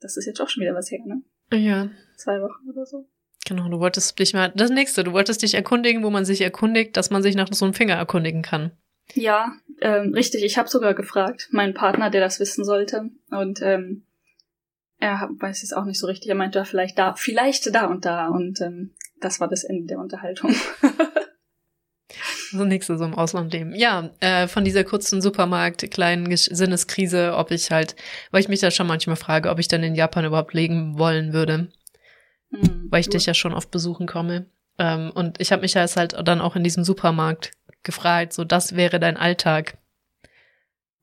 Das 0.00 0.16
ist 0.16 0.26
jetzt 0.26 0.40
auch 0.40 0.48
schon 0.48 0.62
wieder 0.62 0.74
was 0.74 0.90
her, 0.90 0.98
ne? 1.04 1.22
Ja, 1.56 1.88
Zwei 2.16 2.40
Wochen 2.40 2.68
oder 2.68 2.84
so. 2.84 3.08
genau. 3.46 3.68
Du 3.68 3.78
wolltest 3.78 4.18
dich 4.18 4.34
mal, 4.34 4.52
das 4.54 4.70
nächste, 4.70 5.04
du 5.04 5.12
wolltest 5.12 5.42
dich 5.42 5.54
erkundigen, 5.54 6.02
wo 6.02 6.10
man 6.10 6.24
sich 6.24 6.40
erkundigt, 6.40 6.96
dass 6.96 7.10
man 7.10 7.22
sich 7.22 7.34
nach 7.34 7.48
so 7.52 7.64
einem 7.64 7.74
Finger 7.74 7.94
erkundigen 7.94 8.42
kann. 8.42 8.72
Ja, 9.14 9.52
ähm, 9.80 10.12
richtig. 10.14 10.44
Ich 10.44 10.58
habe 10.58 10.68
sogar 10.68 10.94
gefragt, 10.94 11.48
meinen 11.50 11.74
Partner, 11.74 12.10
der 12.10 12.20
das 12.20 12.40
wissen 12.40 12.64
sollte. 12.64 13.10
Und 13.30 13.60
ähm, 13.62 14.04
er 14.98 15.28
weiß 15.38 15.62
es 15.62 15.72
auch 15.72 15.84
nicht 15.84 15.98
so 15.98 16.06
richtig. 16.06 16.28
Er 16.28 16.34
meinte, 16.34 16.58
ja, 16.58 16.64
vielleicht 16.64 16.98
da, 16.98 17.14
vielleicht 17.14 17.74
da 17.74 17.86
und 17.86 18.04
da. 18.04 18.28
Und 18.28 18.60
ähm, 18.60 18.94
das 19.20 19.40
war 19.40 19.48
das 19.48 19.64
Ende 19.64 19.86
der 19.86 19.98
Unterhaltung. 19.98 20.54
Das 22.52 22.52
nächste 22.52 22.98
so 22.98 23.04
im 23.04 23.14
Ausland 23.14 23.52
leben. 23.52 23.74
Ja, 23.74 24.10
äh, 24.20 24.46
von 24.46 24.64
dieser 24.64 24.84
kurzen 24.84 25.22
Supermarkt, 25.22 25.90
kleinen 25.90 26.28
Gesch- 26.28 26.54
Sinneskrise, 26.54 27.34
ob 27.36 27.50
ich 27.50 27.70
halt, 27.70 27.96
weil 28.30 28.40
ich 28.40 28.48
mich 28.48 28.60
da 28.60 28.70
schon 28.70 28.86
manchmal 28.86 29.16
frage, 29.16 29.50
ob 29.50 29.58
ich 29.58 29.68
dann 29.68 29.82
in 29.82 29.94
Japan 29.94 30.24
überhaupt 30.24 30.54
leben 30.54 30.98
wollen 30.98 31.32
würde. 31.32 31.68
Hm, 32.50 32.88
weil 32.90 33.00
ich 33.00 33.08
dich 33.08 33.26
ja 33.26 33.34
schon 33.34 33.54
oft 33.54 33.70
besuchen 33.70 34.06
komme. 34.06 34.46
Ähm, 34.78 35.12
und 35.14 35.40
ich 35.40 35.52
habe 35.52 35.62
mich 35.62 35.74
ja 35.74 35.82
jetzt 35.82 35.96
halt 35.96 36.16
dann 36.24 36.40
auch 36.40 36.56
in 36.56 36.64
diesem 36.64 36.84
Supermarkt 36.84 37.52
gefragt, 37.82 38.32
so 38.32 38.44
das 38.44 38.76
wäre 38.76 39.00
dein 39.00 39.16
Alltag. 39.16 39.76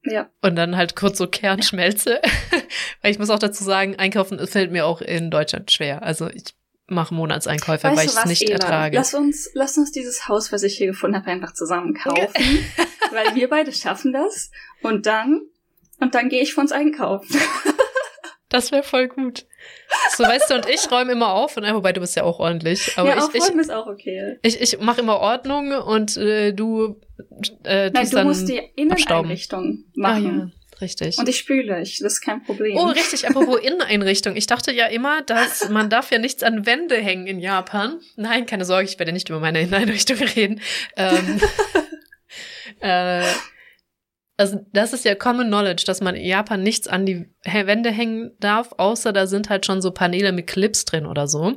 Ja, 0.04 0.30
Und 0.42 0.56
dann 0.56 0.78
halt 0.78 0.96
kurz 0.96 1.18
so 1.18 1.28
Kernschmelze. 1.28 2.22
weil 3.02 3.12
ich 3.12 3.20
muss 3.20 3.30
auch 3.30 3.40
dazu 3.40 3.64
sagen, 3.64 3.96
einkaufen 3.98 4.46
fällt 4.48 4.72
mir 4.72 4.86
auch 4.86 5.02
in 5.02 5.32
Deutschland 5.32 5.72
schwer. 5.72 6.02
Also 6.04 6.30
ich 6.30 6.56
mache 6.88 7.14
Monatseinkäufe, 7.14 7.84
weil 7.88 8.06
ich 8.06 8.16
es 8.16 8.26
nicht 8.26 8.44
Ela? 8.44 8.54
ertrage. 8.54 8.96
Lass 8.96 9.14
uns, 9.14 9.50
lass 9.54 9.78
uns 9.78 9.92
dieses 9.92 10.30
Haus, 10.30 10.54
was 10.54 10.64
ich 10.64 10.78
hier 10.78 10.88
gefunden 10.88 11.18
habe, 11.18 11.30
einfach 11.30 11.54
zusammen 11.54 11.94
kaufen. 12.02 12.66
weil 13.12 13.36
wir 13.36 13.50
beide 13.50 13.74
schaffen 13.74 14.14
das. 14.14 14.52
Und 14.82 15.06
dann, 15.06 15.42
und 16.00 16.16
dann 16.16 16.30
gehe 16.30 16.42
ich 16.42 16.54
für 16.54 16.62
uns 16.62 16.72
einkaufen. 16.72 17.36
Das 18.50 18.72
wäre 18.72 18.84
voll 18.84 19.08
gut. 19.08 19.46
So, 20.16 20.24
weißt 20.24 20.50
du, 20.50 20.56
und 20.56 20.70
ich 20.70 20.90
räume 20.90 21.12
immer 21.12 21.34
auf, 21.34 21.58
und 21.58 21.64
äh, 21.66 21.74
wobei 21.74 21.92
du 21.92 22.00
bist 22.00 22.16
ja 22.16 22.24
auch 22.24 22.40
ordentlich. 22.40 22.94
Aber 22.98 23.10
ja, 23.10 23.18
ich, 23.18 23.36
ich, 23.36 23.42
aufräumen 23.42 23.60
ist 23.60 23.72
auch 23.72 23.88
okay. 23.88 24.38
ich, 24.42 24.62
ich 24.62 24.80
mache 24.80 25.02
immer 25.02 25.20
Ordnung 25.20 25.72
und 25.72 26.16
äh, 26.18 26.54
du 26.54 27.02
äh, 27.66 27.90
Nein, 27.90 28.10
du 28.10 28.24
musst 28.24 28.48
die 28.48 28.62
Inneneinrichtung 28.76 29.84
Ah, 29.98 30.00
machen. 30.00 30.54
ja, 30.54 30.80
richtig. 30.82 31.18
Und 31.18 31.28
ich 31.28 31.38
spüle, 31.38 31.82
ich, 31.82 32.00
das 32.00 32.14
ist 32.14 32.22
kein 32.22 32.42
Problem. 32.44 32.78
Oh, 32.78 32.86
richtig, 32.86 33.28
apropos 33.28 33.60
Inneneinrichtung. 33.60 34.36
Ich 34.38 34.48
dachte 34.48 34.72
ja 34.72 34.86
immer, 34.86 35.22
dass 35.24 35.68
man 35.70 35.90
darf 35.90 36.12
ja 36.12 36.20
nichts 36.20 36.44
an 36.44 36.66
Wände 36.66 36.96
hängen 36.96 37.28
in 37.28 37.40
Japan. 37.40 38.00
Nein, 38.16 38.46
keine 38.46 38.64
Sorge, 38.64 38.88
ich 38.88 38.98
werde 38.98 39.12
nicht 39.12 39.28
über 39.30 39.40
meine 39.40 39.62
Inneneinrichtung 39.62 40.18
reden. 40.36 40.62
Ähm, 40.96 41.42
äh, 42.80 43.24
also 44.38 44.66
das 44.72 44.94
ist 44.94 45.04
ja 45.04 45.16
Common 45.16 45.48
Knowledge, 45.48 45.84
dass 45.86 46.00
man 46.00 46.16
in 46.16 46.26
Japan 46.26 46.62
nichts 46.62 46.88
an 46.88 47.06
die 47.06 47.28
Wände 47.44 47.90
hängen 47.90 48.32
darf, 48.40 48.74
außer 48.78 49.12
da 49.12 49.26
sind 49.26 49.50
halt 49.50 49.66
schon 49.66 49.82
so 49.82 49.92
Paneele 49.92 50.32
mit 50.32 50.48
Clips 50.48 50.86
drin 50.86 51.08
oder 51.08 51.28
so. 51.28 51.56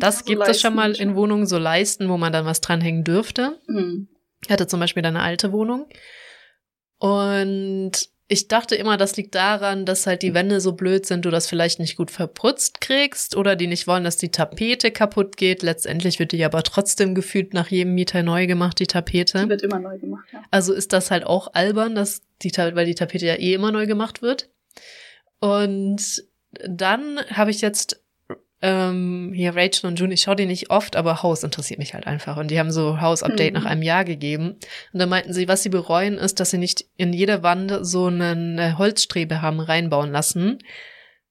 Das 0.00 0.16
Ja, 0.16 0.18
so 0.20 0.24
gibt 0.24 0.48
es 0.48 0.60
schon 0.60 0.74
mal 0.74 0.92
in. 0.92 1.14
Wohnungen, 1.14 1.46
so 1.46 1.58
Leisten, 1.58 2.08
wo 2.08 2.16
man 2.16 2.32
dann 2.32 2.44
was 2.44 2.60
dranhängen 2.60 3.04
dürfte. 3.04 3.60
Hm. 3.66 4.08
Ich 4.42 4.50
hatte 4.50 4.66
zum 4.66 4.80
Beispiel 4.80 5.04
eine 5.04 5.22
alte 5.22 5.52
Wohnung. 5.52 5.88
Und 6.98 7.92
ich 8.30 8.46
dachte 8.46 8.74
immer, 8.74 8.98
das 8.98 9.16
liegt 9.16 9.34
daran, 9.34 9.86
dass 9.86 10.06
halt 10.06 10.20
die 10.20 10.34
Wände 10.34 10.60
so 10.60 10.72
blöd 10.72 11.06
sind, 11.06 11.24
du 11.24 11.30
das 11.30 11.46
vielleicht 11.46 11.78
nicht 11.78 11.96
gut 11.96 12.10
verputzt 12.10 12.82
kriegst 12.82 13.34
oder 13.34 13.56
die 13.56 13.66
nicht 13.66 13.86
wollen, 13.86 14.04
dass 14.04 14.18
die 14.18 14.30
Tapete 14.30 14.90
kaputt 14.90 15.38
geht. 15.38 15.62
Letztendlich 15.62 16.18
wird 16.18 16.32
die 16.32 16.44
aber 16.44 16.62
trotzdem 16.62 17.14
gefühlt 17.14 17.54
nach 17.54 17.68
jedem 17.68 17.94
Mieter 17.94 18.22
neu 18.22 18.46
gemacht, 18.46 18.78
die 18.80 18.84
Die 18.84 18.92
Tapete. 18.92 19.48
wird 19.48 19.62
immer 19.62 19.78
neu 19.78 19.98
gemacht, 19.98 20.28
ja. 20.30 20.42
Also 20.50 20.74
ist 20.74 20.92
das 20.92 21.10
halt 21.10 21.24
auch 21.24 21.54
albern, 21.54 21.94
dass 21.94 22.20
die, 22.42 22.52
weil 22.52 22.84
die 22.84 22.94
Tapete 22.94 23.24
ja 23.24 23.34
eh 23.34 23.54
immer 23.54 23.72
neu 23.72 23.86
gemacht 23.86 24.20
wird. 24.20 24.50
Und 25.40 26.24
dann 26.66 27.20
habe 27.30 27.50
ich 27.50 27.62
jetzt 27.62 28.02
ähm, 28.60 29.32
hier 29.34 29.54
Rachel 29.54 29.86
und 29.86 29.98
June, 30.00 30.12
ich 30.14 30.22
schaue 30.22 30.36
die 30.36 30.46
nicht 30.46 30.70
oft, 30.70 30.96
aber 30.96 31.22
Haus 31.22 31.44
interessiert 31.44 31.78
mich 31.78 31.94
halt 31.94 32.06
einfach. 32.06 32.36
Und 32.36 32.50
die 32.50 32.58
haben 32.58 32.72
so 32.72 33.00
Haus-Update 33.00 33.52
Mhm. 33.54 33.60
nach 33.60 33.64
einem 33.66 33.82
Jahr 33.82 34.04
gegeben. 34.04 34.56
Und 34.92 34.98
dann 35.00 35.08
meinten 35.08 35.32
sie, 35.32 35.46
was 35.48 35.62
sie 35.62 35.68
bereuen, 35.68 36.18
ist, 36.18 36.40
dass 36.40 36.50
sie 36.50 36.58
nicht 36.58 36.84
in 36.96 37.12
jede 37.12 37.42
Wand 37.42 37.72
so 37.82 38.06
eine 38.06 38.76
Holzstrebe 38.78 39.42
haben 39.42 39.60
reinbauen 39.60 40.10
lassen. 40.10 40.58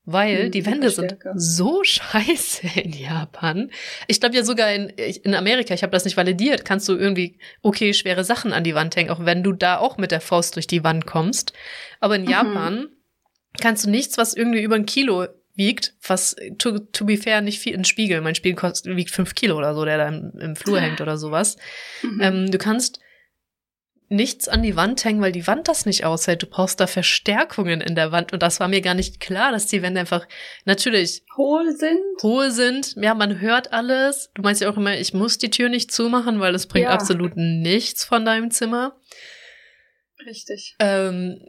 Weil 0.10 0.44
Hm, 0.46 0.52
die 0.52 0.66
Wände 0.66 0.90
sind 0.90 1.18
so 1.36 1.84
scheiße 1.84 2.66
in 2.82 2.94
Japan. 2.94 3.72
Ich 4.08 4.22
glaube 4.22 4.38
ja 4.38 4.44
sogar 4.46 4.72
in, 4.72 4.88
in 4.88 5.36
Amerika, 5.36 5.74
ich 5.74 5.84
habe 5.84 5.92
das 5.92 6.06
nicht 6.06 6.16
validiert, 6.16 6.64
kannst 6.64 6.88
du 6.88 6.96
irgendwie 6.96 7.40
okay 7.62 7.94
schwere 7.94 8.24
Sachen 8.24 8.54
an 8.54 8.64
die 8.64 8.74
Wand 8.74 8.96
hängen, 8.96 9.10
auch 9.10 9.26
wenn 9.26 9.44
du 9.44 9.52
da 9.52 9.80
auch 9.80 9.98
mit 9.98 10.12
der 10.12 10.22
Faust 10.22 10.56
durch 10.56 10.66
die 10.68 10.86
Wand 10.86 11.06
kommst. 11.06 11.52
Aber 12.00 12.16
in 12.16 12.22
Mhm. 12.22 12.30
Japan 12.30 12.88
kannst 13.60 13.86
du 13.86 13.90
nichts, 13.90 14.18
was 14.18 14.34
irgendwie 14.34 14.62
über 14.62 14.76
ein 14.76 14.86
Kilo 14.86 15.26
wiegt, 15.58 15.94
was 16.08 16.36
to, 16.60 16.80
to 16.80 17.06
be 17.06 17.18
fair 17.18 17.42
nicht 17.42 17.60
viel, 17.60 17.76
ein 17.76 17.84
Spiegel, 17.86 18.22
mein 18.22 18.36
Spiegel 18.36 18.56
kostet, 18.56 18.96
wiegt 18.96 19.12
fünf 19.12 19.36
Kilo 19.36 19.58
oder 19.58 19.74
so, 19.76 19.84
der 19.84 19.98
da 19.98 20.08
im, 20.08 20.32
im 20.40 20.56
Flur 20.56 20.80
hängt 20.80 21.02
oder 21.02 21.18
sowas. 21.18 21.58
Mhm. 22.04 22.22
Ähm, 22.22 22.52
du 22.52 22.58
kannst 22.58 23.00
nichts 24.10 24.48
an 24.48 24.64
die 24.64 24.78
Wand 24.78 25.04
hängen, 25.04 25.20
weil 25.20 25.34
die 25.34 25.48
Wand 25.48 25.68
das 25.68 25.86
nicht 25.86 26.06
aushält. 26.06 26.42
Du 26.42 26.48
brauchst 26.48 26.80
da 26.80 26.88
Verstärkungen 26.88 27.82
in 27.82 27.94
der 27.96 28.14
Wand 28.14 28.32
und 28.32 28.42
das 28.42 28.62
war 28.62 28.70
mir 28.70 28.80
gar 28.80 28.94
nicht 28.94 29.20
klar, 29.20 29.52
dass 29.52 29.68
die 29.68 29.82
Wände 29.82 30.00
einfach 30.00 30.26
natürlich 30.64 31.24
Hohl 31.36 31.76
sind. 31.76 32.00
hohe 32.24 32.52
sind. 32.52 32.94
Ja, 32.96 33.14
man 33.16 33.42
hört 33.42 33.74
alles. 33.74 34.30
Du 34.34 34.44
meinst 34.44 34.62
ja 34.62 34.70
auch 34.70 34.78
immer, 34.78 34.98
ich 34.98 35.14
muss 35.14 35.40
die 35.40 35.50
Tür 35.50 35.68
nicht 35.68 35.92
zumachen, 35.92 36.40
weil 36.40 36.56
es 36.56 36.68
bringt 36.68 36.86
Ja. 36.86 36.92
absolut 36.92 37.36
nichts 37.36 38.06
von 38.06 38.24
deinem 38.24 38.50
Zimmer. 38.50 38.96
Richtig. 40.26 40.76
Ähm, 40.80 41.42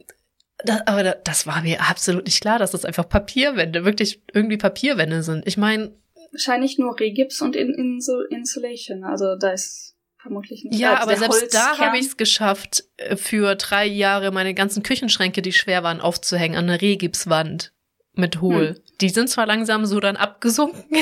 Das, 0.64 0.86
aber 0.86 1.04
das 1.04 1.46
war 1.46 1.62
mir 1.62 1.80
absolut 1.80 2.24
nicht 2.24 2.40
klar, 2.40 2.59
dass 2.59 2.72
das 2.72 2.84
einfach 2.84 3.09
Papierwände, 3.09 3.84
wirklich 3.84 4.22
irgendwie 4.32 4.56
Papierwände 4.56 5.22
sind. 5.22 5.46
Ich 5.46 5.56
meine. 5.56 5.92
Wahrscheinlich 6.32 6.78
nur 6.78 6.98
Regips 6.98 7.40
und 7.40 7.56
in, 7.56 7.72
in 7.74 8.00
so 8.00 8.20
Insulation. 8.22 9.04
Also 9.04 9.36
da 9.36 9.50
ist 9.50 9.96
vermutlich 10.20 10.64
nicht. 10.64 10.78
Ja, 10.78 11.00
aber 11.00 11.16
selbst 11.16 11.42
Holzkern. 11.42 11.76
da 11.78 11.78
habe 11.78 11.98
ich 11.98 12.06
es 12.06 12.16
geschafft, 12.16 12.84
äh, 12.96 13.16
für 13.16 13.54
drei 13.54 13.86
Jahre 13.86 14.30
meine 14.30 14.52
ganzen 14.52 14.82
Küchenschränke, 14.82 15.42
die 15.42 15.52
schwer 15.52 15.82
waren, 15.82 16.00
aufzuhängen 16.00 16.59
an 16.59 16.64
einer 16.64 16.82
Regipswand 16.82 17.72
mit 18.14 18.40
Hohl. 18.40 18.70
Hm. 18.70 18.76
Die 19.00 19.09
sind 19.11 19.30
zwar 19.30 19.46
langsam 19.46 19.86
so 19.86 20.00
dann 20.00 20.16
abgesunken 20.16 20.84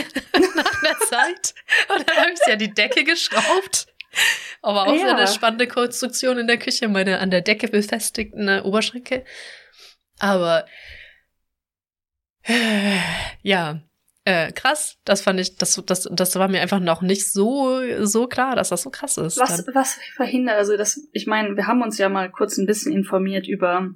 nach 0.54 0.80
der 0.82 0.98
Zeit. 1.09 1.54
Und 1.94 2.09
dann 2.09 2.16
habe 2.16 2.32
ich 2.32 2.52
an 2.52 2.59
die 2.59 2.72
Decke 2.72 3.04
geschraubt. 3.04 3.86
Aber 4.62 4.86
auch 4.88 4.94
ja. 4.94 5.14
eine 5.14 5.26
spannende 5.26 5.66
Konstruktion 5.66 6.38
in 6.38 6.46
der 6.46 6.58
Küche, 6.58 6.88
meine 6.88 7.18
an 7.18 7.30
der 7.30 7.42
Decke 7.42 7.68
befestigten 7.68 8.48
äh, 8.48 8.62
Oberschränke. 8.64 9.24
Aber 10.18 10.66
äh, 12.42 12.98
ja, 13.42 13.80
äh, 14.24 14.50
krass. 14.52 14.98
Das 15.04 15.20
fand 15.20 15.38
ich, 15.40 15.56
das, 15.56 15.80
das, 15.86 16.08
das 16.10 16.34
war 16.36 16.48
mir 16.48 16.60
einfach 16.60 16.80
noch 16.80 17.00
nicht 17.00 17.30
so, 17.30 17.80
so 18.04 18.26
klar, 18.26 18.56
dass 18.56 18.70
das 18.70 18.82
so 18.82 18.90
krass 18.90 19.16
ist. 19.18 19.38
Was, 19.38 19.64
was 19.72 19.98
verhindert, 20.16 20.56
also 20.56 20.76
das, 20.76 21.08
ich 21.12 21.26
meine, 21.26 21.56
wir 21.56 21.66
haben 21.66 21.82
uns 21.82 21.96
ja 21.98 22.08
mal 22.08 22.30
kurz 22.30 22.58
ein 22.58 22.66
bisschen 22.66 22.92
informiert 22.92 23.46
über 23.46 23.90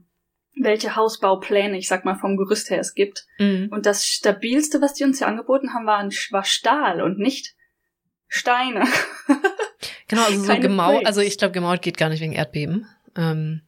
welche 0.55 0.95
Hausbaupläne, 0.95 1.79
ich 1.79 1.89
sag 1.89 2.05
mal, 2.05 2.17
vom 2.17 2.37
Gerüst 2.37 2.71
her 2.71 2.79
es 2.79 2.95
gibt. 2.95 3.27
Mhm. 3.39 3.69
Und 3.71 3.87
das 3.87 4.07
stabilste, 4.07 4.81
was 4.81 4.95
die 4.95 5.05
uns 5.05 5.21
ja 5.21 5.27
angeboten 5.27 5.75
haben, 5.75 5.87
war, 5.87 6.05
war 6.05 6.45
Stahl 6.45 7.03
und 7.03 7.19
nicht 7.19 7.55
Steine. 8.29 8.85
genau, 10.11 10.25
also 10.25 10.45
so 10.45 10.61
gemauert, 10.61 11.07
also 11.07 11.21
ich 11.21 11.39
glaube, 11.39 11.53
gemauert 11.53 11.83
geht 11.83 11.97
gar 11.97 12.11
nicht 12.11 12.21
wegen 12.21 12.33
Erdbeben. 12.33 12.87
Ähm, 13.17 13.63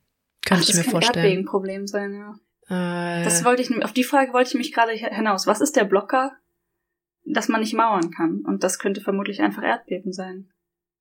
könnte 0.45 0.65
Ach, 0.65 0.69
ich 0.69 0.75
mir 0.75 0.83
vorstellen. 0.85 1.01
Das 1.01 1.09
kann 1.09 1.21
ein 1.21 1.25
Erdbebenproblem 1.25 1.87
sein, 1.87 2.13
ja. 2.15 2.35
Äh, 2.69 3.25
das 3.25 3.45
wollte 3.45 3.63
ich, 3.63 3.85
auf 3.85 3.93
die 3.93 4.05
Frage 4.05 4.33
wollte 4.33 4.49
ich 4.51 4.55
mich 4.55 4.73
gerade 4.73 4.93
hinaus. 4.93 5.47
Was 5.47 5.61
ist 5.61 5.77
der 5.77 5.85
Blocker, 5.85 6.33
dass 7.25 7.49
man 7.49 7.61
nicht 7.61 7.75
mauern 7.75 8.11
kann? 8.11 8.43
Und 8.45 8.63
das 8.65 8.79
könnte 8.79 9.01
vermutlich 9.01 9.41
einfach 9.41 9.63
Erdbeben 9.63 10.13
sein. 10.13 10.49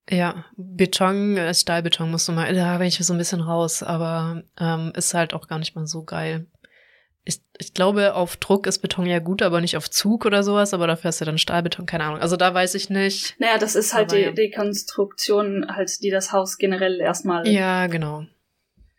Ja, 0.09 0.45
Beton, 0.57 1.37
äh, 1.37 1.53
Stahlbeton 1.53 2.09
musst 2.09 2.27
du 2.27 2.31
mal, 2.31 2.53
da 2.53 2.77
bin 2.77 2.87
ich 2.87 2.97
so 2.97 3.13
ein 3.13 3.19
bisschen 3.19 3.41
raus, 3.41 3.83
aber 3.83 4.43
ähm, 4.59 4.91
ist 4.95 5.13
halt 5.13 5.33
auch 5.33 5.47
gar 5.47 5.59
nicht 5.59 5.75
mal 5.75 5.85
so 5.85 6.03
geil. 6.03 6.47
Ich, 7.23 7.39
ich 7.59 7.73
glaube, 7.73 8.15
auf 8.15 8.37
Druck 8.37 8.65
ist 8.65 8.79
Beton 8.79 9.05
ja 9.05 9.19
gut, 9.19 9.41
aber 9.41 9.61
nicht 9.61 9.77
auf 9.77 9.89
Zug 9.89 10.25
oder 10.25 10.43
sowas, 10.43 10.73
aber 10.73 10.87
dafür 10.87 11.09
hast 11.09 11.21
du 11.21 11.25
dann 11.25 11.37
Stahlbeton, 11.37 11.85
keine 11.85 12.05
Ahnung. 12.05 12.19
Also 12.19 12.35
da 12.35 12.53
weiß 12.53 12.73
ich 12.75 12.89
nicht. 12.89 13.39
Naja, 13.39 13.57
das 13.59 13.75
ist 13.75 13.93
halt 13.93 14.11
die, 14.11 14.17
ja. 14.17 14.31
die 14.31 14.49
Konstruktion, 14.49 15.67
halt, 15.69 16.01
die 16.01 16.09
das 16.09 16.31
Haus 16.31 16.57
generell 16.57 16.99
erstmal. 16.99 17.47
Ja, 17.47 17.87
genau. 17.87 18.25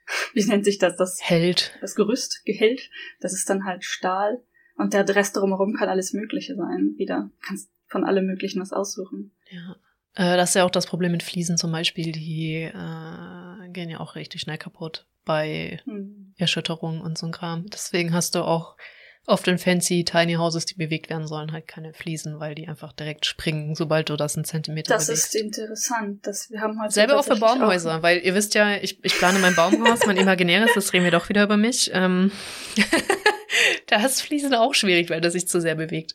Wie 0.35 0.45
nennt 0.45 0.65
sich 0.65 0.79
das? 0.79 0.97
Das 0.97 1.19
hält. 1.23 1.77
Das 1.81 1.95
Gerüst 1.95 2.45
gehält. 2.45 2.91
Das 3.21 3.33
ist 3.33 3.49
dann 3.51 3.65
halt 3.65 3.85
Stahl. 3.85 4.43
Und 4.77 4.95
der 4.95 5.09
Rest 5.09 5.37
drumherum 5.37 5.75
kann 5.75 5.89
alles 5.89 6.13
Mögliche 6.13 6.55
sein. 6.55 6.95
Wieder. 6.97 7.31
Kannst 7.47 7.71
von 7.87 8.05
allem 8.05 8.27
Möglichen 8.27 8.61
was 8.61 8.73
aussuchen. 8.73 9.33
Ja. 9.51 9.77
Äh, 10.15 10.37
das 10.37 10.51
ist 10.51 10.55
ja 10.57 10.65
auch 10.65 10.71
das 10.71 10.87
Problem 10.87 11.13
mit 11.13 11.23
Fliesen 11.23 11.57
zum 11.57 11.73
Beispiel, 11.73 12.13
die 12.13 12.63
äh, 12.63 13.69
gehen 13.69 13.91
ja 13.91 14.01
auch 14.01 14.15
richtig 14.15 14.43
schnell 14.43 14.59
kaputt 14.59 15.07
bei 15.25 15.81
hm. 15.85 16.35
Erschütterungen 16.37 17.01
und 17.01 17.17
so 17.17 17.27
ein 17.27 17.33
Kram. 17.33 17.67
Deswegen 17.67 18.13
hast 18.13 18.35
du 18.35 18.43
auch 18.43 18.77
oft 19.27 19.47
in 19.47 19.59
fancy 19.59 20.05
Tiny 20.05 20.35
Houses, 20.35 20.67
die 20.67 20.75
bewegt 20.75 21.09
werden 21.09 21.27
sollen, 21.29 21.53
halt 21.53 21.69
keine 21.69 21.95
Fliesen, 21.95 22.41
weil 22.41 22.55
die 22.55 22.67
einfach 22.67 22.93
direkt 22.93 23.25
springen, 23.25 23.75
sobald 23.75 24.09
du 24.09 24.17
das 24.17 24.37
einen 24.37 24.45
Zentimeter 24.45 24.93
Das 24.93 25.07
bewegst. 25.07 25.35
ist 25.35 25.41
interessant, 25.41 26.27
dass 26.27 26.51
wir 26.51 26.61
haben 26.61 26.81
heute 26.83 26.93
selber 26.93 27.19
auch 27.19 27.25
für 27.25 27.37
Baumhäuser, 27.37 27.99
auch. 27.99 28.03
weil 28.03 28.19
ihr 28.19 28.35
wisst 28.35 28.55
ja, 28.55 28.77
ich, 28.77 29.03
ich 29.05 29.17
plane 29.17 29.39
mein 29.39 29.55
Baumhaus, 29.55 30.05
mein 30.07 30.17
imaginäres, 30.17 30.73
das 30.75 30.93
reden 30.93 31.05
wir 31.05 31.13
doch 31.13 31.29
wieder 31.29 31.45
über 31.45 31.57
mich. 31.57 31.91
Ähm, 31.95 32.33
da 33.87 34.05
ist 34.05 34.23
Fliesen 34.23 34.55
auch 34.55 34.75
schwierig, 34.75 35.09
weil 35.11 35.21
das 35.21 35.35
sich 35.35 35.47
zu 35.47 35.61
sehr 35.61 35.77
bewegt. 35.77 36.15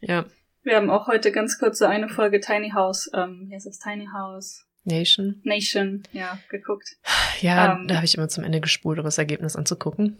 Ja. 0.00 0.26
Wir 0.64 0.76
haben 0.76 0.88
auch 0.88 1.06
heute 1.06 1.30
ganz 1.30 1.58
kurz 1.58 1.78
so 1.78 1.84
eine 1.84 2.08
Folge 2.08 2.40
Tiny 2.40 2.70
House, 2.70 3.10
ähm, 3.14 3.46
wie 3.46 3.54
heißt 3.54 3.66
das, 3.66 3.78
Tiny 3.78 4.08
House? 4.12 4.66
Nation. 4.84 5.40
Nation, 5.44 6.02
ja, 6.12 6.38
geguckt. 6.50 6.96
Ja, 7.40 7.74
ähm, 7.74 7.86
da 7.86 7.96
habe 7.96 8.06
ich 8.06 8.16
immer 8.16 8.28
zum 8.28 8.44
Ende 8.44 8.60
gespult, 8.60 8.98
um 8.98 9.04
das 9.04 9.18
Ergebnis 9.18 9.56
anzugucken. 9.56 10.18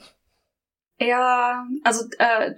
Ja, 0.99 1.67
also 1.83 2.07
äh, 2.19 2.55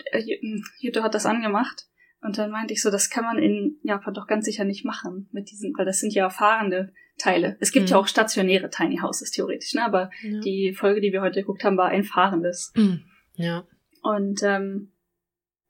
Jutta 0.79 1.03
hat 1.03 1.15
das 1.15 1.27
angemacht 1.27 1.87
und 2.21 2.39
dann 2.39 2.51
meinte 2.51 2.75
ich 2.75 2.83
so, 2.83 2.91
das 2.91 3.09
kann 3.09 3.25
man 3.25 3.39
in 3.39 3.79
Japan 3.83 4.15
doch 4.15 4.27
ganz 4.27 4.47
sicher 4.47 4.65
nicht 4.65 4.85
machen 4.85 5.29
mit 5.33 5.51
diesen, 5.51 5.73
weil 5.77 5.85
das 5.85 6.01
sind 6.01 6.13
ja 6.13 6.29
fahrende 6.29 6.93
Teile. 7.19 7.57
Es 7.61 7.71
gibt 7.71 7.87
mhm. 7.87 7.91
ja 7.93 7.97
auch 7.99 8.09
stationäre 8.09 8.69
Tiny 8.69 8.99
Houses 8.99 9.31
theoretisch, 9.31 9.75
ne? 9.75 9.85
Aber 9.85 10.11
ja. 10.23 10.41
die 10.41 10.75
Folge, 10.75 11.01
die 11.01 11.13
wir 11.13 11.23
heute 11.23 11.41
geguckt 11.41 11.65
haben, 11.65 11.77
war 11.77 11.89
ein 11.89 12.05
fahrendes. 12.05 12.73
Mhm. 12.77 13.05
Ja. 13.35 13.65
Und 14.03 14.43
ähm, 14.43 14.93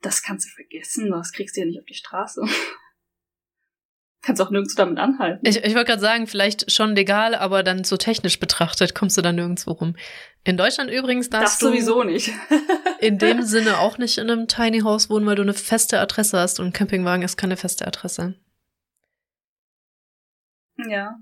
das 0.06 0.22
kannst 0.22 0.46
du 0.46 0.50
vergessen, 0.54 1.10
das 1.10 1.32
kriegst 1.32 1.56
du 1.56 1.60
ja 1.60 1.66
nicht 1.66 1.80
auf 1.80 1.86
die 1.86 1.94
Straße. 1.94 2.42
kannst 4.26 4.42
auch 4.42 4.50
nirgendwo 4.50 4.74
damit 4.76 4.98
anhalten. 4.98 5.46
Ich, 5.46 5.56
ich 5.56 5.74
wollte 5.74 5.86
gerade 5.86 6.00
sagen, 6.00 6.26
vielleicht 6.26 6.70
schon 6.70 6.96
legal, 6.96 7.34
aber 7.34 7.62
dann 7.62 7.84
so 7.84 7.96
technisch 7.96 8.40
betrachtet 8.40 8.94
kommst 8.94 9.16
du 9.16 9.22
da 9.22 9.32
nirgendwo 9.32 9.72
rum. 9.72 9.96
In 10.44 10.56
Deutschland 10.56 10.90
übrigens 10.90 11.30
darfst 11.30 11.62
das 11.62 11.68
sowieso 11.68 12.02
nicht. 12.02 12.32
in 13.00 13.18
dem 13.18 13.42
Sinne 13.42 13.78
auch 13.78 13.98
nicht 13.98 14.18
in 14.18 14.28
einem 14.28 14.48
Tiny 14.48 14.80
House 14.80 15.08
wohnen, 15.08 15.26
weil 15.26 15.36
du 15.36 15.42
eine 15.42 15.54
feste 15.54 16.00
Adresse 16.00 16.38
hast 16.38 16.60
und 16.60 16.66
ein 16.66 16.72
Campingwagen 16.72 17.24
ist 17.24 17.36
keine 17.36 17.56
feste 17.56 17.86
Adresse. 17.86 18.34
Ja. 20.88 21.16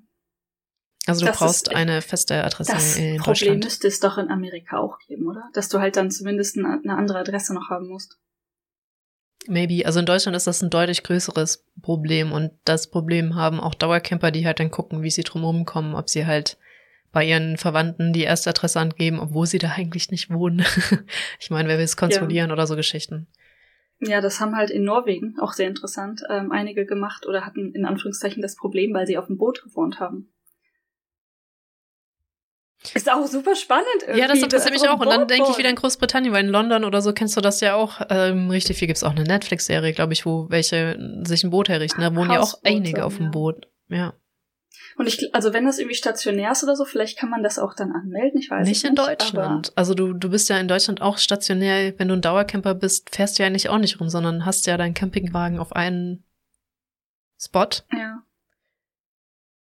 Also 1.06 1.20
du 1.20 1.26
das 1.26 1.38
brauchst 1.38 1.68
ist, 1.68 1.74
eine 1.74 2.00
feste 2.00 2.42
Adresse 2.42 2.72
das 2.72 2.96
in 2.96 3.18
Problem 3.18 3.24
Deutschland. 3.24 3.64
müsste 3.64 3.88
es 3.88 4.00
doch 4.00 4.16
in 4.16 4.30
Amerika 4.30 4.78
auch 4.78 4.98
geben, 5.06 5.28
oder? 5.28 5.50
Dass 5.52 5.68
du 5.68 5.78
halt 5.78 5.96
dann 5.96 6.10
zumindest 6.10 6.56
eine 6.56 6.96
andere 6.96 7.18
Adresse 7.18 7.52
noch 7.52 7.68
haben 7.68 7.88
musst. 7.88 8.18
Maybe. 9.46 9.84
Also 9.84 10.00
in 10.00 10.06
Deutschland 10.06 10.36
ist 10.36 10.46
das 10.46 10.62
ein 10.62 10.70
deutlich 10.70 11.02
größeres 11.02 11.64
Problem 11.82 12.32
und 12.32 12.52
das 12.64 12.90
Problem 12.90 13.34
haben 13.34 13.60
auch 13.60 13.74
Dauercamper, 13.74 14.30
die 14.30 14.46
halt 14.46 14.60
dann 14.60 14.70
gucken, 14.70 15.02
wie 15.02 15.10
sie 15.10 15.22
drumherum 15.22 15.64
kommen, 15.64 15.94
ob 15.94 16.08
sie 16.08 16.26
halt 16.26 16.56
bei 17.12 17.24
ihren 17.24 17.56
Verwandten 17.56 18.12
die 18.12 18.22
erste 18.22 18.50
Adresse 18.50 18.80
angeben, 18.80 19.20
obwohl 19.20 19.46
sie 19.46 19.58
da 19.58 19.70
eigentlich 19.70 20.10
nicht 20.10 20.30
wohnen. 20.30 20.64
ich 21.40 21.50
meine, 21.50 21.68
wer 21.68 21.78
will 21.78 21.84
es 21.84 21.96
kontrollieren 21.96 22.48
ja. 22.48 22.52
oder 22.52 22.66
so 22.66 22.76
Geschichten. 22.76 23.28
Ja, 24.00 24.20
das 24.20 24.40
haben 24.40 24.56
halt 24.56 24.70
in 24.70 24.84
Norwegen, 24.84 25.36
auch 25.40 25.52
sehr 25.52 25.68
interessant, 25.68 26.22
ähm, 26.28 26.50
einige 26.50 26.84
gemacht 26.84 27.26
oder 27.26 27.46
hatten 27.46 27.72
in 27.72 27.86
Anführungszeichen 27.86 28.42
das 28.42 28.56
Problem, 28.56 28.92
weil 28.92 29.06
sie 29.06 29.16
auf 29.16 29.28
dem 29.28 29.38
Boot 29.38 29.62
gewohnt 29.62 30.00
haben. 30.00 30.33
Ist 32.92 33.10
auch 33.10 33.26
super 33.26 33.56
spannend 33.56 33.86
irgendwie. 34.02 34.20
Ja, 34.20 34.28
das 34.28 34.42
interessiert 34.42 34.74
mich 34.74 34.86
auch. 34.88 35.00
Und 35.00 35.08
dann 35.08 35.26
denke 35.26 35.50
ich 35.50 35.58
wieder 35.58 35.70
in 35.70 35.76
Großbritannien, 35.76 36.32
weil 36.34 36.44
in 36.44 36.50
London 36.50 36.84
oder 36.84 37.00
so 37.00 37.12
kennst 37.12 37.36
du 37.36 37.40
das 37.40 37.60
ja 37.60 37.74
auch. 37.74 38.00
Ähm, 38.10 38.50
richtig 38.50 38.76
viel 38.76 38.88
gibt's 38.88 39.02
auch 39.02 39.12
eine 39.12 39.24
Netflix-Serie, 39.24 39.92
glaube 39.94 40.12
ich, 40.12 40.26
wo 40.26 40.50
welche 40.50 40.98
sich 41.22 41.44
ein 41.44 41.50
Boot 41.50 41.68
herrichten. 41.68 42.02
Da 42.02 42.14
wohnen 42.14 42.30
ja 42.30 42.40
auch 42.40 42.54
einige 42.62 43.04
auf 43.04 43.16
dem 43.16 43.30
Boot. 43.30 43.68
Ja. 43.88 44.12
Und 44.96 45.08
ich, 45.08 45.34
also 45.34 45.52
wenn 45.52 45.64
das 45.64 45.78
irgendwie 45.78 45.96
stationär 45.96 46.52
ist 46.52 46.62
oder 46.62 46.76
so, 46.76 46.84
vielleicht 46.84 47.18
kann 47.18 47.30
man 47.30 47.42
das 47.42 47.58
auch 47.58 47.74
dann 47.74 47.92
anmelden, 47.92 48.38
ich 48.38 48.50
weiß 48.50 48.66
nicht. 48.66 48.82
Nicht 48.82 48.88
in 48.88 48.94
Deutschland. 48.94 49.72
Also 49.74 49.94
du, 49.94 50.12
du 50.12 50.30
bist 50.30 50.48
ja 50.48 50.58
in 50.58 50.68
Deutschland 50.68 51.02
auch 51.02 51.18
stationär, 51.18 51.98
wenn 51.98 52.08
du 52.08 52.14
ein 52.14 52.20
Dauercamper 52.20 52.74
bist, 52.74 53.14
fährst 53.14 53.38
du 53.38 53.42
ja 53.42 53.48
eigentlich 53.48 53.68
auch 53.68 53.78
nicht 53.78 53.98
rum, 54.00 54.08
sondern 54.08 54.44
hast 54.44 54.66
ja 54.66 54.76
deinen 54.76 54.94
Campingwagen 54.94 55.58
auf 55.58 55.72
einen 55.72 56.22
Spot. 57.40 57.66
Ja. 57.92 58.22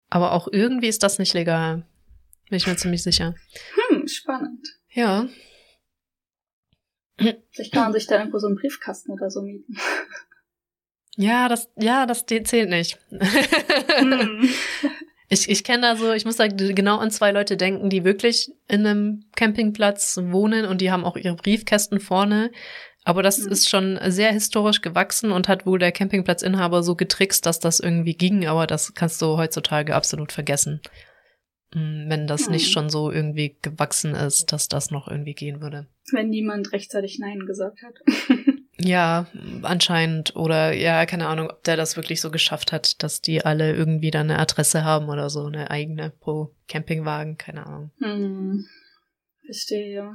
Aber 0.08 0.32
auch 0.32 0.48
irgendwie 0.50 0.88
ist 0.88 1.02
das 1.02 1.18
nicht 1.20 1.34
legal. 1.34 1.84
Bin 2.50 2.56
ich 2.56 2.66
mir 2.66 2.76
ziemlich 2.76 3.02
sicher. 3.02 3.34
Hm, 3.88 4.06
spannend. 4.06 4.66
Ja. 4.90 5.28
Vielleicht 7.16 7.72
kann 7.72 7.84
man 7.84 7.92
sich 7.92 8.06
da 8.06 8.18
irgendwo 8.18 8.38
so 8.38 8.48
einen 8.48 8.56
Briefkasten 8.56 9.12
oder 9.12 9.30
so 9.30 9.42
mieten. 9.42 9.76
Ja, 11.16 11.48
das, 11.48 11.70
ja, 11.76 12.06
das 12.06 12.24
zählt 12.26 12.70
nicht. 12.70 12.98
Hm. 13.10 14.48
Ich, 15.32 15.48
ich 15.48 15.62
kenne 15.62 15.82
da 15.82 15.96
so, 15.96 16.12
ich 16.12 16.24
muss 16.24 16.36
da 16.36 16.48
genau 16.48 16.98
an 16.98 17.12
zwei 17.12 17.30
Leute 17.30 17.56
denken, 17.56 17.88
die 17.88 18.02
wirklich 18.02 18.50
in 18.66 18.84
einem 18.84 19.24
Campingplatz 19.36 20.18
wohnen 20.20 20.64
und 20.64 20.80
die 20.80 20.90
haben 20.90 21.04
auch 21.04 21.16
ihre 21.16 21.36
Briefkästen 21.36 22.00
vorne. 22.00 22.50
Aber 23.04 23.22
das 23.22 23.38
mhm. 23.38 23.52
ist 23.52 23.68
schon 23.68 23.98
sehr 24.06 24.32
historisch 24.32 24.82
gewachsen 24.82 25.30
und 25.30 25.46
hat 25.46 25.66
wohl 25.66 25.78
der 25.78 25.92
Campingplatzinhaber 25.92 26.82
so 26.82 26.96
getrickst, 26.96 27.46
dass 27.46 27.60
das 27.60 27.78
irgendwie 27.78 28.14
ging, 28.14 28.46
aber 28.48 28.66
das 28.66 28.94
kannst 28.94 29.22
du 29.22 29.36
heutzutage 29.36 29.94
absolut 29.94 30.32
vergessen. 30.32 30.80
Mm, 31.74 32.08
wenn 32.08 32.26
das 32.26 32.46
mhm. 32.46 32.52
nicht 32.52 32.72
schon 32.72 32.90
so 32.90 33.10
irgendwie 33.10 33.56
gewachsen 33.62 34.14
ist, 34.14 34.52
dass 34.52 34.68
das 34.68 34.90
noch 34.90 35.08
irgendwie 35.08 35.34
gehen 35.34 35.60
würde. 35.60 35.86
Wenn 36.12 36.30
niemand 36.30 36.72
rechtzeitig 36.72 37.18
Nein 37.20 37.46
gesagt 37.46 37.78
hat. 37.82 37.94
ja, 38.78 39.26
anscheinend. 39.62 40.34
Oder 40.34 40.72
ja, 40.72 41.06
keine 41.06 41.28
Ahnung, 41.28 41.50
ob 41.50 41.62
der 41.64 41.76
das 41.76 41.96
wirklich 41.96 42.20
so 42.20 42.30
geschafft 42.30 42.72
hat, 42.72 43.02
dass 43.02 43.20
die 43.20 43.44
alle 43.44 43.74
irgendwie 43.74 44.10
dann 44.10 44.30
eine 44.30 44.40
Adresse 44.40 44.84
haben 44.84 45.08
oder 45.08 45.30
so, 45.30 45.46
eine 45.46 45.70
eigene 45.70 46.10
pro 46.10 46.52
Campingwagen, 46.66 47.38
keine 47.38 47.66
Ahnung. 47.66 47.90
Hm. 47.98 48.66
Verstehe, 49.44 49.94
ja. 49.94 50.14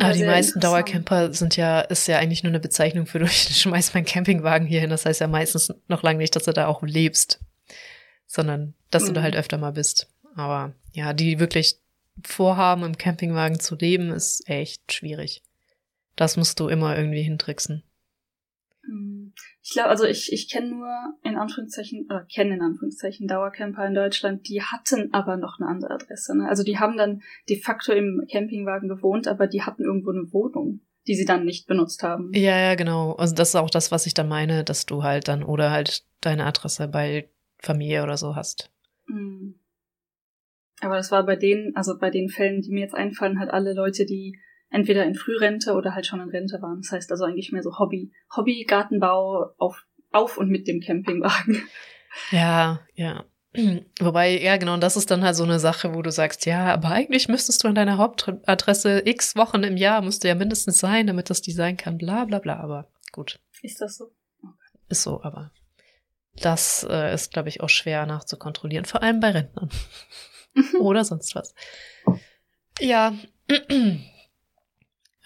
Aber 0.00 0.12
die 0.12 0.24
meisten 0.24 0.60
Dauercamper 0.60 1.32
sind 1.32 1.56
ja, 1.56 1.80
ist 1.80 2.06
ja 2.06 2.18
eigentlich 2.18 2.44
nur 2.44 2.50
eine 2.50 2.60
Bezeichnung 2.60 3.06
für 3.06 3.18
du 3.18 3.26
schmeißt 3.26 3.94
meinen 3.94 4.04
Campingwagen 4.04 4.66
hier 4.66 4.80
hin. 4.80 4.90
Das 4.90 5.06
heißt 5.06 5.20
ja 5.20 5.26
meistens 5.26 5.72
noch 5.88 6.02
lange 6.02 6.18
nicht, 6.18 6.36
dass 6.36 6.44
du 6.44 6.52
da 6.52 6.66
auch 6.66 6.82
lebst, 6.82 7.40
sondern 8.26 8.74
dass 8.90 9.04
mhm. 9.04 9.06
du 9.08 9.12
da 9.14 9.22
halt 9.22 9.34
mhm. 9.34 9.40
öfter 9.40 9.58
mal 9.58 9.72
bist. 9.72 10.08
Aber 10.38 10.74
ja, 10.92 11.12
die 11.12 11.38
wirklich 11.40 11.80
vorhaben, 12.24 12.84
im 12.84 12.98
Campingwagen 12.98 13.60
zu 13.60 13.76
leben, 13.76 14.10
ist 14.10 14.48
echt 14.48 14.92
schwierig. 14.92 15.42
Das 16.16 16.36
musst 16.36 16.58
du 16.60 16.68
immer 16.68 16.96
irgendwie 16.96 17.22
hintricksen. 17.22 17.84
Hm. 18.84 19.32
Ich 19.62 19.72
glaube, 19.72 19.90
also 19.90 20.04
ich, 20.04 20.32
ich 20.32 20.50
kenne 20.50 20.70
nur 20.70 20.88
in 21.22 21.36
Anführungszeichen, 21.36 22.06
oder 22.06 22.24
kenne 22.24 22.54
in 22.54 22.62
Anführungszeichen 22.62 23.28
Dauercamper 23.28 23.86
in 23.86 23.94
Deutschland, 23.94 24.48
die 24.48 24.62
hatten 24.62 25.12
aber 25.12 25.36
noch 25.36 25.60
eine 25.60 25.68
andere 25.68 25.92
Adresse. 25.92 26.36
Ne? 26.36 26.48
Also 26.48 26.62
die 26.62 26.78
haben 26.78 26.96
dann 26.96 27.22
de 27.48 27.60
facto 27.60 27.92
im 27.92 28.26
Campingwagen 28.30 28.88
gewohnt, 28.88 29.28
aber 29.28 29.46
die 29.46 29.62
hatten 29.62 29.82
irgendwo 29.82 30.10
eine 30.10 30.32
Wohnung, 30.32 30.80
die 31.06 31.14
sie 31.14 31.26
dann 31.26 31.44
nicht 31.44 31.66
benutzt 31.66 32.02
haben. 32.02 32.32
Ja, 32.34 32.58
ja, 32.58 32.74
genau. 32.74 33.12
Also 33.12 33.34
das 33.34 33.50
ist 33.50 33.56
auch 33.56 33.70
das, 33.70 33.92
was 33.92 34.06
ich 34.06 34.14
dann 34.14 34.28
meine, 34.28 34.64
dass 34.64 34.86
du 34.86 35.02
halt 35.02 35.28
dann 35.28 35.42
oder 35.42 35.70
halt 35.70 36.04
deine 36.20 36.46
Adresse 36.46 36.88
bei 36.88 37.28
Familie 37.58 38.02
oder 38.02 38.16
so 38.16 38.34
hast. 38.34 38.70
Mhm. 39.06 39.57
Aber 40.80 40.96
das 40.96 41.10
war 41.10 41.24
bei 41.24 41.36
denen, 41.36 41.74
also 41.76 41.98
bei 41.98 42.10
den 42.10 42.28
Fällen, 42.28 42.62
die 42.62 42.70
mir 42.70 42.80
jetzt 42.80 42.94
einfallen, 42.94 43.38
halt 43.38 43.50
alle 43.50 43.74
Leute, 43.74 44.04
die 44.04 44.38
entweder 44.70 45.04
in 45.04 45.14
Frührente 45.14 45.74
oder 45.74 45.94
halt 45.94 46.06
schon 46.06 46.20
in 46.20 46.28
Rente 46.28 46.60
waren. 46.60 46.80
Das 46.82 46.92
heißt 46.92 47.10
also 47.10 47.24
eigentlich 47.24 47.52
mehr 47.52 47.62
so 47.62 47.78
Hobby, 47.78 48.12
Hobby, 48.36 48.64
Gartenbau 48.68 49.54
auf, 49.58 49.84
auf 50.10 50.38
und 50.38 50.50
mit 50.50 50.68
dem 50.68 50.80
Campingwagen. 50.80 51.62
Ja, 52.30 52.80
ja. 52.94 53.24
Wobei, 53.98 54.40
ja, 54.40 54.56
genau, 54.56 54.74
und 54.74 54.82
das 54.82 54.96
ist 54.96 55.10
dann 55.10 55.24
halt 55.24 55.34
so 55.34 55.42
eine 55.42 55.58
Sache, 55.58 55.94
wo 55.94 56.02
du 56.02 56.10
sagst, 56.10 56.46
ja, 56.46 56.72
aber 56.72 56.90
eigentlich 56.90 57.28
müsstest 57.28 57.64
du 57.64 57.68
an 57.68 57.74
deiner 57.74 57.96
Hauptadresse 57.96 59.02
x 59.04 59.36
Wochen 59.36 59.62
im 59.62 59.76
Jahr, 59.76 60.02
musst 60.02 60.22
du 60.22 60.28
ja 60.28 60.34
mindestens 60.34 60.78
sein, 60.78 61.06
damit 61.06 61.30
das 61.30 61.40
die 61.40 61.52
sein 61.52 61.76
kann, 61.76 61.98
bla 61.98 62.24
bla 62.24 62.38
bla, 62.38 62.60
aber 62.60 62.88
gut. 63.10 63.40
Ist 63.62 63.80
das 63.80 63.96
so? 63.96 64.12
Ist 64.88 65.02
so, 65.02 65.22
aber 65.22 65.50
das 66.36 66.86
äh, 66.88 67.12
ist, 67.12 67.32
glaube 67.32 67.48
ich, 67.48 67.60
auch 67.60 67.68
schwer 67.68 68.06
nachzukontrollieren, 68.06 68.84
vor 68.84 69.02
allem 69.02 69.20
bei 69.20 69.30
Rentnern. 69.30 69.70
Oder 70.78 71.04
sonst 71.04 71.34
was. 71.34 71.54
Ja, 72.80 73.14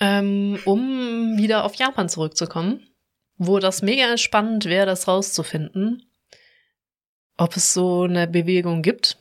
ähm, 0.00 0.58
um 0.64 1.36
wieder 1.36 1.64
auf 1.64 1.74
Japan 1.74 2.08
zurückzukommen, 2.08 2.88
wo 3.36 3.58
das 3.58 3.82
mega 3.82 4.16
spannend 4.16 4.64
wäre, 4.64 4.86
das 4.86 5.06
rauszufinden, 5.06 6.06
ob 7.36 7.56
es 7.56 7.72
so 7.72 8.02
eine 8.02 8.26
Bewegung 8.26 8.82
gibt. 8.82 9.18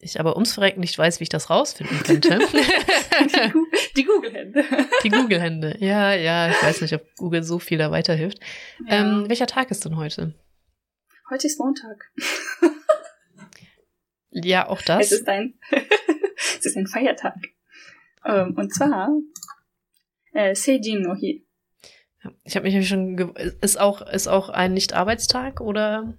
Ich 0.00 0.20
aber 0.20 0.34
ums 0.34 0.54
Verrecken 0.54 0.80
nicht 0.80 0.96
weiß, 0.96 1.18
wie 1.18 1.24
ich 1.24 1.28
das 1.28 1.50
rausfinden 1.50 2.02
könnte. 2.04 2.38
die 3.96 4.04
Google-Hände. 4.04 4.64
Die 5.02 5.08
Google-Hände. 5.08 5.76
Ja, 5.80 6.12
ja, 6.14 6.50
ich 6.50 6.62
weiß 6.62 6.82
nicht, 6.82 6.94
ob 6.94 7.02
Google 7.16 7.42
so 7.42 7.58
viel 7.58 7.78
da 7.78 7.90
weiterhilft. 7.90 8.38
Ja. 8.86 9.00
Ähm, 9.00 9.28
welcher 9.28 9.48
Tag 9.48 9.72
ist 9.72 9.84
denn 9.84 9.96
heute? 9.96 10.34
Heute 11.30 11.46
ist 11.48 11.58
Montag. 11.58 12.12
Ja, 14.30 14.68
auch 14.68 14.82
das. 14.82 15.06
Es 15.06 15.20
ist 15.20 15.28
ein, 15.28 15.54
es 16.58 16.66
ist 16.66 16.76
ein 16.76 16.86
Feiertag. 16.86 17.36
Ähm, 18.24 18.54
und 18.56 18.74
zwar 18.74 19.10
äh, 20.32 20.54
Seijin 20.54 21.02
no 21.02 21.14
Hi. 21.14 21.44
Ich 22.44 22.56
habe 22.56 22.68
mich 22.68 22.88
schon 22.88 23.16
ist 23.60 23.78
auch 23.78 24.02
ist 24.02 24.26
auch 24.26 24.48
ein 24.48 24.74
Nicht-Arbeitstag 24.74 25.60
oder? 25.60 26.14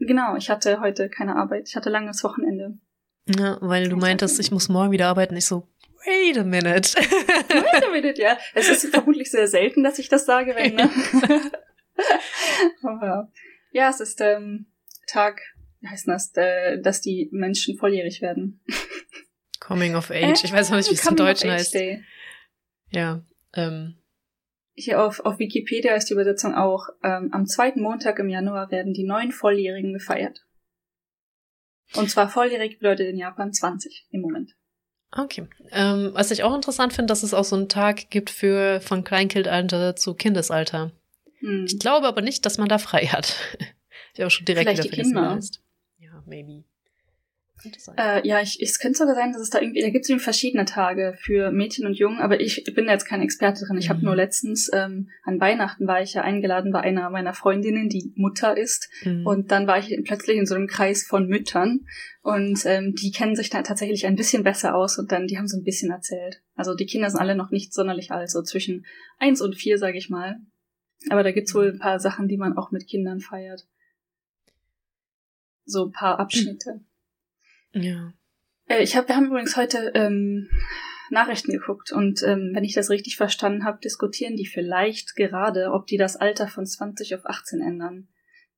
Genau, 0.00 0.36
ich 0.36 0.50
hatte 0.50 0.80
heute 0.80 1.08
keine 1.08 1.36
Arbeit. 1.36 1.68
Ich 1.68 1.76
hatte 1.76 1.90
langes 1.90 2.22
Wochenende. 2.24 2.78
Ja, 3.26 3.58
weil 3.60 3.88
du 3.88 3.96
meintest, 3.96 4.38
ich 4.40 4.50
muss 4.50 4.68
morgen 4.68 4.90
wieder 4.90 5.08
arbeiten. 5.08 5.36
Ich 5.36 5.46
so, 5.46 5.68
wait 6.04 6.36
a 6.36 6.44
minute. 6.44 6.94
wait 6.94 7.86
a 7.86 7.90
minute, 7.90 8.20
ja. 8.20 8.36
Es 8.54 8.68
ist 8.68 8.86
vermutlich 8.88 9.30
sehr 9.30 9.46
selten, 9.46 9.82
dass 9.82 9.98
ich 9.98 10.08
das 10.08 10.26
sage, 10.26 10.54
wenn, 10.54 10.74
ne? 10.74 10.90
Aber 12.82 13.30
ja, 13.70 13.88
es 13.88 14.00
ist 14.00 14.20
ähm, 14.20 14.66
Tag, 15.06 15.40
heißt 15.88 16.08
das, 16.08 16.32
äh, 16.36 16.80
dass 16.80 17.00
die 17.00 17.28
Menschen 17.32 17.76
volljährig 17.76 18.22
werden. 18.22 18.60
Coming 19.60 19.94
of 19.94 20.10
Age. 20.10 20.44
Ich 20.44 20.52
weiß 20.52 20.70
noch 20.70 20.76
nicht, 20.76 20.90
wie 20.90 20.94
es 20.94 21.06
im 21.06 21.16
Deutschen 21.16 21.50
heißt. 21.50 21.74
Day. 21.74 22.02
Ja. 22.90 23.22
Ähm. 23.54 23.96
Hier 24.74 25.02
auf, 25.02 25.20
auf 25.20 25.38
Wikipedia 25.38 25.94
ist 25.94 26.10
die 26.10 26.14
Übersetzung 26.14 26.54
auch, 26.54 26.88
ähm, 27.02 27.30
am 27.32 27.46
zweiten 27.46 27.80
Montag 27.80 28.18
im 28.18 28.28
Januar 28.28 28.70
werden 28.70 28.92
die 28.92 29.04
neun 29.04 29.30
Volljährigen 29.30 29.92
gefeiert. 29.92 30.44
Und 31.94 32.10
zwar 32.10 32.28
volljährig 32.28 32.78
bedeutet 32.78 33.08
in 33.08 33.16
Japan 33.16 33.52
20 33.52 34.08
im 34.10 34.20
Moment. 34.20 34.54
Okay. 35.12 35.46
Ähm, 35.70 36.10
was 36.12 36.30
ich 36.30 36.42
auch 36.42 36.54
interessant 36.54 36.92
finde, 36.92 37.12
dass 37.12 37.22
es 37.22 37.34
auch 37.34 37.44
so 37.44 37.54
einen 37.54 37.68
Tag 37.68 38.10
gibt 38.10 38.30
für 38.30 38.80
von 38.80 39.04
Kleinkindalter 39.04 39.94
zu 39.94 40.14
Kindesalter. 40.14 40.90
Hm. 41.38 41.66
Ich 41.66 41.78
glaube 41.78 42.08
aber 42.08 42.20
nicht, 42.20 42.44
dass 42.44 42.58
man 42.58 42.68
da 42.68 42.78
frei 42.78 43.06
hat. 43.06 43.36
ich 44.14 44.20
habe 44.20 44.30
schon 44.30 44.44
direkt 44.44 44.68
Vielleicht 44.68 44.84
wieder 44.84 44.94
vergessen, 44.96 45.14
Kinder. 45.14 45.34
Heißt. 45.36 45.63
Ja, 46.24 46.30
maybe. 46.30 46.64
Äh, 47.96 48.26
ja, 48.26 48.40
ich, 48.42 48.60
es 48.60 48.78
könnte 48.78 48.98
sogar 48.98 49.14
sein, 49.14 49.32
dass 49.32 49.40
es 49.40 49.48
da 49.48 49.60
irgendwie, 49.60 49.80
da 49.80 49.88
gibt 49.88 50.08
es 50.08 50.22
verschiedene 50.22 50.64
Tage 50.64 51.14
für 51.18 51.50
Mädchen 51.50 51.86
und 51.86 51.94
Jungen, 51.94 52.18
aber 52.18 52.40
ich 52.40 52.62
bin 52.74 52.86
jetzt 52.86 53.06
keine 53.06 53.24
Experte 53.24 53.64
drin. 53.64 53.78
Ich 53.78 53.86
mhm. 53.86 53.90
habe 53.90 54.04
nur 54.04 54.16
letztens 54.16 54.70
ähm, 54.72 55.08
an 55.22 55.40
Weihnachten 55.40 55.86
war 55.86 56.02
ich 56.02 56.14
ja 56.14 56.22
eingeladen 56.22 56.72
bei 56.72 56.80
einer 56.80 57.08
meiner 57.10 57.32
Freundinnen, 57.32 57.88
die 57.88 58.12
Mutter 58.16 58.56
ist, 58.56 58.90
mhm. 59.04 59.26
und 59.26 59.50
dann 59.50 59.66
war 59.66 59.78
ich 59.78 59.98
plötzlich 60.04 60.36
in 60.36 60.46
so 60.46 60.54
einem 60.54 60.66
Kreis 60.66 61.04
von 61.04 61.26
Müttern 61.26 61.86
und 62.22 62.66
ähm, 62.66 62.94
die 62.94 63.12
kennen 63.12 63.36
sich 63.36 63.48
da 63.48 63.62
tatsächlich 63.62 64.04
ein 64.04 64.16
bisschen 64.16 64.42
besser 64.42 64.74
aus 64.74 64.98
und 64.98 65.10
dann 65.10 65.26
die 65.26 65.38
haben 65.38 65.48
so 65.48 65.56
ein 65.56 65.64
bisschen 65.64 65.90
erzählt. 65.90 66.42
Also 66.56 66.74
die 66.74 66.86
Kinder 66.86 67.08
sind 67.08 67.20
alle 67.20 67.36
noch 67.36 67.50
nicht 67.50 67.72
sonderlich 67.72 68.10
alt, 68.10 68.30
so 68.30 68.42
zwischen 68.42 68.84
eins 69.18 69.40
und 69.40 69.54
vier, 69.54 69.78
sage 69.78 69.96
ich 69.96 70.10
mal. 70.10 70.36
Aber 71.08 71.22
da 71.22 71.32
gibt's 71.32 71.54
wohl 71.54 71.70
ein 71.72 71.78
paar 71.78 72.00
Sachen, 72.00 72.28
die 72.28 72.36
man 72.36 72.58
auch 72.58 72.72
mit 72.72 72.86
Kindern 72.86 73.20
feiert. 73.20 73.66
So 75.64 75.86
ein 75.86 75.92
paar 75.92 76.18
Abschnitte. 76.18 76.80
Ja. 77.72 78.12
Äh, 78.66 78.82
ich 78.82 78.96
hab, 78.96 79.08
wir 79.08 79.16
haben 79.16 79.26
übrigens 79.26 79.56
heute 79.56 79.92
ähm, 79.94 80.48
Nachrichten 81.10 81.52
geguckt 81.52 81.92
und 81.92 82.22
ähm, 82.22 82.52
wenn 82.54 82.64
ich 82.64 82.74
das 82.74 82.90
richtig 82.90 83.16
verstanden 83.16 83.64
habe, 83.64 83.78
diskutieren 83.82 84.36
die 84.36 84.46
vielleicht 84.46 85.16
gerade, 85.16 85.72
ob 85.72 85.86
die 85.86 85.96
das 85.96 86.16
Alter 86.16 86.48
von 86.48 86.66
20 86.66 87.14
auf 87.14 87.26
18 87.26 87.60
ändern. 87.60 88.08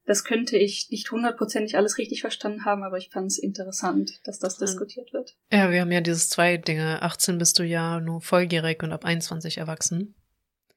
Das 0.06 0.22
könnte 0.22 0.56
ich 0.56 0.88
nicht 0.90 1.10
hundertprozentig 1.10 1.76
alles 1.76 1.98
richtig 1.98 2.20
verstanden 2.20 2.64
haben, 2.64 2.84
aber 2.84 2.96
ich 2.96 3.10
fand 3.10 3.26
es 3.26 3.38
interessant, 3.38 4.20
dass 4.24 4.38
das 4.38 4.56
diskutiert 4.56 5.12
wird. 5.12 5.36
Ja, 5.50 5.72
wir 5.72 5.80
haben 5.80 5.90
ja 5.90 6.00
dieses 6.00 6.28
zwei 6.28 6.56
Dinge. 6.56 7.02
18 7.02 7.38
bist 7.38 7.58
du 7.58 7.64
ja 7.64 7.98
nur 7.98 8.20
volljährig 8.20 8.84
und 8.84 8.92
ab 8.92 9.04
21 9.04 9.58
erwachsen. 9.58 10.14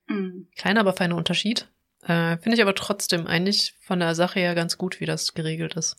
Mhm. 0.08 0.48
Kleiner, 0.56 0.80
aber 0.80 0.94
feiner 0.94 1.16
Unterschied. 1.16 1.68
Äh, 2.02 2.38
Finde 2.40 2.56
ich 2.56 2.62
aber 2.64 2.74
trotzdem 2.74 3.28
eigentlich 3.28 3.76
von 3.82 4.00
der 4.00 4.16
Sache 4.16 4.40
her 4.40 4.56
ganz 4.56 4.80
gut, 4.80 5.00
wie 5.00 5.06
das 5.06 5.36
geregelt 5.36 5.76
ist. 5.76 5.98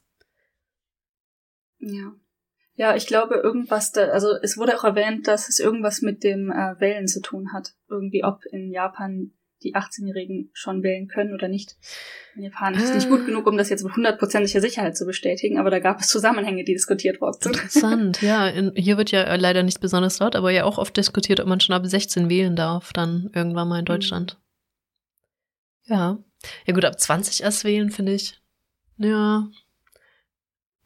Ja. 1.80 2.12
Ja, 2.74 2.96
ich 2.96 3.06
glaube, 3.06 3.34
irgendwas 3.34 3.92
da, 3.92 4.06
also 4.06 4.28
es 4.42 4.56
wurde 4.56 4.78
auch 4.78 4.84
erwähnt, 4.84 5.28
dass 5.28 5.48
es 5.48 5.58
irgendwas 5.58 6.00
mit 6.00 6.24
dem 6.24 6.50
äh, 6.50 6.80
Wählen 6.80 7.06
zu 7.06 7.20
tun 7.20 7.52
hat. 7.52 7.74
Irgendwie, 7.88 8.24
ob 8.24 8.44
in 8.46 8.70
Japan 8.70 9.32
die 9.62 9.74
18-Jährigen 9.74 10.50
schon 10.54 10.82
wählen 10.82 11.06
können 11.06 11.34
oder 11.34 11.48
nicht. 11.48 11.76
In 12.34 12.42
Japan 12.44 12.74
ist 12.74 12.94
nicht 12.94 13.08
gut 13.08 13.26
genug, 13.26 13.46
um 13.46 13.58
das 13.58 13.68
jetzt 13.68 13.84
mit 13.84 13.94
hundertprozentiger 13.94 14.60
Sicherheit 14.60 14.96
zu 14.96 15.04
bestätigen, 15.04 15.58
aber 15.58 15.70
da 15.70 15.80
gab 15.80 16.00
es 16.00 16.08
Zusammenhänge, 16.08 16.64
die 16.64 16.72
diskutiert 16.72 17.20
worden 17.20 17.38
sind. 17.40 17.56
Interessant, 17.56 18.22
ja. 18.22 18.48
In, 18.48 18.72
hier 18.74 18.96
wird 18.96 19.10
ja 19.10 19.34
leider 19.34 19.62
nicht 19.62 19.80
besonders 19.80 20.18
laut, 20.18 20.34
aber 20.34 20.50
ja 20.50 20.64
auch 20.64 20.78
oft 20.78 20.96
diskutiert, 20.96 21.40
ob 21.40 21.46
man 21.46 21.60
schon 21.60 21.74
ab 21.74 21.84
16 21.84 22.30
wählen 22.30 22.56
darf, 22.56 22.92
dann 22.92 23.30
irgendwann 23.34 23.68
mal 23.68 23.78
in 23.78 23.82
mhm. 23.82 23.86
Deutschland. 23.86 24.38
Mhm. 25.86 25.94
Ja. 25.94 26.18
Ja 26.66 26.74
gut, 26.74 26.84
ab 26.84 26.98
20 26.98 27.42
erst 27.42 27.64
wählen, 27.64 27.90
finde 27.90 28.14
ich. 28.14 28.40
Ja. 28.96 29.48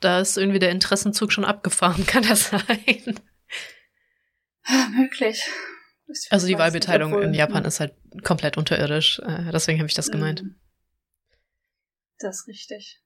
Da 0.05 0.21
ist 0.21 0.37
irgendwie 0.37 0.59
der 0.59 0.71
Interessenzug 0.71 1.33
schon 1.33 1.47
abgefahren, 1.47 2.05
kann 2.07 2.25
das 2.25 2.51
sein? 2.51 3.19
Ja, 4.69 4.89
möglich. 4.95 5.49
Also 6.29 6.47
die 6.47 6.59
Wahlbeteiligung 6.59 7.23
in 7.23 7.33
Japan 7.33 7.65
ist 7.65 7.81
halt 7.81 7.95
komplett 8.23 8.59
unterirdisch. 8.59 9.19
Äh, 9.21 9.51
deswegen 9.51 9.79
habe 9.79 9.89
ich 9.89 9.95
das 9.95 10.11
gemeint. 10.11 10.43
Mhm. 10.43 10.57
Das 12.19 12.41
ist 12.41 12.49
richtig. 12.49 13.01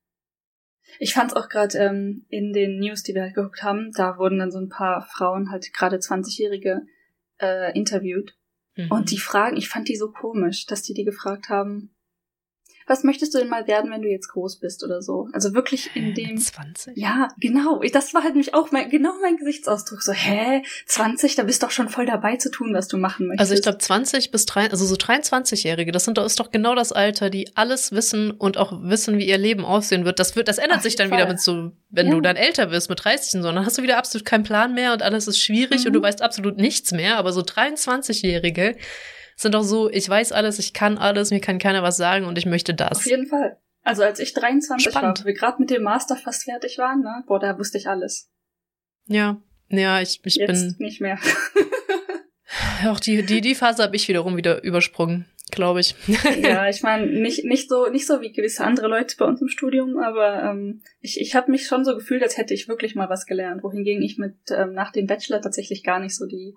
Ich 0.98 1.14
fand 1.14 1.30
es 1.30 1.36
auch 1.36 1.48
gerade 1.48 1.78
ähm, 1.78 2.26
in 2.30 2.52
den 2.52 2.80
News, 2.80 3.04
die 3.04 3.14
wir 3.14 3.22
halt 3.22 3.34
geguckt 3.34 3.62
haben, 3.62 3.92
da 3.92 4.18
wurden 4.18 4.40
dann 4.40 4.50
so 4.50 4.58
ein 4.58 4.68
paar 4.68 5.06
Frauen, 5.06 5.52
halt 5.52 5.72
gerade 5.72 5.98
20-Jährige, 5.98 6.82
äh, 7.40 7.78
interviewt. 7.78 8.36
Mhm. 8.74 8.90
Und 8.90 9.12
die 9.12 9.20
Fragen, 9.20 9.56
ich 9.56 9.68
fand 9.68 9.88
die 9.88 9.96
so 9.96 10.10
komisch, 10.10 10.66
dass 10.66 10.82
die 10.82 10.94
die 10.94 11.04
gefragt 11.04 11.48
haben, 11.48 11.94
was 12.88 13.04
möchtest 13.04 13.34
du 13.34 13.38
denn 13.38 13.48
mal 13.48 13.66
werden, 13.66 13.90
wenn 13.90 14.02
du 14.02 14.08
jetzt 14.08 14.28
groß 14.28 14.56
bist 14.56 14.84
oder 14.84 15.02
so? 15.02 15.28
Also 15.32 15.54
wirklich 15.54 15.90
in 15.94 16.14
dem. 16.14 16.38
20? 16.38 16.96
Ja, 16.96 17.28
genau. 17.38 17.80
Das 17.92 18.14
war 18.14 18.22
halt 18.22 18.34
nämlich 18.34 18.54
auch 18.54 18.70
mein, 18.72 18.88
genau 18.90 19.12
mein 19.22 19.36
Gesichtsausdruck. 19.36 20.02
So, 20.02 20.12
hä? 20.12 20.62
20? 20.86 21.34
Da 21.34 21.42
bist 21.44 21.62
du 21.62 21.66
doch 21.66 21.70
schon 21.70 21.88
voll 21.88 22.06
dabei 22.06 22.36
zu 22.36 22.50
tun, 22.50 22.72
was 22.74 22.88
du 22.88 22.96
machen 22.96 23.28
möchtest. 23.28 23.40
Also 23.40 23.54
ich 23.54 23.62
glaube 23.62 23.78
20 23.78 24.30
bis 24.30 24.46
3, 24.46 24.70
also 24.70 24.84
so 24.86 24.94
23-Jährige, 24.94 25.92
das 25.92 26.04
sind 26.04 26.18
doch, 26.18 26.24
ist 26.24 26.40
doch 26.40 26.50
genau 26.50 26.74
das 26.74 26.92
Alter, 26.92 27.30
die 27.30 27.54
alles 27.56 27.92
wissen 27.92 28.30
und 28.30 28.56
auch 28.56 28.72
wissen, 28.82 29.18
wie 29.18 29.28
ihr 29.28 29.38
Leben 29.38 29.64
aussehen 29.64 30.04
wird. 30.04 30.18
Das 30.18 30.36
wird, 30.36 30.48
das 30.48 30.58
ändert 30.58 30.78
Auf 30.78 30.82
sich 30.82 30.96
dann 30.96 31.10
Fall. 31.10 31.18
wieder 31.18 31.28
mit 31.28 31.40
so, 31.40 31.72
wenn 31.90 32.06
ja. 32.06 32.14
du 32.14 32.20
dann 32.20 32.36
älter 32.36 32.70
wirst, 32.70 32.88
mit 32.88 33.04
30 33.04 33.34
und 33.34 33.42
so, 33.42 33.52
dann 33.52 33.64
hast 33.64 33.78
du 33.78 33.82
wieder 33.82 33.98
absolut 33.98 34.24
keinen 34.24 34.44
Plan 34.44 34.74
mehr 34.74 34.92
und 34.92 35.02
alles 35.02 35.26
ist 35.26 35.40
schwierig 35.40 35.82
mhm. 35.82 35.86
und 35.88 35.92
du 35.92 36.02
weißt 36.02 36.22
absolut 36.22 36.56
nichts 36.56 36.92
mehr. 36.92 37.18
Aber 37.18 37.32
so 37.32 37.42
23-Jährige, 37.42 38.76
sind 39.38 39.54
doch 39.54 39.62
so, 39.62 39.88
ich 39.88 40.08
weiß 40.08 40.32
alles, 40.32 40.58
ich 40.58 40.74
kann 40.74 40.98
alles, 40.98 41.30
mir 41.30 41.40
kann 41.40 41.60
keiner 41.60 41.82
was 41.82 41.96
sagen 41.96 42.26
und 42.26 42.36
ich 42.38 42.46
möchte 42.46 42.74
das. 42.74 42.98
Auf 42.98 43.06
jeden 43.06 43.26
Fall. 43.26 43.56
Also 43.84 44.02
als 44.02 44.18
ich 44.18 44.34
23 44.34 44.90
Spannend. 44.90 45.20
war, 45.20 45.26
wir 45.26 45.32
gerade 45.32 45.60
mit 45.60 45.70
dem 45.70 45.84
Master 45.84 46.16
fast 46.16 46.42
fertig 46.42 46.76
waren, 46.76 47.00
ne, 47.00 47.22
boah, 47.26 47.38
da 47.38 47.56
wusste 47.56 47.78
ich 47.78 47.88
alles. 47.88 48.28
Ja. 49.06 49.40
Ja, 49.70 50.00
ich, 50.00 50.20
ich 50.24 50.36
Jetzt 50.36 50.78
bin. 50.78 50.86
nicht 50.86 51.00
mehr. 51.00 51.18
Auch 52.86 52.98
die, 52.98 53.22
die, 53.22 53.40
die 53.40 53.54
Phase 53.54 53.82
habe 53.84 53.94
ich 53.94 54.08
wiederum 54.08 54.36
wieder 54.36 54.64
übersprungen, 54.64 55.26
glaube 55.52 55.80
ich. 55.80 55.94
ja, 56.42 56.68
ich 56.68 56.82
meine, 56.82 57.06
nicht, 57.06 57.44
nicht, 57.44 57.68
so, 57.68 57.88
nicht 57.88 58.06
so 58.06 58.20
wie 58.20 58.32
gewisse 58.32 58.64
andere 58.64 58.88
Leute 58.88 59.14
bei 59.18 59.24
uns 59.24 59.40
im 59.40 59.48
Studium, 59.48 59.98
aber 59.98 60.42
ähm, 60.42 60.82
ich, 61.00 61.20
ich 61.20 61.36
habe 61.36 61.50
mich 61.52 61.66
schon 61.66 61.84
so 61.84 61.94
gefühlt, 61.94 62.24
als 62.24 62.38
hätte 62.38 62.54
ich 62.54 62.66
wirklich 62.66 62.96
mal 62.96 63.08
was 63.08 63.24
gelernt, 63.24 63.62
wohingegen 63.62 64.02
ich 64.02 64.18
mit 64.18 64.34
ähm, 64.50 64.72
nach 64.72 64.90
dem 64.90 65.06
Bachelor 65.06 65.40
tatsächlich 65.40 65.84
gar 65.84 66.00
nicht 66.00 66.16
so 66.16 66.26
die 66.26 66.54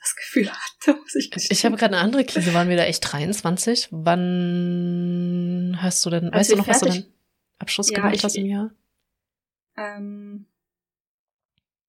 das 0.00 0.16
Gefühl 0.16 0.50
hatte, 0.50 0.98
muss 0.98 1.14
ich 1.14 1.30
gestehen. 1.30 1.56
Ich 1.56 1.64
habe 1.64 1.76
gerade 1.76 1.96
eine 1.96 2.04
andere 2.04 2.24
Krise, 2.24 2.52
waren 2.54 2.68
wir 2.68 2.76
da 2.76 2.84
echt 2.84 3.12
23? 3.12 3.88
Wann 3.90 5.78
hast 5.80 6.04
du 6.04 6.10
denn, 6.10 6.32
weißt 6.32 6.52
du 6.52 6.56
noch, 6.56 6.66
was 6.66 6.80
du 6.80 6.86
denn 6.86 7.06
Abschluss 7.58 7.90
ja, 7.90 7.96
gemacht 7.96 8.14
ich, 8.14 8.24
hast 8.24 8.36
im 8.36 8.46
Jahr? 8.46 8.70
Ähm, 9.76 10.46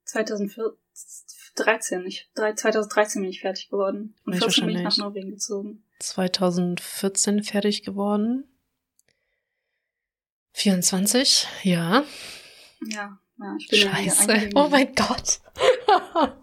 2013. 0.04 2.06
Ich, 2.06 2.30
2013 2.36 3.22
bin 3.22 3.32
ich 3.32 3.42
fertig 3.42 3.70
geworden. 3.70 4.16
Und 4.26 4.36
14 4.36 4.66
bin 4.66 4.78
ich 4.78 4.84
nach 4.84 4.98
Norwegen 4.98 5.32
gezogen. 5.32 5.84
2014 6.00 7.44
fertig 7.44 7.84
geworden. 7.84 8.46
24, 10.54 11.48
ja. 11.64 12.04
Ja, 12.88 13.20
ja, 13.40 13.56
ich 13.58 13.70
bin 13.70 13.80
Scheiße. 13.80 14.50
Oh 14.56 14.68
mein 14.70 14.94
Gott. 14.96 15.40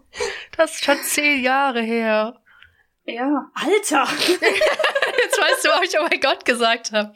das 0.57 0.75
ist 0.75 0.85
schon 0.85 0.97
zehn 1.03 1.43
Jahre 1.43 1.81
her. 1.81 2.41
Ja, 3.05 3.51
Alter! 3.55 4.07
Jetzt 5.23 5.41
weißt 5.41 5.65
du, 5.65 5.69
ob 5.75 5.83
ich 5.83 5.99
oh 5.99 6.07
mein 6.09 6.19
Gott 6.19 6.45
gesagt 6.45 6.91
habe. 6.91 7.13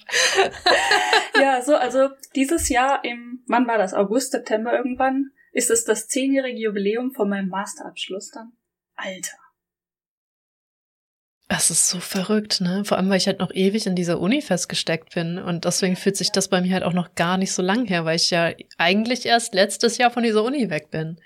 ja, 1.39 1.61
so, 1.61 1.75
also 1.75 2.09
dieses 2.35 2.69
Jahr 2.69 3.03
im, 3.03 3.43
wann 3.47 3.67
war 3.67 3.77
das? 3.77 3.93
August, 3.93 4.31
September 4.31 4.73
irgendwann, 4.73 5.31
ist 5.51 5.69
es 5.69 5.85
das 5.85 6.07
zehnjährige 6.07 6.59
Jubiläum 6.59 7.11
von 7.11 7.29
meinem 7.29 7.49
Masterabschluss 7.49 8.31
dann. 8.31 8.53
Alter. 8.95 9.37
Das 11.47 11.69
ist 11.69 11.89
so 11.89 11.99
verrückt, 11.99 12.61
ne? 12.61 12.83
Vor 12.83 12.97
allem, 12.97 13.09
weil 13.09 13.17
ich 13.17 13.27
halt 13.27 13.39
noch 13.39 13.53
ewig 13.53 13.85
in 13.85 13.95
dieser 13.95 14.19
Uni 14.19 14.41
festgesteckt 14.41 15.13
bin. 15.13 15.37
Und 15.37 15.65
deswegen 15.65 15.95
fühlt 15.95 16.17
sich 16.17 16.31
das 16.31 16.47
bei 16.47 16.61
mir 16.61 16.73
halt 16.73 16.83
auch 16.83 16.93
noch 16.93 17.13
gar 17.13 17.37
nicht 17.37 17.51
so 17.51 17.61
lang 17.61 17.85
her, 17.85 18.05
weil 18.05 18.15
ich 18.15 18.31
ja 18.31 18.51
eigentlich 18.77 19.25
erst 19.25 19.53
letztes 19.53 19.99
Jahr 19.99 20.09
von 20.09 20.23
dieser 20.23 20.43
Uni 20.43 20.71
weg 20.71 20.89
bin. 20.89 21.19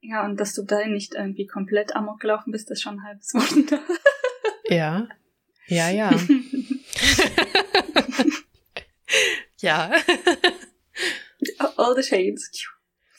Ja, 0.00 0.24
und 0.24 0.38
dass 0.38 0.54
du 0.54 0.62
da 0.62 0.86
nicht 0.86 1.14
irgendwie 1.14 1.46
komplett 1.46 1.94
amok 1.96 2.20
gelaufen 2.20 2.52
bist, 2.52 2.70
ist 2.70 2.82
schon 2.82 3.00
ein 3.00 3.04
halbes 3.04 3.34
Wunder. 3.34 3.80
ja. 4.68 5.08
Ja, 5.66 5.90
ja. 5.90 6.10
ja. 9.60 9.90
All 11.76 11.94
the 11.96 12.02
shades. 12.02 12.50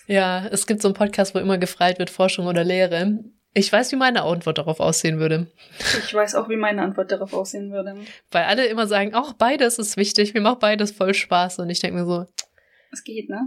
Ja, 0.07 0.47
es 0.47 0.65
gibt 0.65 0.81
so 0.81 0.87
einen 0.87 0.95
Podcast, 0.95 1.35
wo 1.35 1.39
immer 1.39 1.57
gefragt 1.57 1.99
wird, 1.99 2.09
Forschung 2.09 2.47
oder 2.47 2.63
Lehre. 2.63 3.19
Ich 3.53 3.71
weiß, 3.71 3.91
wie 3.91 3.95
meine 3.95 4.23
Antwort 4.23 4.57
darauf 4.57 4.79
aussehen 4.79 5.19
würde. 5.19 5.51
Ich 5.79 6.13
weiß 6.13 6.35
auch, 6.35 6.49
wie 6.49 6.55
meine 6.55 6.81
Antwort 6.81 7.11
darauf 7.11 7.33
aussehen 7.33 7.71
würde. 7.71 7.97
Weil 8.31 8.45
alle 8.45 8.65
immer 8.67 8.87
sagen, 8.87 9.13
auch 9.13 9.33
beides 9.33 9.79
ist 9.79 9.97
wichtig, 9.97 10.33
mir 10.33 10.41
macht 10.41 10.59
beides 10.59 10.91
voll 10.91 11.13
Spaß. 11.13 11.59
Und 11.59 11.69
ich 11.69 11.79
denke 11.79 11.97
mir 11.97 12.05
so, 12.05 12.25
es 12.91 13.03
geht, 13.03 13.29
ne? 13.29 13.39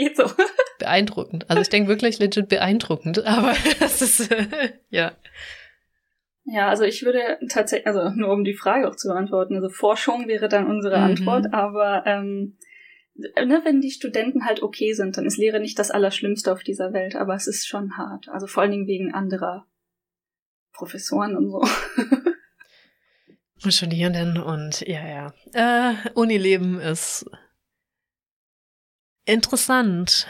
Geht 0.00 0.16
so. 0.16 0.24
Beeindruckend. 0.78 1.48
Also 1.48 1.62
ich 1.62 1.68
denke 1.68 1.88
wirklich 1.88 2.18
legit 2.18 2.48
beeindruckend, 2.48 3.24
aber 3.26 3.54
das 3.80 4.02
ist, 4.02 4.30
äh, 4.30 4.72
ja. 4.88 5.12
Ja, 6.44 6.68
also 6.68 6.84
ich 6.84 7.04
würde 7.04 7.38
tatsächlich, 7.48 7.86
also 7.86 8.10
nur 8.10 8.32
um 8.32 8.44
die 8.44 8.54
Frage 8.54 8.88
auch 8.88 8.96
zu 8.96 9.08
beantworten, 9.08 9.54
also 9.54 9.68
Forschung 9.68 10.26
wäre 10.26 10.48
dann 10.48 10.66
unsere 10.66 10.96
mhm. 10.96 11.04
Antwort, 11.04 11.52
aber 11.52 12.04
ähm, 12.06 12.56
ne, 13.14 13.60
wenn 13.64 13.80
die 13.80 13.90
Studenten 13.90 14.46
halt 14.46 14.62
okay 14.62 14.94
sind, 14.94 15.16
dann 15.16 15.26
ist 15.26 15.36
Lehre 15.36 15.60
nicht 15.60 15.78
das 15.78 15.90
Allerschlimmste 15.90 16.52
auf 16.52 16.62
dieser 16.62 16.92
Welt, 16.92 17.14
aber 17.14 17.34
es 17.34 17.46
ist 17.46 17.68
schon 17.68 17.96
hart. 17.96 18.28
Also 18.30 18.46
vor 18.46 18.62
allen 18.62 18.72
Dingen 18.72 18.86
wegen 18.86 19.12
anderer 19.12 19.66
Professoren 20.72 21.36
und 21.36 21.50
so. 21.50 21.60
und 23.64 23.74
Studierenden 23.74 24.38
und 24.38 24.80
ja, 24.80 25.06
ja. 25.06 25.34
Äh, 25.52 25.94
Unileben 26.14 26.80
ist 26.80 27.26
interessant. 29.30 30.26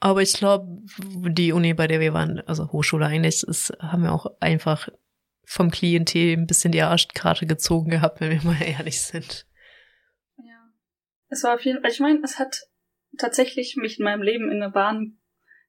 Aber 0.00 0.22
ich 0.22 0.34
glaube, 0.34 0.82
die 0.98 1.52
Uni, 1.52 1.74
bei 1.74 1.86
der 1.86 2.00
wir 2.00 2.12
waren, 2.12 2.40
also 2.40 2.70
Hochschule 2.70 3.06
eigentlich, 3.06 3.42
ist, 3.42 3.72
haben 3.80 4.02
wir 4.02 4.12
auch 4.12 4.26
einfach 4.40 4.88
vom 5.44 5.70
Klientel 5.70 6.36
ein 6.36 6.46
bisschen 6.46 6.72
die 6.72 6.82
Arschkarte 6.82 7.46
gezogen 7.46 7.90
gehabt, 7.90 8.20
wenn 8.20 8.30
wir 8.30 8.42
mal 8.42 8.60
ehrlich 8.66 9.00
sind. 9.00 9.46
Ja. 10.36 10.70
Es 11.28 11.44
war 11.44 11.54
auf 11.54 11.64
jeden 11.64 11.80
Fall, 11.80 11.90
ich 11.90 12.00
meine, 12.00 12.20
es 12.22 12.38
hat 12.38 12.62
tatsächlich 13.16 13.76
mich 13.76 13.98
in 13.98 14.04
meinem 14.04 14.22
Leben 14.22 14.50
in 14.50 14.62
eine 14.62 14.70
Bahn 14.70 15.18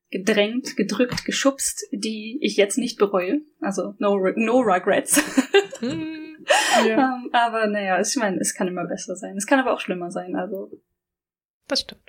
gedrängt, 0.09 0.75
gedrückt, 0.75 1.25
geschubst, 1.25 1.85
die 1.91 2.39
ich 2.41 2.57
jetzt 2.57 2.77
nicht 2.77 2.97
bereue. 2.97 3.41
Also 3.59 3.93
no, 3.99 4.17
no 4.35 4.59
regrets. 4.59 5.21
Hm, 5.79 6.37
ja. 6.87 7.13
um, 7.13 7.25
ähm, 7.25 7.29
aber 7.33 7.67
naja, 7.67 7.99
ich 7.99 8.15
meine, 8.15 8.39
es 8.39 8.53
kann 8.53 8.67
immer 8.67 8.85
besser 8.85 9.15
sein. 9.15 9.35
Es 9.37 9.45
kann 9.45 9.59
aber 9.59 9.73
auch 9.73 9.79
schlimmer 9.79 10.11
sein. 10.11 10.35
Also. 10.35 10.71
Das 11.67 11.81
stimmt. 11.81 12.06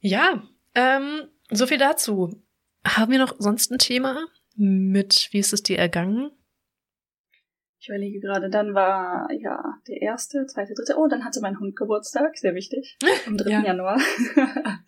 Ja, 0.00 0.42
ähm, 0.74 1.28
so 1.50 1.66
viel 1.66 1.78
dazu. 1.78 2.42
Haben 2.86 3.12
wir 3.12 3.18
noch 3.18 3.34
sonst 3.38 3.70
ein 3.70 3.78
Thema 3.78 4.26
mit, 4.54 5.28
wie 5.32 5.38
ist 5.38 5.52
es 5.52 5.62
dir 5.62 5.78
ergangen? 5.78 6.30
Ich 7.80 7.88
überlege 7.88 8.20
gerade, 8.20 8.50
dann 8.50 8.74
war 8.74 9.28
ja 9.32 9.62
der 9.86 10.02
erste, 10.02 10.46
zweite, 10.46 10.74
dritte. 10.74 10.96
Oh, 10.98 11.06
dann 11.06 11.24
hatte 11.24 11.40
mein 11.40 11.60
Hund 11.60 11.76
Geburtstag, 11.76 12.36
sehr 12.36 12.54
wichtig. 12.54 12.98
Am 13.26 13.36
3. 13.36 13.50
ja. 13.50 13.64
Januar. 13.64 14.00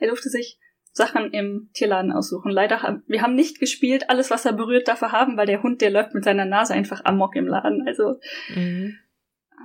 er 0.00 0.08
durfte 0.08 0.28
sich 0.28 0.58
Sachen 0.92 1.32
im 1.32 1.70
Tierladen 1.72 2.12
aussuchen. 2.12 2.50
Leider 2.50 2.82
haben 2.82 3.02
wir 3.06 3.22
haben 3.22 3.34
nicht 3.34 3.58
gespielt, 3.58 4.10
alles 4.10 4.30
was 4.30 4.44
er 4.44 4.52
berührt 4.52 4.86
darf 4.88 5.02
er 5.02 5.12
haben, 5.12 5.36
weil 5.36 5.46
der 5.46 5.62
Hund, 5.62 5.80
der 5.80 5.90
läuft 5.90 6.14
mit 6.14 6.22
seiner 6.24 6.44
Nase 6.44 6.74
einfach 6.74 7.04
amok 7.04 7.34
im 7.34 7.46
Laden. 7.46 7.86
Also 7.86 8.20
mhm. 8.54 8.96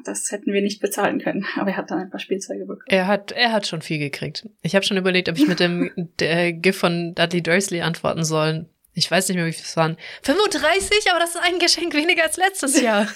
Das 0.04 0.32
hätten 0.32 0.54
wir 0.54 0.62
nicht 0.62 0.82
bezahlen 0.82 1.20
können. 1.20 1.46
Aber 1.58 1.72
er 1.72 1.78
hat 1.78 1.92
dann 1.92 2.00
ein 2.00 2.10
paar 2.10 2.20
Spielzeuge 2.20 2.66
bekommen. 2.66 2.86
Er 2.88 3.08
hat, 3.08 3.32
er 3.32 3.52
hat 3.52 3.68
schon 3.68 3.82
viel 3.82 4.00
gekriegt. 4.00 4.48
Ich 4.62 4.76
habe 4.76 4.86
schon 4.86 4.98
überlegt, 4.98 5.30
ob 5.30 5.38
ich 5.38 5.48
mit 5.48 5.60
dem 5.60 5.92
der 6.20 6.54
GIF 6.54 6.78
von 6.78 7.14
Dudley 7.16 7.42
Dursley 7.42 7.82
antworten 7.82 8.24
soll. 8.24 8.70
Ich 8.94 9.10
weiß 9.10 9.30
nicht 9.30 9.38
mehr, 9.38 9.46
wie 9.46 9.54
viel 9.54 9.66
es 9.66 9.78
waren. 9.78 9.98
35, 10.24 11.10
aber 11.10 11.20
das 11.20 11.36
ist 11.36 11.42
ein 11.42 11.60
Geschenk 11.60 11.94
weniger 11.94 12.24
als 12.24 12.38
letztes 12.38 12.82
Jahr. 12.82 13.04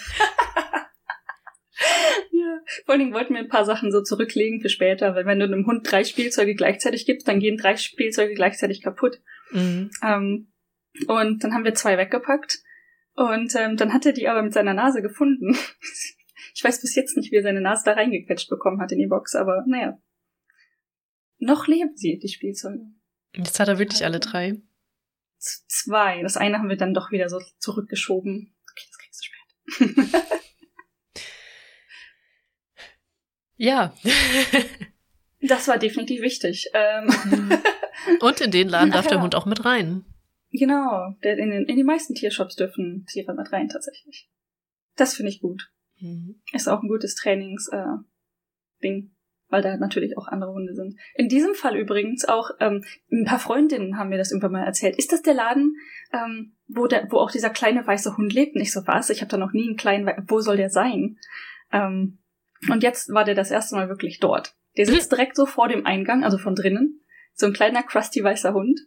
ja. 2.31 2.59
Vor 2.86 2.93
allen 2.93 2.99
Dingen 2.99 3.13
wollten 3.13 3.34
wir 3.34 3.41
ein 3.41 3.49
paar 3.49 3.65
Sachen 3.65 3.91
so 3.91 4.01
zurücklegen 4.01 4.61
für 4.61 4.69
später, 4.69 5.15
weil 5.15 5.25
wenn 5.25 5.39
du 5.39 5.45
einem 5.45 5.65
Hund 5.65 5.89
drei 5.89 6.03
Spielzeuge 6.03 6.55
gleichzeitig 6.55 7.05
gibst, 7.05 7.27
dann 7.27 7.39
gehen 7.39 7.57
drei 7.57 7.75
Spielzeuge 7.75 8.34
gleichzeitig 8.34 8.81
kaputt. 8.81 9.19
Mhm. 9.51 9.89
Ähm, 10.01 10.47
und 11.07 11.43
dann 11.43 11.53
haben 11.53 11.65
wir 11.65 11.73
zwei 11.73 11.97
weggepackt. 11.97 12.59
Und 13.15 13.53
ähm, 13.55 13.77
dann 13.77 13.93
hat 13.93 14.05
er 14.05 14.13
die 14.13 14.27
aber 14.27 14.41
mit 14.41 14.53
seiner 14.53 14.73
Nase 14.73 15.01
gefunden. 15.01 15.55
Ich 16.54 16.64
weiß 16.64 16.82
bis 16.82 16.95
jetzt 16.95 17.18
nicht, 17.18 17.32
wie 17.32 17.38
er 17.38 17.43
seine 17.43 17.62
Nase 17.62 17.84
da 17.86 17.93
reingequetscht 17.93 18.49
bekommen 18.49 18.82
hat 18.82 18.91
in 18.91 18.99
die 18.99 19.08
Box, 19.08 19.36
aber 19.36 19.64
naja. 19.68 19.99
Noch 21.39 21.68
leben 21.68 21.95
sie, 21.95 22.20
die 22.20 22.30
Spielzeuge. 22.30 22.86
Jetzt 23.36 23.60
hat 23.60 23.68
er 23.68 23.80
wirklich 23.80 24.06
alle 24.06 24.20
drei 24.20 24.62
zwei. 25.68 26.22
Das 26.22 26.38
eine 26.38 26.58
haben 26.58 26.70
wir 26.70 26.78
dann 26.78 26.93
doch 26.93 27.12
wieder 27.12 27.30
so 27.30 27.39
zurückgeschoben. 27.60 28.56
Okay, 28.72 28.86
das 28.89 28.97
kriegst 28.97 29.22
du 29.22 29.95
spät. 29.95 30.16
ja. 33.58 33.93
das 35.41 35.68
war 35.68 35.78
definitiv 35.78 36.22
wichtig. 36.22 36.70
Ähm 36.74 37.10
Und 38.22 38.41
in 38.41 38.51
den 38.51 38.70
Laden 38.70 38.91
darf 38.93 39.06
ja. 39.06 39.12
der 39.12 39.22
Hund 39.22 39.36
auch 39.36 39.45
mit 39.45 39.66
rein. 39.66 40.06
Genau. 40.51 41.16
In, 41.22 41.49
den, 41.49 41.66
in 41.66 41.76
die 41.76 41.84
meisten 41.84 42.14
Tiershops 42.14 42.56
dürfen 42.56 43.06
Tiere 43.12 43.34
mit 43.34 43.51
rein, 43.51 43.70
tatsächlich. 43.70 44.30
Das 44.95 45.16
finde 45.16 45.32
ich 45.32 45.41
gut. 45.41 45.72
Mhm. 46.04 46.41
Ist 46.51 46.68
auch 46.68 46.82
ein 46.84 46.89
gutes 46.89 47.16
Trainings-Ding. 47.16 48.04
Äh, 48.82 49.10
weil 49.54 49.62
da 49.62 49.78
natürlich 49.78 50.18
auch 50.18 50.28
andere 50.28 50.51
Hunde 50.51 50.74
sind. 50.74 50.99
In 51.14 51.30
diesem 51.30 51.54
Fall 51.54 51.78
übrigens 51.78 52.26
auch, 52.26 52.49
ähm, 52.60 52.84
ein 53.12 53.24
paar 53.24 53.38
Freundinnen 53.38 53.97
haben 53.97 54.10
mir 54.10 54.18
das 54.18 54.32
irgendwann 54.32 54.54
mal 54.54 54.66
erzählt. 54.66 54.97
Ist 54.97 55.12
das 55.12 55.22
der 55.22 55.36
Laden, 55.36 55.76
ähm, 56.12 56.58
wo, 56.68 56.88
der, 56.88 57.08
wo 57.12 57.18
auch 57.18 57.30
dieser 57.30 57.51
kleine 57.51 57.86
weiße 57.86 58.18
Hund 58.18 58.34
lebt? 58.34 58.56
Nicht 58.56 58.74
so 58.74 58.82
was. 58.88 59.12
Ich 59.12 59.22
habe 59.22 59.30
da 59.30 59.38
noch 59.38 59.54
nie 59.54 59.68
einen 59.68 59.78
kleinen, 59.78 60.10
wo 60.28 60.39
soll 60.39 60.58
der 60.58 60.72
sein? 60.72 61.20
Ähm, 61.72 62.18
und 62.70 62.82
jetzt 62.82 63.14
war 63.14 63.26
der 63.26 63.36
das 63.36 63.51
erste 63.51 63.76
Mal 63.76 63.89
wirklich 63.89 64.20
dort. 64.20 64.56
Der 64.76 64.88
sitzt 64.88 65.12
direkt 65.12 65.36
so 65.36 65.45
vor 65.45 65.68
dem 65.68 65.86
Eingang, 65.86 66.24
also 66.24 66.39
von 66.39 66.56
drinnen. 66.56 67.01
So 67.36 67.45
ein 67.45 67.54
kleiner, 67.54 67.84
crusty 67.84 68.24
weißer 68.24 68.54
Hund 68.54 68.80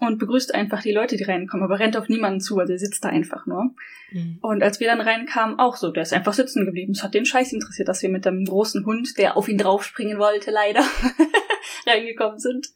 und 0.00 0.18
begrüßt 0.18 0.54
einfach 0.54 0.82
die 0.82 0.92
Leute, 0.92 1.16
die 1.16 1.24
reinkommen, 1.24 1.64
aber 1.64 1.78
rennt 1.78 1.96
auf 1.96 2.08
niemanden 2.08 2.40
zu, 2.40 2.58
also 2.58 2.72
er 2.72 2.78
sitzt 2.78 3.04
da 3.04 3.08
einfach 3.08 3.46
nur. 3.46 3.74
Mhm. 4.10 4.38
Und 4.40 4.62
als 4.62 4.80
wir 4.80 4.88
dann 4.88 5.00
reinkamen, 5.00 5.58
auch 5.58 5.76
so, 5.76 5.90
der 5.90 6.02
ist 6.02 6.12
einfach 6.12 6.32
sitzen 6.32 6.64
geblieben. 6.64 6.92
Es 6.92 7.02
hat 7.02 7.14
den 7.14 7.26
Scheiß 7.26 7.52
interessiert, 7.52 7.88
dass 7.88 8.02
wir 8.02 8.08
mit 8.08 8.24
dem 8.24 8.44
großen 8.44 8.86
Hund, 8.86 9.18
der 9.18 9.36
auf 9.36 9.48
ihn 9.48 9.58
draufspringen 9.58 10.18
wollte, 10.18 10.50
leider, 10.50 10.82
reingekommen 11.86 12.38
sind. 12.38 12.68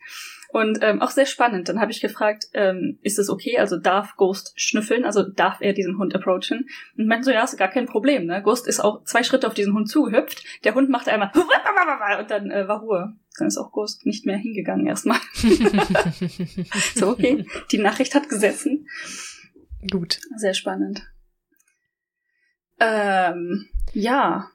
Und 0.53 0.79
ähm, 0.83 1.03
auch 1.03 1.11
sehr 1.11 1.27
spannend. 1.27 1.69
Dann 1.69 1.81
habe 1.81 1.91
ich 1.91 2.01
gefragt, 2.01 2.47
ähm, 2.55 2.99
ist 3.03 3.19
es 3.19 3.29
okay? 3.29 3.59
Also 3.59 3.77
darf 3.77 4.17
Ghost 4.17 4.53
schnüffeln? 4.57 5.05
Also 5.05 5.23
darf 5.23 5.61
er 5.61 5.73
diesen 5.73 5.99
Hund 5.99 6.15
approachen? 6.15 6.69
Und 6.97 7.09
meinte 7.09 7.25
so, 7.25 7.31
ja, 7.31 7.43
ist 7.43 7.59
gar 7.59 7.69
kein 7.69 7.87
Problem. 7.87 8.27
Ne? 8.27 8.43
Ghost 8.43 8.67
ist 8.67 8.81
auch 8.81 9.03
zwei 9.05 9.23
Schritte 9.23 9.49
auf 9.49 9.55
diesen 9.55 9.75
Hund 9.75 9.89
zugehüpft. 9.89 10.45
Der 10.65 10.75
Hund 10.75 10.89
macht 10.89 11.09
einmal 11.09 11.31
und 12.21 12.31
dann 12.31 12.51
äh, 12.51 12.69
war 12.69 12.81
Ruhe. 12.81 13.17
Dann 13.39 13.49
ist 13.49 13.59
auch 13.59 13.73
Ghost 13.73 14.07
nicht 14.07 14.27
mehr 14.27 14.37
hingegangen 14.37 14.87
erstmal. 14.87 15.19
so, 16.95 17.11
okay, 17.11 17.47
die 17.71 17.79
Nachricht 17.79 18.15
hat 18.15 18.29
gesessen. 18.29 18.89
Gut. 19.91 20.21
Sehr 20.37 20.55
spannend. 20.55 21.07
Ähm, 22.79 23.69
ja. 23.93 24.51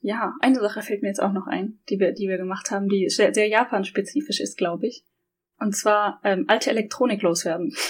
Ja, 0.00 0.34
eine 0.40 0.60
Sache 0.60 0.82
fällt 0.82 1.02
mir 1.02 1.08
jetzt 1.08 1.22
auch 1.22 1.32
noch 1.32 1.46
ein, 1.46 1.80
die 1.88 1.98
wir, 1.98 2.12
die 2.12 2.28
wir 2.28 2.36
gemacht 2.36 2.70
haben, 2.70 2.88
die 2.88 3.08
sehr, 3.08 3.32
sehr 3.32 3.48
Japan-spezifisch 3.48 4.40
ist, 4.40 4.58
glaube 4.58 4.86
ich. 4.86 5.04
Und 5.58 5.76
zwar 5.76 6.20
ähm, 6.24 6.44
alte 6.48 6.70
Elektronik 6.70 7.22
loswerden. 7.22 7.74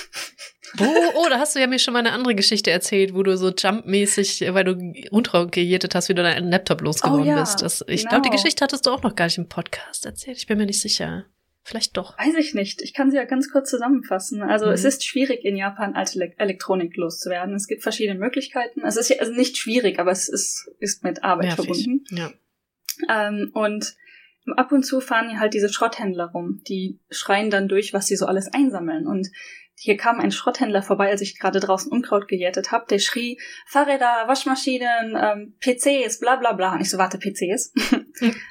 Oh, 0.80 0.84
oh, 1.14 1.26
da 1.28 1.38
hast 1.38 1.54
du 1.54 1.60
ja 1.60 1.68
mir 1.68 1.78
schon 1.78 1.92
mal 1.92 2.00
eine 2.00 2.10
andere 2.10 2.34
Geschichte 2.34 2.70
erzählt, 2.72 3.14
wo 3.14 3.22
du 3.22 3.36
so 3.36 3.50
jumpmäßig, 3.50 4.40
weil 4.54 4.64
du 4.64 4.92
runtergejätet 5.12 5.94
hast, 5.94 6.08
wie 6.08 6.14
du 6.14 6.22
deinen 6.24 6.50
Laptop 6.50 6.80
losgeworden 6.80 7.22
Oh 7.26 7.28
ja, 7.28 7.40
bist. 7.40 7.62
Das, 7.62 7.84
ich 7.86 8.00
genau. 8.00 8.08
glaube, 8.10 8.22
die 8.22 8.30
Geschichte 8.30 8.64
hattest 8.64 8.84
du 8.86 8.90
auch 8.90 9.02
noch 9.04 9.14
gar 9.14 9.26
nicht 9.26 9.38
im 9.38 9.48
Podcast 9.48 10.04
erzählt. 10.04 10.36
Ich 10.38 10.48
bin 10.48 10.58
mir 10.58 10.66
nicht 10.66 10.80
sicher. 10.80 11.26
Vielleicht 11.62 11.96
doch. 11.96 12.18
Weiß 12.18 12.34
ich 12.40 12.54
nicht. 12.54 12.82
Ich 12.82 12.92
kann 12.92 13.10
sie 13.12 13.18
ja 13.18 13.24
ganz 13.24 13.52
kurz 13.52 13.70
zusammenfassen. 13.70 14.42
Also 14.42 14.66
Mhm. 14.66 14.72
es 14.72 14.84
ist 14.84 15.04
schwierig 15.04 15.44
in 15.44 15.54
Japan 15.56 15.94
alte 15.94 16.18
Le 16.18 16.32
Elektronik 16.38 16.96
loszuwerden. 16.96 17.54
Es 17.54 17.68
gibt 17.68 17.82
verschiedene 17.84 18.18
Möglichkeiten. 18.18 18.80
Es 18.84 18.96
ist 18.96 19.10
ja 19.10 19.18
also 19.20 19.32
nicht 19.32 19.56
schwierig, 19.56 20.00
aber 20.00 20.10
es 20.10 20.28
ist, 20.28 20.68
ist 20.80 21.04
mit 21.04 21.22
Arbeit 21.22 21.46
Nervig. 21.56 21.66
verbunden. 21.66 22.04
Ja. 22.10 22.32
Ähm, 23.08 23.50
und 23.54 23.94
ab 24.56 24.72
und 24.72 24.84
zu 24.84 25.00
fahren 25.00 25.28
hier 25.28 25.40
halt 25.40 25.54
diese 25.54 25.72
Schrotthändler 25.72 26.30
rum. 26.30 26.60
Die 26.68 27.00
schreien 27.10 27.50
dann 27.50 27.68
durch, 27.68 27.92
was 27.92 28.06
sie 28.06 28.16
so 28.16 28.26
alles 28.26 28.52
einsammeln. 28.52 29.06
Und 29.06 29.28
hier 29.76 29.96
kam 29.96 30.20
ein 30.20 30.30
Schrotthändler 30.30 30.82
vorbei, 30.82 31.10
als 31.10 31.20
ich 31.20 31.38
gerade 31.38 31.60
draußen 31.60 31.90
Unkraut 31.90 32.28
gejätet 32.28 32.70
habe. 32.72 32.86
Der 32.88 32.98
schrie, 32.98 33.38
Fahrräder, 33.66 34.24
Waschmaschinen, 34.26 35.16
ähm, 35.16 35.54
PCs, 35.60 36.20
bla 36.20 36.36
bla 36.36 36.52
bla. 36.52 36.74
Und 36.74 36.80
ich 36.80 36.90
so, 36.90 36.98
warte, 36.98 37.18
PCs? 37.18 37.72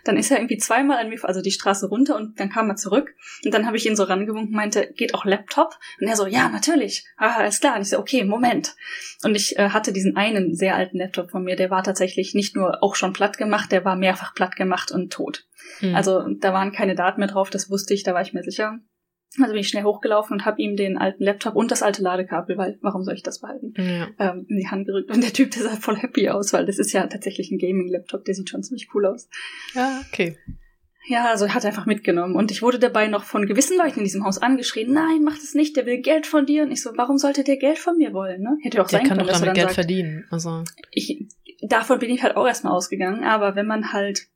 Dann 0.04 0.18
ist 0.18 0.32
er 0.32 0.38
irgendwie 0.38 0.58
zweimal 0.58 0.98
an 0.98 1.10
mir, 1.10 1.24
also 1.24 1.42
die 1.42 1.52
Straße 1.52 1.88
runter 1.88 2.16
und 2.16 2.40
dann 2.40 2.50
kam 2.50 2.70
er 2.70 2.76
zurück. 2.76 3.16
Und 3.44 3.54
dann 3.54 3.66
habe 3.66 3.78
ich 3.78 3.86
ihn 3.86 3.96
so 3.96 4.04
rangewunken 4.04 4.50
und 4.50 4.56
meinte, 4.56 4.92
geht 4.96 5.14
auch 5.14 5.26
Laptop? 5.26 5.78
Und 6.00 6.08
er 6.08 6.16
so, 6.16 6.26
ja, 6.28 6.50
natürlich. 6.50 7.06
Ah, 7.18 7.38
alles 7.38 7.60
klar. 7.60 7.76
Und 7.76 7.82
ich 7.82 7.90
so, 7.90 8.00
okay, 8.00 8.24
Moment. 8.24 8.76
Und 9.24 9.36
ich 9.36 9.58
äh, 9.58 9.70
hatte 9.70 9.94
diesen 9.94 10.16
einen 10.18 10.56
sehr 10.56 10.76
alten 10.76 10.98
Laptop 10.98 11.32
von 11.32 11.44
mir, 11.44 11.56
der 11.56 11.70
war 11.70 11.84
tatsächlich 11.84 12.34
nicht 12.34 12.56
nur 12.56 12.84
auch 12.84 12.96
schon 12.96 13.14
platt 13.14 13.38
gemacht, 13.38 13.72
der 13.72 13.86
war 13.86 13.96
mehrfach 13.96 14.34
platt 14.34 14.56
gemacht 14.56 14.92
und 14.92 15.12
tot. 15.12 15.46
Hm. 15.80 15.96
Also 15.96 16.28
da 16.40 16.54
waren 16.54 16.72
keine 16.72 16.96
Daten 16.96 17.20
mehr 17.20 17.30
drauf, 17.30 17.50
das 17.50 17.70
wusste 17.70 17.94
ich, 17.94 18.04
da 18.04 18.14
war 18.14 18.22
ich 18.22 18.34
mir 18.34 18.44
sicher. 18.44 18.80
Also 19.40 19.52
bin 19.52 19.62
ich 19.62 19.68
schnell 19.68 19.84
hochgelaufen 19.84 20.34
und 20.34 20.46
habe 20.46 20.62
ihm 20.62 20.76
den 20.76 20.98
alten 20.98 21.24
Laptop 21.24 21.56
und 21.56 21.72
das 21.72 21.82
alte 21.82 22.02
Ladekabel, 22.02 22.58
weil 22.58 22.78
warum 22.82 23.04
soll 23.04 23.16
ich 23.16 23.24
das 23.24 23.40
behalten, 23.40 23.74
ja. 23.78 24.10
ähm, 24.20 24.46
in 24.48 24.58
die 24.58 24.68
Hand 24.68 24.86
gerückt. 24.86 25.10
Und 25.12 25.24
der 25.24 25.34
Typ, 25.34 25.52
der 25.52 25.64
sah 25.64 25.76
voll 25.76 25.98
happy 25.98 26.30
aus, 26.30 26.54
weil 26.54 26.66
das 26.66 26.78
ist 26.78 26.92
ja 26.92 27.08
tatsächlich 27.08 27.52
ein 27.52 27.58
Gaming-Laptop, 27.58 28.26
der 28.26 28.36
sieht 28.36 28.50
schon 28.50 28.64
ziemlich 28.64 28.90
cool 28.94 29.06
aus. 29.06 29.28
ja, 29.74 30.02
okay. 30.12 30.38
Ja, 31.06 31.30
also 31.30 31.46
er 31.46 31.54
hat 31.54 31.66
einfach 31.66 31.86
mitgenommen. 31.86 32.36
Und 32.36 32.50
ich 32.52 32.62
wurde 32.62 32.80
dabei 32.80 33.08
noch 33.08 33.24
von 33.26 33.46
gewissen 33.46 33.78
Leuten 33.78 34.00
in 34.00 34.06
diesem 34.06 34.24
Haus 34.24 34.38
angeschrien, 34.38 34.94
nein, 34.94 35.22
mach 35.24 35.36
das 35.36 35.54
nicht, 35.54 35.76
der 35.76 35.86
will 35.86 35.98
Geld 35.98 36.26
von 36.26 36.46
dir. 36.46 36.64
Und 36.64 36.72
ich 36.72 36.82
so, 36.82 36.92
warum 36.96 37.18
sollte 37.18 37.44
der 37.44 37.58
Geld 37.58 37.78
von 37.78 37.98
mir 37.98 38.14
wollen? 38.14 38.42
Ne? 38.42 38.58
Hätte 38.62 38.82
auch 38.82 38.88
Der 38.88 39.00
sein 39.00 39.08
kann 39.08 39.18
können, 39.18 39.28
doch 39.28 39.40
damit 39.40 39.56
Geld 39.56 39.68
sagt, 39.68 39.76
verdienen. 39.76 40.26
Also, 40.32 40.64
ich, 40.92 41.28
davon 41.62 42.00
bin 42.00 42.10
ich 42.10 42.24
halt 42.24 42.38
auch 42.38 42.48
erstmal 42.48 42.74
ausgegangen, 42.74 43.24
aber 43.24 43.56
wenn 43.56 43.68
man 43.68 43.92
halt 43.92 44.28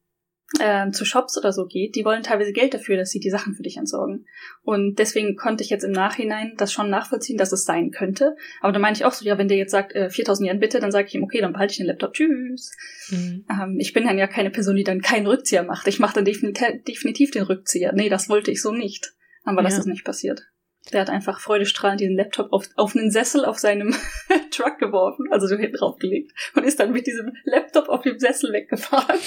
ähm, 0.62 0.94
zu 0.94 1.04
Shops 1.04 1.38
oder 1.38 1.52
so 1.52 1.66
geht, 1.66 1.96
die 1.96 2.06
wollen 2.06 2.24
teilweise 2.24 2.54
Geld 2.54 2.74
dafür, 2.74 2.96
dass 2.96 3.10
sie 3.12 3.20
die 3.20 3.30
Sachen 3.30 3.54
für 3.54 3.64
dich 3.64 3.78
entsorgen. 3.78 4.26
Und 4.64 4.98
deswegen 4.98 5.36
konnte 5.36 5.64
ich 5.64 5.70
jetzt 5.70 5.84
im 5.84 5.92
Nachhinein 5.92 6.54
das 6.58 6.72
schon 6.72 6.90
nachvollziehen, 6.90 7.38
dass 7.38 7.52
es 7.52 7.66
sein 7.66 7.92
könnte. 7.92 8.36
Aber 8.62 8.72
da 8.72 8.80
meine 8.80 8.96
ich 8.96 9.04
auch 9.04 9.12
so, 9.12 9.26
ja, 9.26 9.38
wenn 9.38 9.50
der 9.50 9.58
jetzt 9.58 9.72
sagt, 9.72 9.94
äh, 9.94 10.10
4000 10.10 10.50
Yen 10.50 10.60
bitte, 10.60 10.80
dann 10.80 10.92
sage 10.92 11.08
ich 11.08 11.16
ihm, 11.16 11.24
okay, 11.24 11.42
dann 11.42 11.52
behalte 11.54 11.72
ich 11.74 11.78
den 11.78 11.88
Laptop, 11.88 12.14
tschüss. 12.14 12.72
mhm. 13.10 13.46
Ähm, 13.52 13.76
ich 13.80 13.92
bin 13.94 14.06
dann 14.06 14.18
ja 14.18 14.28
keine 14.28 14.50
Person, 14.50 14.76
die 14.78 14.84
dann 14.86 15.02
keinen 15.02 15.28
Rückzieher 15.28 15.64
macht. 15.64 15.88
Ich 15.88 16.00
mache 16.00 16.16
dann 16.16 16.26
definitiv, 16.26 16.84
definitiv 16.88 17.32
den 17.32 17.44
Rückzieher. 17.44 17.92
Nee, 17.94 18.10
das 18.10 18.30
wollte 18.30 18.52
ich 18.52 18.62
so 18.62 18.72
nicht. 18.72 19.14
Aber 19.44 19.64
das 19.64 19.74
Ja. 19.74 19.80
ist 19.80 19.86
nicht 19.88 20.06
passiert. 20.06 20.48
Der 20.94 21.02
hat 21.02 21.10
einfach 21.10 21.40
freudestrahlend 21.40 22.00
diesen 22.00 22.16
Laptop 22.16 22.54
auf, 22.54 22.66
auf 22.76 22.96
einen 22.96 23.12
Sessel 23.12 23.46
auf 23.46 23.58
seinem 23.60 23.96
Truck 24.52 24.78
geworfen, 24.80 25.26
also 25.32 25.48
so 25.48 25.58
hinten 25.58 25.76
draufgelegt, 25.78 26.32
und 26.56 26.64
ist 26.64 26.80
dann 26.80 26.92
mit 26.92 27.08
diesem 27.08 27.34
Laptop 27.46 27.90
auf 27.90 28.02
dem 28.04 28.20
Sessel 28.20 28.54
weggefahren. 28.54 29.20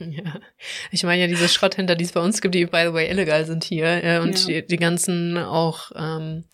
ja. 0.12 0.40
Ich 0.90 1.02
meine 1.04 1.22
ja, 1.22 1.26
diese 1.28 1.48
Schrotthändler, 1.48 1.96
die 1.96 2.04
es 2.04 2.12
bei 2.12 2.20
uns 2.20 2.40
gibt, 2.40 2.54
die 2.54 2.66
by 2.66 2.84
the 2.86 2.92
way 2.92 3.08
illegal 3.10 3.44
sind 3.44 3.64
hier, 3.64 4.02
äh, 4.02 4.18
und 4.20 4.38
Ja. 4.48 4.60
die, 4.60 4.66
die 4.66 4.76
ganzen 4.76 5.36
auch 5.38 5.92
ähm, 5.94 6.44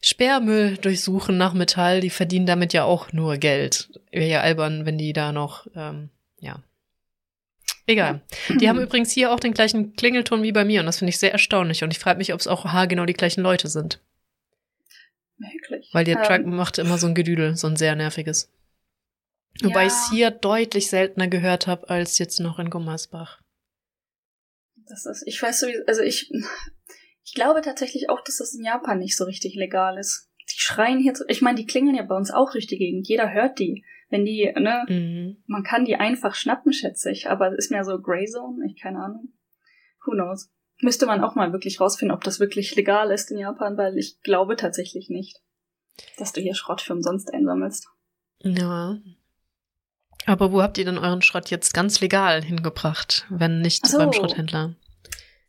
Sperrmüll 0.00 0.76
durchsuchen 0.76 1.36
nach 1.36 1.54
Metall, 1.54 2.00
die 2.00 2.10
verdienen 2.10 2.46
damit 2.46 2.72
ja 2.72 2.84
auch 2.84 3.12
nur 3.12 3.36
Geld. 3.36 3.88
Wäre 4.12 4.28
ja 4.28 4.40
albern, 4.40 4.86
wenn 4.86 4.98
die 4.98 5.12
da 5.12 5.32
noch, 5.32 5.66
ähm. 5.74 6.10
Egal. 7.88 8.20
Die 8.60 8.68
haben 8.68 8.78
übrigens 8.82 9.10
hier 9.12 9.32
auch 9.32 9.40
den 9.40 9.54
gleichen 9.54 9.94
Klingelton 9.96 10.42
wie 10.42 10.52
bei 10.52 10.64
mir 10.64 10.80
und 10.80 10.86
das 10.86 10.98
finde 10.98 11.08
ich 11.10 11.18
sehr 11.18 11.32
erstaunlich. 11.32 11.82
Und 11.82 11.90
ich 11.90 11.98
frage 11.98 12.18
mich, 12.18 12.32
ob 12.34 12.38
es 12.40 12.46
auch 12.46 12.66
haargenau 12.66 13.06
die 13.06 13.14
gleichen 13.14 13.40
Leute 13.40 13.68
sind. 13.68 14.00
Wirklich. 15.38 15.88
Weil 15.92 16.04
der 16.04 16.22
Truck 16.22 16.40
Ähm, 16.40 16.54
macht 16.54 16.78
immer 16.78 16.98
so 16.98 17.06
ein 17.06 17.14
Gedüdel, 17.14 17.56
so 17.56 17.66
ein 17.66 17.76
sehr 17.76 17.96
nerviges. 17.96 18.52
Wobei 19.62 19.82
Ja. 19.82 19.86
ich 19.86 19.92
es 19.92 20.10
hier 20.10 20.30
deutlich 20.30 20.88
seltener 20.90 21.28
gehört 21.28 21.66
habe 21.66 21.88
als 21.88 22.18
jetzt 22.18 22.40
noch 22.40 22.58
in 22.58 22.70
Gummersbach. 22.70 23.40
Das 24.88 25.06
ist, 25.06 25.22
ich 25.26 25.40
weiß 25.42 25.60
sowieso, 25.60 25.82
also 25.86 26.02
ich, 26.02 26.30
ich 27.24 27.34
glaube 27.34 27.62
tatsächlich 27.62 28.10
auch, 28.10 28.22
dass 28.22 28.36
das 28.36 28.54
in 28.54 28.64
Japan 28.64 28.98
nicht 28.98 29.16
so 29.16 29.24
richtig 29.24 29.54
legal 29.54 29.98
ist. 29.98 30.28
Die 30.50 30.60
schreien 30.60 30.98
hier, 30.98 31.14
zu, 31.14 31.24
ich 31.28 31.40
meine, 31.42 31.56
die 31.56 31.66
klingeln 31.66 31.94
ja 31.96 32.02
bei 32.02 32.16
uns 32.16 32.30
auch 32.30 32.50
durch 32.52 32.66
die 32.66 32.78
Gegend. 32.78 33.08
Jeder 33.08 33.32
hört 33.32 33.58
die. 33.58 33.84
Wenn 34.10 34.24
die, 34.24 34.50
ne, 34.56 34.84
Mhm. 34.88 35.42
man 35.46 35.62
kann 35.62 35.84
die 35.84 35.96
einfach 35.96 36.34
schnappen, 36.34 36.72
schätze 36.72 37.10
ich. 37.10 37.28
Aber 37.28 37.52
es 37.52 37.66
ist 37.66 37.70
mehr 37.70 37.84
so 37.84 38.00
Grey 38.00 38.26
Zone, 38.26 38.64
ich 38.66 38.80
keine 38.80 39.00
Ahnung. 39.00 39.32
Who 40.04 40.12
knows? 40.12 40.50
Müsste 40.80 41.06
man 41.06 41.22
auch 41.22 41.34
mal 41.34 41.52
wirklich 41.52 41.80
rausfinden, 41.80 42.16
ob 42.16 42.24
das 42.24 42.40
wirklich 42.40 42.74
legal 42.76 43.10
ist 43.10 43.30
in 43.30 43.38
Japan, 43.38 43.76
weil 43.76 43.98
ich 43.98 44.20
glaube 44.22 44.56
tatsächlich 44.56 45.10
nicht, 45.10 45.40
dass 46.16 46.32
du 46.32 46.40
hier 46.40 46.54
Schrott 46.54 46.80
für 46.80 46.92
umsonst 46.92 47.32
einsammelst. 47.34 47.88
Ja. 48.40 48.96
Aber 50.26 50.52
wo 50.52 50.62
habt 50.62 50.78
ihr 50.78 50.84
denn 50.84 50.98
euren 50.98 51.22
Schrott 51.22 51.50
jetzt 51.50 51.74
ganz 51.74 52.00
legal 52.00 52.42
hingebracht, 52.42 53.26
wenn 53.30 53.60
nicht 53.60 53.86
so. 53.86 53.98
beim 53.98 54.12
Schrotthändler? 54.12 54.74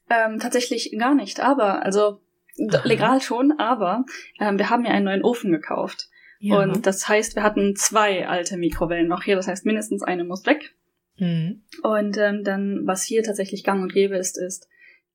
Ähm, 0.10 0.39
tatsächlich 0.39 0.95
gar 0.97 1.14
nicht, 1.14 1.39
aber, 1.39 1.86
also 1.86 2.22
legal 2.55 3.22
schon, 3.22 3.53
aber 3.60 4.05
ähm, 4.39 4.57
wir 4.57 4.70
haben 4.70 4.84
ja 4.86 4.91
einen 4.91 5.05
neuen 5.05 5.24
Ofen 5.24 5.51
gekauft. 5.51 6.10
Ja. 6.39 6.61
Und 6.61 6.85
das 6.85 7.07
heißt, 7.07 7.35
wir 7.35 7.43
hatten 7.43 7.75
zwei 7.75 8.27
alte 8.27 8.57
Mikrowellen 8.57 9.07
noch 9.07 9.23
hier. 9.23 9.35
Das 9.35 9.47
heißt, 9.47 9.65
mindestens 9.65 10.03
eine 10.03 10.23
muss 10.23 10.45
weg. 10.45 10.73
mhm. 11.17 11.63
Und 11.83 12.17
ähm, 12.17 12.43
dann, 12.43 12.87
was 12.87 13.03
hier 13.03 13.23
tatsächlich 13.23 13.63
gang 13.63 13.83
und 13.83 13.93
gäbe 13.93 14.15
ist, 14.17 14.37
ist 14.37 14.67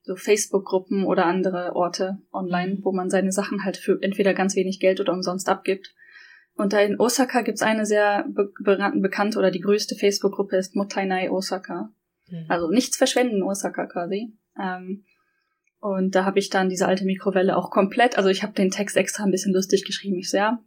so 0.03 0.17
Facebook-Gruppen 0.17 1.05
oder 1.05 1.25
andere 1.25 1.75
Orte 1.75 2.19
online, 2.31 2.79
wo 2.83 2.93
man 2.93 3.09
seine 3.09 3.33
Sachen 3.33 3.65
halt 3.65 3.79
für 3.79 3.99
entweder 4.03 4.35
ganz 4.35 4.55
wenig 4.55 4.79
Geld 4.81 5.01
oder 5.01 5.15
umsonst 5.15 5.49
abgibt. 5.49 5.95
Und 6.57 6.73
da 6.75 6.81
in 6.81 7.01
Osaka 7.01 7.41
gibt's 7.41 7.63
eine 7.63 7.87
sehr 7.87 8.27
be 8.29 8.53
be 8.63 8.93
bekannte 8.97 9.39
oder 9.39 9.51
die 9.51 9.61
größte 9.61 9.97
Facebook-Gruppe 9.97 10.57
ist 10.57 10.77
Mottainai 10.77 11.31
Osaka. 11.31 11.91
Mhm. 12.29 12.45
Also 12.49 12.71
nichts 12.71 12.99
verschwenden 12.99 13.43
Osaka 13.43 13.87
quasi. 13.87 14.37
Ähm, 14.61 15.05
und 15.81 16.15
da 16.15 16.25
habe 16.25 16.39
ich 16.39 16.51
dann 16.51 16.69
diese 16.69 16.87
alte 16.87 17.05
Mikrowelle 17.05 17.57
auch 17.57 17.71
komplett, 17.71 18.17
also 18.17 18.29
ich 18.29 18.43
habe 18.43 18.53
den 18.53 18.71
Text 18.71 18.97
extra 18.97 19.25
ein 19.25 19.31
bisschen 19.31 19.53
lustig 19.53 19.85
geschrieben, 19.85 20.19
ich 20.19 20.31
so, 20.31 20.37
ja, 20.37 20.63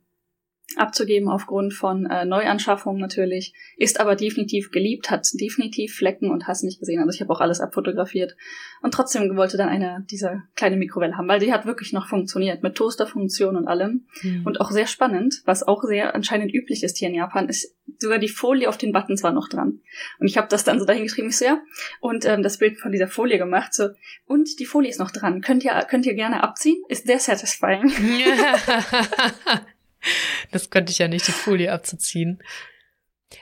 abzugeben 0.75 1.29
aufgrund 1.29 1.73
von 1.73 2.05
äh, 2.07 2.25
Neuanschaffungen 2.25 2.99
natürlich, 2.99 3.53
ist 3.77 3.99
aber 3.99 4.15
definitiv 4.15 4.71
geliebt, 4.71 5.09
hat 5.09 5.25
definitiv 5.33 5.95
Flecken 5.95 6.29
und 6.29 6.47
hast 6.47 6.63
nicht 6.63 6.79
gesehen. 6.79 6.99
Also 6.99 7.11
ich 7.15 7.21
habe 7.21 7.31
auch 7.31 7.39
alles 7.39 7.61
abfotografiert. 7.61 8.35
Und 8.81 8.93
trotzdem 8.93 9.35
wollte 9.37 9.57
dann 9.57 9.69
einer 9.69 10.01
diese 10.11 10.43
kleine 10.55 10.75
Mikrowelle 10.75 11.17
haben, 11.17 11.27
weil 11.27 11.39
die 11.39 11.53
hat 11.53 11.65
wirklich 11.65 11.93
noch 11.93 12.07
funktioniert, 12.07 12.63
mit 12.63 12.75
Toasterfunktion 12.75 13.55
und 13.55 13.67
allem. 13.67 14.07
Mhm. 14.21 14.45
Und 14.45 14.59
auch 14.59 14.71
sehr 14.71 14.87
spannend, 14.87 15.41
was 15.45 15.63
auch 15.63 15.83
sehr 15.83 16.13
anscheinend 16.13 16.53
üblich 16.53 16.83
ist 16.83 16.97
hier 16.97 17.07
in 17.07 17.15
Japan, 17.15 17.47
ist 17.47 17.73
sogar 17.97 18.19
die 18.19 18.27
Folie 18.27 18.67
auf 18.67 18.77
den 18.77 18.91
Buttons 18.91 19.23
war 19.23 19.31
noch 19.31 19.47
dran. 19.47 19.79
Und 20.19 20.27
ich 20.27 20.37
habe 20.37 20.47
das 20.49 20.65
dann 20.65 20.79
so 20.79 20.85
dahingeschrieben, 20.85 21.29
ich 21.29 21.37
so, 21.37 21.45
ja, 21.45 21.61
und 22.01 22.25
ähm, 22.25 22.43
das 22.43 22.57
Bild 22.57 22.77
von 22.79 22.91
dieser 22.91 23.07
Folie 23.07 23.37
gemacht, 23.37 23.73
so, 23.73 23.89
und 24.25 24.59
die 24.59 24.65
Folie 24.65 24.89
ist 24.89 24.99
noch 24.99 25.11
dran. 25.11 25.41
Könnt 25.41 25.63
ihr, 25.63 25.73
könnt 25.89 26.05
ihr 26.05 26.13
gerne 26.13 26.43
abziehen? 26.43 26.83
Ist 26.89 27.07
sehr 27.07 27.19
satisfying. 27.19 27.89
das 30.51 30.69
könnte 30.69 30.91
ich 30.91 30.99
ja 30.99 31.07
nicht, 31.07 31.27
die 31.27 31.31
Folie 31.31 31.71
abzuziehen. 31.71 32.41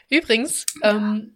Übrigens, 0.10 0.66
ähm, 0.82 1.36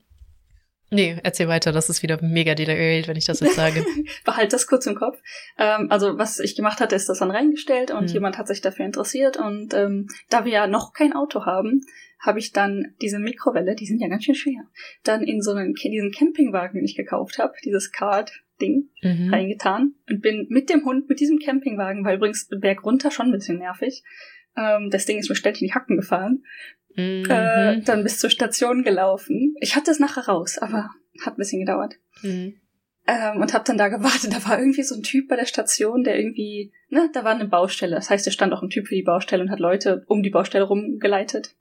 nee, 0.89 1.17
erzähl 1.23 1.47
weiter, 1.47 1.71
das 1.71 1.89
ist 1.89 2.01
wieder 2.01 2.19
mega 2.21 2.55
derailed, 2.55 3.07
wenn 3.07 3.17
ich 3.17 3.25
das 3.25 3.39
jetzt 3.41 3.55
sage. 3.55 3.85
Behalt 4.25 4.53
das 4.53 4.67
kurz 4.67 4.85
im 4.87 4.95
Kopf. 4.95 5.19
Ähm, 5.57 5.87
also 5.91 6.17
was 6.17 6.39
ich 6.39 6.55
gemacht 6.55 6.79
hatte, 6.79 6.95
ist 6.95 7.09
das 7.09 7.19
dann 7.19 7.31
reingestellt 7.31 7.91
und 7.91 8.07
Mhm. 8.07 8.13
jemand 8.13 8.37
hat 8.37 8.47
sich 8.47 8.61
dafür 8.61 8.85
interessiert 8.85 9.37
und 9.37 9.73
ähm, 9.73 10.07
da 10.29 10.45
wir 10.45 10.51
ja 10.51 10.67
noch 10.67 10.93
kein 10.93 11.13
Auto 11.13 11.45
haben, 11.45 11.81
habe 12.19 12.39
ich 12.39 12.51
dann 12.51 12.95
diese 13.01 13.17
Mikrowelle, 13.19 13.75
die 13.75 13.85
sind 13.85 14.01
ja 14.01 14.07
ganz 14.09 14.25
schön 14.25 14.35
schwer, 14.35 14.63
dann 15.03 15.23
in 15.23 15.41
so 15.41 15.51
einen 15.53 15.73
diesen 15.73 16.11
Campingwagen, 16.11 16.75
den 16.75 16.85
ich 16.85 16.95
gekauft 16.97 17.37
habe, 17.39 17.53
dieses 17.63 17.91
Card-Ding, 17.91 18.89
Mhm. 19.01 19.33
reingetan 19.33 19.93
und 20.09 20.21
bin 20.21 20.47
mit 20.49 20.69
dem 20.69 20.83
Hund, 20.83 21.07
mit 21.07 21.21
diesem 21.21 21.39
Campingwagen, 21.39 22.03
weil 22.03 22.17
übrigens 22.17 22.49
Berg 22.49 22.83
runter 22.83 23.09
schon 23.11 23.27
ein 23.27 23.31
bisschen 23.31 23.59
nervig, 23.59 24.03
ähm, 24.55 24.89
das 24.89 25.05
Ding 25.05 25.17
ist 25.19 25.29
mir 25.29 25.35
ständig 25.35 25.61
in 25.61 25.67
die 25.67 25.73
Hacken 25.73 25.97
gefahren, 25.97 26.43
Mhm. 26.95 27.23
äh, 27.29 27.81
dann 27.81 28.03
bis 28.03 28.19
zur 28.19 28.29
Station 28.29 28.83
gelaufen. 28.83 29.55
Ich 29.61 29.75
hatte 29.75 29.91
es 29.91 29.99
nachher 29.99 30.25
raus, 30.27 30.57
aber 30.57 30.89
Hat 31.25 31.33
ein 31.33 31.37
bisschen 31.37 31.59
gedauert. 31.59 31.95
Mhm. 32.21 32.55
Ähm, 33.07 33.41
und 33.41 33.53
hab 33.53 33.65
dann 33.65 33.77
da 33.77 33.89
gewartet. 33.89 34.31
Da 34.33 34.47
war 34.47 34.57
irgendwie 34.59 34.83
so 34.83 34.95
ein 34.95 35.03
Typ 35.03 35.27
bei 35.27 35.35
der 35.35 35.45
Station, 35.45 36.03
der 36.03 36.17
irgendwie, 36.17 36.71
ne, 36.89 37.09
da 37.11 37.23
war 37.23 37.33
eine 37.35 37.45
Baustelle. 37.45 37.95
Das 37.95 38.09
heißt, 38.09 38.25
da 38.25 38.31
stand 38.31 38.53
auch 38.53 38.61
ein 38.63 38.69
Typ 38.69 38.87
für 38.87 38.95
die 38.95 39.03
Baustelle 39.03 39.43
und 39.43 39.51
hat 39.51 39.59
Leute 39.59 40.03
um 40.07 40.23
die 40.23 40.29
Baustelle 40.29 40.63
rumgeleitet. 40.65 41.55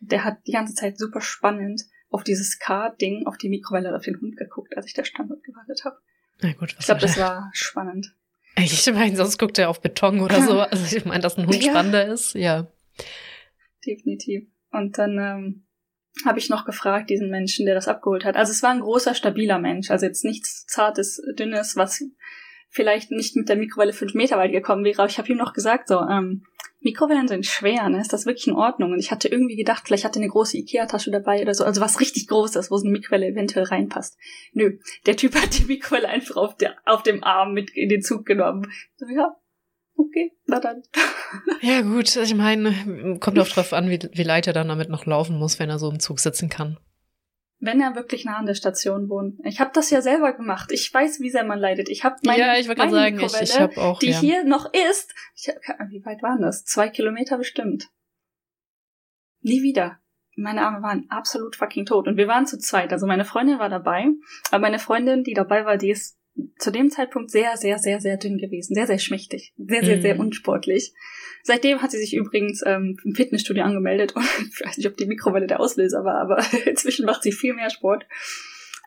Der 0.00 0.24
hat 0.24 0.38
die 0.46 0.52
ganze 0.52 0.74
Zeit 0.74 0.98
super 0.98 1.20
spannend 1.20 1.82
auf 2.10 2.24
dieses 2.24 2.58
K-Ding, 2.58 3.26
auf 3.26 3.36
die 3.38 3.48
Mikrowelle 3.48 3.90
und 3.90 3.94
auf 3.94 4.04
den 4.04 4.20
Hund 4.20 4.36
geguckt, 4.36 4.76
als 4.76 4.86
ich 4.86 4.94
da 4.94 5.04
stand 5.04 5.30
und 5.30 5.44
gewartet 5.44 5.84
habe. 5.84 5.96
Na 6.42 6.52
gut, 6.52 6.74
was 6.76 6.80
Ich 6.80 6.86
glaube, 6.86 7.00
das 7.00 7.18
war 7.18 7.50
spannend. 7.52 8.12
Ich 8.58 8.86
meine, 8.92 9.16
sonst 9.16 9.38
guckt 9.38 9.58
er 9.58 9.68
auf 9.68 9.80
Beton 9.80 10.20
oder 10.20 10.42
so. 10.42 10.60
Also 10.70 10.96
ich 10.96 11.04
meine, 11.04 11.20
dass 11.20 11.36
ein 11.36 11.46
Hund 11.46 11.62
Ja. 11.62 11.70
spannender 11.70 12.06
ist, 12.06 12.34
ja. 12.34 12.66
Definitiv. 13.86 14.48
Und 14.70 14.98
dann 14.98 15.18
ähm, 15.18 15.66
habe 16.24 16.38
ich 16.38 16.48
noch 16.48 16.64
gefragt, 16.64 17.10
diesen 17.10 17.30
Menschen, 17.30 17.66
der 17.66 17.74
das 17.74 17.88
abgeholt 17.88 18.24
hat. 18.24 18.36
Also 18.36 18.52
es 18.52 18.62
war 18.62 18.70
ein 18.70 18.80
großer, 18.80 19.14
stabiler 19.14 19.58
Mensch. 19.58 19.90
Also 19.90 20.06
jetzt 20.06 20.24
nichts 20.24 20.66
Zartes, 20.66 21.20
Dünnes, 21.38 21.76
was 21.76 22.02
vielleicht 22.76 23.10
nicht 23.10 23.34
mit 23.34 23.48
der 23.48 23.56
Mikrowelle 23.56 23.92
fünf 23.92 24.14
Meter 24.14 24.36
weit 24.36 24.52
gekommen 24.52 24.84
wäre. 24.84 24.98
Aber 24.98 25.10
ich 25.10 25.18
habe 25.18 25.28
ihm 25.28 25.38
noch 25.38 25.54
gesagt, 25.54 25.88
so, 25.88 25.98
ähm, 26.00 26.44
Mikrowellen 26.80 27.26
sind 27.26 27.46
schwer, 27.46 27.88
ne? 27.88 28.00
Ist 28.00 28.12
das 28.12 28.26
wirklich 28.26 28.46
in 28.46 28.52
Ordnung? 28.52 28.92
Und 28.92 29.00
ich 29.00 29.10
hatte 29.10 29.28
irgendwie 29.28 29.56
gedacht, 29.56 29.84
vielleicht 29.86 30.04
hat 30.04 30.14
er 30.14 30.22
eine 30.22 30.30
große 30.30 30.58
Ikea-Tasche 30.58 31.10
dabei 31.10 31.42
oder 31.42 31.54
so. 31.54 31.64
Also 31.64 31.80
was 31.80 32.00
richtig 32.00 32.28
Großes, 32.28 32.70
wo 32.70 32.76
so 32.76 32.84
eine 32.84 32.92
Mikrowelle 32.92 33.26
eventuell 33.26 33.64
reinpasst. 33.64 34.16
Nö, 34.52 34.78
der 35.06 35.16
Typ 35.16 35.34
hat 35.34 35.58
die 35.58 35.64
Mikrowelle 35.64 36.08
einfach 36.08 36.36
auf, 36.36 36.56
der, 36.56 36.76
auf 36.84 37.02
dem 37.02 37.24
Arm 37.24 37.54
mit 37.54 37.70
in 37.70 37.88
den 37.88 38.02
Zug 38.02 38.26
genommen. 38.26 38.70
So, 38.96 39.06
ja, 39.06 39.34
okay, 39.96 40.32
na 40.44 40.60
dann. 40.60 40.82
Ja 41.60 41.80
gut, 41.80 42.14
ich 42.14 42.34
meine, 42.36 43.18
kommt 43.18 43.38
auch 43.40 43.48
drauf 43.48 43.72
an, 43.72 43.90
wie, 43.90 43.98
wie 44.12 44.22
leicht 44.22 44.46
er 44.46 44.52
dann 44.52 44.68
damit 44.68 44.88
noch 44.88 45.06
laufen 45.06 45.38
muss, 45.38 45.58
wenn 45.58 45.70
er 45.70 45.80
so 45.80 45.90
im 45.90 45.98
Zug 45.98 46.20
sitzen 46.20 46.48
kann. 46.48 46.78
Wenn 47.66 47.80
er 47.80 47.94
wirklich 47.94 48.24
nah 48.24 48.36
an 48.36 48.46
der 48.46 48.54
Station 48.54 49.08
wohnt. 49.08 49.38
Ich 49.44 49.60
habe 49.60 49.70
das 49.74 49.90
ja 49.90 50.00
selber 50.00 50.32
gemacht. 50.32 50.70
Ich 50.72 50.92
weiß, 50.92 51.20
wie 51.20 51.30
sehr 51.30 51.44
man 51.44 51.58
leidet. 51.58 51.88
Ich 51.88 52.04
habe 52.04 52.16
meine, 52.24 52.38
ja, 52.38 52.56
ich 52.56 52.68
meine 52.68 52.90
sagen, 52.90 53.16
ich, 53.16 53.22
Mikrowelle, 53.22 53.44
ich 53.44 53.60
habe 53.60 53.80
auch, 53.82 53.98
die 53.98 54.10
ja. 54.10 54.18
hier 54.18 54.44
noch 54.44 54.72
ist. 54.72 55.14
Ich 55.34 55.48
hab, 55.48 55.90
wie 55.90 56.04
weit 56.04 56.22
waren 56.22 56.40
das? 56.40 56.64
Zwei 56.64 56.88
Kilometer 56.88 57.36
bestimmt. 57.38 57.90
Nie 59.40 59.62
wieder. 59.62 60.00
Meine 60.36 60.62
Arme 60.62 60.82
waren 60.82 61.06
absolut 61.08 61.56
fucking 61.56 61.86
tot. 61.86 62.08
Und 62.08 62.16
wir 62.16 62.28
waren 62.28 62.46
zu 62.46 62.58
zweit. 62.58 62.92
Also 62.92 63.06
meine 63.06 63.24
Freundin 63.24 63.58
war 63.58 63.68
dabei. 63.68 64.06
Aber 64.50 64.60
meine 64.60 64.78
Freundin, 64.78 65.24
die 65.24 65.34
dabei 65.34 65.64
war, 65.64 65.76
die 65.76 65.90
ist 65.90 66.15
zu 66.58 66.70
dem 66.70 66.90
Zeitpunkt 66.90 67.30
sehr, 67.30 67.56
sehr, 67.56 67.78
sehr, 67.78 68.00
sehr 68.00 68.16
dünn 68.16 68.38
gewesen. 68.38 68.74
Sehr, 68.74 68.86
sehr 68.86 68.98
schmächtig. 68.98 69.52
Sehr, 69.56 69.84
sehr, 69.84 69.96
Mhm. 69.96 70.02
sehr 70.02 70.18
unsportlich. 70.18 70.92
Seitdem 71.42 71.82
hat 71.82 71.90
sie 71.90 71.98
sich 71.98 72.14
übrigens 72.14 72.62
ähm, 72.66 72.96
im 73.04 73.14
Fitnessstudio 73.14 73.62
angemeldet. 73.64 74.14
Und 74.16 74.24
ich 74.52 74.64
weiß 74.64 74.76
nicht, 74.76 74.86
ob 74.86 74.96
die 74.96 75.06
Mikrowelle 75.06 75.46
der 75.46 75.60
Auslöser 75.60 76.04
war, 76.04 76.20
aber 76.20 76.38
inzwischen 76.66 77.06
macht 77.06 77.22
sie 77.22 77.32
viel 77.32 77.54
mehr 77.54 77.70
Sport. 77.70 78.06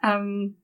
Ähm, 0.03 0.61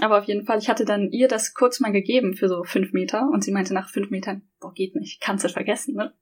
aber 0.00 0.18
auf 0.18 0.24
jeden 0.24 0.44
Fall, 0.46 0.58
ich 0.58 0.68
hatte 0.68 0.84
dann 0.84 1.10
ihr 1.10 1.28
das 1.28 1.52
kurz 1.52 1.80
mal 1.80 1.92
gegeben 1.92 2.34
für 2.34 2.48
so 2.48 2.64
fünf 2.64 2.92
Meter 2.92 3.28
und 3.30 3.44
sie 3.44 3.52
meinte 3.52 3.74
nach 3.74 3.90
fünf 3.90 4.10
Metern, 4.10 4.42
boah, 4.58 4.72
geht 4.72 4.94
nicht, 4.96 5.20
kannst 5.20 5.44
du 5.44 5.48
vergessen, 5.50 5.94
ne? 5.94 6.14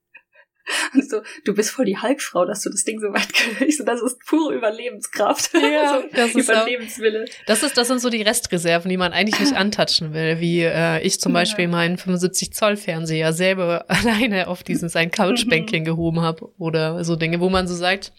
Und 0.93 1.09
so, 1.09 1.21
du 1.45 1.53
bist 1.53 1.71
voll 1.71 1.85
die 1.85 1.97
Hulkfrau, 1.97 2.45
dass 2.45 2.61
du 2.61 2.69
das 2.69 2.83
Ding 2.83 2.99
so 2.99 3.07
weit 3.13 3.31
kriegst. 3.33 3.79
Und 3.79 3.85
das 3.87 4.01
ist 4.01 4.19
pure 4.25 4.53
Überlebenskraft. 4.53 5.51
Ja, 5.61 6.01
so, 6.01 6.07
das 6.15 6.35
ist 6.35 6.49
auch- 6.49 6.61
Überlebenswille. 6.63 7.25
Das 7.47 7.63
ist, 7.63 7.77
das 7.77 7.87
sind 7.87 7.99
so 7.99 8.09
die 8.09 8.21
Restreserven, 8.21 8.89
die 8.89 8.97
man 8.97 9.13
eigentlich 9.13 9.39
nicht 9.39 9.53
antatschen 9.55 10.13
will, 10.13 10.39
wie 10.39 10.61
äh, 10.61 10.99
ich 11.01 11.19
zum 11.19 11.31
Ja. 11.33 11.39
Beispiel 11.39 11.67
meinen 11.67 11.97
75 11.97 12.53
Zoll 12.53 12.77
Fernseher 12.77 13.33
selber 13.33 13.85
alleine 13.87 14.47
auf 14.47 14.63
diesen 14.63 14.89
sein 14.89 15.11
Couchbänkchen 15.11 15.83
gehoben 15.85 16.21
habe 16.21 16.49
oder 16.57 17.03
so 17.03 17.15
Dinge, 17.15 17.39
wo 17.39 17.49
man 17.49 17.67
so 17.67 17.75
sagt, 17.75 18.11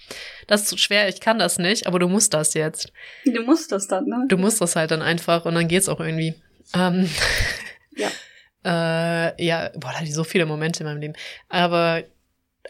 das 0.46 0.62
ist 0.62 0.68
zu 0.68 0.76
schwer, 0.78 1.08
ich 1.08 1.20
kann 1.20 1.38
das 1.38 1.58
nicht, 1.58 1.86
aber 1.86 1.98
du 1.98 2.08
musst 2.08 2.34
das 2.34 2.54
jetzt. 2.54 2.92
Du 3.24 3.42
musst 3.42 3.70
das 3.72 3.86
dann, 3.88 4.06
ne? 4.06 4.24
Du 4.28 4.36
musst 4.36 4.60
das 4.60 4.76
halt 4.76 4.90
dann 4.90 5.02
einfach 5.02 5.44
und 5.44 5.54
dann 5.54 5.68
geht's 5.68 5.88
auch 5.88 6.00
irgendwie. 6.00 6.34
Ähm, 6.74 7.08
Ja. 7.96 8.08
Äh, 8.64 9.44
ja, 9.44 9.70
boah, 9.74 9.90
da 9.90 9.94
hatte 9.94 10.04
ich 10.04 10.14
so 10.14 10.24
viele 10.24 10.46
Momente 10.46 10.80
in 10.84 10.86
meinem 10.88 11.00
Leben. 11.00 11.14
Aber 11.48 12.04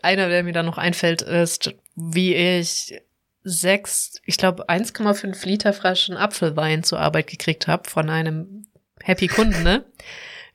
einer, 0.03 0.29
der 0.29 0.43
mir 0.43 0.53
dann 0.53 0.67
noch 0.67 0.79
einfällt, 0.79 1.23
ist, 1.23 1.75
wie 1.95 2.35
ich 2.35 3.01
sechs, 3.45 4.21
ich 4.25 4.37
glaube 4.37 4.69
1,5 4.69 5.47
Liter 5.47 5.73
Flaschen 5.73 6.17
Apfelwein 6.17 6.83
zur 6.85 7.01
Arbeit 7.01 7.27
gekriegt 7.27 7.67
habe 7.67 7.89
von 7.89 8.11
einem 8.11 8.67
Happy 9.03 9.27
Kunden, 9.27 9.63
ne? 9.63 9.85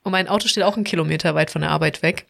Und 0.03 0.11
mein 0.11 0.29
Auto 0.29 0.47
steht 0.47 0.63
auch 0.63 0.75
einen 0.75 0.85
Kilometer 0.85 1.35
weit 1.35 1.51
von 1.51 1.61
der 1.61 1.71
Arbeit 1.71 2.01
weg, 2.01 2.27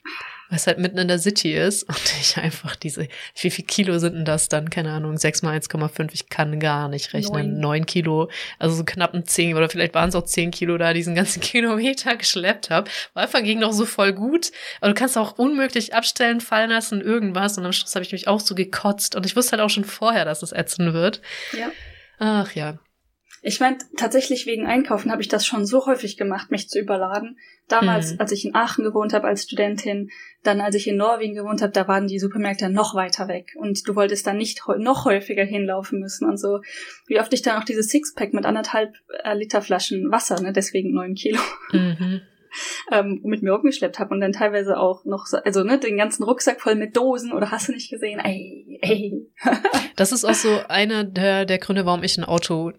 weil 0.49 0.57
es 0.57 0.67
halt 0.67 0.79
mitten 0.79 0.97
in 0.97 1.07
der 1.07 1.19
City 1.19 1.53
ist. 1.53 1.83
Und 1.83 2.01
ich 2.21 2.37
einfach 2.37 2.75
diese, 2.75 3.07
wie 3.39 3.49
viel 3.49 3.65
Kilo 3.65 3.99
sind 3.99 4.15
denn 4.15 4.25
das 4.25 4.49
dann? 4.49 4.69
Keine 4.69 4.91
Ahnung, 4.91 5.17
6 5.17 5.41
mal 5.41 5.57
1,5, 5.57 6.09
ich 6.13 6.29
kann 6.29 6.59
gar 6.59 6.87
nicht 6.87 7.13
rechnen. 7.13 7.53
Neun. 7.53 7.59
9 7.59 7.85
Kilo, 7.85 8.29
also 8.59 8.75
so 8.75 8.83
knapp 8.83 9.13
ein 9.13 9.25
10 9.25 9.55
oder 9.55 9.69
vielleicht 9.69 9.93
waren 9.93 10.09
es 10.09 10.15
auch 10.15 10.23
10 10.23 10.51
Kilo 10.51 10.77
da, 10.77 10.93
diesen 10.93 11.15
ganzen 11.15 11.41
Kilometer 11.41 12.15
geschleppt 12.15 12.69
habe. 12.69 12.89
Am 13.13 13.23
Anfang 13.23 13.43
ging 13.43 13.59
noch 13.59 13.73
so 13.73 13.85
voll 13.85 14.13
gut, 14.13 14.51
aber 14.81 14.93
du 14.93 14.99
kannst 14.99 15.17
auch 15.17 15.37
unmöglich 15.37 15.93
abstellen, 15.93 16.41
fallen 16.41 16.69
lassen, 16.69 17.01
irgendwas. 17.01 17.57
Und 17.57 17.65
am 17.65 17.73
Schluss 17.73 17.95
habe 17.95 18.05
ich 18.05 18.11
mich 18.11 18.27
auch 18.27 18.39
so 18.39 18.55
gekotzt. 18.55 19.15
Und 19.15 19.25
ich 19.25 19.35
wusste 19.35 19.53
halt 19.53 19.61
auch 19.61 19.69
schon 19.69 19.85
vorher, 19.85 20.25
dass 20.25 20.43
es 20.43 20.51
ätzen 20.51 20.93
wird. 20.93 21.21
Ja. 21.57 21.71
Ach 22.19 22.51
ja. 22.53 22.79
Ich 23.41 23.59
meine, 23.59 23.77
tatsächlich 23.97 24.45
wegen 24.45 24.65
Einkaufen 24.65 25.11
habe 25.11 25.21
ich 25.21 25.27
das 25.27 25.45
schon 25.45 25.65
so 25.65 25.85
häufig 25.85 26.17
gemacht, 26.17 26.51
mich 26.51 26.69
zu 26.69 26.79
überladen. 26.79 27.37
Damals, 27.67 28.13
Mhm. 28.13 28.19
als 28.21 28.31
ich 28.31 28.45
in 28.45 28.55
Aachen 28.55 28.83
gewohnt 28.83 29.13
habe 29.13 29.27
als 29.27 29.43
Studentin, 29.43 30.09
dann 30.43 30.61
als 30.61 30.75
ich 30.75 30.87
in 30.87 30.95
Norwegen 30.97 31.35
gewohnt 31.35 31.61
habe, 31.61 31.73
da 31.73 31.87
waren 31.87 32.07
die 32.07 32.19
Supermärkte 32.19 32.69
noch 32.69 32.95
weiter 32.95 33.27
weg 33.27 33.53
und 33.57 33.87
du 33.87 33.95
wolltest 33.95 34.25
dann 34.25 34.37
nicht 34.37 34.61
noch 34.79 35.05
häufiger 35.05 35.43
hinlaufen 35.43 35.99
müssen 35.99 36.27
und 36.27 36.37
so. 36.37 36.61
Wie 37.07 37.19
oft 37.19 37.33
ich 37.33 37.41
dann 37.41 37.59
auch 37.61 37.65
dieses 37.65 37.89
Sixpack 37.89 38.33
mit 38.33 38.45
anderthalb 38.45 38.93
äh, 39.23 39.33
Liter 39.35 39.61
Flaschen 39.61 40.11
Wasser, 40.11 40.41
ne, 40.41 40.53
deswegen 40.53 40.93
neun 40.93 41.13
Kilo, 41.15 41.39
Mhm. 41.73 42.21
Ähm, 42.91 43.21
mit 43.23 43.41
mir 43.41 43.53
rumgeschleppt 43.53 43.99
habe 43.99 44.13
und 44.13 44.21
dann 44.21 44.31
teilweise 44.31 44.77
auch 44.77 45.05
noch 45.05 45.25
so, 45.25 45.37
also 45.37 45.63
ne, 45.63 45.79
den 45.79 45.97
ganzen 45.97 46.23
Rucksack 46.23 46.61
voll 46.61 46.75
mit 46.75 46.95
Dosen 46.95 47.33
oder 47.33 47.51
hast 47.51 47.67
du 47.67 47.71
nicht 47.71 47.89
gesehen? 47.89 48.19
Ey, 48.19 48.79
ey. 48.81 49.27
Das 49.95 50.11
ist 50.11 50.25
auch 50.25 50.35
so 50.35 50.59
einer 50.67 51.03
der, 51.03 51.45
der 51.45 51.57
Gründe, 51.57 51.87
warum 51.87 52.03
ich 52.03 52.17
ein 52.17 52.23
Auto 52.23 52.71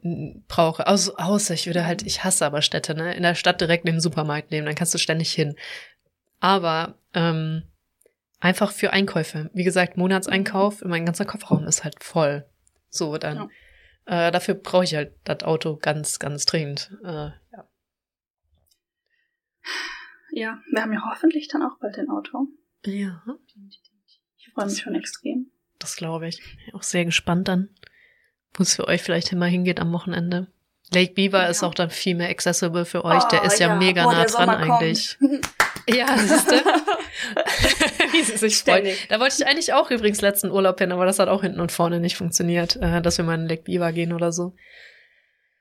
brauche. 0.47 0.87
Also, 0.87 1.16
außer 1.16 1.53
ich 1.53 1.66
würde 1.66 1.85
halt, 1.85 2.05
ich 2.05 2.23
hasse 2.23 2.47
aber 2.47 2.62
Städte, 2.62 2.95
ne? 2.95 3.12
In 3.14 3.25
der 3.25 3.35
Stadt 3.35 3.61
direkt 3.61 3.85
neben 3.85 3.97
dem 3.97 4.01
Supermarkt 4.01 4.53
nehmen, 4.53 4.66
dann 4.66 4.77
kannst 4.77 4.95
du 4.95 4.99
ständig 4.99 5.33
hin. 5.33 5.57
Aber 6.39 6.95
ähm, 7.14 7.64
einfach 8.39 8.71
für 8.71 8.93
Einkäufe. 8.93 9.51
Wie 9.53 9.64
gesagt, 9.64 9.97
Monatseinkauf, 9.97 10.85
mein 10.85 11.07
ganzer 11.07 11.25
Kofferraum 11.25 11.64
ist 11.64 11.83
halt 11.83 12.05
voll. 12.05 12.45
So, 12.89 13.19
dann. 13.19 13.51
Äh, 14.09 14.33
dafür 14.33 14.55
brauche 14.55 14.85
ich 14.85 14.95
halt 14.95 15.12
das 15.25 15.43
Auto 15.43 15.77
ganz, 15.77 16.19
ganz 16.19 16.47
dringend. 16.47 16.91
Äh, 17.05 17.29
ja. 17.53 17.68
Ja, 20.31 20.59
wir 20.71 20.83
haben 20.83 20.93
ja 20.93 21.03
hoffentlich 21.11 21.49
dann 21.49 21.62
auch 21.62 21.79
bald 21.81 21.99
ein 21.99 22.11
Auto. 22.11 22.49
ja, 22.85 23.23
Ich 24.39 24.51
freue 24.53 24.66
mich 24.66 24.81
schon 24.83 24.95
extrem. 24.95 25.51
das 25.79 25.97
glaube 25.97 26.29
ich. 26.29 26.39
Bin 26.64 26.75
auch 26.75 26.83
sehr 26.83 27.05
gespannt 27.05 27.49
dann, 27.49 27.69
wo 28.55 28.62
es 28.62 28.75
für 28.77 28.87
euch 28.89 29.03
vielleicht 29.03 29.33
immer 29.33 29.47
hingeht 29.47 29.81
am 29.81 29.93
Wochenende. 29.93 30.49
Lake 30.93 31.12
Beaver 31.14 31.43
Ja. 31.43 31.49
ist 31.49 31.62
auch 31.62 31.75
dann 31.75 31.91
viel 31.91 32.14
mehr 32.14 32.29
accessible 32.31 32.85
für 32.85 33.05
euch. 33.05 33.23
der 33.25 33.43
Oh, 33.43 33.47
ist 33.47 33.59
ja, 33.59 33.77
mega 33.77 34.05
Boah, 34.05 34.12
nah 34.12 34.25
der 34.25 34.31
dran 34.31 34.49
eigentlich. 34.51 35.16
Ja, 35.91 36.19
siehst 36.19 36.51
du? 36.51 36.55
Wie 38.12 38.23
sie 38.23 38.37
sich 38.37 38.59
freut. 38.59 38.87
Da 39.09 39.21
wollte 39.21 39.37
ich 39.39 39.47
eigentlich 39.47 39.73
auch 39.73 39.91
übrigens 39.91 40.21
letzten 40.21 40.51
Urlaub 40.51 40.79
hin, 40.79 40.93
aber 40.93 41.07
das 41.07 41.19
hat 41.19 41.29
auch 41.31 41.41
hinten 41.43 41.61
und 41.61 41.73
vorne 41.73 41.99
nicht 41.99 42.16
funktioniert, 42.16 42.77
äh, 42.77 43.01
dass 43.01 43.16
wir 43.16 43.25
mal 43.25 43.41
in 43.41 43.49
Lake 43.49 43.62
Beaver 43.62 43.93
gehen 43.93 44.12
oder 44.12 44.31
so. 44.31 44.55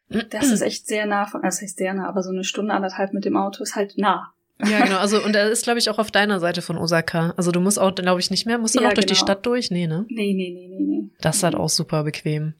Das 0.09 0.51
ist 0.51 0.61
echt 0.61 0.87
sehr 0.87 1.05
nah 1.05 1.25
von, 1.25 1.43
also 1.43 1.57
das 1.57 1.61
heißt 1.61 1.77
sehr 1.77 1.93
nah, 1.93 2.07
aber 2.07 2.23
so 2.23 2.29
eine 2.29 2.43
Stunde, 2.43 2.73
anderthalb 2.73 3.13
mit 3.13 3.25
dem 3.25 3.35
Auto 3.37 3.63
ist 3.63 3.75
halt 3.75 3.97
nah. 3.97 4.33
Ja, 4.59 4.79
genau. 4.85 4.97
Also, 4.97 5.23
und 5.23 5.35
er 5.35 5.49
ist, 5.51 5.63
glaube 5.65 5.77
ich, 5.79 5.89
auch 5.89 5.99
auf 5.99 6.09
deiner 6.09 6.39
Seite 6.39 6.61
von 6.63 6.77
Osaka. 6.77 7.33
Also, 7.37 7.51
du 7.51 7.59
musst 7.59 7.79
auch, 7.79 7.93
glaube 7.93 8.19
ich, 8.19 8.31
nicht 8.31 8.45
mehr. 8.47 8.57
Musst 8.57 8.75
du 8.75 8.79
Ja, 8.79 8.87
noch 8.87 8.93
durch 8.95 9.05
die 9.05 9.13
genau. 9.13 9.23
Stadt 9.23 9.45
durch? 9.45 9.69
Nee, 9.69 9.85
ne? 9.85 10.05
Nee, 10.09 10.33
nee, 10.33 10.49
nee, 10.51 10.67
nee, 10.69 10.83
nee. 10.83 11.09
Das 11.21 11.37
ist 11.37 11.43
halt 11.43 11.53
auch 11.55 11.69
super 11.69 12.03
bequem. 12.03 12.53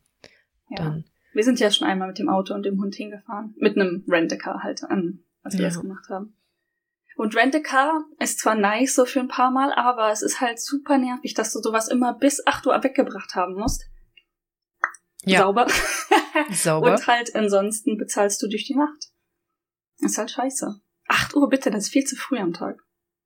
Ja. 0.70 0.78
Dann. 0.84 1.06
Wir 1.34 1.44
sind 1.44 1.60
ja 1.60 1.72
schon 1.72 1.88
einmal 1.88 2.08
mit 2.10 2.20
dem 2.20 2.30
Auto 2.30 2.54
und 2.54 2.64
dem 2.64 2.80
Hund 2.82 2.94
hingefahren. 2.96 3.56
Mit 3.58 3.76
einem 3.78 4.04
Rent-A-Car 4.08 4.62
halt, 4.64 4.82
ähm, 4.92 5.24
als 5.44 5.56
wir 5.56 5.62
Ja. 5.64 5.68
das 5.70 5.80
gemacht 5.82 6.08
haben. 6.10 6.36
Und 7.16 7.36
Rent-A-Car 7.36 8.04
ist 8.20 8.40
zwar 8.40 8.54
nice 8.54 8.94
so 8.94 9.06
für 9.06 9.20
ein 9.20 9.28
paar 9.28 9.50
Mal, 9.50 9.72
aber 9.74 10.12
es 10.12 10.22
ist 10.22 10.40
halt 10.40 10.60
super 10.60 11.00
nervig, 11.00 11.34
dass 11.34 11.52
du 11.52 11.60
sowas 11.60 11.88
immer 11.88 12.14
bis 12.14 12.46
8 12.46 12.68
Uhr 12.68 12.84
weggebracht 12.84 13.34
haben 13.34 13.56
musst. 13.56 13.88
Ja, 15.28 15.42
Sauber. 15.42 15.68
sauber. 16.52 16.92
Und 16.94 17.08
halt 17.08 17.36
ansonsten 17.36 17.98
bezahlst 17.98 18.42
du 18.42 18.48
durch 18.48 18.66
die 18.66 18.76
Nacht. 18.76 19.12
Ist 20.00 20.18
halt 20.18 20.32
scheiße. 20.32 20.80
8 21.08 21.36
Uhr 21.36 21.50
bitte, 21.50 21.72
das 21.72 21.86
ist 21.86 21.90
viel 21.94 22.04
zu 22.06 22.16
früh 22.16 22.38
am 22.38 22.54
Tag. 22.54 22.78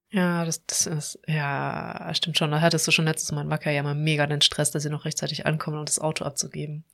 Ja, 0.09 0.43
das, 0.45 0.65
das 0.65 0.87
ist, 0.87 1.19
ja, 1.25 2.11
stimmt 2.13 2.37
schon. 2.37 2.51
Da 2.51 2.59
hattest 2.61 2.85
du 2.85 2.91
schon 2.91 3.05
letztes 3.05 3.31
Mal 3.31 3.43
in 3.43 3.49
Wacker 3.49 3.71
ja 3.71 3.81
mal 3.81 3.95
mega 3.95 4.27
den 4.27 4.41
Stress, 4.41 4.71
dass 4.71 4.83
sie 4.83 4.89
noch 4.89 5.05
rechtzeitig 5.05 5.45
ankommen 5.45 5.79
und 5.79 5.87
das 5.89 5.99
Auto 5.99 6.25
abzugeben. 6.25 6.85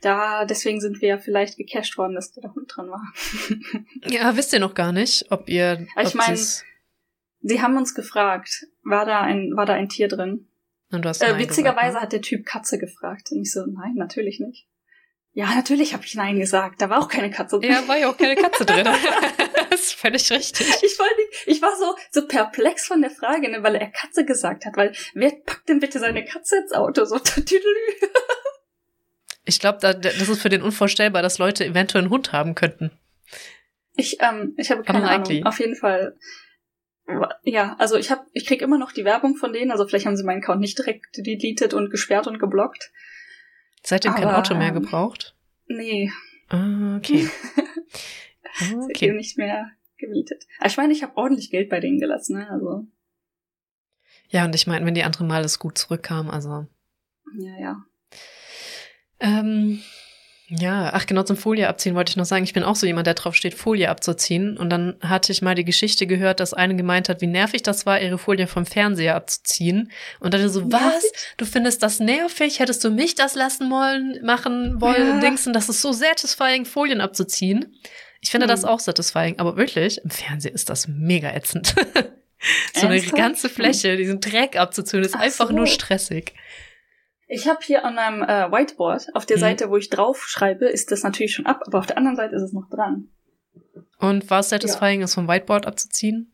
Da, 0.00 0.44
deswegen 0.44 0.80
sind 0.80 1.00
wir 1.02 1.08
ja 1.08 1.18
vielleicht 1.18 1.56
gecasht 1.58 1.98
worden, 1.98 2.14
dass 2.14 2.32
da 2.32 2.40
der 2.40 2.54
Hund 2.54 2.72
drin 2.74 2.88
war. 2.88 3.02
Ja, 4.10 4.36
wisst 4.36 4.52
ihr 4.52 4.60
noch 4.60 4.74
gar 4.74 4.92
nicht, 4.92 5.26
ob 5.30 5.48
ihr. 5.48 5.86
Ich 6.00 6.06
ob 6.08 6.14
mein, 6.14 6.36
sie's- 6.36 6.64
Sie 7.40 7.60
haben 7.62 7.76
uns 7.76 7.94
gefragt, 7.94 8.66
war 8.82 9.04
da 9.04 9.20
ein, 9.20 9.52
war 9.54 9.66
da 9.66 9.74
ein 9.74 9.88
Tier 9.88 10.08
drin? 10.08 10.47
Und 10.90 11.04
du 11.04 11.08
hast 11.08 11.22
Äh, 11.22 11.38
witzigerweise 11.38 11.88
gesagt, 11.88 12.02
hat 12.04 12.12
der 12.12 12.22
Typ 12.22 12.46
Katze 12.46 12.78
gefragt. 12.78 13.28
Und 13.30 13.42
ich 13.42 13.52
so, 13.52 13.64
nein, 13.66 13.94
natürlich 13.96 14.40
nicht. 14.40 14.66
Ja, 15.32 15.54
natürlich 15.54 15.92
habe 15.92 16.04
ich 16.04 16.14
Nein 16.14 16.38
gesagt. 16.38 16.82
Da 16.82 16.90
war 16.90 17.00
auch 17.00 17.08
keine 17.08 17.30
Katze 17.30 17.60
drin. 17.60 17.70
Ja, 17.70 17.86
war 17.86 17.96
ja 17.96 18.10
auch 18.10 18.16
keine 18.16 18.34
Katze 18.34 18.64
drin. 18.64 18.88
das 19.70 19.80
ist 19.80 19.92
völlig 19.94 20.30
richtig. 20.32 20.66
Ich, 20.82 20.98
wollte, 20.98 21.20
ich 21.46 21.62
war 21.62 21.76
so, 21.76 21.94
so 22.10 22.26
perplex 22.26 22.86
von 22.86 23.02
der 23.02 23.10
Frage, 23.10 23.50
ne, 23.50 23.62
weil 23.62 23.76
er 23.76 23.88
Katze 23.88 24.24
gesagt 24.24 24.64
hat. 24.64 24.76
Weil 24.76 24.92
wer 25.14 25.30
packt 25.30 25.68
denn 25.68 25.78
bitte 25.78 25.98
seine 26.00 26.24
Katze 26.24 26.56
ins 26.56 26.72
Auto? 26.72 27.04
So, 27.04 27.18
tüdelü. 27.24 27.62
Ich 29.44 29.60
glaube, 29.60 29.78
da, 29.80 29.92
das 29.92 30.28
ist 30.28 30.42
für 30.42 30.48
den 30.48 30.62
unvorstellbar, 30.62 31.22
dass 31.22 31.38
Leute 31.38 31.64
eventuell 31.64 32.02
einen 32.02 32.10
Hund 32.10 32.32
haben 32.32 32.54
könnten. 32.54 32.90
Ich, 33.96 34.18
ähm, 34.20 34.54
ich 34.56 34.70
habe 34.70 34.82
keine 34.82 35.08
Ahnung. 35.08 35.44
Auf 35.44 35.60
jeden 35.60 35.76
Fall. 35.76 36.16
Ja, 37.42 37.74
also 37.78 37.96
ich 37.96 38.10
habe, 38.10 38.26
ich 38.32 38.44
krieg 38.44 38.60
immer 38.60 38.78
noch 38.78 38.92
die 38.92 39.04
Werbung 39.04 39.36
von 39.36 39.52
denen. 39.52 39.70
Also 39.70 39.86
vielleicht 39.86 40.06
haben 40.06 40.16
sie 40.16 40.24
meinen 40.24 40.42
Account 40.42 40.60
nicht 40.60 40.78
direkt 40.78 41.16
deleted 41.16 41.72
und 41.74 41.90
gesperrt 41.90 42.26
und 42.26 42.38
geblockt. 42.38 42.92
Seitdem 43.82 44.14
kein 44.14 44.28
Auto 44.28 44.54
mehr 44.54 44.72
gebraucht? 44.72 45.34
Nee. 45.66 46.12
Ah, 46.48 46.96
okay. 46.96 47.28
okay. 47.56 48.76
Seitdem 48.80 49.16
nicht 49.16 49.38
mehr 49.38 49.70
gemietet. 49.96 50.44
Aber 50.58 50.68
ich 50.68 50.76
meine, 50.76 50.92
ich 50.92 51.02
habe 51.02 51.16
ordentlich 51.16 51.50
Geld 51.50 51.70
bei 51.70 51.80
denen 51.80 51.98
gelassen, 51.98 52.38
ne? 52.38 52.50
Also. 52.50 52.86
Ja, 54.28 54.44
und 54.44 54.54
ich 54.54 54.66
meine, 54.66 54.84
wenn 54.84 54.94
die 54.94 55.04
andere 55.04 55.24
Mal 55.24 55.44
es 55.44 55.58
gut 55.58 55.78
zurückkam, 55.78 56.28
also. 56.28 56.66
Ja, 57.38 57.58
ja. 57.58 57.84
Ähm, 59.20 59.82
ja, 60.50 60.90
ach 60.94 61.04
genau, 61.04 61.24
zum 61.24 61.36
Folie 61.36 61.68
abziehen 61.68 61.94
wollte 61.94 62.08
ich 62.08 62.16
noch 62.16 62.24
sagen. 62.24 62.42
Ich 62.42 62.54
bin 62.54 62.62
auch 62.62 62.74
so 62.74 62.86
jemand, 62.86 63.06
der 63.06 63.12
drauf 63.12 63.34
steht, 63.34 63.52
Folie 63.52 63.90
abzuziehen. 63.90 64.56
Und 64.56 64.70
dann 64.70 64.96
hatte 65.02 65.30
ich 65.30 65.42
mal 65.42 65.54
die 65.54 65.64
Geschichte 65.64 66.06
gehört, 66.06 66.40
dass 66.40 66.54
eine 66.54 66.74
gemeint 66.74 67.10
hat, 67.10 67.20
wie 67.20 67.26
nervig 67.26 67.62
das 67.62 67.84
war, 67.84 68.00
ihre 68.00 68.16
Folie 68.16 68.46
vom 68.46 68.64
Fernseher 68.64 69.14
abzuziehen. 69.14 69.92
Und 70.20 70.32
dann 70.32 70.48
so, 70.48 70.72
was? 70.72 71.12
Du 71.36 71.44
findest 71.44 71.82
das 71.82 72.00
nervig? 72.00 72.60
Hättest 72.60 72.82
du 72.82 72.88
mich 72.88 73.14
das 73.14 73.34
lassen 73.34 73.70
wollen, 73.70 74.24
machen 74.24 74.80
wollen? 74.80 75.16
Ja. 75.16 75.20
Denkst 75.20 75.44
du, 75.44 75.52
das 75.52 75.68
ist 75.68 75.82
so 75.82 75.92
satisfying, 75.92 76.64
Folien 76.64 77.02
abzuziehen? 77.02 77.78
Ich 78.22 78.30
finde 78.30 78.44
hm. 78.46 78.50
das 78.50 78.64
auch 78.64 78.80
satisfying. 78.80 79.38
Aber 79.38 79.58
wirklich, 79.58 80.00
im 80.02 80.08
Fernsehen 80.08 80.54
ist 80.54 80.70
das 80.70 80.88
mega 80.88 81.30
ätzend. 81.30 81.74
so 82.74 82.86
eine 82.86 83.02
ganze 83.02 83.50
Fläche, 83.50 83.98
diesen 83.98 84.20
Dreck 84.20 84.56
abzuziehen, 84.56 85.02
ist 85.02 85.14
ach 85.14 85.20
einfach 85.20 85.48
so. 85.48 85.54
nur 85.54 85.66
stressig. 85.66 86.32
Ich 87.30 87.46
habe 87.46 87.60
hier 87.62 87.84
an 87.84 87.94
meinem 87.94 88.22
äh, 88.22 88.50
Whiteboard, 88.50 89.14
auf 89.14 89.26
der 89.26 89.36
mhm. 89.36 89.42
Seite, 89.42 89.70
wo 89.70 89.76
ich 89.76 89.90
drauf 89.90 90.24
schreibe, 90.26 90.66
ist 90.66 90.90
das 90.90 91.02
natürlich 91.02 91.34
schon 91.34 91.46
ab, 91.46 91.62
aber 91.66 91.78
auf 91.78 91.86
der 91.86 91.98
anderen 91.98 92.16
Seite 92.16 92.34
ist 92.34 92.42
es 92.42 92.52
noch 92.54 92.68
dran. 92.70 93.10
Und 93.98 94.30
war 94.30 94.40
es 94.40 94.48
satisfying, 94.48 95.00
ja. 95.00 95.04
es 95.04 95.14
vom 95.14 95.28
Whiteboard 95.28 95.66
abzuziehen? 95.66 96.32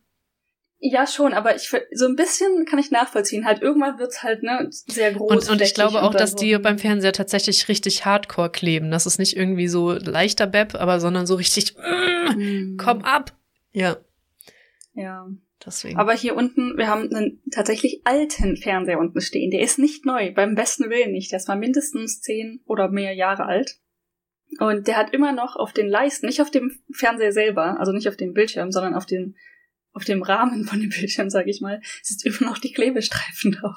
Ja, 0.79 1.07
schon, 1.07 1.33
aber 1.33 1.55
ich 1.55 1.73
so 1.93 2.05
ein 2.05 2.15
bisschen 2.15 2.65
kann 2.65 2.79
ich 2.79 2.91
nachvollziehen. 2.91 3.45
Halt, 3.45 3.61
irgendwann 3.61 3.97
wird's 3.97 4.23
halt, 4.23 4.43
ne, 4.43 4.67
sehr 4.69 5.13
groß. 5.13 5.31
Und, 5.31 5.49
und 5.49 5.61
ich 5.61 5.73
glaube 5.73 6.03
auch, 6.03 6.13
dass 6.13 6.31
so. 6.31 6.37
die 6.37 6.57
beim 6.59 6.77
Fernseher 6.77 7.13
tatsächlich 7.13 7.67
richtig 7.67 8.05
hardcore 8.05 8.51
kleben. 8.51 8.91
Das 8.91 9.05
ist 9.05 9.17
nicht 9.17 9.35
irgendwie 9.35 9.67
so 9.67 9.93
leichter 9.93 10.47
Beb, 10.47 10.75
aber 10.75 10.99
sondern 10.99 11.25
so 11.25 11.35
richtig, 11.35 11.75
mm, 11.75 12.77
komm 12.77 13.03
ab. 13.03 13.33
Ja. 13.71 13.97
Ja. 14.93 15.27
Deswegen. 15.65 15.97
Aber 15.97 16.13
hier 16.13 16.35
unten, 16.35 16.77
wir 16.77 16.87
haben 16.87 17.13
einen 17.13 17.41
tatsächlich 17.51 18.01
alten 18.05 18.55
Fernseher 18.57 18.99
unten 18.99 19.21
stehen. 19.21 19.51
Der 19.51 19.61
ist 19.61 19.79
nicht 19.79 20.05
neu, 20.05 20.31
beim 20.31 20.55
besten 20.55 20.89
Willen 20.89 21.11
nicht. 21.11 21.31
Der 21.31 21.37
ist 21.37 21.47
mal 21.47 21.57
mindestens 21.57 22.21
zehn 22.21 22.61
oder 22.65 22.89
mehr 22.89 23.13
Jahre 23.13 23.45
alt. 23.45 23.79
Und 24.59 24.87
der 24.87 24.97
hat 24.97 25.13
immer 25.13 25.31
noch 25.31 25.55
auf 25.55 25.73
den 25.73 25.87
Leisten, 25.87 26.27
nicht 26.27 26.41
auf 26.41 26.51
dem 26.51 26.71
Fernseher 26.91 27.31
selber, 27.31 27.79
also 27.79 27.91
nicht 27.91 28.07
auf 28.07 28.15
dem 28.15 28.33
Bildschirm, 28.33 28.71
sondern 28.71 28.93
auf 28.93 29.05
dem, 29.05 29.35
auf 29.91 30.05
dem 30.05 30.21
Rahmen 30.21 30.65
von 30.65 30.79
dem 30.79 30.89
Bildschirm, 30.89 31.29
sag 31.29 31.47
ich 31.47 31.61
mal, 31.61 31.81
ist 32.01 32.25
immer 32.25 32.49
noch 32.49 32.59
die 32.59 32.71
Klebestreifen 32.71 33.53
drauf. 33.53 33.75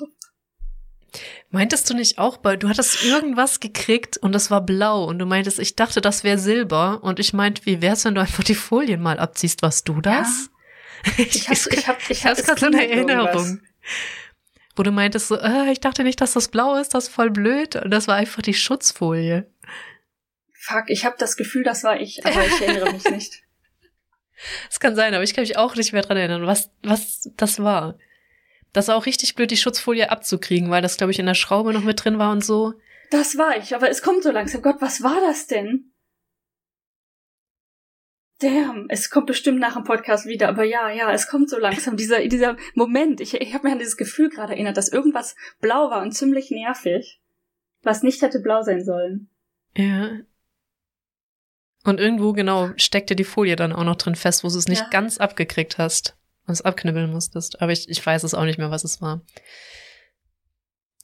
Meintest 1.51 1.89
du 1.89 1.95
nicht 1.95 2.19
auch 2.19 2.37
bei, 2.37 2.57
du 2.57 2.69
hattest 2.69 3.03
irgendwas 3.03 3.61
gekriegt 3.61 4.19
und 4.19 4.33
das 4.33 4.51
war 4.51 4.61
blau 4.61 5.05
und 5.05 5.19
du 5.19 5.25
meintest, 5.25 5.59
ich 5.59 5.75
dachte, 5.75 6.03
das 6.03 6.23
wäre 6.23 6.39
Silber 6.39 7.03
und 7.03 7.19
ich 7.19 7.33
meinte, 7.33 7.65
wie 7.65 7.81
wär's, 7.81 8.05
wenn 8.05 8.15
du 8.15 8.21
einfach 8.21 8.45
die 8.45 8.55
Folien 8.55 9.01
mal 9.01 9.19
abziehst? 9.19 9.63
Warst 9.63 9.89
du 9.89 10.03
das? 10.03 10.51
Ja. 10.51 10.58
Ich, 11.17 11.49
hab, 11.49 11.57
ich, 11.57 11.89
hab, 11.89 12.11
ich 12.11 12.27
hab's 12.27 12.45
gerade 12.45 12.61
so 12.61 12.67
eine 12.67 12.89
Erinnerung. 12.89 13.27
Irgendwas. 13.27 13.59
Wo 14.77 14.83
du 14.83 14.91
meintest 14.91 15.29
so, 15.29 15.37
äh, 15.37 15.71
ich 15.73 15.81
dachte 15.81 16.05
nicht, 16.05 16.21
dass 16.21 16.33
das 16.33 16.49
blau 16.49 16.77
ist, 16.77 16.95
das 16.95 17.05
ist 17.05 17.15
voll 17.15 17.31
blöd. 17.31 17.77
Und 17.77 17.91
das 17.91 18.09
war 18.09 18.17
einfach 18.17 18.43
die 18.43 18.55
Schutzfolie. 18.55 19.51
Fuck, 20.53 20.85
ich 20.89 21.05
habe 21.05 21.17
das 21.19 21.37
Gefühl, 21.37 21.63
das 21.63 21.85
war 21.85 22.01
ich, 22.01 22.25
aber 22.27 22.45
ich 22.47 22.61
erinnere 22.61 22.93
mich 22.93 23.05
nicht. 23.11 23.43
Es 24.71 24.81
kann 24.81 24.95
sein, 24.95 25.15
aber 25.15 25.25
ich 25.25 25.35
kann 25.35 25.43
mich 25.43 25.57
auch 25.57 25.75
nicht 25.75 25.93
mehr 25.93 26.03
dran 26.03 26.17
erinnern, 26.17 26.47
was, 26.47 26.71
was 26.83 27.31
das 27.37 27.63
war. 27.63 27.99
Das 28.73 28.89
war 28.89 28.97
auch 28.97 29.07
richtig 29.07 29.35
blöd, 29.35 29.51
die 29.51 29.57
Schutzfolie 29.57 30.11
abzukriegen, 30.11 30.71
weil 30.71 30.83
das, 30.83 30.97
glaube 30.97 31.11
ich, 31.11 31.19
in 31.19 31.27
der 31.27 31.35
Schraube 31.35 31.73
noch 31.73 31.85
mit 31.85 32.05
drin 32.05 32.19
war 32.19 32.33
und 32.33 32.45
so. 32.45 32.75
Das 33.11 33.39
war 33.39 33.57
ich, 33.57 33.75
aber 33.75 33.89
es 33.89 34.03
kommt 34.03 34.23
so 34.23 34.31
langsam. 34.31 34.63
Gott, 34.63 34.77
was 34.81 35.03
war 35.03 35.21
das 35.21 35.47
denn? 35.47 35.88
Damn, 38.41 38.87
es 38.89 39.11
kommt 39.11 39.27
bestimmt 39.27 39.59
nach 39.59 39.75
dem 39.75 39.83
Podcast 39.83 40.27
wieder, 40.27 40.49
aber 40.49 40.63
ja, 40.63 40.91
ja, 40.91 41.13
es 41.13 41.27
kommt 41.27 41.51
so 41.51 41.59
langsam, 41.59 41.97
dieser, 41.97 42.27
dieser 42.29 42.57
Moment. 42.75 43.21
Ich, 43.21 43.35
ich 43.35 43.53
habe 43.53 43.67
mir 43.67 43.73
an 43.73 43.81
dieses 43.81 43.97
Gefühl 43.97 44.29
gerade 44.29 44.53
erinnert, 44.53 44.77
dass 44.77 44.89
irgendwas 44.89 45.35
blau 45.61 45.91
war 45.91 46.03
und 46.03 46.13
ziemlich 46.13 46.51
nervig, 46.51 47.21
was 47.83 48.05
nicht 48.05 48.23
hätte 48.23 48.39
blau 48.39 48.63
sein 48.63 48.85
sollen. 48.85 49.29
Ja. 49.77 50.21
Und 51.85 51.99
irgendwo, 51.99 52.33
genau, 52.33 52.71
steckte 52.77 53.17
die 53.17 53.25
Folie 53.25 53.57
dann 53.57 53.73
auch 53.73 53.85
noch 53.85 53.97
drin 53.97 54.15
fest, 54.15 54.45
wo 54.45 54.49
du 54.49 54.57
es 54.57 54.69
nicht 54.69 54.83
ja. 54.83 54.89
ganz 54.89 55.19
abgekriegt 55.19 55.79
hast 55.79 56.17
und 56.47 56.53
es 56.53 56.63
abknibbeln 56.63 57.11
musstest. 57.11 57.61
Aber 57.61 57.73
ich, 57.73 57.89
ich 57.89 58.05
weiß 58.05 58.23
es 58.23 58.35
auch 58.35 58.45
nicht 58.45 58.59
mehr, 58.59 58.71
was 58.71 58.85
es 58.85 59.01
war. 59.01 59.23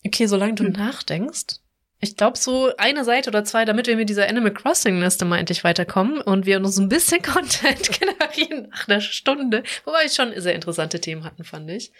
Okay, 0.06 0.26
solange 0.26 0.54
du 0.54 0.64
hm. 0.64 0.72
nachdenkst, 0.72 1.60
ich 2.04 2.16
glaube, 2.16 2.38
so 2.38 2.70
eine 2.76 3.04
Seite 3.04 3.30
oder 3.30 3.44
zwei, 3.44 3.64
damit 3.64 3.86
wir 3.86 3.96
mit 3.96 4.08
dieser 4.08 4.28
Animal 4.28 4.52
Crossing-Liste 4.52 5.24
mal 5.24 5.38
endlich 5.38 5.64
weiterkommen 5.64 6.20
und 6.20 6.46
wir 6.46 6.58
uns 6.58 6.78
ein 6.78 6.88
bisschen 6.88 7.22
Content 7.22 7.90
generieren 7.98 8.68
nach 8.70 8.88
einer 8.88 9.00
Stunde, 9.00 9.62
wobei 9.84 10.02
wir 10.02 10.10
schon 10.10 10.32
sehr 10.40 10.54
interessante 10.54 11.00
Themen 11.00 11.24
hatten, 11.24 11.44
fand 11.44 11.70
ich. 11.70 11.92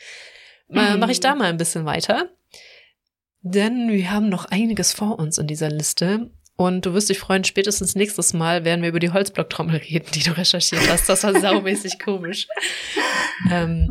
Äh, 0.70 0.96
Mache 0.96 1.12
ich 1.12 1.20
da 1.20 1.34
mal 1.34 1.48
ein 1.48 1.56
bisschen 1.56 1.84
weiter. 1.84 2.30
Denn 3.42 3.90
wir 3.90 4.10
haben 4.10 4.28
noch 4.28 4.46
einiges 4.46 4.92
vor 4.92 5.18
uns 5.18 5.36
in 5.38 5.46
dieser 5.46 5.68
Liste. 5.68 6.30
Und 6.56 6.86
du 6.86 6.94
wirst 6.94 7.10
dich 7.10 7.18
freuen, 7.18 7.42
spätestens 7.42 7.96
nächstes 7.96 8.32
Mal 8.32 8.64
werden 8.64 8.82
wir 8.82 8.88
über 8.88 9.00
die 9.00 9.10
Holzblocktrommel 9.10 9.76
reden, 9.76 10.06
die 10.14 10.22
du 10.22 10.36
recherchiert 10.36 10.88
hast. 10.88 11.08
Das 11.08 11.24
war 11.24 11.38
saumäßig 11.40 11.98
komisch. 11.98 12.46
ähm, 13.50 13.90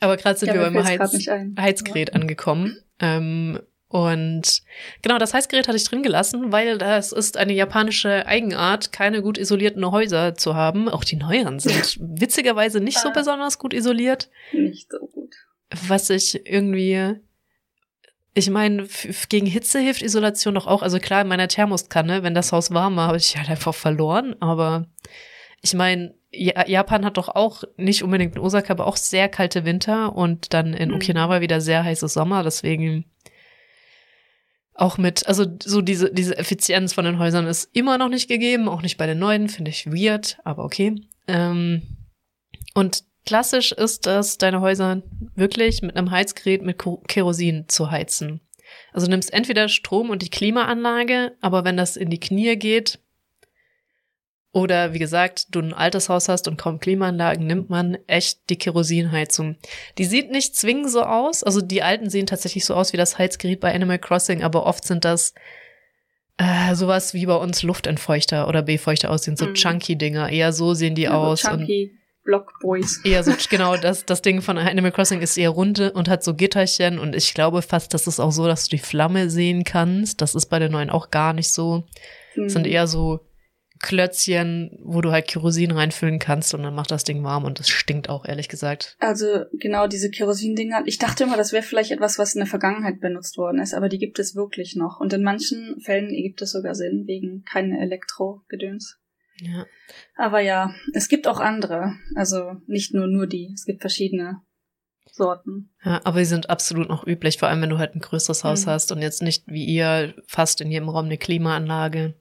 aber 0.00 0.16
gerade 0.16 0.38
sind 0.38 0.48
ja, 0.48 0.54
wir 0.54 0.62
beim 0.62 0.84
Heiz 0.84 1.28
Heizgerät 1.58 2.08
ja. 2.08 2.14
angekommen. 2.14 2.76
Ähm, 3.00 3.60
und 3.88 4.62
genau, 5.02 5.18
das 5.18 5.32
Heizgerät 5.32 5.68
hatte 5.68 5.76
ich 5.76 5.84
drin 5.84 6.02
gelassen, 6.02 6.50
weil 6.50 6.76
das 6.76 7.12
ist 7.12 7.36
eine 7.36 7.52
japanische 7.52 8.26
Eigenart, 8.26 8.92
keine 8.92 9.22
gut 9.22 9.38
isolierten 9.38 9.88
Häuser 9.90 10.34
zu 10.34 10.56
haben. 10.56 10.88
Auch 10.88 11.04
die 11.04 11.16
neueren 11.16 11.60
sind 11.60 11.96
witzigerweise 12.20 12.80
nicht 12.80 12.98
so 12.98 13.08
ah. 13.08 13.12
besonders 13.12 13.58
gut 13.58 13.72
isoliert. 13.72 14.28
Nicht 14.52 14.90
so 14.90 15.06
gut. 15.06 15.36
Was 15.86 16.10
ich 16.10 16.50
irgendwie, 16.50 17.14
ich 18.34 18.50
meine, 18.50 18.88
gegen 19.28 19.46
Hitze 19.46 19.78
hilft 19.78 20.02
Isolation 20.02 20.54
doch 20.54 20.66
auch. 20.66 20.82
Also 20.82 20.98
klar, 20.98 21.22
in 21.22 21.28
meiner 21.28 21.48
Thermoskanne, 21.48 22.24
wenn 22.24 22.34
das 22.34 22.50
Haus 22.50 22.72
warm 22.72 22.96
war, 22.96 23.06
habe 23.06 23.18
ich 23.18 23.36
halt 23.36 23.48
einfach 23.48 23.74
verloren. 23.74 24.34
Aber 24.40 24.88
ich 25.62 25.74
meine, 25.74 26.12
Japan 26.32 27.04
hat 27.04 27.18
doch 27.18 27.28
auch 27.28 27.62
nicht 27.76 28.02
unbedingt 28.02 28.34
in 28.34 28.42
Osaka, 28.42 28.72
aber 28.72 28.88
auch 28.88 28.96
sehr 28.96 29.28
kalte 29.28 29.64
Winter 29.64 30.14
und 30.16 30.52
dann 30.54 30.74
in 30.74 30.88
mhm. 30.88 30.96
Okinawa 30.96 31.40
wieder 31.40 31.60
sehr 31.60 31.84
heiße 31.84 32.08
Sommer. 32.08 32.42
Deswegen 32.42 33.04
auch 34.76 34.98
mit, 34.98 35.26
also 35.26 35.46
so 35.64 35.80
diese, 35.80 36.12
diese 36.12 36.36
Effizienz 36.36 36.92
von 36.92 37.04
den 37.04 37.18
Häusern 37.18 37.46
ist 37.46 37.70
immer 37.72 37.98
noch 37.98 38.08
nicht 38.08 38.28
gegeben, 38.28 38.68
auch 38.68 38.82
nicht 38.82 38.98
bei 38.98 39.06
den 39.06 39.18
neuen, 39.18 39.48
finde 39.48 39.70
ich 39.70 39.86
weird, 39.86 40.38
aber 40.44 40.64
okay. 40.64 40.94
Ähm, 41.26 41.82
und 42.74 43.04
klassisch 43.24 43.72
ist 43.72 44.06
es, 44.06 44.38
deine 44.38 44.60
Häuser 44.60 45.02
wirklich 45.34 45.82
mit 45.82 45.96
einem 45.96 46.10
Heizgerät 46.10 46.62
mit 46.62 46.82
Kerosin 47.08 47.64
zu 47.68 47.90
heizen. 47.90 48.40
Also 48.92 49.06
du 49.06 49.12
nimmst 49.12 49.32
entweder 49.32 49.68
Strom 49.68 50.10
und 50.10 50.22
die 50.22 50.30
Klimaanlage, 50.30 51.36
aber 51.40 51.64
wenn 51.64 51.76
das 51.76 51.96
in 51.96 52.10
die 52.10 52.20
Knie 52.20 52.56
geht, 52.56 52.98
oder 54.56 54.94
wie 54.94 54.98
gesagt, 54.98 55.48
du 55.50 55.60
ein 55.60 55.74
altes 55.74 56.08
Haus 56.08 56.30
hast 56.30 56.48
und 56.48 56.56
kaum 56.56 56.80
Klimaanlagen, 56.80 57.46
nimmt 57.46 57.68
man 57.68 57.98
echt 58.06 58.48
die 58.48 58.56
Kerosinheizung. 58.56 59.56
Die 59.98 60.06
sieht 60.06 60.30
nicht 60.30 60.56
zwingend 60.56 60.90
so 60.90 61.02
aus. 61.02 61.42
Also 61.42 61.60
die 61.60 61.82
alten 61.82 62.08
sehen 62.08 62.26
tatsächlich 62.26 62.64
so 62.64 62.72
aus 62.72 62.94
wie 62.94 62.96
das 62.96 63.18
Heizgerät 63.18 63.60
bei 63.60 63.74
Animal 63.74 63.98
Crossing, 63.98 64.42
aber 64.42 64.64
oft 64.64 64.86
sind 64.86 65.04
das 65.04 65.34
äh, 66.38 66.74
sowas 66.74 67.12
wie 67.12 67.26
bei 67.26 67.34
uns 67.34 67.64
Luftentfeuchter 67.64 68.48
oder 68.48 68.62
Befeuchter 68.62 69.10
aussehen, 69.10 69.36
so 69.36 69.44
mhm. 69.44 69.52
Chunky-Dinger. 69.56 70.30
Eher 70.30 70.54
so 70.54 70.72
sehen 70.72 70.94
die 70.94 71.02
ja, 71.02 71.12
aus. 71.12 71.42
So 71.42 71.50
chunky. 71.50 71.92
Blockboys. 72.24 73.00
Eher 73.04 73.24
so, 73.24 73.34
genau, 73.50 73.76
das, 73.76 74.06
das 74.06 74.22
Ding 74.22 74.40
von 74.40 74.56
Animal 74.56 74.90
Crossing 74.90 75.20
ist 75.20 75.36
eher 75.36 75.50
runde 75.50 75.92
und 75.92 76.08
hat 76.08 76.24
so 76.24 76.32
Gitterchen 76.32 76.98
und 76.98 77.14
ich 77.14 77.34
glaube 77.34 77.60
fast, 77.60 77.92
das 77.92 78.06
ist 78.06 78.20
auch 78.20 78.32
so, 78.32 78.46
dass 78.46 78.64
du 78.64 78.76
die 78.76 78.82
Flamme 78.82 79.28
sehen 79.28 79.64
kannst. 79.64 80.22
Das 80.22 80.34
ist 80.34 80.46
bei 80.46 80.58
den 80.58 80.72
neuen 80.72 80.88
auch 80.88 81.10
gar 81.10 81.34
nicht 81.34 81.50
so. 81.50 81.84
Mhm. 82.34 82.44
Das 82.44 82.54
sind 82.54 82.66
eher 82.66 82.86
so 82.86 83.20
Klötzchen, 83.80 84.78
wo 84.82 85.00
du 85.00 85.12
halt 85.12 85.28
Kerosin 85.28 85.70
reinfüllen 85.70 86.18
kannst 86.18 86.54
und 86.54 86.62
dann 86.62 86.74
macht 86.74 86.90
das 86.90 87.04
Ding 87.04 87.22
warm 87.22 87.44
und 87.44 87.58
das 87.58 87.68
stinkt 87.68 88.08
auch, 88.08 88.24
ehrlich 88.24 88.48
gesagt. 88.48 88.96
Also 88.98 89.44
genau 89.52 89.86
diese 89.86 90.10
Kerosin-Dinger. 90.10 90.82
Ich 90.86 90.98
dachte 90.98 91.24
immer, 91.24 91.36
das 91.36 91.52
wäre 91.52 91.62
vielleicht 91.62 91.90
etwas, 91.90 92.18
was 92.18 92.34
in 92.34 92.40
der 92.40 92.48
Vergangenheit 92.48 93.00
benutzt 93.00 93.36
worden 93.36 93.60
ist, 93.60 93.74
aber 93.74 93.88
die 93.88 93.98
gibt 93.98 94.18
es 94.18 94.34
wirklich 94.34 94.76
noch. 94.76 95.00
Und 95.00 95.12
in 95.12 95.22
manchen 95.22 95.80
Fällen 95.80 96.08
gibt 96.08 96.40
es 96.42 96.52
sogar 96.52 96.74
Sinn, 96.74 97.04
wegen 97.06 97.44
kein 97.44 97.74
Elektro-Gedöns. 97.74 98.98
Ja. 99.40 99.66
Aber 100.16 100.40
ja, 100.40 100.74
es 100.94 101.08
gibt 101.08 101.28
auch 101.28 101.40
andere. 101.40 101.94
Also 102.14 102.56
nicht 102.66 102.94
nur 102.94 103.06
nur 103.06 103.26
die. 103.26 103.52
Es 103.54 103.64
gibt 103.64 103.82
verschiedene 103.82 104.40
Sorten. 105.10 105.74
Ja, 105.84 106.00
aber 106.04 106.20
die 106.20 106.24
sind 106.24 106.50
absolut 106.50 106.88
noch 106.88 107.06
üblich, 107.06 107.38
vor 107.38 107.48
allem 107.48 107.62
wenn 107.62 107.70
du 107.70 107.78
halt 107.78 107.94
ein 107.94 108.00
größeres 108.00 108.44
Haus 108.44 108.66
mhm. 108.66 108.70
hast 108.70 108.92
und 108.92 109.02
jetzt 109.02 109.22
nicht 109.22 109.46
wie 109.46 109.64
ihr 109.64 110.14
fast 110.26 110.60
in 110.60 110.70
jedem 110.70 110.88
Raum 110.88 111.06
eine 111.06 111.18
Klimaanlage. 111.18 112.14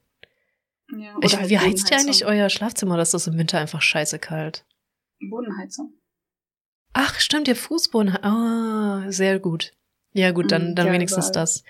Ja, 0.91 1.15
ich, 1.21 1.37
halt 1.37 1.49
wie 1.49 1.59
heizt 1.59 1.89
ihr 1.89 1.97
eigentlich 1.97 2.25
euer 2.25 2.49
Schlafzimmer? 2.49 2.97
Das 2.97 3.13
ist 3.13 3.27
im 3.27 3.37
Winter 3.37 3.59
einfach 3.59 3.81
scheiße 3.81 4.19
kalt. 4.19 4.65
Bodenheizung. 5.29 5.93
Ach, 6.93 7.19
stimmt, 7.19 7.47
ihr 7.47 7.55
Fußboden. 7.55 8.17
Ah, 8.23 9.05
sehr 9.09 9.39
gut. 9.39 9.73
Ja, 10.13 10.31
gut, 10.31 10.51
dann, 10.51 10.69
mhm, 10.69 10.75
dann 10.75 10.87
ja, 10.87 10.93
wenigstens 10.93 11.29
überall. 11.29 11.41
das. 11.41 11.63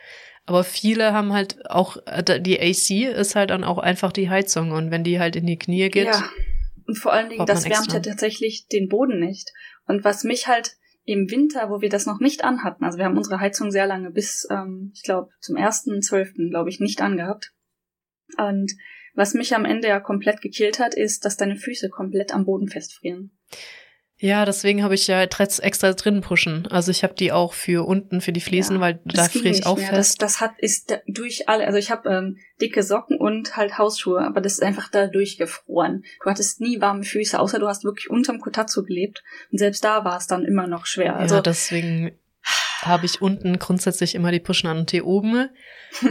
Aber 0.46 0.64
viele 0.64 1.14
haben 1.14 1.34
halt 1.34 1.68
auch, 1.70 1.98
äh, 2.06 2.40
die 2.40 2.60
AC 2.60 3.12
ist 3.16 3.36
halt 3.36 3.50
dann 3.50 3.64
auch 3.64 3.80
einfach 3.80 4.12
die 4.12 4.30
Heizung 4.30 4.72
und 4.72 4.92
wenn 4.92 5.04
die 5.04 5.20
halt 5.20 5.36
in 5.36 5.48
die 5.48 5.58
Knie 5.58 5.90
geht. 5.90 6.06
Ja. 6.08 6.30
Und 6.86 7.00
vor 7.00 7.14
allen 7.14 7.30
Dingen, 7.30 7.46
das 7.48 7.68
wärmt 7.68 7.94
ja 7.94 8.00
tatsächlich 8.00 8.68
den 8.68 8.88
Boden 8.88 9.20
nicht. 9.20 9.52
Und 9.88 10.04
was 10.04 10.24
mich 10.24 10.48
halt 10.48 10.78
im 11.04 11.32
Winter, 11.32 11.72
wo 11.72 11.82
wir 11.82 11.90
das 11.90 12.06
noch 12.06 12.20
nicht 12.20 12.44
anhatten, 12.44 12.84
also 12.84 13.00
wir 13.00 13.06
haben 13.06 13.18
unsere 13.18 13.40
Heizung 13.40 13.72
sehr 13.72 13.88
lange 13.88 14.12
bis, 14.12 14.48
ähm, 14.52 14.92
ich 14.94 15.02
glaube, 15.02 15.30
zum 15.40 15.56
ersten 15.56 16.04
zwölften, 16.04 16.52
glaube 16.52 16.70
ich, 16.70 16.80
nicht 16.80 17.02
angehabt. 17.02 17.54
Und 18.38 18.72
was 19.16 19.34
mich 19.34 19.56
am 19.56 19.66
Ende 19.66 19.88
ja 19.88 20.00
komplett 20.00 20.42
gekillt 20.42 20.80
hat, 20.80 20.94
ist, 20.94 21.26
dass 21.26 21.38
deine 21.38 21.56
Füße 21.56 21.90
komplett 21.90 22.34
am 22.34 22.46
Boden 22.46 22.68
festfrieren. 22.68 23.32
Ja, 24.18 24.46
deswegen 24.46 24.82
habe 24.82 24.96
ich 24.96 25.08
ja 25.08 25.22
extra 25.22 25.92
drin 25.92 26.22
pushen. 26.22 26.68
Also 26.72 26.90
ich 26.90 27.04
habe 27.04 27.16
die 27.16 27.34
auch 27.34 27.54
für 27.54 27.86
unten 27.86 28.22
für 28.22 28.32
die 28.32 28.40
Fliesen, 28.40 28.78
ja, 28.78 28.82
weil 28.82 29.02
da 29.04 29.26
friere 29.26 29.50
ich 29.50 29.66
auch 29.66 29.78
mehr. 29.78 29.90
fest. 29.90 30.22
Das, 30.22 30.36
das 30.36 30.42
hat 30.42 30.54
ist 30.60 30.98
durch 31.06 31.50
alle, 31.50 31.66
also 31.68 31.78
ich 31.78 31.92
habe 31.92 32.10
ähm, 32.10 32.38
dicke 32.62 32.82
Socken 32.82 33.18
und 33.20 33.58
halt 33.58 33.78
Hausschuhe, 33.78 34.22
aber 34.22 34.40
das 34.40 34.54
ist 34.54 34.64
einfach 34.64 34.90
da 34.90 35.08
durchgefroren. 35.08 36.06
Du 36.24 36.30
hattest 36.30 36.62
nie 36.62 36.80
warme 36.80 37.04
Füße, 37.04 37.38
außer 37.38 37.60
du 37.60 37.68
hast 37.68 37.84
wirklich 37.84 38.10
unterm 38.10 38.40
Kotatsu 38.40 38.86
gelebt 38.86 39.22
und 39.52 39.58
selbst 39.58 39.84
da 39.84 40.06
war 40.06 40.18
es 40.18 40.28
dann 40.28 40.46
immer 40.46 40.66
noch 40.66 40.86
schwer. 40.86 41.18
Also 41.18 41.36
ja, 41.36 41.42
deswegen 41.42 42.18
habe 42.86 43.06
ich 43.06 43.22
unten 43.22 43.60
grundsätzlich 43.60 44.16
immer 44.16 44.32
die 44.32 44.40
Pushen 44.40 44.70
an 44.70 44.80
und 44.80 44.92
hier 44.92 45.06
oben. 45.06 45.50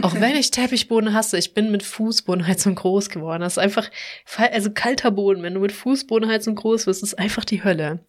Auch 0.01 0.13
wenn 0.19 0.35
ich 0.35 0.51
Teppichboden 0.51 1.13
hasse, 1.13 1.37
ich 1.37 1.53
bin 1.53 1.71
mit 1.71 1.83
Fußbodenheizung 1.83 2.75
groß 2.75 3.09
geworden. 3.09 3.41
Das 3.41 3.53
ist 3.53 3.57
einfach, 3.59 3.89
also 4.37 4.71
kalter 4.71 5.11
Boden, 5.11 5.43
wenn 5.43 5.53
du 5.53 5.59
mit 5.59 5.71
Fußbodenheizung 5.71 6.55
groß 6.55 6.87
wirst, 6.87 7.03
ist 7.03 7.17
einfach 7.17 7.45
die 7.45 7.63
Hölle. 7.63 7.99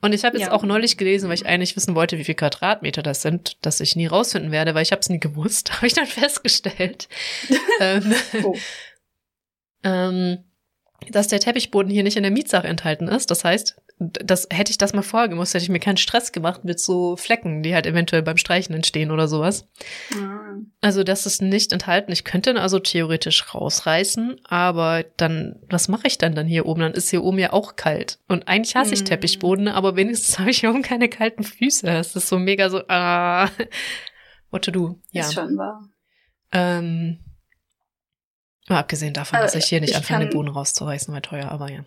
Und 0.00 0.12
ich 0.12 0.24
habe 0.24 0.36
jetzt 0.36 0.48
ja. 0.48 0.52
auch 0.52 0.64
neulich 0.64 0.96
gelesen, 0.96 1.28
weil 1.28 1.36
ich 1.36 1.46
eigentlich 1.46 1.76
wissen 1.76 1.94
wollte, 1.94 2.18
wie 2.18 2.24
viel 2.24 2.34
Quadratmeter 2.34 3.02
das 3.02 3.22
sind, 3.22 3.56
dass 3.64 3.80
ich 3.80 3.94
nie 3.94 4.06
rausfinden 4.06 4.50
werde, 4.50 4.74
weil 4.74 4.82
ich 4.82 4.90
habe 4.90 5.00
es 5.00 5.08
nie 5.08 5.20
gewusst, 5.20 5.72
habe 5.76 5.86
ich 5.86 5.94
dann 5.94 6.06
festgestellt. 6.06 7.08
ähm, 7.80 8.14
oh. 8.42 8.56
ähm, 9.84 10.38
dass 11.10 11.28
der 11.28 11.40
Teppichboden 11.40 11.90
hier 11.90 12.02
nicht 12.02 12.16
in 12.16 12.22
der 12.22 12.32
Mietsache 12.32 12.68
enthalten 12.68 13.08
ist. 13.08 13.30
Das 13.30 13.44
heißt, 13.44 13.76
das 13.98 14.48
hätte 14.50 14.70
ich 14.70 14.78
das 14.78 14.94
mal 14.94 15.02
vorher 15.02 15.28
gemusst, 15.28 15.54
hätte 15.54 15.64
ich 15.64 15.70
mir 15.70 15.78
keinen 15.78 15.96
Stress 15.96 16.32
gemacht 16.32 16.64
mit 16.64 16.80
so 16.80 17.16
Flecken, 17.16 17.62
die 17.62 17.74
halt 17.74 17.86
eventuell 17.86 18.22
beim 18.22 18.36
Streichen 18.36 18.74
entstehen 18.74 19.10
oder 19.10 19.28
sowas. 19.28 19.68
Mhm. 20.14 20.72
Also 20.80 21.04
das 21.04 21.26
ist 21.26 21.42
nicht 21.42 21.72
enthalten. 21.72 22.12
Ich 22.12 22.24
könnte 22.24 22.50
ihn 22.50 22.56
also 22.56 22.78
theoretisch 22.78 23.54
rausreißen, 23.54 24.40
aber 24.44 25.04
dann, 25.16 25.56
was 25.68 25.88
mache 25.88 26.06
ich 26.06 26.18
dann 26.18 26.34
dann 26.34 26.46
hier 26.46 26.66
oben? 26.66 26.80
Dann 26.80 26.94
ist 26.94 27.10
hier 27.10 27.22
oben 27.22 27.38
ja 27.38 27.52
auch 27.52 27.76
kalt. 27.76 28.18
Und 28.28 28.48
eigentlich 28.48 28.74
hasse 28.74 28.94
ich 28.94 29.00
mhm. 29.00 29.06
Teppichboden, 29.06 29.68
aber 29.68 29.96
wenigstens 29.96 30.38
habe 30.38 30.50
ich 30.50 30.60
hier 30.60 30.70
oben 30.70 30.82
keine 30.82 31.08
kalten 31.08 31.44
Füße. 31.44 31.86
Das 31.86 32.16
ist 32.16 32.28
so 32.28 32.38
mega 32.38 32.70
so, 32.70 32.82
ah, 32.88 33.48
what 34.50 34.64
to 34.64 34.70
do. 34.70 34.98
Ja. 35.10 35.22
Ist 35.22 35.34
schon 35.34 35.56
wahr. 35.56 35.88
Ähm, 36.52 37.18
Mal 38.68 38.78
abgesehen 38.78 39.14
davon, 39.14 39.40
dass 39.40 39.54
ich 39.54 39.64
hier 39.64 39.80
nicht 39.80 39.90
ich 39.90 39.96
anfange, 39.96 40.26
den 40.26 40.32
Boden 40.32 40.48
rauszureißen, 40.48 41.12
weil 41.12 41.22
teuer, 41.22 41.50
aber 41.50 41.70
ja. 41.70 41.84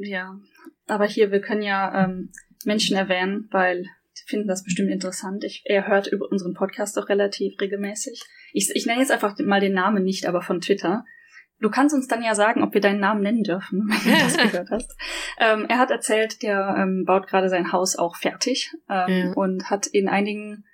Ja, 0.00 0.38
aber 0.86 1.06
hier, 1.06 1.30
wir 1.30 1.40
können 1.40 1.62
ja 1.62 2.04
ähm, 2.04 2.32
Menschen 2.64 2.96
erwähnen, 2.96 3.48
weil 3.50 3.82
die 3.82 4.28
finden 4.28 4.48
das 4.48 4.64
bestimmt 4.64 4.90
interessant. 4.90 5.44
Ich, 5.44 5.62
er 5.64 5.86
hört 5.86 6.06
über 6.06 6.30
unseren 6.30 6.54
Podcast 6.54 6.98
auch 6.98 7.08
relativ 7.08 7.60
regelmäßig. 7.60 8.22
Ich, 8.52 8.70
ich 8.74 8.86
nenne 8.86 9.00
jetzt 9.00 9.12
einfach 9.12 9.38
mal 9.38 9.60
den 9.60 9.74
Namen 9.74 10.04
nicht, 10.04 10.26
aber 10.26 10.42
von 10.42 10.60
Twitter. 10.60 11.04
Du 11.60 11.70
kannst 11.70 11.94
uns 11.94 12.06
dann 12.06 12.22
ja 12.22 12.34
sagen, 12.34 12.62
ob 12.62 12.74
wir 12.74 12.80
deinen 12.80 13.00
Namen 13.00 13.22
nennen 13.22 13.42
dürfen, 13.42 13.88
wenn 13.88 14.12
du 14.12 14.18
das 14.18 14.36
gehört 14.36 14.70
hast. 14.70 14.90
Ähm, 15.38 15.66
er 15.68 15.76
hat 15.76 15.90
erzählt, 15.90 16.42
der 16.42 16.76
ähm, 16.78 17.04
baut 17.04 17.26
gerade 17.26 17.50
sein 17.50 17.70
Haus 17.70 17.96
auch 17.96 18.16
fertig 18.16 18.72
ähm, 18.88 19.08
ja. 19.08 19.32
und 19.34 19.68
hat 19.68 19.86
in 19.86 20.08
einigen 20.08 20.64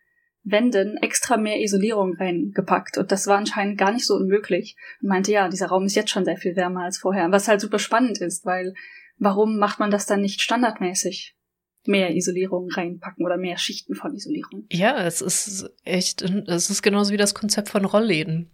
Wänden 0.45 0.97
extra 0.97 1.37
mehr 1.37 1.61
Isolierung 1.61 2.17
reingepackt. 2.17 2.99
Und 2.99 3.13
das 3.13 3.27
war 3.27 3.39
anscheinend 3.39 3.79
gar 3.79 3.93
nicht 3.93 4.07
so 4.07 4.15
unmöglich. 4.15 4.77
Und 5.01 5.09
meinte, 5.09 5.31
ja, 5.31 5.49
dieser 5.49 5.69
Raum 5.69 5.85
ist 5.85 5.95
jetzt 5.95 6.11
schon 6.11 6.25
sehr 6.25 6.37
viel 6.37 6.57
wärmer 6.57 6.85
als 6.85 6.99
vorher. 6.99 7.31
Was 7.31 7.49
halt 7.49 7.61
super 7.61 7.79
spannend 7.79 8.21
ist, 8.21 8.45
weil 8.45 8.75
warum 9.19 9.59
macht 9.59 9.79
man 9.79 9.91
das 9.91 10.07
dann 10.07 10.21
nicht 10.21 10.41
standardmäßig? 10.43 11.37
Mehr 11.85 12.15
Isolierung 12.15 12.69
reinpacken 12.71 13.25
oder 13.25 13.37
mehr 13.37 13.59
Schichten 13.59 13.97
von 13.97 14.15
Isolierung. 14.15 14.67
Ja, 14.71 15.05
es 15.05 15.21
ist 15.21 15.69
echt, 15.85 16.23
es 16.23 16.71
ist 16.71 16.83
genauso 16.83 17.13
wie 17.13 17.17
das 17.17 17.35
Konzept 17.35 17.71
von 17.71 17.85
Rollläden. 17.85 18.53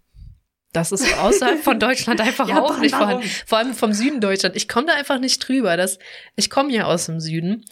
Das 0.72 0.92
ist 0.92 1.18
außerhalb 1.18 1.60
von 1.60 1.78
Deutschland 1.80 2.20
einfach 2.20 2.48
ja, 2.48 2.60
auch 2.60 2.78
nicht 2.78 2.94
vorhanden. 2.94 3.26
Vor 3.46 3.58
allem 3.58 3.74
vom 3.74 3.92
Süden 3.92 4.20
Deutschland. 4.20 4.56
Ich 4.56 4.68
komme 4.68 4.86
da 4.86 4.94
einfach 4.94 5.18
nicht 5.18 5.46
drüber. 5.46 5.76
Das, 5.76 5.98
ich 6.36 6.50
komme 6.50 6.72
ja 6.72 6.84
aus 6.84 7.06
dem 7.06 7.20
Süden 7.20 7.64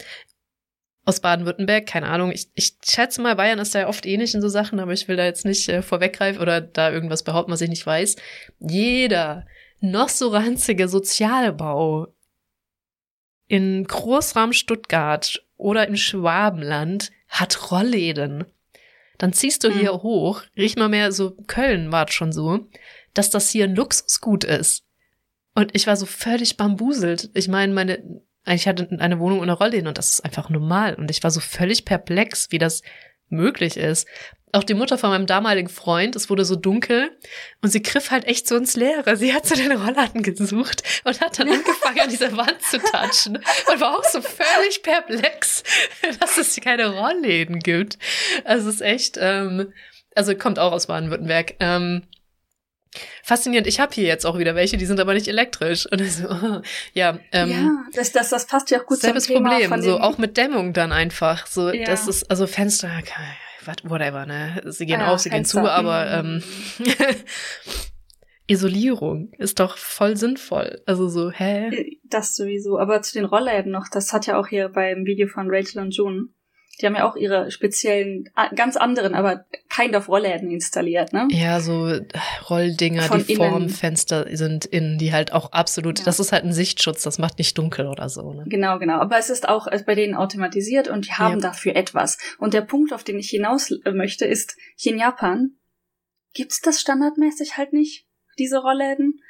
aus 1.07 1.21
Baden-Württemberg, 1.21 1.85
keine 1.85 2.07
Ahnung. 2.07 2.31
Ich, 2.31 2.49
ich 2.53 2.73
schätze 2.85 3.21
mal, 3.21 3.37
Bayern 3.37 3.59
ist 3.59 3.73
ja 3.73 3.87
oft 3.87 4.05
ähnlich 4.05 4.35
in 4.35 4.41
so 4.41 4.49
Sachen, 4.49 4.77
aber 4.81 4.91
ich 4.91 5.07
will 5.07 5.15
da 5.15 5.23
jetzt 5.23 5.45
nicht 5.45 5.69
äh, 5.69 5.81
vorweggreifen 5.81 6.41
oder 6.41 6.59
da 6.59 6.91
irgendwas 6.91 7.23
behaupten, 7.23 7.51
was 7.51 7.61
ich 7.61 7.69
nicht 7.69 7.85
weiß. 7.85 8.17
Jeder 8.59 9.45
noch 9.79 10.09
so 10.09 10.27
ranzige 10.27 10.89
Sozialbau 10.89 12.07
in 13.47 13.85
Großraum 13.85 14.51
Stuttgart 14.51 15.41
oder 15.55 15.87
im 15.87 15.95
Schwabenland 15.95 17.11
hat 17.29 17.71
Rollläden. 17.71 18.43
Dann 19.17 19.31
ziehst 19.31 19.63
du 19.63 19.71
hier 19.71 19.93
hm. 19.93 20.03
hoch, 20.03 20.43
riech 20.57 20.75
mal 20.75 20.89
mehr 20.89 21.13
so, 21.13 21.37
Köln 21.47 21.89
war 21.89 22.11
schon 22.11 22.33
so, 22.33 22.67
dass 23.13 23.29
das 23.29 23.49
hier 23.49 23.63
ein 23.63 23.75
Luxusgut 23.75 24.43
ist. 24.43 24.83
Und 25.55 25.73
ich 25.73 25.87
war 25.87 25.95
so 25.95 26.05
völlig 26.05 26.57
bambuselt. 26.57 27.29
Ich 27.33 27.47
meine, 27.47 27.73
meine 27.73 28.21
ich 28.55 28.67
hatte 28.67 28.87
eine 28.99 29.19
Wohnung 29.19 29.39
ohne 29.39 29.53
Rollläden 29.53 29.87
und 29.87 29.97
das 29.97 30.09
ist 30.09 30.25
einfach 30.25 30.49
normal. 30.49 30.95
Und 30.95 31.11
ich 31.11 31.23
war 31.23 31.31
so 31.31 31.39
völlig 31.39 31.85
perplex, 31.85 32.47
wie 32.51 32.57
das 32.57 32.81
möglich 33.29 33.77
ist. 33.77 34.07
Auch 34.53 34.63
die 34.63 34.73
Mutter 34.73 34.97
von 34.97 35.09
meinem 35.09 35.25
damaligen 35.25 35.67
Freund, 35.67 36.15
es 36.15 36.29
wurde 36.29 36.45
so 36.45 36.55
dunkel 36.55 37.11
und 37.61 37.69
sie 37.69 37.81
griff 37.81 38.11
halt 38.11 38.25
echt 38.25 38.47
so 38.47 38.55
ins 38.55 38.77
Leere. 38.77 39.17
Sie 39.17 39.33
hat 39.33 39.45
so 39.45 39.55
den 39.55 39.73
Rollladen 39.73 40.23
gesucht 40.23 40.83
und 41.03 41.19
hat 41.19 41.37
dann 41.37 41.49
angefangen, 41.49 41.99
an 41.99 42.09
dieser 42.09 42.35
Wand 42.37 42.61
zu 42.61 42.79
touchen 42.79 43.37
und 43.69 43.81
war 43.81 43.97
auch 43.97 44.05
so 44.05 44.21
völlig 44.21 44.81
perplex, 44.83 45.63
dass 46.21 46.37
es 46.37 46.55
keine 46.61 46.97
Rollläden 46.97 47.59
gibt. 47.59 47.97
Also 48.45 48.69
es 48.69 48.75
ist 48.75 48.81
echt, 48.81 49.17
ähm, 49.19 49.73
also 50.15 50.33
kommt 50.33 50.59
auch 50.59 50.71
aus 50.71 50.87
Baden-Württemberg. 50.87 51.55
Ähm, 51.59 52.03
Faszinierend. 53.23 53.67
Ich 53.67 53.79
habe 53.79 53.93
hier 53.93 54.05
jetzt 54.05 54.25
auch 54.25 54.37
wieder 54.37 54.55
welche, 54.55 54.77
die 54.77 54.85
sind 54.85 54.99
aber 54.99 55.13
nicht 55.13 55.27
elektrisch. 55.27 55.85
Und 55.91 56.03
so, 56.03 56.29
oh, 56.29 56.61
ja, 56.93 57.19
ähm, 57.31 57.49
ja, 57.49 57.69
das, 57.93 58.11
das, 58.11 58.29
das 58.29 58.47
passt 58.47 58.71
ja 58.71 58.81
auch 58.81 58.85
gut 58.85 58.99
selbes 58.99 59.25
zum 59.25 59.35
Thema 59.35 59.59
Problem. 59.59 59.81
So 59.81 59.99
auch 59.99 60.17
mit 60.17 60.37
Dämmung 60.37 60.73
dann 60.73 60.91
einfach. 60.91 61.47
So, 61.47 61.71
ja. 61.71 61.85
das 61.85 62.07
ist 62.07 62.29
also 62.29 62.47
Fenster, 62.47 62.91
whatever. 63.83 64.25
Ne, 64.25 64.61
sie 64.65 64.85
gehen 64.85 65.01
ja, 65.01 65.13
auf, 65.13 65.19
sie 65.19 65.29
Fenster. 65.29 65.61
gehen 65.61 65.67
zu, 65.67 65.71
aber 65.71 66.23
mhm. 66.23 66.43
ähm, 66.79 66.95
Isolierung 68.47 69.31
ist 69.37 69.59
doch 69.59 69.77
voll 69.77 70.15
sinnvoll. 70.15 70.81
Also 70.85 71.09
so, 71.09 71.31
hä? 71.31 71.67
Äh, 71.67 71.97
das 72.05 72.35
sowieso. 72.35 72.79
Aber 72.79 73.01
zu 73.01 73.13
den 73.13 73.25
Rollläden 73.25 73.71
noch, 73.71 73.87
das 73.91 74.13
hat 74.13 74.25
ja 74.25 74.39
auch 74.39 74.47
hier 74.47 74.69
beim 74.69 75.05
Video 75.05 75.27
von 75.27 75.47
Rachel 75.49 75.81
und 75.81 75.93
June 75.95 76.29
die 76.79 76.85
haben 76.85 76.95
ja 76.95 77.09
auch 77.09 77.15
ihre 77.15 77.49
speziellen, 77.49 78.29
ganz 78.55 78.77
anderen, 78.77 79.15
aber 79.15 79.45
kind 79.69 79.95
of 79.95 80.09
Rollläden 80.09 80.51
installiert, 80.51 81.11
ne? 81.11 81.27
Ja, 81.31 81.59
so 81.59 81.87
äh, 81.87 82.05
Rolldinger, 82.49 83.03
Von 83.03 83.25
die 83.25 83.33
innen. 83.33 83.49
vorm 83.49 83.69
Fenster 83.69 84.27
sind 84.35 84.65
innen, 84.65 84.97
die 84.97 85.11
halt 85.11 85.33
auch 85.33 85.51
absolut, 85.51 85.99
ja. 85.99 86.05
das 86.05 86.19
ist 86.19 86.31
halt 86.31 86.43
ein 86.43 86.53
Sichtschutz, 86.53 87.03
das 87.03 87.17
macht 87.17 87.39
nicht 87.39 87.57
dunkel 87.57 87.87
oder 87.87 88.09
so, 88.09 88.33
ne? 88.33 88.45
Genau, 88.47 88.77
genau. 88.77 88.99
Aber 88.99 89.17
es 89.17 89.29
ist 89.29 89.49
auch 89.49 89.67
bei 89.85 89.95
denen 89.95 90.15
automatisiert 90.15 90.87
und 90.87 91.07
die 91.07 91.13
haben 91.13 91.35
ja. 91.35 91.49
dafür 91.49 91.75
etwas. 91.75 92.17
Und 92.37 92.53
der 92.53 92.61
Punkt, 92.61 92.93
auf 92.93 93.03
den 93.03 93.17
ich 93.17 93.29
hinaus 93.29 93.71
möchte, 93.91 94.25
ist, 94.25 94.55
hier 94.75 94.93
in 94.93 94.99
Japan 94.99 95.51
gibt's 96.33 96.61
das 96.61 96.79
standardmäßig 96.79 97.57
halt 97.57 97.73
nicht, 97.73 98.05
diese 98.37 98.59
Rollläden. 98.59 99.21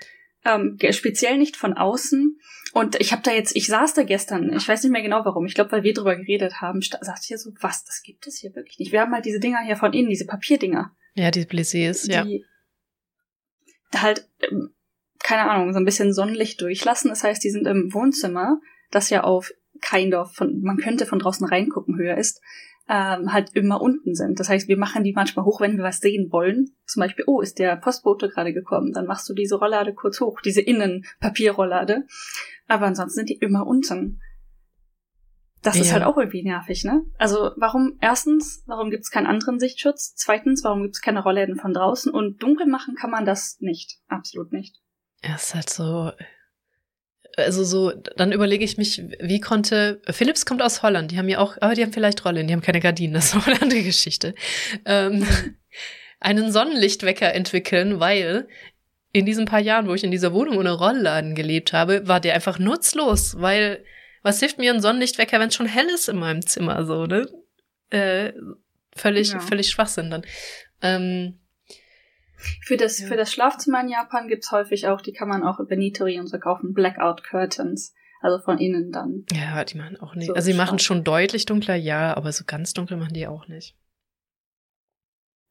Ähm, 0.45 0.77
speziell 0.91 1.37
nicht 1.37 1.57
von 1.57 1.73
außen. 1.73 2.39
Und 2.77 2.95
ich 3.01 3.11
habe 3.11 3.23
da 3.23 3.31
jetzt, 3.31 3.55
ich 3.55 3.65
saß 3.65 3.95
da 3.95 4.03
gestern, 4.03 4.53
ich 4.53 4.67
weiß 4.67 4.83
nicht 4.83 4.91
mehr 4.91 5.01
genau 5.01 5.25
warum, 5.25 5.47
ich 5.47 5.55
glaube, 5.55 5.71
weil 5.71 5.81
wir 5.81 5.95
drüber 5.95 6.15
geredet 6.15 6.61
haben, 6.61 6.79
sagte 6.81 7.21
ich 7.21 7.27
hier 7.27 7.39
so, 7.39 7.49
was, 7.59 7.83
das 7.85 8.03
gibt 8.03 8.27
es 8.27 8.37
hier 8.37 8.55
wirklich 8.55 8.77
nicht. 8.77 8.91
Wir 8.91 9.01
haben 9.01 9.13
halt 9.13 9.25
diese 9.25 9.39
Dinger 9.39 9.61
hier 9.65 9.77
von 9.77 9.93
innen, 9.93 10.09
diese 10.09 10.27
Papierdinger. 10.27 10.95
Ja, 11.15 11.31
die 11.31 11.45
Blissés, 11.45 12.07
ja. 12.07 12.23
Da 13.89 14.01
halt, 14.03 14.29
ähm, 14.43 14.75
keine 15.17 15.49
Ahnung, 15.49 15.73
so 15.73 15.79
ein 15.79 15.85
bisschen 15.85 16.13
Sonnenlicht 16.13 16.61
durchlassen. 16.61 17.09
Das 17.09 17.23
heißt, 17.23 17.43
die 17.43 17.49
sind 17.49 17.65
im 17.65 17.91
Wohnzimmer, 17.95 18.59
das 18.91 19.09
ja 19.09 19.23
auf 19.23 19.51
kind 19.81 20.13
of 20.13 20.35
von, 20.35 20.61
man 20.61 20.77
könnte 20.77 21.07
von 21.07 21.17
draußen 21.17 21.47
reingucken, 21.47 21.97
höher 21.97 22.17
ist, 22.17 22.41
ähm, 22.89 23.33
halt 23.33 23.51
immer 23.53 23.81
unten 23.81 24.15
sind. 24.15 24.39
Das 24.39 24.49
heißt, 24.49 24.67
wir 24.67 24.77
machen 24.77 25.03
die 25.03 25.13
manchmal 25.13 25.45
hoch, 25.45 25.59
wenn 25.61 25.77
wir 25.77 25.83
was 25.83 25.99
sehen 25.99 26.31
wollen. 26.31 26.71
Zum 26.85 27.01
Beispiel, 27.01 27.25
oh, 27.27 27.41
ist 27.41 27.59
der 27.59 27.75
Postbote 27.75 28.29
gerade 28.29 28.53
gekommen, 28.53 28.93
dann 28.93 29.05
machst 29.05 29.27
du 29.29 29.33
diese 29.33 29.55
Rolllade 29.55 29.93
kurz 29.93 30.21
hoch, 30.21 30.39
diese 30.41 30.61
Innenpapierrolllade. 30.61 32.05
Aber 32.67 32.85
ansonsten 32.85 33.15
sind 33.15 33.29
die 33.29 33.37
immer 33.37 33.67
unten. 33.67 34.21
Das 35.63 35.75
ja. 35.75 35.81
ist 35.81 35.91
halt 35.91 36.03
auch 36.03 36.17
irgendwie 36.17 36.43
nervig, 36.43 36.85
ne? 36.85 37.03
Also 37.17 37.51
warum, 37.57 37.97
erstens, 37.99 38.63
warum 38.67 38.89
gibt's 38.89 39.11
keinen 39.11 39.27
anderen 39.27 39.59
Sichtschutz? 39.59 40.13
Zweitens, 40.15 40.63
warum 40.63 40.83
gibt's 40.83 41.01
keine 41.01 41.23
Rollläden 41.23 41.57
von 41.57 41.73
draußen? 41.73 42.11
Und 42.11 42.41
dunkel 42.41 42.67
machen 42.67 42.95
kann 42.95 43.09
man 43.09 43.25
das 43.25 43.57
nicht. 43.59 43.99
Absolut 44.07 44.53
nicht. 44.53 44.77
Ja, 45.23 45.35
ist 45.35 45.55
halt 45.55 45.69
so, 45.69 46.11
also 47.37 47.63
so, 47.63 47.91
dann 47.91 48.31
überlege 48.31 48.65
ich 48.65 48.77
mich, 48.77 49.03
wie 49.19 49.39
konnte, 49.39 50.01
Philips 50.09 50.45
kommt 50.45 50.61
aus 50.61 50.81
Holland, 50.81 51.11
die 51.11 51.17
haben 51.17 51.29
ja 51.29 51.37
auch, 51.39 51.55
aber 51.61 51.75
die 51.75 51.83
haben 51.83 51.93
vielleicht 51.93 52.25
Rollen, 52.25 52.47
die 52.47 52.53
haben 52.53 52.61
keine 52.61 52.79
Gardinen, 52.79 53.13
das 53.13 53.25
ist 53.27 53.35
noch 53.35 53.47
eine 53.47 53.61
andere 53.61 53.83
Geschichte. 53.83 54.33
Ähm, 54.85 55.25
einen 56.19 56.51
Sonnenlichtwecker 56.51 57.33
entwickeln, 57.33 57.99
weil 57.99 58.47
in 59.11 59.25
diesen 59.25 59.45
paar 59.45 59.59
Jahren, 59.59 59.87
wo 59.87 59.93
ich 59.93 60.03
in 60.03 60.11
dieser 60.11 60.33
Wohnung 60.33 60.57
ohne 60.57 60.71
Rollladen 60.71 61.35
gelebt 61.35 61.73
habe, 61.73 62.07
war 62.07 62.19
der 62.19 62.33
einfach 62.33 62.59
nutzlos, 62.59 63.39
weil 63.39 63.83
was 64.23 64.39
hilft 64.39 64.57
mir 64.57 64.73
ein 64.73 64.81
Sonnenlichtwecker, 64.81 65.39
wenn 65.39 65.49
es 65.49 65.55
schon 65.55 65.67
hell 65.67 65.87
ist 65.93 66.09
in 66.09 66.17
meinem 66.17 66.45
Zimmer, 66.45 66.85
so, 66.85 67.05
ne? 67.05 67.27
Äh, 67.91 68.33
völlig, 68.95 69.31
ja. 69.31 69.39
völlig 69.39 69.69
Schwachsinn 69.69 70.09
dann. 70.09 70.23
Ähm, 70.81 71.39
für 72.61 72.77
das, 72.77 72.99
ja. 72.99 73.07
für 73.07 73.17
das 73.17 73.31
Schlafzimmer 73.31 73.81
in 73.81 73.89
Japan 73.89 74.27
gibt's 74.27 74.51
häufig 74.51 74.87
auch, 74.87 75.01
die 75.01 75.13
kann 75.13 75.27
man 75.27 75.43
auch 75.43 75.59
über 75.59 75.75
Nitori 75.75 76.19
und 76.19 76.27
so 76.27 76.39
kaufen, 76.39 76.73
Blackout 76.73 77.23
Curtains. 77.23 77.93
Also 78.19 78.43
von 78.43 78.57
innen 78.57 78.91
dann. 78.91 79.25
Ja, 79.31 79.63
die 79.63 79.77
machen 79.77 79.99
auch 79.99 80.15
nicht. 80.15 80.27
So 80.27 80.33
also 80.33 80.49
die 80.49 80.57
machen 80.57 80.79
schon 80.79 81.03
deutlich 81.03 81.45
dunkler, 81.45 81.75
ja, 81.75 82.17
aber 82.17 82.31
so 82.31 82.45
ganz 82.47 82.73
dunkel 82.73 82.97
machen 82.97 83.13
die 83.13 83.27
auch 83.27 83.47
nicht. 83.47 83.75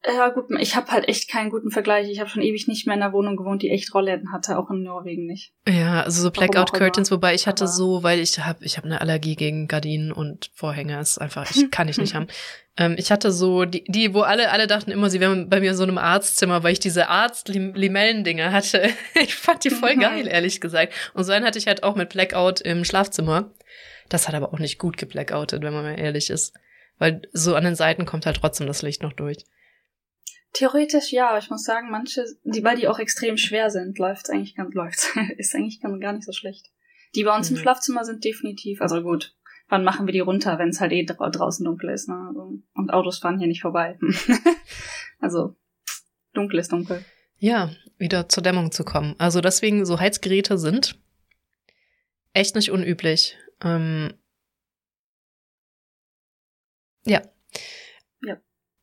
Ja, 0.07 0.29
gut, 0.29 0.45
ich 0.61 0.77
habe 0.77 0.93
halt 0.93 1.09
echt 1.09 1.29
keinen 1.29 1.51
guten 1.51 1.73
Vergleich. 1.73 2.09
Ich 2.09 2.21
habe 2.21 2.31
schon 2.31 2.43
ewig 2.43 2.69
nicht 2.69 2.87
mehr 2.87 2.95
in 2.95 3.03
einer 3.03 3.13
Wohnung 3.13 3.37
gewohnt, 3.37 3.63
die 3.63 3.71
echt 3.71 3.93
Rollläden 3.93 4.31
hatte, 4.33 4.57
auch 4.57 4.71
in 4.71 4.85
Norwegen 4.85 5.27
nicht. 5.27 5.53
Ja, 5.67 6.03
also 6.03 6.23
so 6.23 6.31
Blackout 6.31 6.73
Curtains, 6.73 7.11
wobei 7.11 7.35
ich 7.35 7.49
hatte 7.49 7.67
so, 7.67 8.05
weil 8.05 8.21
ich 8.21 8.39
habe 8.39 8.65
ich 8.65 8.77
habe 8.77 8.87
eine 8.87 9.01
Allergie 9.01 9.35
gegen 9.35 9.67
Gardinen 9.67 10.13
und 10.13 10.51
Vorhänge, 10.55 11.01
ist 11.01 11.19
einfach, 11.19 11.51
ich 11.51 11.71
kann 11.73 11.89
ich 11.89 11.99
nicht 11.99 12.15
haben. 12.15 12.29
Ähm, 12.77 12.95
ich 12.99 13.11
hatte 13.11 13.33
so 13.33 13.65
die, 13.65 13.83
die, 13.89 14.15
wo 14.15 14.21
alle 14.21 14.53
alle 14.53 14.69
dachten 14.69 14.93
immer, 14.93 15.11
sie 15.11 15.19
wären 15.19 15.49
bei 15.49 15.59
mir 15.59 15.71
in 15.71 15.77
so 15.77 15.83
einem 15.83 15.99
Arztzimmer, 15.99 16.63
weil 16.63 16.73
ich 16.73 16.81
diese 16.81 17.09
Arzt-Limellen-Dinger 17.09 18.53
hatte. 18.53 18.91
ich 19.21 19.35
fand 19.35 19.65
die 19.65 19.71
voll 19.71 19.97
geil, 19.97 20.29
ehrlich 20.29 20.61
gesagt. 20.61 20.93
Und 21.15 21.25
so 21.25 21.33
einen 21.33 21.45
hatte 21.45 21.59
ich 21.59 21.67
halt 21.67 21.83
auch 21.83 21.97
mit 21.97 22.11
Blackout 22.11 22.61
im 22.61 22.85
Schlafzimmer. 22.85 23.51
Das 24.09 24.29
hat 24.29 24.37
aber 24.37 24.53
auch 24.53 24.61
nicht 24.61 24.79
gut 24.79 24.99
geblackoutet, 24.99 25.63
wenn 25.63 25.73
man 25.73 25.83
mal 25.83 25.99
ehrlich 25.99 26.31
ist. 26.31 26.55
Weil 26.99 27.23
so 27.33 27.57
an 27.57 27.65
den 27.65 27.75
Seiten 27.75 28.07
kommt 28.07 28.25
halt 28.25 28.37
trotzdem 28.37 28.69
das 28.69 28.83
Licht 28.83 29.03
noch 29.03 29.13
durch. 29.13 29.39
Theoretisch 30.57 31.13
ja, 31.13 31.37
ich 31.37 31.51
muss 31.51 31.65
sagen, 31.65 31.91
manche, 31.91 32.25
die, 32.45 32.65
weil 32.65 32.79
die 32.79 32.89
auch 32.89 32.99
extrem 32.99 33.37
schwer 33.37 33.69
sind, 33.69 33.99
läuft's 33.99 34.31
eigentlich 34.31 34.55
ganz, 34.55 34.75
läuft's, 34.75 35.13
ist 35.37 35.55
eigentlich 35.55 35.83
gar 35.83 36.13
nicht 36.15 36.25
so 36.25 36.33
schlecht. 36.33 36.71
Die 37.15 37.25
bei 37.25 37.37
uns 37.37 37.51
mhm. 37.51 37.57
im 37.57 37.63
Schlafzimmer 37.63 38.07
sind 38.07 38.25
definitiv, 38.25 38.81
also 38.81 39.03
gut, 39.03 39.37
wann 39.69 39.85
machen 39.85 40.07
wir 40.07 40.13
die 40.13 40.21
runter, 40.21 40.59
wenn 40.59 40.71
es 40.71 40.81
halt 40.81 40.93
eh 40.93 41.05
dra 41.05 41.29
draußen 41.29 41.63
dunkel 41.63 41.91
ist, 41.91 42.09
ne? 42.09 42.25
Also, 42.29 42.55
und 42.73 42.91
Autos 42.91 43.19
fahren 43.19 43.39
hier 43.39 43.49
nicht 43.49 43.61
vorbei. 43.61 43.99
also, 45.21 45.57
dunkel 46.33 46.59
ist 46.59 46.73
dunkel. 46.73 47.05
Ja, 47.37 47.71
wieder 47.99 48.31
zur 48.31 48.43
Dämmung 48.43 48.73
zu 48.73 48.83
kommen. 48.83 49.15
Also 49.19 49.43
deswegen, 49.43 49.85
so 49.85 50.01
Heizgeräte 50.01 50.57
sind 50.57 50.99
echt 52.33 52.55
nicht 52.55 52.71
unüblich. 52.71 53.37
Ähm, 53.63 54.15
ja, 57.05 57.21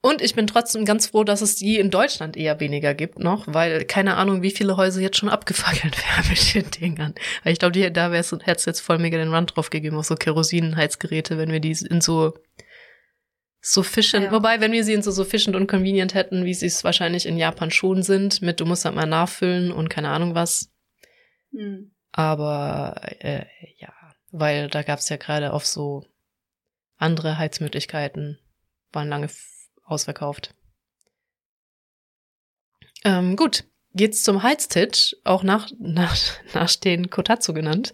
und 0.05 0.21
ich 0.21 0.35
bin 0.35 0.47
trotzdem 0.47 0.83
ganz 0.83 1.07
froh, 1.07 1.23
dass 1.23 1.39
es 1.39 1.55
die 1.55 1.79
in 1.79 1.89
Deutschland 1.89 2.35
eher 2.35 2.59
weniger 2.59 2.93
gibt 2.93 3.19
noch, 3.19 3.45
weil 3.47 3.85
keine 3.85 4.17
Ahnung, 4.17 4.41
wie 4.41 4.51
viele 4.51 4.75
Häuser 4.75 4.99
jetzt 4.99 5.15
schon 5.15 5.29
abgefackelt 5.29 5.97
werden 6.17 6.29
mit 6.29 6.53
den 6.53 6.71
Dingern. 6.71 7.15
Weil 7.41 7.53
ich 7.53 7.59
glaube, 7.59 7.89
da 7.89 8.11
wäre 8.11 8.21
es 8.21 8.65
jetzt 8.65 8.81
voll 8.81 8.97
mega 8.97 9.17
den 9.17 9.33
Rand 9.33 9.55
drauf 9.55 9.69
gegeben 9.69 9.95
auf 9.95 10.05
so 10.05 10.15
Kerosinenheizgeräte, 10.15 11.37
wenn 11.37 11.53
wir 11.53 11.61
die 11.61 11.71
in 11.89 12.01
so 12.01 12.33
so 13.61 13.81
fischend, 13.81 14.25
ja. 14.25 14.31
wobei, 14.33 14.59
wenn 14.59 14.73
wir 14.73 14.83
sie 14.83 14.91
in 14.91 15.01
so, 15.01 15.11
so 15.11 15.23
fischend 15.23 15.55
und 15.55 15.67
convenient 15.67 16.13
hätten, 16.13 16.43
wie 16.43 16.53
sie 16.53 16.65
es 16.65 16.83
wahrscheinlich 16.83 17.25
in 17.25 17.37
Japan 17.37 17.71
schon 17.71 18.03
sind, 18.03 18.41
mit 18.41 18.59
du 18.59 18.65
musst 18.65 18.83
halt 18.83 18.95
mal 18.95 19.05
nachfüllen 19.05 19.71
und 19.71 19.89
keine 19.89 20.09
Ahnung 20.09 20.35
was. 20.35 20.69
Mhm. 21.51 21.95
Aber 22.11 22.99
äh, 23.19 23.45
ja, 23.77 23.93
weil 24.31 24.67
da 24.67 24.83
gab 24.83 24.99
es 24.99 25.07
ja 25.07 25.15
gerade 25.15 25.53
auf 25.53 25.65
so 25.65 26.05
andere 26.97 27.37
Heizmöglichkeiten, 27.37 28.37
waren 28.91 29.07
lange 29.07 29.29
ausverkauft. 29.93 30.53
Ähm, 33.05 33.35
gut, 33.35 33.65
geht's 33.93 34.23
zum 34.23 34.43
Heiztisch, 34.43 35.15
auch 35.23 35.43
nach, 35.43 35.69
nach, 35.79 36.15
nach 36.53 36.75
den 36.75 37.09
Kotatsu 37.09 37.53
genannt. 37.53 37.93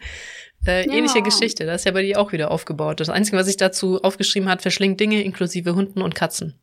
Äh, 0.66 0.88
ja. 0.88 0.94
Ähnliche 0.94 1.22
Geschichte, 1.22 1.66
das 1.66 1.82
ist 1.82 1.86
ja 1.86 1.92
bei 1.92 2.02
dir 2.02 2.20
auch 2.20 2.32
wieder 2.32 2.52
aufgebaut. 2.52 3.00
Das 3.00 3.10
Einzige, 3.10 3.38
was 3.38 3.48
ich 3.48 3.58
dazu 3.58 4.02
aufgeschrieben 4.02 4.50
hat, 4.50 4.62
verschlingt 4.62 5.00
Dinge 5.00 5.24
inklusive 5.24 5.76
Hunden 5.76 6.02
und 6.02 6.16
Katzen. 6.16 6.60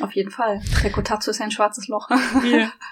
Auf 0.00 0.12
jeden 0.12 0.30
Fall. 0.30 0.62
Der 0.82 0.92
Kotatsu 0.92 1.30
ist 1.30 1.40
ein 1.40 1.50
schwarzes 1.50 1.88
Loch. 1.88 2.08
Ja. 2.44 2.72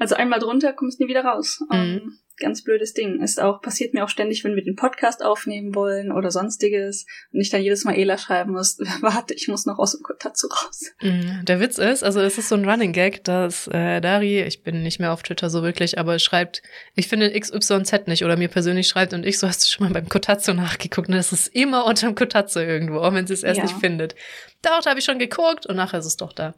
Also 0.00 0.14
einmal 0.14 0.38
drunter 0.38 0.72
kommst 0.72 0.98
du 0.98 1.04
nie 1.04 1.10
wieder 1.10 1.26
raus. 1.26 1.62
Mhm. 1.70 2.18
Ganz 2.40 2.64
blödes 2.64 2.94
Ding. 2.94 3.22
Ist 3.22 3.40
auch, 3.40 3.60
passiert 3.60 3.94
mir 3.94 4.02
auch 4.02 4.08
ständig, 4.08 4.42
wenn 4.44 4.56
wir 4.56 4.64
den 4.64 4.74
Podcast 4.74 5.22
aufnehmen 5.22 5.74
wollen 5.74 6.10
oder 6.10 6.30
sonstiges 6.30 7.06
und 7.32 7.40
ich 7.40 7.50
dann 7.50 7.62
jedes 7.62 7.84
Mal 7.84 7.96
Ela 7.96 8.18
schreiben 8.18 8.52
muss, 8.52 8.78
warte, 9.00 9.34
ich 9.34 9.46
muss 9.48 9.66
noch 9.66 9.78
aus 9.78 9.92
dem 9.92 10.02
Kotatsu 10.02 10.48
raus. 10.48 10.90
Mhm. 11.02 11.44
Der 11.44 11.60
Witz 11.60 11.78
ist, 11.78 12.02
also 12.02 12.20
es 12.20 12.38
ist 12.38 12.48
so 12.48 12.54
ein 12.54 12.68
Running 12.68 12.92
Gag, 12.92 13.22
dass 13.24 13.68
äh, 13.68 14.00
Dari, 14.00 14.42
ich 14.42 14.62
bin 14.62 14.82
nicht 14.82 14.98
mehr 14.98 15.12
auf 15.12 15.22
Twitter 15.22 15.50
so 15.50 15.62
wirklich, 15.62 15.98
aber 15.98 16.18
schreibt, 16.18 16.62
ich 16.94 17.08
finde 17.08 17.38
XYZ 17.38 18.06
nicht 18.06 18.24
oder 18.24 18.36
mir 18.36 18.48
persönlich 18.48 18.88
schreibt 18.88 19.12
und 19.12 19.26
ich 19.26 19.38
so, 19.38 19.46
hast 19.46 19.64
du 19.64 19.68
schon 19.68 19.86
mal 19.86 19.92
beim 19.92 20.08
Kotatsu 20.08 20.54
nachgeguckt 20.54 21.08
und 21.08 21.14
es 21.14 21.32
ist 21.32 21.48
immer 21.48 21.84
unterm 21.84 22.14
Kotatsu 22.14 22.60
irgendwo, 22.60 23.00
auch 23.00 23.12
wenn 23.12 23.26
sie 23.26 23.34
es 23.34 23.42
erst 23.42 23.58
ja. 23.58 23.64
nicht 23.64 23.76
findet. 23.76 24.14
Doch, 24.62 24.80
da 24.82 24.90
habe 24.90 24.98
ich 24.98 25.04
schon 25.04 25.18
geguckt 25.18 25.66
und 25.66 25.76
nachher 25.76 26.00
ist 26.00 26.06
es 26.06 26.16
doch 26.16 26.32
da. 26.32 26.54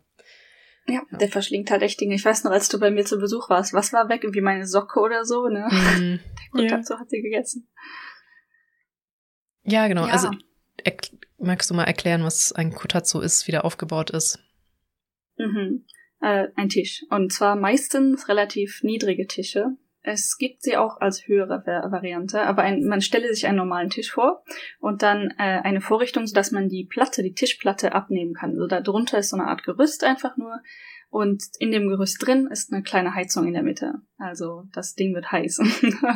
Ja, 0.86 1.02
ja, 1.10 1.18
der 1.18 1.28
verschlingt 1.28 1.70
halt 1.70 1.82
echt 1.82 2.00
Dinge. 2.00 2.14
Ich 2.14 2.24
weiß 2.24 2.44
noch, 2.44 2.50
als 2.50 2.68
du 2.68 2.78
bei 2.80 2.90
mir 2.90 3.04
zu 3.04 3.18
Besuch 3.18 3.48
warst, 3.48 3.72
was 3.72 3.92
war 3.92 4.08
weg? 4.08 4.24
Irgendwie 4.24 4.40
meine 4.40 4.66
Socke 4.66 5.00
oder 5.00 5.24
so, 5.24 5.48
ne? 5.48 5.68
Mhm. 5.70 6.20
Der 6.58 6.66
ja. 6.66 6.98
hat 6.98 7.08
sie 7.08 7.22
gegessen. 7.22 7.68
Ja, 9.62 9.86
genau. 9.86 10.06
Ja. 10.06 10.12
Also 10.12 10.30
magst 11.38 11.70
du 11.70 11.74
mal 11.74 11.84
erklären, 11.84 12.24
was 12.24 12.52
ein 12.52 12.72
Kotatsu 12.72 13.20
ist, 13.20 13.46
wie 13.46 13.52
der 13.52 13.64
aufgebaut 13.64 14.10
ist? 14.10 14.38
Mhm. 15.38 15.84
Äh, 16.20 16.48
ein 16.56 16.68
Tisch. 16.68 17.04
Und 17.10 17.32
zwar 17.32 17.56
meistens 17.56 18.28
relativ 18.28 18.82
niedrige 18.82 19.26
Tische. 19.26 19.76
Es 20.04 20.36
gibt 20.36 20.62
sie 20.62 20.76
auch 20.76 21.00
als 21.00 21.28
höhere 21.28 21.62
Variante, 21.64 22.42
aber 22.42 22.62
ein, 22.62 22.84
man 22.84 23.00
stelle 23.00 23.32
sich 23.32 23.46
einen 23.46 23.58
normalen 23.58 23.88
Tisch 23.88 24.10
vor 24.10 24.42
und 24.80 25.02
dann 25.02 25.30
äh, 25.38 25.60
eine 25.62 25.80
Vorrichtung, 25.80 26.26
sodass 26.26 26.50
man 26.50 26.68
die 26.68 26.84
Platte, 26.84 27.22
die 27.22 27.34
Tischplatte 27.34 27.92
abnehmen 27.92 28.34
kann. 28.34 28.50
Also 28.50 28.66
da 28.66 28.80
drunter 28.80 29.18
ist 29.18 29.30
so 29.30 29.36
eine 29.36 29.46
Art 29.46 29.62
Gerüst 29.62 30.02
einfach 30.02 30.36
nur 30.36 30.60
und 31.12 31.44
in 31.58 31.70
dem 31.70 31.88
Gerüst 31.88 32.26
drin 32.26 32.48
ist 32.50 32.72
eine 32.72 32.82
kleine 32.82 33.14
Heizung 33.14 33.46
in 33.46 33.52
der 33.52 33.62
Mitte. 33.62 34.00
Also 34.16 34.64
das 34.72 34.94
Ding 34.94 35.14
wird 35.14 35.30
heiß. 35.30 35.60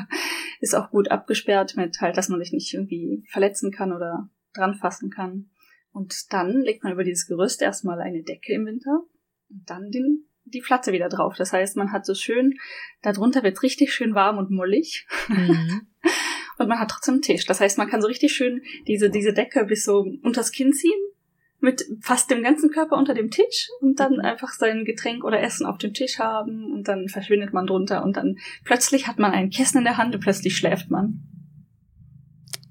ist 0.60 0.74
auch 0.74 0.90
gut 0.90 1.10
abgesperrt 1.10 1.76
mit 1.76 2.00
halt, 2.00 2.16
dass 2.16 2.30
man 2.30 2.40
sich 2.40 2.52
nicht 2.52 2.72
irgendwie 2.72 3.22
verletzen 3.28 3.70
kann 3.70 3.92
oder 3.92 4.30
dran 4.54 4.74
fassen 4.74 5.10
kann. 5.10 5.50
Und 5.92 6.32
dann 6.32 6.62
legt 6.62 6.82
man 6.82 6.94
über 6.94 7.04
dieses 7.04 7.26
Gerüst 7.26 7.60
erstmal 7.60 8.00
eine 8.00 8.22
Decke 8.22 8.54
im 8.54 8.64
Winter 8.64 9.02
und 9.50 9.68
dann 9.68 9.90
den 9.90 10.28
die 10.46 10.60
Platte 10.60 10.92
wieder 10.92 11.08
drauf. 11.08 11.34
Das 11.36 11.52
heißt, 11.52 11.76
man 11.76 11.92
hat 11.92 12.06
so 12.06 12.14
schön, 12.14 12.58
darunter 13.02 13.42
wird 13.42 13.62
richtig 13.62 13.92
schön 13.92 14.14
warm 14.14 14.38
und 14.38 14.50
mollig. 14.50 15.06
Mhm. 15.28 15.86
und 16.58 16.68
man 16.68 16.78
hat 16.78 16.90
trotzdem 16.90 17.14
einen 17.14 17.22
Tisch. 17.22 17.44
Das 17.46 17.60
heißt, 17.60 17.78
man 17.78 17.88
kann 17.88 18.00
so 18.00 18.08
richtig 18.08 18.32
schön 18.32 18.62
diese, 18.86 19.10
diese 19.10 19.32
Decke 19.32 19.64
bis 19.64 19.84
so 19.84 20.06
unters 20.22 20.52
Kinn 20.52 20.72
ziehen, 20.72 20.98
mit 21.58 21.84
fast 22.00 22.30
dem 22.30 22.42
ganzen 22.42 22.70
Körper 22.70 22.96
unter 22.96 23.14
dem 23.14 23.30
Tisch 23.30 23.68
und 23.80 23.98
dann 23.98 24.14
mhm. 24.14 24.20
einfach 24.20 24.52
sein 24.52 24.84
Getränk 24.84 25.24
oder 25.24 25.40
Essen 25.40 25.66
auf 25.66 25.78
dem 25.78 25.94
Tisch 25.94 26.18
haben 26.18 26.72
und 26.72 26.88
dann 26.88 27.08
verschwindet 27.08 27.52
man 27.52 27.66
drunter 27.66 28.04
und 28.04 28.16
dann 28.16 28.38
plötzlich 28.64 29.06
hat 29.06 29.18
man 29.18 29.32
einen 29.32 29.50
Kissen 29.50 29.78
in 29.78 29.84
der 29.84 29.96
Hand 29.96 30.14
und 30.14 30.20
plötzlich 30.20 30.56
schläft 30.56 30.90
man. 30.90 31.22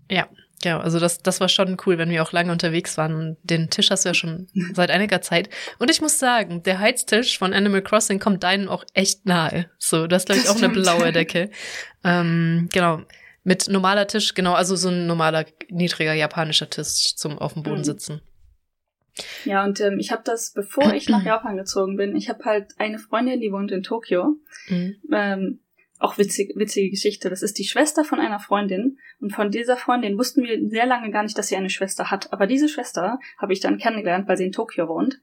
Ja, 0.09 0.29
ja, 0.65 0.79
also 0.79 0.99
das, 0.99 1.21
das 1.21 1.39
war 1.39 1.47
schon 1.47 1.77
cool, 1.85 1.97
wenn 1.97 2.09
wir 2.09 2.21
auch 2.21 2.31
lange 2.31 2.51
unterwegs 2.51 2.97
waren. 2.97 3.15
Und 3.15 3.37
den 3.43 3.69
Tisch 3.69 3.89
hast 3.91 4.03
du 4.03 4.09
ja 4.09 4.13
schon 4.13 4.47
seit 4.73 4.91
einiger 4.91 5.21
Zeit. 5.21 5.49
Und 5.79 5.89
ich 5.89 6.01
muss 6.01 6.19
sagen, 6.19 6.63
der 6.63 6.79
Heiztisch 6.79 7.37
von 7.37 7.53
Animal 7.53 7.81
Crossing 7.81 8.19
kommt 8.19 8.43
deinen 8.43 8.67
auch 8.67 8.83
echt 8.93 9.25
nahe. 9.25 9.69
So, 9.77 10.07
das 10.07 10.23
ist, 10.23 10.25
glaube 10.25 10.41
ich, 10.41 10.49
auch 10.49 10.57
eine 10.57 10.69
blaue 10.69 11.11
Decke. 11.13 11.49
ähm, 12.03 12.67
genau. 12.73 13.01
Mit 13.47 13.69
normaler 13.69 14.07
Tisch, 14.07 14.33
genau, 14.33 14.53
also 14.53 14.75
so 14.75 14.89
ein 14.89 15.05
normaler, 15.05 15.45
niedriger 15.69 16.13
japanischer 16.13 16.67
Tisch 16.67 17.15
zum 17.15 17.37
auf 17.37 17.53
dem 17.53 17.61
Boden 17.61 17.77
mhm. 17.77 17.83
sitzen. 17.83 18.21
Ja, 19.45 19.63
und 19.63 19.79
ähm, 19.81 19.99
ich 19.99 20.11
habe 20.11 20.23
das, 20.25 20.51
bevor 20.51 20.93
ich 20.93 21.09
nach 21.09 21.23
Japan 21.25 21.55
gezogen 21.55 21.95
bin, 21.95 22.15
ich 22.15 22.27
habe 22.27 22.43
halt 22.43 22.73
eine 22.77 22.97
Freundin, 22.97 23.41
die 23.41 23.51
wohnt 23.51 23.71
in 23.71 23.83
Tokio. 23.83 24.37
Mhm. 24.67 24.95
Ähm, 25.13 25.59
auch 25.99 26.17
witzig, 26.17 26.53
witzige 26.55 26.89
Geschichte. 26.89 27.29
Das 27.29 27.41
ist 27.41 27.57
die 27.57 27.63
Schwester 27.63 28.03
von 28.03 28.19
einer 28.19 28.39
Freundin. 28.39 28.97
Und 29.19 29.33
von 29.33 29.49
dieser 29.49 29.77
Freundin 29.77 30.17
wussten 30.17 30.43
wir 30.43 30.69
sehr 30.69 30.85
lange 30.85 31.11
gar 31.11 31.23
nicht, 31.23 31.37
dass 31.37 31.47
sie 31.47 31.55
eine 31.55 31.69
Schwester 31.69 32.11
hat. 32.11 32.33
Aber 32.33 32.47
diese 32.47 32.67
Schwester 32.67 33.19
habe 33.37 33.53
ich 33.53 33.61
dann 33.61 33.77
kennengelernt, 33.77 34.27
weil 34.27 34.37
sie 34.37 34.45
in 34.45 34.51
Tokio 34.51 34.87
wohnt. 34.87 35.19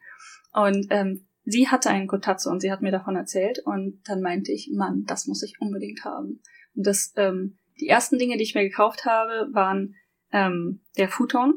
Und 0.53 0.87
ähm, 0.91 1.27
sie 1.45 1.69
hatte 1.69 1.91
einen 1.91 2.07
Kotatsu 2.07 2.51
und 2.51 2.61
sie 2.61 2.73
hat 2.73 2.83
mir 2.83 2.93
davon 2.93 3.17
erzählt. 3.17 3.61
Und 3.65 4.01
dann 4.05 4.23
meinte 4.23 4.53
ich, 4.53 4.71
Mann, 4.73 5.05
das 5.07 5.27
muss 5.27 5.43
ich 5.43 5.61
unbedingt 5.61 6.05
haben. 6.05 6.41
Und 6.75 6.87
das, 6.87 7.13
ähm, 7.17 7.59
die 7.81 7.89
ersten 7.89 8.19
Dinge, 8.19 8.37
die 8.37 8.45
ich 8.45 8.55
mir 8.55 8.65
gekauft 8.65 9.05
habe, 9.05 9.49
waren 9.53 9.95
ähm, 10.33 10.81
der 10.97 11.09
Futon, 11.09 11.55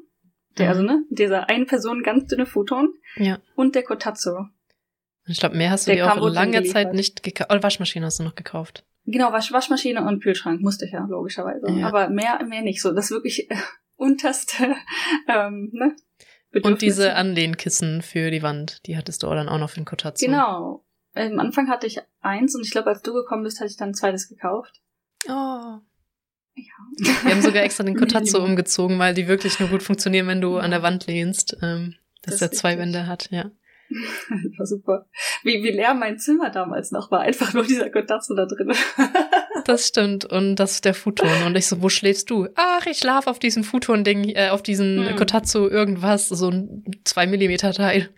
der, 0.57 0.69
also, 0.69 0.83
mhm. 0.83 0.89
also 0.89 1.01
ne, 1.01 1.05
dieser 1.09 1.49
eine 1.49 1.65
Person 1.65 2.03
ganz 2.03 2.27
dünne 2.27 2.45
Futon 2.45 2.93
ja. 3.15 3.39
und 3.55 3.75
der 3.75 3.83
Kotatsu. 3.83 4.45
Ich 5.27 5.39
glaube, 5.39 5.55
mehr 5.55 5.71
hast 5.71 5.87
du 5.87 5.91
der 5.91 6.05
dir 6.05 6.13
auch 6.13 6.29
lange 6.29 6.63
Zeit 6.63 6.93
nicht 6.93 7.23
gekauft. 7.23 7.51
Oder 7.51 7.63
Waschmaschine 7.63 8.05
hast 8.05 8.19
du 8.19 8.23
noch 8.23 8.35
gekauft. 8.35 8.85
Genau, 9.05 9.31
Wasch 9.31 9.51
Waschmaschine 9.51 10.03
und 10.05 10.21
Kühlschrank 10.21 10.61
musste 10.61 10.85
ich 10.85 10.91
ja, 10.91 11.05
logischerweise. 11.05 11.69
Ja. 11.71 11.87
Aber 11.87 12.09
mehr, 12.09 12.43
mehr 12.45 12.61
nicht 12.61 12.81
so. 12.81 12.91
Das 12.91 13.11
wirklich 13.11 13.49
äh, 13.51 13.55
unterste, 13.95 14.75
ähm, 15.27 15.69
ne? 15.73 15.95
Und 16.63 16.81
diese 16.81 17.15
Anlehnkissen 17.15 18.01
für 18.01 18.31
die 18.31 18.41
Wand, 18.41 18.85
die 18.85 18.95
hattest 18.95 19.23
du 19.23 19.27
dann 19.27 19.49
auch 19.49 19.59
noch 19.59 19.69
für 19.69 19.81
den 19.81 19.85
Kotatsu. 19.85 20.25
Genau. 20.25 20.85
Am 21.13 21.39
Anfang 21.39 21.67
hatte 21.67 21.85
ich 21.85 21.99
eins 22.21 22.55
und 22.55 22.65
ich 22.65 22.71
glaube, 22.71 22.87
als 22.87 23.01
du 23.01 23.13
gekommen 23.13 23.43
bist, 23.43 23.59
hatte 23.59 23.71
ich 23.71 23.77
dann 23.77 23.89
ein 23.89 23.93
zweites 23.93 24.29
gekauft. 24.29 24.81
Oh. 25.27 25.31
Ja. 25.31 25.81
Wir 26.97 27.31
haben 27.31 27.41
sogar 27.41 27.63
extra 27.63 27.83
den 27.83 27.95
Kotatsu 27.99 28.37
umgezogen, 28.37 28.99
weil 28.99 29.13
die 29.13 29.27
wirklich 29.27 29.59
nur 29.59 29.67
gut 29.67 29.83
funktionieren, 29.83 30.27
wenn 30.27 30.39
du 30.39 30.57
an 30.57 30.71
der 30.71 30.81
Wand 30.81 31.07
lehnst. 31.07 31.57
Ähm, 31.61 31.95
dass 32.25 32.37
das 32.37 32.41
er 32.41 32.51
zwei 32.51 32.77
Wände 32.77 33.07
hat, 33.07 33.29
ja. 33.31 33.51
War 34.57 34.65
super. 34.65 35.07
Wie, 35.43 35.63
wie 35.63 35.71
leer 35.71 35.93
mein 35.93 36.17
Zimmer 36.17 36.49
damals 36.49 36.91
noch 36.91 37.11
war. 37.11 37.21
Einfach 37.21 37.53
nur 37.53 37.63
dieser 37.63 37.89
Kotatsu 37.89 38.33
da 38.35 38.45
drin. 38.45 38.73
das 39.65 39.87
stimmt. 39.87 40.25
Und 40.25 40.55
das 40.55 40.73
ist 40.73 40.85
der 40.85 40.93
Futon. 40.93 41.43
Und 41.45 41.55
ich 41.55 41.67
so, 41.67 41.81
wo 41.81 41.89
schläfst 41.89 42.29
du? 42.29 42.47
Ach, 42.55 42.85
ich 42.85 42.97
schlaf 42.97 43.27
auf 43.27 43.39
diesem 43.39 43.63
Futon-Ding, 43.63 44.29
äh, 44.29 44.49
auf 44.49 44.63
diesem 44.63 45.07
hm. 45.07 45.15
Kotatsu 45.15 45.67
irgendwas, 45.67 46.29
so 46.29 46.49
ein 46.49 46.83
zwei 47.03 47.27
Millimeter 47.27 47.73
Teil. 47.73 48.09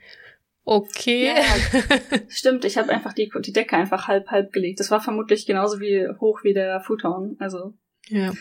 Okay. 0.63 1.27
Ja, 1.27 2.19
stimmt, 2.27 2.65
ich 2.65 2.77
habe 2.77 2.91
einfach 2.91 3.13
die, 3.13 3.31
die 3.39 3.53
Decke 3.53 3.77
einfach 3.77 4.09
halb 4.09 4.27
halb 4.27 4.51
gelegt. 4.51 4.81
Das 4.81 4.91
war 4.91 4.99
vermutlich 4.99 5.45
genauso 5.45 5.79
wie 5.79 6.05
hoch 6.19 6.43
wie 6.43 6.53
der 6.53 6.81
Futon. 6.81 7.37
Also. 7.39 7.73
Ja. 8.09 8.33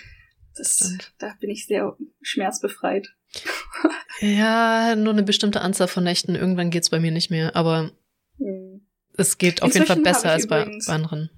Das, 0.57 0.97
da 1.19 1.35
bin 1.39 1.51
ich 1.51 1.67
sehr 1.67 1.97
schmerzbefreit. 2.23 3.16
Ja, 4.21 4.97
nur 4.97 5.13
eine 5.13 5.23
bestimmte 5.23 5.61
Anzahl 5.61 5.89
von 5.89 6.05
Nächten. 6.05 6.35
Irgendwann 6.35 6.71
geht's 6.71 6.91
bei 6.91 7.01
mir 7.01 7.11
nicht 7.11 7.31
mehr, 7.31 7.55
aber 7.55 7.91
hm. 8.39 8.87
es 9.17 9.39
geht 9.39 9.63
auf 9.63 9.75
jeden 9.75 9.87
Fall 9.87 10.01
besser 10.01 10.31
als 10.31 10.47
bei, 10.47 10.65
bei 10.65 10.93
anderen. 10.93 11.31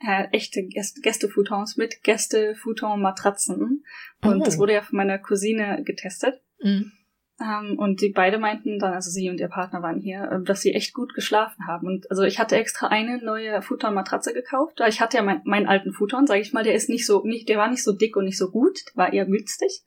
Ja, 0.00 0.28
echte 0.30 0.62
Gäste-Futons 0.62 1.76
mit 1.76 2.02
Gäste-Futon-Matratzen. 2.02 3.82
Und 4.22 4.40
oh. 4.40 4.44
das 4.44 4.58
wurde 4.58 4.74
ja 4.74 4.82
von 4.82 4.98
meiner 4.98 5.18
Cousine 5.18 5.82
getestet. 5.84 6.40
Mhm. 6.62 6.92
Ähm, 7.40 7.78
und 7.78 8.00
die 8.00 8.10
beide 8.10 8.38
meinten 8.38 8.78
dann, 8.78 8.94
also 8.94 9.10
sie 9.10 9.28
und 9.28 9.40
ihr 9.40 9.48
Partner 9.48 9.82
waren 9.82 10.00
hier, 10.00 10.30
ähm, 10.32 10.44
dass 10.44 10.62
sie 10.62 10.72
echt 10.72 10.94
gut 10.94 11.14
geschlafen 11.14 11.66
haben. 11.66 11.86
Und 11.86 12.10
also 12.10 12.22
ich 12.22 12.38
hatte 12.38 12.56
extra 12.56 12.88
eine 12.88 13.18
neue 13.22 13.60
Futon-Matratze 13.60 14.32
gekauft, 14.32 14.80
weil 14.80 14.88
ich 14.88 15.00
hatte 15.00 15.18
ja 15.18 15.22
mein, 15.22 15.42
meinen 15.44 15.66
alten 15.66 15.92
Futon, 15.92 16.26
sage 16.26 16.40
ich 16.40 16.52
mal, 16.52 16.64
der 16.64 16.74
ist 16.74 16.88
nicht 16.88 17.04
so, 17.04 17.24
nicht, 17.24 17.48
der 17.48 17.58
war 17.58 17.68
nicht 17.68 17.82
so 17.82 17.92
dick 17.92 18.16
und 18.16 18.24
nicht 18.24 18.38
so 18.38 18.50
gut, 18.50 18.80
war 18.94 19.12
eher 19.12 19.26
günstig. 19.26 19.82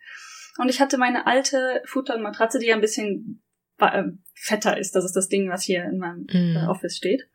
Und 0.60 0.68
ich 0.68 0.82
hatte 0.82 0.98
meine 0.98 1.26
alte 1.26 1.82
Futon-Matratze, 1.86 2.60
die 2.60 2.68
ja 2.68 2.76
ein 2.76 2.82
bisschen 2.82 3.42
äh, 3.78 4.04
fetter 4.36 4.78
ist. 4.78 4.94
Das 4.94 5.06
ist 5.06 5.16
das 5.16 5.30
Ding, 5.30 5.50
was 5.50 5.64
hier 5.64 5.86
in 5.86 6.00
meinem 6.00 6.28
mm. 6.30 6.68
Office 6.68 6.98
steht. 6.98 7.30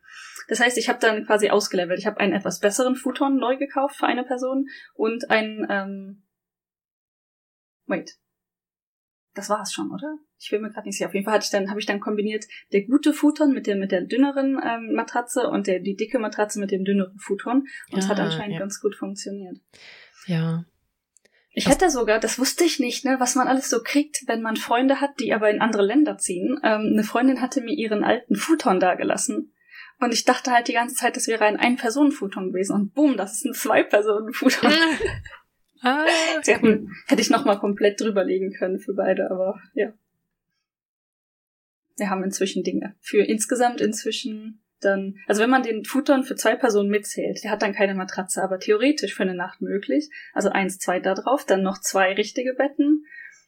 Das 0.47 0.59
heißt, 0.59 0.77
ich 0.77 0.89
habe 0.89 0.99
dann 0.99 1.25
quasi 1.25 1.49
ausgelevelt. 1.49 1.97
Ich 1.97 2.05
habe 2.05 2.19
einen 2.19 2.33
etwas 2.33 2.59
besseren 2.59 2.95
Futon 2.95 3.37
neu 3.37 3.57
gekauft 3.57 3.95
für 3.95 4.05
eine 4.05 4.23
Person 4.23 4.67
und 4.93 5.31
einen 5.31 5.65
ähm, 5.71 6.23
Wait. 7.87 8.11
Das 9.33 9.49
war 9.49 9.63
es 9.63 9.73
schon, 9.73 9.89
oder? 9.89 10.19
Ich 10.37 10.51
will 10.51 10.59
mir 10.59 10.69
gerade 10.69 10.87
nicht 10.87 10.97
sicher. 10.97 11.07
Auf 11.07 11.15
jeden 11.15 11.25
Fall 11.25 11.33
hatte 11.33 11.45
ich 11.45 11.51
dann, 11.51 11.71
habe 11.71 11.79
ich 11.79 11.87
dann 11.87 11.99
kombiniert 11.99 12.45
der 12.73 12.85
gute 12.85 13.11
Futon 13.11 13.53
mit 13.53 13.65
der 13.65 13.75
mit 13.75 13.91
der 13.91 14.01
dünneren 14.01 14.61
ähm, 14.63 14.93
Matratze 14.93 15.49
und 15.49 15.65
der 15.65 15.79
die 15.79 15.95
dicke 15.95 16.19
Matratze 16.19 16.59
mit 16.59 16.69
dem 16.69 16.85
dünneren 16.85 17.17
Futon. 17.17 17.65
Und 17.91 17.97
es 17.97 18.07
hat 18.07 18.19
ah, 18.19 18.25
anscheinend 18.25 18.53
ja. 18.53 18.59
ganz 18.59 18.79
gut 18.79 18.95
funktioniert. 18.95 19.57
Ja. 20.27 20.63
Ich 21.57 21.69
hätte 21.69 21.89
sogar, 21.89 22.19
das 22.19 22.37
wusste 22.37 22.65
ich 22.65 22.79
nicht, 22.79 23.05
ne, 23.05 23.15
was 23.19 23.35
man 23.35 23.47
alles 23.47 23.69
so 23.69 23.81
kriegt, 23.81 24.27
wenn 24.27 24.41
man 24.41 24.57
Freunde 24.57 24.99
hat, 24.99 25.21
die 25.21 25.33
aber 25.33 25.49
in 25.49 25.61
andere 25.61 25.85
Länder 25.85 26.17
ziehen. 26.17 26.59
Ähm, 26.63 26.89
eine 26.91 27.03
Freundin 27.03 27.41
hatte 27.41 27.61
mir 27.61 27.73
ihren 27.73 28.03
alten 28.03 28.35
Futon 28.35 28.81
dagelassen. 28.81 29.53
Und 30.01 30.13
ich 30.13 30.25
dachte 30.25 30.51
halt 30.51 30.67
die 30.67 30.73
ganze 30.73 30.95
Zeit, 30.95 31.15
das 31.15 31.27
wäre 31.27 31.45
ein 31.45 31.55
Ein-Personen-Futon 31.55 32.51
gewesen. 32.51 32.75
Und 32.75 32.93
boom, 32.93 33.15
das 33.15 33.37
ist 33.37 33.45
ein 33.45 33.53
Zwei-Personen-Futon. 33.53 34.69
ah, 35.81 36.05
cool. 36.61 36.89
hätte 37.07 37.21
ich 37.21 37.29
nochmal 37.29 37.57
komplett 37.57 38.01
drüberlegen 38.01 38.51
können 38.51 38.79
für 38.79 38.93
beide, 38.93 39.31
aber 39.31 39.57
ja. 39.73 39.93
Wir 41.95 42.09
haben 42.09 42.25
inzwischen 42.25 42.63
Dinge. 42.63 42.95
Für 42.99 43.23
insgesamt 43.23 43.79
inzwischen 43.79 44.59
dann, 44.81 45.15
also 45.27 45.41
wenn 45.41 45.49
man 45.49 45.63
den 45.63 45.85
Futon 45.85 46.23
für 46.23 46.35
zwei 46.35 46.55
Personen 46.55 46.89
mitzählt, 46.89 47.43
der 47.43 47.51
hat 47.51 47.61
dann 47.61 47.73
keine 47.73 47.95
Matratze, 47.95 48.43
aber 48.43 48.59
theoretisch 48.59 49.15
für 49.15 49.23
eine 49.23 49.35
Nacht 49.35 49.61
möglich. 49.61 50.09
Also 50.33 50.49
eins, 50.49 50.77
zwei 50.79 50.99
da 50.99 51.13
drauf, 51.13 51.45
dann 51.45 51.63
noch 51.63 51.79
zwei 51.79 52.13
richtige 52.13 52.53
Betten, 52.53 53.05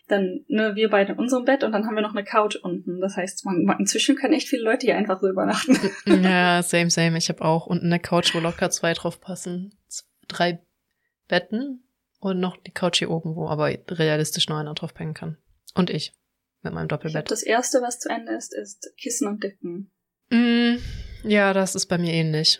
dann 0.08 0.46
ne, 0.48 0.76
wir 0.76 0.90
beide 0.90 1.14
in 1.14 1.20
unserem 1.20 1.46
Bett 1.46 1.64
und 1.64 1.74
dann 1.74 1.86
haben 1.86 1.96
wir 1.96 2.02
noch 2.02 2.16
eine 2.16 2.24
Couch 2.24 2.56
unten. 2.56 3.02
Das 3.02 3.18
heißt, 3.18 3.46
man, 3.46 3.64
man, 3.64 3.80
inzwischen 3.80 4.16
können 4.16 4.34
echt 4.34 4.48
viele 4.48 4.64
Leute 4.64 4.86
hier 4.86 4.96
einfach 4.96 5.20
so 5.20 5.28
übernachten. 5.28 5.78
Ja, 6.24 6.64
same, 6.64 6.90
same. 6.90 7.18
Ich 7.18 7.30
habe 7.30 7.44
auch 7.44 7.68
unten 7.68 7.88
eine 7.88 8.00
Couch, 8.00 8.34
wo 8.34 8.40
locker 8.40 8.70
zwei 8.70 8.94
drauf 8.94 9.20
passen. 9.20 9.78
Drei 10.28 10.62
Betten 11.28 11.84
und 12.20 12.40
noch 12.40 12.58
die 12.58 12.72
Couch 12.72 13.00
hier 13.00 13.12
oben, 13.12 13.36
wo 13.36 13.48
aber 13.48 13.70
realistisch 13.90 14.48
nur 14.48 14.58
einer 14.58 14.74
drauf 14.74 14.94
pennen 14.94 15.14
kann. 15.14 15.38
Und 15.76 15.90
ich 15.90 16.14
mit 16.62 16.74
meinem 16.74 16.88
Doppelbett. 16.88 17.30
das 17.30 17.44
erste, 17.44 17.82
was 17.82 18.00
zu 18.00 18.10
Ende 18.10 18.34
ist, 18.34 18.54
ist 18.54 18.92
Kissen 18.98 19.28
und 19.28 19.44
Decken. 19.44 19.92
Mm, 20.30 20.78
ja, 21.24 21.54
das 21.54 21.76
ist 21.76 21.88
bei 21.88 21.98
mir 21.98 22.14
ähnlich. 22.14 22.60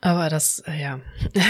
Aber 0.00 0.28
das, 0.30 0.60
äh, 0.66 0.80
ja. 0.80 1.00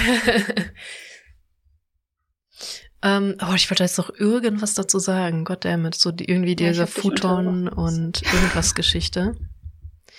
ähm, 3.03 3.37
oh, 3.41 3.55
ich 3.55 3.71
wollte 3.71 3.85
jetzt 3.85 3.99
noch 3.99 4.11
irgendwas 4.11 4.75
dazu 4.75 4.99
sagen. 4.99 5.45
Goddammit, 5.45 5.95
so 5.95 6.11
die, 6.11 6.25
irgendwie 6.25 6.57
ja, 6.59 6.71
dieser 6.71 6.87
Futon 6.87 7.69
und 7.69 8.23
irgendwas 8.23 8.75
Geschichte. 8.75 9.37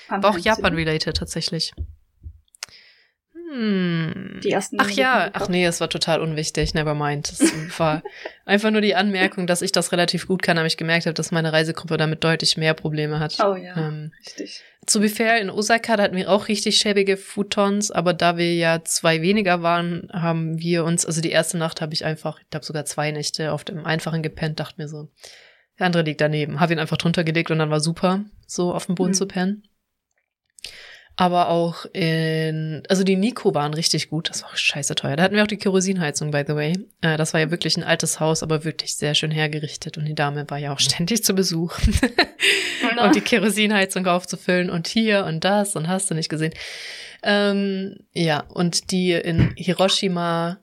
Aber 0.07 0.29
auch 0.29 0.37
Japan-related 0.37 1.17
tatsächlich. 1.17 1.73
Hm. 3.51 4.39
Die 4.41 4.51
ersten 4.51 4.79
ach 4.79 4.89
ja, 4.89 5.29
ach 5.33 5.49
nee, 5.49 5.65
es 5.65 5.81
war 5.81 5.89
total 5.89 6.21
unwichtig, 6.21 6.73
never 6.73 6.95
mind. 6.95 7.29
Es 7.29 7.79
war 7.79 8.01
einfach 8.45 8.71
nur 8.71 8.79
die 8.79 8.95
Anmerkung, 8.95 9.45
dass 9.45 9.61
ich 9.61 9.73
das 9.73 9.91
relativ 9.91 10.25
gut 10.25 10.41
kann, 10.41 10.57
aber 10.57 10.67
ich 10.67 10.77
gemerkt 10.77 11.05
habe, 11.05 11.13
dass 11.13 11.31
meine 11.31 11.51
Reisegruppe 11.51 11.97
damit 11.97 12.23
deutlich 12.23 12.55
mehr 12.55 12.73
Probleme 12.73 13.19
hat. 13.19 13.37
Oh 13.43 13.55
ja, 13.55 13.75
ähm, 13.75 14.13
richtig. 14.25 14.63
Zu 14.85 15.01
Befehl 15.01 15.37
in 15.39 15.49
Osaka, 15.49 15.97
da 15.97 16.03
hatten 16.03 16.15
wir 16.15 16.31
auch 16.31 16.47
richtig 16.47 16.77
schäbige 16.77 17.17
Futons, 17.17 17.91
aber 17.91 18.13
da 18.13 18.37
wir 18.37 18.55
ja 18.55 18.83
zwei 18.85 19.21
weniger 19.21 19.61
waren, 19.61 20.07
haben 20.13 20.57
wir 20.57 20.85
uns, 20.85 21.05
also 21.05 21.19
die 21.19 21.31
erste 21.31 21.57
Nacht 21.57 21.81
habe 21.81 21.93
ich 21.93 22.05
einfach, 22.05 22.39
ich 22.39 22.49
glaube 22.49 22.65
sogar 22.65 22.85
zwei 22.85 23.11
Nächte 23.11 23.51
auf 23.51 23.65
dem 23.65 23.85
Einfachen 23.85 24.23
gepennt, 24.23 24.61
dachte 24.61 24.75
mir 24.77 24.87
so, 24.87 25.09
der 25.77 25.87
andere 25.87 26.03
liegt 26.03 26.21
daneben. 26.21 26.61
Habe 26.61 26.71
ihn 26.71 26.79
einfach 26.79 26.97
drunter 26.97 27.25
gelegt 27.25 27.51
und 27.51 27.59
dann 27.59 27.69
war 27.69 27.81
super, 27.81 28.23
so 28.47 28.73
auf 28.73 28.85
dem 28.85 28.95
Boden 28.95 29.11
mhm. 29.11 29.15
zu 29.15 29.27
pennen 29.27 29.63
aber 31.15 31.49
auch 31.49 31.85
in, 31.93 32.83
also 32.89 33.03
die 33.03 33.15
Nico 33.15 33.53
waren 33.53 33.73
richtig 33.73 34.09
gut, 34.09 34.29
das 34.29 34.43
war 34.43 34.49
auch 34.49 34.55
scheiße 34.55 34.95
teuer. 34.95 35.15
Da 35.15 35.23
hatten 35.23 35.35
wir 35.35 35.43
auch 35.43 35.47
die 35.47 35.57
Kerosinheizung, 35.57 36.31
by 36.31 36.43
the 36.47 36.55
way. 36.55 36.73
Äh, 37.01 37.17
das 37.17 37.33
war 37.33 37.41
ja 37.41 37.51
wirklich 37.51 37.77
ein 37.77 37.83
altes 37.83 38.19
Haus, 38.19 38.43
aber 38.43 38.63
wirklich 38.63 38.95
sehr 38.95 39.13
schön 39.13 39.31
hergerichtet 39.31 39.97
und 39.97 40.05
die 40.05 40.15
Dame 40.15 40.49
war 40.49 40.57
ja 40.57 40.73
auch 40.73 40.79
ständig 40.79 41.23
zu 41.23 41.33
Besuch. 41.33 41.77
und 43.03 43.15
die 43.15 43.21
Kerosinheizung 43.21 44.07
aufzufüllen 44.07 44.69
und 44.69 44.87
hier 44.87 45.25
und 45.25 45.43
das 45.43 45.75
und 45.75 45.87
hast 45.87 46.09
du 46.09 46.15
nicht 46.15 46.29
gesehen. 46.29 46.53
Ähm, 47.23 47.97
ja, 48.13 48.41
und 48.49 48.91
die 48.91 49.11
in 49.11 49.53
Hiroshima 49.55 50.59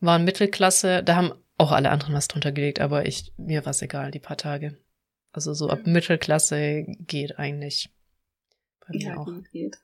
waren 0.00 0.24
Mittelklasse, 0.24 1.02
da 1.02 1.16
haben 1.16 1.32
auch 1.58 1.72
alle 1.72 1.90
anderen 1.90 2.14
was 2.14 2.28
drunter 2.28 2.52
gelegt, 2.52 2.80
aber 2.80 3.06
ich, 3.06 3.32
mir 3.36 3.64
war 3.64 3.70
es 3.70 3.82
egal, 3.82 4.10
die 4.10 4.20
paar 4.20 4.36
Tage. 4.36 4.78
Also 5.32 5.52
so 5.52 5.68
ab 5.68 5.80
Mittelklasse 5.86 6.84
geht 6.86 7.38
eigentlich. 7.38 7.90
Bei 8.80 8.96
mir 8.96 9.06
ja, 9.08 9.16
auch. 9.16 9.26
Geht, 9.26 9.50
geht. 9.50 9.78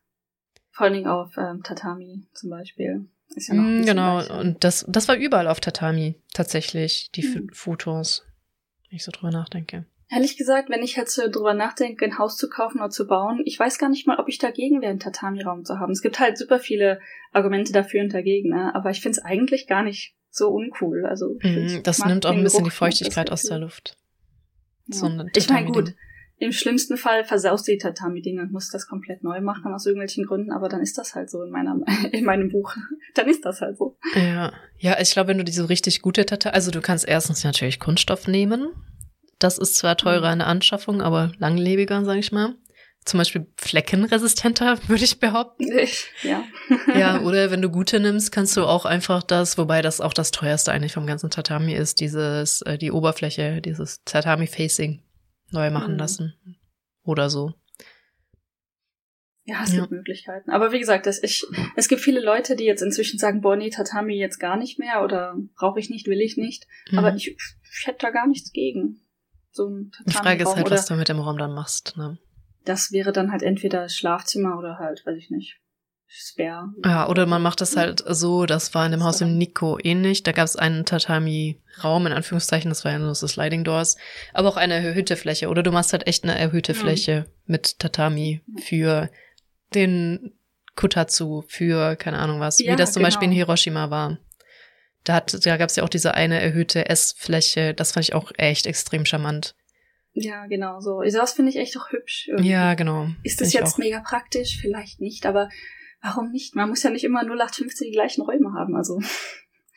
Vor 0.72 0.86
allen 0.86 0.94
Dingen 0.94 1.06
auf 1.06 1.36
ähm, 1.36 1.62
Tatami 1.62 2.26
zum 2.32 2.50
Beispiel. 2.50 3.06
Ist 3.34 3.48
ja 3.48 3.54
noch 3.54 3.62
mm, 3.62 3.84
genau, 3.84 4.16
weicher. 4.16 4.38
und 4.40 4.64
das, 4.64 4.84
das 4.88 5.08
war 5.08 5.16
überall 5.16 5.48
auf 5.48 5.60
Tatami 5.60 6.16
tatsächlich, 6.34 7.10
die 7.12 7.22
mhm. 7.22 7.50
Fotos, 7.52 8.24
wenn 8.88 8.96
ich 8.96 9.04
so 9.04 9.12
drüber 9.12 9.30
nachdenke. 9.30 9.84
Ehrlich 10.10 10.36
gesagt, 10.36 10.68
wenn 10.68 10.82
ich 10.82 10.96
jetzt 10.96 11.14
so 11.14 11.22
drüber 11.30 11.54
nachdenke, 11.54 12.04
ein 12.04 12.18
Haus 12.18 12.36
zu 12.36 12.50
kaufen 12.50 12.78
oder 12.78 12.90
zu 12.90 13.06
bauen, 13.06 13.40
ich 13.46 13.58
weiß 13.58 13.78
gar 13.78 13.88
nicht 13.88 14.06
mal, 14.06 14.18
ob 14.18 14.28
ich 14.28 14.38
dagegen 14.38 14.82
wäre, 14.82 14.90
einen 14.90 15.00
Tatami-Raum 15.00 15.64
zu 15.64 15.78
haben. 15.78 15.92
Es 15.92 16.02
gibt 16.02 16.20
halt 16.20 16.36
super 16.36 16.58
viele 16.58 17.00
Argumente 17.32 17.72
dafür 17.72 18.02
und 18.02 18.12
dagegen, 18.12 18.50
ne? 18.50 18.74
aber 18.74 18.90
ich 18.90 19.00
finde 19.00 19.18
es 19.18 19.24
eigentlich 19.24 19.66
gar 19.66 19.82
nicht 19.82 20.14
so 20.28 20.50
uncool. 20.50 21.06
Also 21.06 21.38
mm, 21.42 21.82
das 21.82 22.04
nimmt 22.04 22.26
auch 22.26 22.32
ein 22.32 22.42
bisschen 22.42 22.64
die 22.64 22.70
Feuchtigkeit 22.70 23.30
aus 23.30 23.42
der 23.42 23.58
Luft. 23.58 23.96
Ja. 24.88 24.96
So 24.96 25.24
ich 25.34 25.48
meine, 25.48 25.70
gut, 25.70 25.94
Im 26.42 26.50
schlimmsten 26.50 26.96
Fall 26.96 27.22
versaust 27.22 27.68
du 27.68 27.72
die 27.72 27.78
Tatami-Dinge 27.78 28.42
und 28.42 28.50
musst 28.50 28.74
das 28.74 28.88
komplett 28.88 29.22
neu 29.22 29.40
machen 29.40 29.72
aus 29.72 29.86
irgendwelchen 29.86 30.26
Gründen, 30.26 30.50
aber 30.50 30.68
dann 30.68 30.80
ist 30.80 30.98
das 30.98 31.14
halt 31.14 31.30
so 31.30 31.40
in, 31.44 31.50
meiner, 31.50 31.76
in 32.12 32.24
meinem 32.24 32.48
Buch. 32.48 32.74
Dann 33.14 33.28
ist 33.28 33.44
das 33.44 33.60
halt 33.60 33.78
so. 33.78 33.96
Ja, 34.16 34.52
ja 34.76 34.98
ich 35.00 35.12
glaube, 35.12 35.28
wenn 35.28 35.38
du 35.38 35.44
diese 35.44 35.68
richtig 35.68 36.02
gute 36.02 36.26
Tatami, 36.26 36.52
also 36.52 36.72
du 36.72 36.80
kannst 36.80 37.06
erstens 37.06 37.44
natürlich 37.44 37.78
Kunststoff 37.78 38.26
nehmen. 38.26 38.72
Das 39.38 39.56
ist 39.56 39.76
zwar 39.76 39.96
teurer 39.96 40.26
mhm. 40.26 40.32
in 40.32 40.38
der 40.40 40.48
Anschaffung, 40.48 41.00
aber 41.00 41.30
langlebiger, 41.38 42.04
sag 42.04 42.18
ich 42.18 42.32
mal 42.32 42.56
zum 43.04 43.18
Beispiel 43.18 43.48
fleckenresistenter, 43.56 44.78
würde 44.88 45.04
ich 45.04 45.18
behaupten. 45.18 45.66
Ja. 46.22 46.44
ja, 46.96 47.20
oder 47.20 47.50
wenn 47.50 47.62
du 47.62 47.68
gute 47.68 47.98
nimmst, 47.98 48.30
kannst 48.30 48.56
du 48.56 48.64
auch 48.64 48.84
einfach 48.84 49.24
das, 49.24 49.58
wobei 49.58 49.82
das 49.82 50.00
auch 50.00 50.12
das 50.12 50.30
teuerste 50.30 50.70
eigentlich 50.70 50.92
vom 50.92 51.06
ganzen 51.06 51.30
Tatami 51.30 51.74
ist, 51.74 51.98
dieses, 51.98 52.62
äh, 52.62 52.78
die 52.78 52.92
Oberfläche, 52.92 53.60
dieses 53.60 54.04
Tatami-Facing 54.04 55.02
neu 55.52 55.70
machen 55.70 55.94
mhm. 55.94 55.98
lassen. 55.98 56.34
Oder 57.04 57.30
so. 57.30 57.54
Ja, 59.44 59.62
es 59.64 59.72
ja. 59.72 59.80
gibt 59.80 59.92
Möglichkeiten. 59.92 60.50
Aber 60.50 60.70
wie 60.70 60.78
gesagt, 60.78 61.06
das, 61.06 61.20
ich, 61.22 61.44
es 61.76 61.88
gibt 61.88 62.00
viele 62.00 62.20
Leute, 62.20 62.54
die 62.54 62.64
jetzt 62.64 62.82
inzwischen 62.82 63.18
sagen, 63.18 63.40
boah, 63.40 63.56
nee, 63.56 63.70
Tatami 63.70 64.14
jetzt 64.14 64.38
gar 64.38 64.56
nicht 64.56 64.78
mehr 64.78 65.02
oder 65.02 65.36
brauche 65.56 65.80
ich 65.80 65.90
nicht, 65.90 66.06
will 66.06 66.20
ich 66.20 66.36
nicht. 66.36 66.66
Mhm. 66.90 66.98
Aber 66.98 67.14
ich, 67.14 67.36
ich 67.36 67.86
hätte 67.86 67.98
da 68.00 68.10
gar 68.10 68.28
nichts 68.28 68.52
gegen. 68.52 69.00
So 69.50 69.68
ein 69.68 69.90
Tatami 69.90 70.10
Die 70.10 70.12
Frage 70.12 70.42
ist 70.44 70.56
halt, 70.56 70.70
was 70.70 70.86
du 70.86 70.94
mit 70.94 71.08
dem 71.08 71.18
Raum 71.18 71.38
dann 71.38 71.54
machst. 71.54 71.96
Ne? 71.96 72.18
das 72.64 72.92
wäre 72.92 73.12
dann 73.12 73.32
halt 73.32 73.42
entweder 73.42 73.88
Schlafzimmer 73.88 74.58
oder 74.58 74.78
halt, 74.78 75.04
weiß 75.06 75.16
ich 75.16 75.30
nicht, 75.30 75.60
Spare. 76.14 76.68
Ja, 76.84 77.08
oder 77.08 77.24
man 77.24 77.40
macht 77.40 77.62
das 77.62 77.76
halt 77.76 78.04
so, 78.06 78.44
das 78.44 78.74
war 78.74 78.84
in 78.84 78.92
dem 78.92 79.02
Haus 79.02 79.22
im 79.22 79.38
Nico 79.38 79.78
ähnlich. 79.82 80.22
Da 80.22 80.32
gab 80.32 80.44
es 80.44 80.56
einen 80.56 80.84
Tatami-Raum, 80.84 82.06
in 82.06 82.12
Anführungszeichen, 82.12 82.68
das 82.68 82.84
war 82.84 82.92
ja 82.92 82.98
nur 82.98 83.14
so 83.14 83.26
Sliding 83.26 83.64
Doors, 83.64 83.96
aber 84.34 84.48
auch 84.48 84.58
eine 84.58 84.74
erhöhte 84.74 85.16
Fläche. 85.16 85.48
Oder 85.48 85.62
du 85.62 85.72
machst 85.72 85.92
halt 85.92 86.06
echt 86.06 86.24
eine 86.24 86.38
erhöhte 86.38 86.74
Fläche 86.74 87.26
mit 87.46 87.78
Tatami 87.78 88.42
für 88.62 89.08
den 89.74 90.34
Kutatsu, 90.76 91.44
für 91.48 91.96
keine 91.96 92.18
Ahnung 92.18 92.40
was, 92.40 92.58
ja, 92.58 92.72
wie 92.72 92.76
das 92.76 92.92
zum 92.92 93.00
genau. 93.00 93.08
Beispiel 93.08 93.28
in 93.28 93.34
Hiroshima 93.34 93.88
war. 93.88 94.18
Da, 95.04 95.14
hat, 95.14 95.46
da 95.46 95.56
gab 95.56 95.70
es 95.70 95.76
ja 95.76 95.82
auch 95.82 95.88
diese 95.88 96.14
eine 96.14 96.40
erhöhte 96.40 96.88
Essfläche, 96.88 97.72
das 97.72 97.92
fand 97.92 98.06
ich 98.06 98.14
auch 98.14 98.32
echt 98.36 98.66
extrem 98.66 99.06
charmant. 99.06 99.54
Ja, 100.12 100.46
genau 100.46 100.78
so. 100.80 100.98
Also 100.98 101.18
das 101.18 101.32
finde 101.32 101.50
ich 101.50 101.56
echt 101.56 101.76
auch 101.78 101.90
hübsch. 101.90 102.28
Irgendwie. 102.28 102.50
Ja, 102.50 102.74
genau. 102.74 103.08
Ist 103.22 103.40
das 103.40 103.52
jetzt 103.54 103.78
mega 103.78 104.00
praktisch? 104.00 104.58
Vielleicht 104.60 105.00
nicht, 105.00 105.24
aber 105.24 105.48
warum 106.02 106.30
nicht? 106.30 106.54
Man 106.54 106.68
muss 106.68 106.82
ja 106.82 106.90
nicht 106.90 107.04
immer 107.04 107.20
0815 107.20 107.86
die 107.86 107.92
gleichen 107.92 108.22
Räume 108.22 108.52
haben, 108.54 108.76
also. 108.76 109.00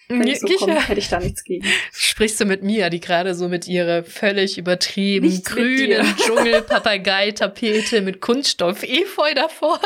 Wenn 0.07 0.27
ich 0.27 0.39
so 0.39 0.47
komme, 0.47 0.87
hätte 0.87 0.99
ich 0.99 1.09
da 1.09 1.19
nichts 1.19 1.43
gegen. 1.43 1.65
Sprichst 1.91 2.39
du 2.39 2.45
mit 2.45 2.61
Mia, 2.61 2.91
die 2.91 2.99
gerade 2.99 3.33
so 3.33 3.49
mit 3.49 3.67
ihrer 3.67 4.03
völlig 4.03 4.59
übertrieben 4.59 5.25
Nichts 5.25 5.49
grünen 5.49 6.05
Dschungel-Papagei-Tapete 6.17 8.01
mit 8.01 8.21
Kunststoff 8.21 8.83
Efeu 8.83 9.33
davor. 9.33 9.79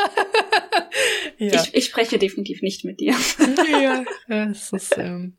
ja. 1.38 1.62
ich, 1.62 1.74
ich 1.74 1.84
spreche 1.86 2.18
definitiv 2.18 2.60
nicht 2.60 2.84
mit 2.84 3.00
dir. 3.00 3.14
ja, 3.80 4.04
das 4.28 4.74
ist 4.74 4.98
ähm, 4.98 5.38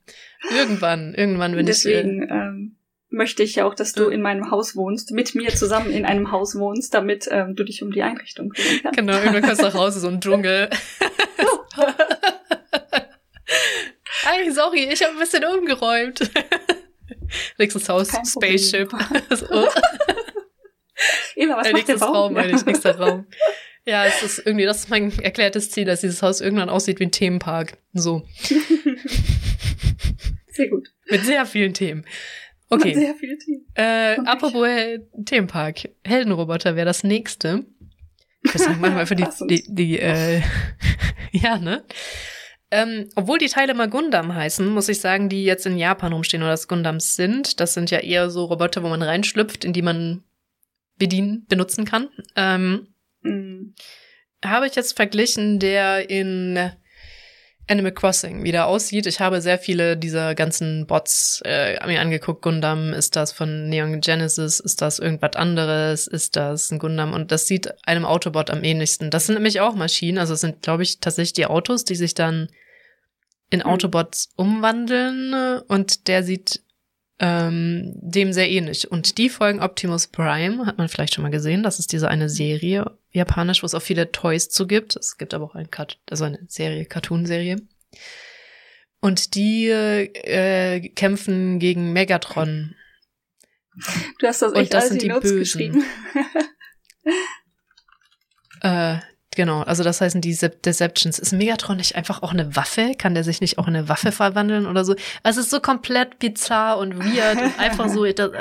irgendwann, 0.50 1.14
irgendwann, 1.14 1.56
wenn 1.56 1.68
Deswegen, 1.68 2.24
ich. 2.24 2.28
Deswegen, 2.28 2.32
ähm, 2.32 2.76
möchte 3.12 3.44
ich 3.44 3.56
ja 3.56 3.66
auch, 3.66 3.76
dass 3.76 3.94
du 3.94 4.10
in 4.10 4.22
meinem 4.22 4.50
Haus 4.50 4.76
wohnst, 4.76 5.12
mit 5.12 5.36
mir 5.36 5.54
zusammen 5.54 5.92
in 5.92 6.06
einem 6.06 6.32
Haus 6.32 6.58
wohnst, 6.58 6.94
damit 6.94 7.28
ähm, 7.30 7.56
du 7.56 7.64
dich 7.64 7.84
um 7.84 7.92
die 7.92 8.02
Einrichtung 8.02 8.50
kümmern 8.50 8.80
kannst. 8.82 8.98
Genau, 8.98 9.14
irgendwann 9.14 9.44
kommst 9.44 9.62
du 9.62 9.66
nach 9.66 9.74
Hause, 9.74 10.00
so 10.00 10.08
ein 10.08 10.22
Dschungel. 10.22 10.70
Ay, 14.26 14.50
sorry, 14.52 14.88
ich 14.92 15.04
habe 15.04 15.14
ein 15.14 15.20
bisschen 15.20 15.44
umgeräumt. 15.44 16.32
Nächstes 17.58 17.90
Haus, 17.90 18.10
Kein 18.10 18.26
Spaceship. 18.26 18.92
so. 19.30 19.68
Eva, 21.36 21.58
was 21.58 21.68
äh, 21.68 21.74
nächstes 21.74 22.02
Raum, 22.02 22.34
meine 22.34 22.56
ich, 22.56 22.66
nächster 22.66 22.98
Raum. 22.98 23.26
Ja, 23.86 24.06
es 24.06 24.24
ist 24.24 24.46
irgendwie, 24.46 24.66
das 24.66 24.78
ist 24.80 24.90
mein 24.90 25.12
erklärtes 25.20 25.72
Ziel, 25.72 25.86
dass 25.86 26.02
dieses 26.02 26.22
Haus 26.22 26.40
irgendwann 26.40 26.70
aussieht 26.70 27.00
wie 27.00 27.06
ein 27.06 27.12
Themenpark. 27.12 27.78
So. 27.94 28.24
Sehr 30.54 30.68
gut. 30.70 30.90
Mit 31.10 31.26
sehr 31.26 31.46
vielen 31.46 31.74
Themen. 31.74 32.06
Okay. 32.72 32.94
Sehr 32.96 33.14
viele 33.16 33.38
Themen. 33.38 33.66
Äh. 33.76 34.18
Apropos 34.26 34.68
Themenpark. 35.26 35.90
Heldenroboter 36.04 36.76
wäre 36.76 36.86
das 36.86 37.04
nächste. 37.04 37.66
Ich 38.44 38.54
würde 38.54 38.64
sagen, 38.64 38.82
wir 38.82 38.96
einfach 38.96 39.16
die, 39.16 39.28
die, 39.48 39.64
die 39.68 40.00
äh, 40.00 40.42
ja, 41.32 41.60
ne? 41.60 41.84
Ähm, 42.74 43.10
obwohl 43.16 43.38
die 43.38 43.50
Teile 43.50 43.74
mal 43.74 43.90
Gundam 43.90 44.34
heißen, 44.34 44.66
muss 44.70 44.88
ich 44.88 45.02
sagen, 45.02 45.28
die 45.28 45.44
jetzt 45.44 45.66
in 45.66 45.78
Japan 45.78 46.14
rumstehen 46.14 46.42
oder 46.42 46.52
das 46.52 46.70
Gundams 46.70 47.16
sind. 47.16 47.60
Das 47.60 47.74
sind 47.74 47.92
ja 47.92 48.00
eher 48.00 48.30
so 48.30 48.46
Roboter, 48.46 48.82
wo 48.82 48.88
man 48.88 49.02
reinschlüpft, 49.02 49.66
in 49.66 49.74
die 49.74 49.82
man 49.82 50.24
bedienen, 50.98 51.46
benutzen 51.50 51.84
kann. 51.84 52.08
Ähm, 52.38 52.88
mhm. 53.22 53.76
Habe 54.44 54.68
ich 54.68 54.76
jetzt 54.76 54.96
verglichen, 54.96 55.60
der 55.60 56.10
in 56.10 56.72
Animal 57.72 57.94
Crossing 57.94 58.44
wieder 58.44 58.68
aussieht. 58.68 59.08
Ich 59.08 59.20
habe 59.20 59.42
sehr 59.42 59.58
viele 59.58 59.96
dieser 59.96 60.36
ganzen 60.36 60.86
Bots 60.86 61.42
äh, 61.46 61.80
mir 61.88 62.02
angeguckt. 62.02 62.42
Gundam, 62.42 62.92
ist 62.94 63.16
das 63.16 63.32
von 63.32 63.70
Neon 63.70 64.02
Genesis? 64.02 64.60
Ist 64.60 64.82
das 64.82 65.00
irgendwas 65.00 65.36
anderes? 65.36 66.08
Ist 66.08 66.36
das 66.36 66.70
ein 66.72 66.80
Gundam? 66.80 67.14
Und 67.14 67.32
das 67.32 67.48
sieht 67.48 67.74
einem 67.88 68.06
Autobot 68.06 68.50
am 68.50 68.64
ähnlichsten. 68.64 69.10
Das 69.10 69.26
sind 69.26 69.36
nämlich 69.36 69.62
auch 69.62 69.76
Maschinen. 69.76 70.18
Also 70.18 70.34
es 70.34 70.42
sind, 70.42 70.62
glaube 70.62 70.84
ich, 70.84 71.00
tatsächlich 71.00 71.34
die 71.34 71.46
Autos, 71.46 71.86
die 71.86 71.96
sich 71.96 72.14
dann 72.14 72.50
in 73.50 73.62
hm. 73.62 73.70
Autobots 73.70 74.30
umwandeln. 74.36 75.34
Und 75.68 76.08
der 76.08 76.24
sieht 76.24 76.62
ähm, 77.22 77.94
dem 78.02 78.34
sehr 78.34 78.50
ähnlich. 78.50 78.90
Und 78.90 79.20
die 79.20 79.30
folgen 79.30 79.62
Optimus 79.62 80.08
Prime, 80.08 80.66
hat 80.66 80.80
man 80.80 80.90
vielleicht 80.90 81.14
schon 81.14 81.22
mal 81.22 81.30
gesehen. 81.30 81.62
Das 81.62 81.78
ist 81.78 81.92
diese 81.92 82.10
eine 82.10 82.30
Serie, 82.30 82.98
japanisch, 83.12 83.62
wo 83.62 83.68
es 83.68 83.76
auch 83.76 83.82
viele 83.82 84.12
Toys 84.12 84.50
zu 84.50 84.66
gibt. 84.66 84.96
Es 84.96 85.20
gibt 85.20 85.36
aber 85.36 85.46
auch 85.46 85.54
ein 85.54 85.70
Cut, 85.70 86.00
also 86.10 86.24
eine 86.26 86.40
Serie, 86.48 86.84
Cartoon-Serie. 86.86 87.58
Und 89.02 89.36
die 89.36 89.68
äh, 89.68 90.90
kämpfen 90.90 91.60
gegen 91.60 91.94
Megatron. 91.94 92.76
Du 94.20 94.28
hast 94.28 94.42
das 94.42 94.54
echt 94.54 94.62
Und 94.62 94.74
das 94.74 94.90
sind 94.90 95.04
die 95.04 95.08
Notes 95.08 95.32
Bösen. 95.32 95.84
äh, 98.62 98.98
Genau, 99.34 99.62
also 99.62 99.82
das 99.84 100.02
heißen 100.02 100.20
die 100.20 100.36
Deceptions. 100.36 101.18
Ist 101.18 101.32
Megatron 101.32 101.78
nicht 101.78 101.96
einfach 101.96 102.22
auch 102.22 102.32
eine 102.32 102.58
Waffe? 102.58 102.92
Kann 102.98 103.14
der 103.14 103.24
sich 103.24 103.40
nicht 103.40 103.58
auch 103.58 103.68
in 103.68 103.78
eine 103.78 103.88
Waffe 103.88 104.12
verwandeln 104.12 104.68
oder 104.68 104.84
so? 104.84 104.94
Also 105.24 105.40
es 105.40 105.46
ist 105.46 105.52
so 105.52 105.62
komplett 105.62 106.20
bizarr 106.20 106.78
und 106.78 107.00
weird 107.00 107.42
und 107.42 107.58
einfach 107.58 107.88
so, 107.88 108.06
das 108.12 108.32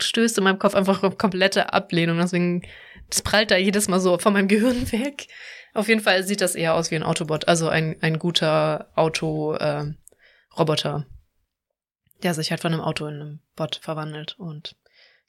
stößt 0.00 0.38
in 0.38 0.44
meinem 0.44 0.58
Kopf 0.58 0.74
einfach 0.74 1.04
auf 1.04 1.18
komplette 1.18 1.72
Ablehnung. 1.72 2.18
Deswegen, 2.18 2.62
das 3.08 3.22
prallt 3.22 3.52
da 3.52 3.56
jedes 3.56 3.86
Mal 3.86 4.00
so 4.00 4.18
von 4.18 4.32
meinem 4.32 4.48
Gehirn 4.48 4.90
weg. 4.92 5.28
Auf 5.72 5.86
jeden 5.86 6.00
Fall 6.00 6.24
sieht 6.24 6.40
das 6.40 6.56
eher 6.56 6.74
aus 6.74 6.90
wie 6.90 6.96
ein 6.96 7.04
Autobot, 7.04 7.46
also 7.46 7.68
ein, 7.68 7.96
ein 8.00 8.18
guter 8.18 8.90
Auto-Roboter, 8.96 11.06
äh, 11.06 12.22
der 12.24 12.34
sich 12.34 12.50
halt 12.50 12.60
von 12.60 12.72
einem 12.72 12.82
Auto 12.82 13.06
in 13.06 13.14
einem 13.14 13.38
Bot 13.54 13.78
verwandelt 13.80 14.34
und 14.36 14.74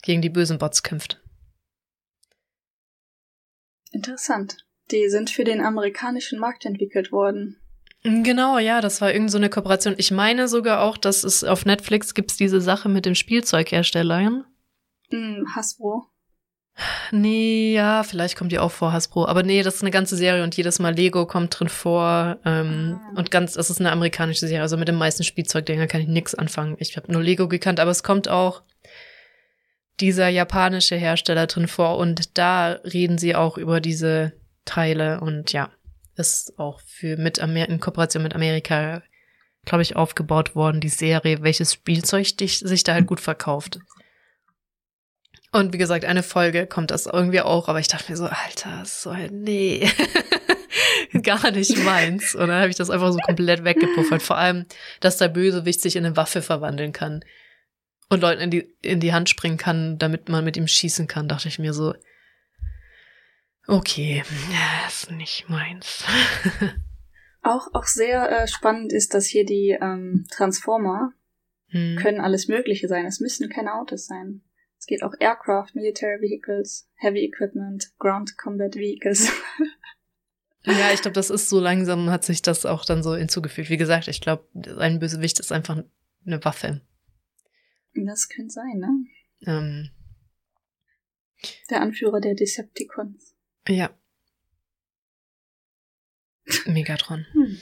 gegen 0.02 0.23
die 0.23 0.31
bösen 0.31 0.57
Bots 0.57 0.81
kämpft. 0.81 1.22
Interessant. 3.91 4.65
Die 4.91 5.09
sind 5.09 5.30
für 5.30 5.43
den 5.43 5.61
amerikanischen 5.61 6.39
Markt 6.39 6.65
entwickelt 6.65 7.11
worden. 7.11 7.57
Genau, 8.03 8.57
ja, 8.57 8.81
das 8.81 8.99
war 8.99 9.09
irgendeine 9.09 9.31
so 9.31 9.38
eine 9.38 9.49
Kooperation. 9.49 9.93
Ich 9.97 10.11
meine 10.11 10.47
sogar 10.47 10.81
auch, 10.81 10.97
dass 10.97 11.23
es 11.23 11.43
auf 11.43 11.65
Netflix 11.65 12.15
gibt's 12.15 12.35
diese 12.35 12.59
Sache 12.59 12.89
mit 12.89 13.05
dem 13.05 13.13
Spielzeugherstellern. 13.13 14.43
Mm, 15.11 15.45
Hasbro. 15.55 16.07
Nee, 17.11 17.73
ja, 17.76 18.01
vielleicht 18.01 18.38
kommt 18.38 18.51
die 18.51 18.57
auch 18.57 18.72
vor, 18.72 18.91
Hasbro. 18.91 19.27
Aber 19.27 19.43
nee, 19.43 19.61
das 19.61 19.76
ist 19.76 19.81
eine 19.81 19.91
ganze 19.91 20.15
Serie 20.15 20.43
und 20.43 20.57
jedes 20.57 20.80
Mal 20.80 20.95
Lego 20.95 21.27
kommt 21.27 21.59
drin 21.59 21.69
vor. 21.69 22.39
Ähm, 22.43 22.99
ah. 22.99 23.19
Und 23.19 23.30
ganz, 23.30 23.53
das 23.53 23.69
ist 23.69 23.80
eine 23.80 23.91
amerikanische 23.91 24.47
Serie. 24.47 24.63
Also 24.63 24.77
mit 24.77 24.88
den 24.88 24.95
meisten 24.95 25.23
Spielzeugdinger 25.23 25.85
kann 25.85 26.01
ich 26.01 26.07
nix 26.07 26.34
anfangen. 26.34 26.77
Ich 26.80 26.97
habe 26.97 27.11
nur 27.11 27.22
Lego 27.22 27.47
gekannt, 27.47 27.80
aber 27.80 27.91
es 27.91 28.01
kommt 28.01 28.30
auch 28.30 28.63
dieser 29.99 30.30
japanische 30.30 30.95
Hersteller 30.95 31.45
drin 31.45 31.68
vor. 31.68 31.97
Und 31.97 32.38
da 32.39 32.72
reden 32.84 33.19
sie 33.19 33.35
auch 33.35 33.59
über 33.59 33.80
diese 33.80 34.34
Teile 34.72 35.19
und 35.19 35.52
ja, 35.52 35.69
ist 36.15 36.57
auch 36.57 36.80
für 36.85 37.18
mit 37.18 37.39
Amer 37.39 37.68
in 37.68 37.80
Kooperation 37.80 38.23
mit 38.23 38.35
Amerika, 38.35 39.03
glaube 39.65 39.81
ich, 39.81 39.95
aufgebaut 39.95 40.56
worden, 40.56 40.80
die 40.80 40.89
Serie, 40.89 41.41
welches 41.41 41.73
Spielzeug 41.73 42.27
sich 42.39 42.84
da 42.84 42.93
halt 42.93 43.07
gut 43.07 43.19
verkauft. 43.19 43.80
Und 45.52 45.73
wie 45.73 45.77
gesagt, 45.77 46.06
eine 46.06 46.23
Folge 46.23 46.65
kommt 46.65 46.91
das 46.91 47.06
irgendwie 47.06 47.41
auch, 47.41 47.68
aber 47.68 47.80
ich 47.80 47.89
dachte 47.89 48.10
mir 48.10 48.18
so, 48.18 48.26
Alter, 48.26 48.84
so 48.85 49.14
halt, 49.14 49.34
nee. 49.34 49.89
Gar 51.23 51.52
nicht 51.52 51.77
meins. 51.84 52.35
Und 52.35 52.48
dann 52.48 52.61
habe 52.61 52.69
ich 52.69 52.77
das 52.77 52.89
einfach 52.89 53.11
so 53.11 53.18
komplett 53.18 53.65
weggepuffert. 53.65 54.22
Vor 54.22 54.38
allem, 54.38 54.65
dass 55.02 55.18
der 55.18 55.27
Bösewicht 55.27 55.81
sich 55.81 55.98
in 55.98 56.06
eine 56.06 56.15
Waffe 56.15 56.41
verwandeln 56.41 56.93
kann 56.93 57.26
und 58.07 58.22
Leuten 58.22 58.41
in 58.41 58.49
die, 58.49 58.73
in 58.81 59.02
die 59.02 59.11
Hand 59.11 59.30
springen 59.30 59.57
kann, 59.57 59.98
damit 59.98 60.30
man 60.30 60.45
mit 60.45 60.56
ihm 60.56 60.68
schießen 60.68 61.07
kann, 61.07 61.27
dachte 61.27 61.49
ich 61.49 61.60
mir 61.60 61.73
so, 61.73 61.93
Okay, 63.67 64.23
das 64.85 65.03
ist 65.03 65.11
nicht 65.11 65.49
meins. 65.49 66.03
auch, 67.41 67.73
auch 67.73 67.85
sehr 67.85 68.29
äh, 68.29 68.47
spannend 68.47 68.91
ist, 68.91 69.13
dass 69.13 69.27
hier 69.27 69.45
die 69.45 69.77
ähm, 69.79 70.25
Transformer 70.31 71.13
hm. 71.67 71.97
können 72.01 72.19
alles 72.19 72.47
Mögliche 72.47 72.88
sein. 72.88 73.05
Es 73.05 73.19
müssen 73.19 73.49
keine 73.49 73.75
Autos 73.75 74.07
sein. 74.07 74.41
Es 74.77 74.88
geht 74.88 75.03
auch 75.03 75.13
Aircraft, 75.19 75.75
Military 75.75 76.19
Vehicles, 76.21 76.89
Heavy 76.95 77.23
Equipment, 77.23 77.91
Ground 77.99 78.38
Combat 78.38 78.75
Vehicles. 78.75 79.31
Ja, 80.63 80.93
ich 80.93 81.01
glaube, 81.01 81.15
das 81.15 81.29
ist 81.29 81.49
so 81.49 81.59
langsam, 81.59 82.09
hat 82.09 82.23
sich 82.23 82.41
das 82.41 82.65
auch 82.65 82.85
dann 82.85 83.01
so 83.01 83.15
hinzugefügt. 83.15 83.69
Wie 83.69 83.77
gesagt, 83.77 84.07
ich 84.07 84.21
glaube, 84.21 84.45
ein 84.77 84.99
Bösewicht 84.99 85.39
ist 85.39 85.51
einfach 85.51 85.83
eine 86.25 86.45
Waffe. 86.45 86.81
Das 87.93 88.29
könnte 88.29 88.51
sein, 88.51 88.77
ne? 88.77 89.05
Ähm, 89.47 89.89
Der 91.69 91.81
Anführer 91.81 92.21
der 92.21 92.35
Decepticons. 92.35 93.30
Ja. 93.67 93.89
Megatron. 96.65 97.25
Hm. 97.33 97.57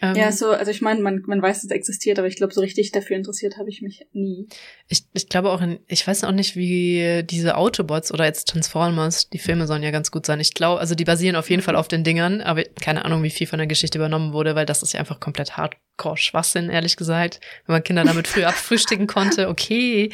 Ähm, 0.00 0.14
Ja, 0.14 0.30
so, 0.30 0.50
also 0.50 0.70
ich 0.70 0.80
meine, 0.80 1.00
man, 1.00 1.22
man 1.26 1.42
weiß, 1.42 1.64
es 1.64 1.70
existiert, 1.70 2.18
aber 2.18 2.28
ich 2.28 2.36
glaube, 2.36 2.54
so 2.54 2.60
richtig 2.60 2.92
dafür 2.92 3.16
interessiert 3.16 3.56
habe 3.58 3.68
ich 3.68 3.82
mich 3.82 4.06
nie. 4.12 4.48
Ich, 4.86 5.04
ich 5.12 5.28
glaube 5.28 5.50
auch 5.50 5.60
in, 5.60 5.80
ich 5.88 6.06
weiß 6.06 6.24
auch 6.24 6.32
nicht, 6.32 6.54
wie 6.54 7.24
diese 7.24 7.56
Autobots 7.56 8.12
oder 8.12 8.24
jetzt 8.24 8.48
Transformers, 8.48 9.28
die 9.28 9.38
Filme 9.38 9.66
sollen 9.66 9.82
ja 9.82 9.90
ganz 9.90 10.10
gut 10.10 10.24
sein. 10.24 10.38
Ich 10.38 10.54
glaube, 10.54 10.80
also 10.80 10.94
die 10.94 11.04
basieren 11.04 11.36
auf 11.36 11.50
jeden 11.50 11.62
Fall 11.62 11.74
auf 11.74 11.88
den 11.88 12.04
Dingern, 12.04 12.40
aber 12.40 12.62
keine 12.80 13.04
Ahnung, 13.04 13.22
wie 13.22 13.30
viel 13.30 13.46
von 13.46 13.58
der 13.58 13.66
Geschichte 13.66 13.98
übernommen 13.98 14.32
wurde, 14.32 14.54
weil 14.54 14.66
das 14.66 14.82
ist 14.82 14.92
ja 14.92 15.00
einfach 15.00 15.18
komplett 15.18 15.56
Hardcore-Schwachsinn, 15.56 16.70
ehrlich 16.70 16.96
gesagt. 16.96 17.40
Wenn 17.66 17.74
man 17.74 17.82
Kinder 17.82 18.04
damit 18.04 18.28
früh 18.28 18.44
abfrühstücken 18.44 19.08
konnte, 19.08 19.48
okay. 19.48 20.12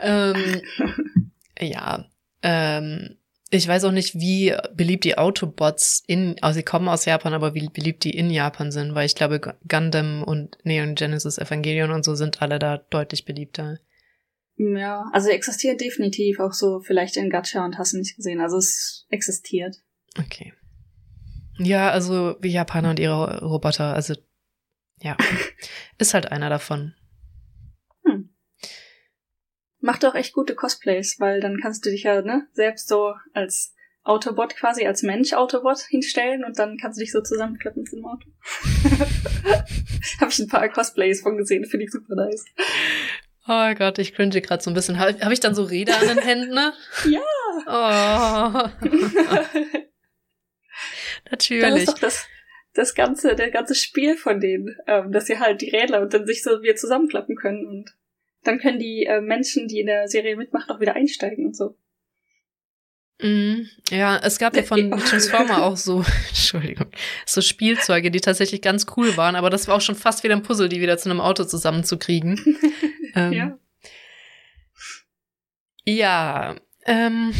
Ähm, 0.00 0.62
ja, 1.60 2.06
ähm, 2.42 3.16
ich 3.56 3.66
weiß 3.68 3.84
auch 3.84 3.92
nicht, 3.92 4.14
wie 4.20 4.54
beliebt 4.74 5.04
die 5.04 5.18
Autobots 5.18 6.02
in, 6.06 6.36
also 6.42 6.56
sie 6.56 6.62
kommen 6.62 6.88
aus 6.88 7.04
Japan, 7.04 7.34
aber 7.34 7.54
wie 7.54 7.68
beliebt 7.68 8.04
die 8.04 8.10
in 8.16 8.30
Japan 8.30 8.70
sind, 8.72 8.94
weil 8.94 9.06
ich 9.06 9.14
glaube, 9.14 9.40
Gu- 9.40 9.52
Gundam 9.68 10.22
und 10.22 10.58
Neon 10.64 10.94
Genesis 10.94 11.38
Evangelion 11.38 11.90
und 11.90 12.04
so 12.04 12.14
sind 12.14 12.42
alle 12.42 12.58
da 12.58 12.78
deutlich 12.78 13.24
beliebter. 13.24 13.78
Ja, 14.56 15.04
also 15.12 15.28
existiert 15.28 15.80
definitiv 15.80 16.40
auch 16.40 16.52
so 16.52 16.80
vielleicht 16.80 17.16
in 17.16 17.28
Gacha 17.30 17.64
und 17.64 17.76
hast 17.78 17.92
du 17.92 17.98
nicht 17.98 18.16
gesehen. 18.16 18.40
Also 18.40 18.56
es 18.56 19.06
existiert. 19.10 19.76
Okay. 20.18 20.54
Ja, 21.58 21.90
also 21.90 22.36
wie 22.40 22.48
Japaner 22.52 22.90
und 22.90 22.98
ihre 22.98 23.40
Roboter, 23.44 23.94
also 23.94 24.14
ja, 25.02 25.16
ist 25.98 26.14
halt 26.14 26.32
einer 26.32 26.48
davon. 26.48 26.94
Macht 29.86 30.04
auch 30.04 30.16
echt 30.16 30.32
gute 30.32 30.56
Cosplays, 30.56 31.20
weil 31.20 31.38
dann 31.38 31.60
kannst 31.62 31.86
du 31.86 31.90
dich 31.90 32.02
ja 32.02 32.20
ne, 32.20 32.48
selbst 32.54 32.88
so 32.88 33.14
als 33.34 33.72
Autobot 34.02 34.56
quasi, 34.56 34.84
als 34.84 35.04
Mensch-Autobot 35.04 35.78
hinstellen 35.88 36.44
und 36.44 36.58
dann 36.58 36.76
kannst 36.76 36.98
du 36.98 37.04
dich 37.04 37.12
so 37.12 37.20
zusammenklappen 37.20 37.84
mit 37.84 37.92
dem 37.92 38.04
Auto. 38.04 38.28
Habe 40.20 40.32
ich 40.32 40.40
ein 40.40 40.48
paar 40.48 40.68
Cosplays 40.70 41.20
von 41.20 41.36
gesehen, 41.36 41.64
finde 41.66 41.84
ich 41.84 41.92
super 41.92 42.16
nice. 42.16 42.44
Oh 43.46 43.74
Gott, 43.78 44.00
ich 44.00 44.12
cringe 44.12 44.40
gerade 44.40 44.60
so 44.60 44.72
ein 44.72 44.74
bisschen. 44.74 44.98
Habe 44.98 45.20
hab 45.20 45.30
ich 45.30 45.38
dann 45.38 45.54
so 45.54 45.62
Räder 45.62 45.96
an 46.00 46.08
den 46.08 46.18
Händen? 46.18 46.52
Ne? 46.52 46.72
Ja. 47.08 47.20
Oh, 47.68 48.88
Das 51.30 51.30
natürlich. 51.30 51.74
ist 51.76 51.88
doch 51.88 51.98
das, 52.00 52.26
das 52.74 52.94
ganze, 52.96 53.36
der 53.36 53.52
ganze 53.52 53.76
Spiel 53.76 54.16
von 54.16 54.40
denen, 54.40 54.76
ähm, 54.88 55.12
dass 55.12 55.26
sie 55.26 55.38
halt 55.38 55.60
die 55.60 55.70
Rädler 55.70 56.00
und 56.02 56.12
dann 56.12 56.26
sich 56.26 56.42
so 56.42 56.60
wieder 56.60 56.74
zusammenklappen 56.74 57.36
können 57.36 57.68
und 57.68 57.94
dann 58.46 58.58
können 58.58 58.78
die 58.78 59.04
äh, 59.04 59.20
Menschen, 59.20 59.68
die 59.68 59.80
in 59.80 59.86
der 59.86 60.08
Serie 60.08 60.36
mitmachen, 60.36 60.70
auch 60.70 60.80
wieder 60.80 60.94
einsteigen 60.94 61.46
und 61.46 61.56
so. 61.56 61.76
Mhm. 63.20 63.68
Ja, 63.90 64.18
es 64.18 64.38
gab 64.38 64.56
ja 64.56 64.62
von 64.62 64.90
Transformer 65.08 65.62
auch 65.62 65.76
so, 65.76 66.04
Entschuldigung, 66.28 66.88
so 67.24 67.40
Spielzeuge, 67.40 68.10
die 68.10 68.20
tatsächlich 68.20 68.60
ganz 68.60 68.86
cool 68.96 69.16
waren, 69.16 69.36
aber 69.36 69.50
das 69.50 69.68
war 69.68 69.76
auch 69.76 69.80
schon 69.80 69.94
fast 69.94 70.22
wieder 70.22 70.34
ein 70.34 70.42
Puzzle, 70.42 70.68
die 70.68 70.80
wieder 70.80 70.98
zu 70.98 71.10
einem 71.10 71.20
Auto 71.20 71.44
zusammenzukriegen. 71.44 72.58
ähm, 73.14 73.32
Ja. 73.32 73.58
Ja, 75.88 76.56
ähm, 76.84 77.32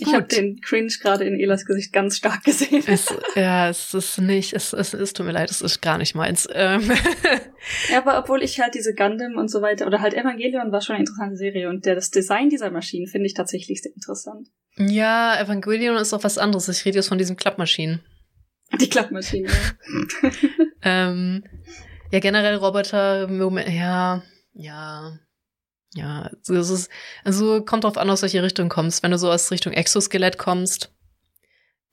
Ich 0.00 0.12
habe 0.12 0.26
den 0.26 0.60
Cringe 0.60 0.92
gerade 1.00 1.24
in 1.24 1.38
Elas 1.38 1.64
Gesicht 1.64 1.92
ganz 1.92 2.16
stark 2.16 2.42
gesehen. 2.44 2.82
Es, 2.86 3.14
ja, 3.36 3.68
es 3.68 3.94
ist 3.94 4.18
nicht, 4.18 4.52
es, 4.52 4.72
es, 4.72 4.92
es 4.92 5.12
tut 5.12 5.24
mir 5.24 5.32
leid, 5.32 5.50
es 5.50 5.62
ist 5.62 5.80
gar 5.80 5.98
nicht 5.98 6.14
meins. 6.14 6.48
Ähm, 6.52 6.90
Ja, 7.90 7.98
aber 7.98 8.18
obwohl 8.18 8.42
ich 8.42 8.60
halt 8.60 8.74
diese 8.74 8.94
Gundam 8.94 9.36
und 9.36 9.50
so 9.50 9.62
weiter, 9.62 9.86
oder 9.86 10.00
halt 10.00 10.14
Evangelion 10.14 10.70
war 10.72 10.80
schon 10.80 10.96
eine 10.96 11.02
interessante 11.04 11.36
Serie 11.36 11.68
und 11.68 11.86
der, 11.86 11.94
das 11.94 12.10
Design 12.10 12.50
dieser 12.50 12.70
Maschinen 12.70 13.06
finde 13.06 13.26
ich 13.26 13.34
tatsächlich 13.34 13.82
sehr 13.82 13.92
interessant. 13.94 14.48
ja, 14.76 15.40
Evangelion 15.40 15.96
ist 15.96 16.12
auch 16.12 16.24
was 16.24 16.38
anderes. 16.38 16.68
Ich 16.68 16.84
rede 16.84 16.96
jetzt 16.96 17.08
von 17.08 17.18
diesen 17.18 17.36
Klappmaschinen. 17.36 18.00
Die 18.80 18.88
Klappmaschine. 18.88 19.48
ja. 19.48 20.30
Ähm, 20.86 21.44
ja, 22.12 22.20
generell 22.20 22.56
Roboter, 22.56 23.26
ja, 23.70 24.22
ja, 24.52 25.18
ja. 25.94 26.30
Es 26.42 26.70
ist, 26.70 26.90
also 27.24 27.62
kommt 27.62 27.84
drauf 27.84 27.96
an, 27.96 28.10
aus 28.10 28.22
welche 28.22 28.42
Richtung 28.42 28.68
kommst. 28.68 29.02
Wenn 29.02 29.10
du 29.10 29.18
so 29.18 29.30
aus 29.30 29.50
Richtung 29.50 29.72
Exoskelett 29.72 30.38
kommst, 30.38 30.90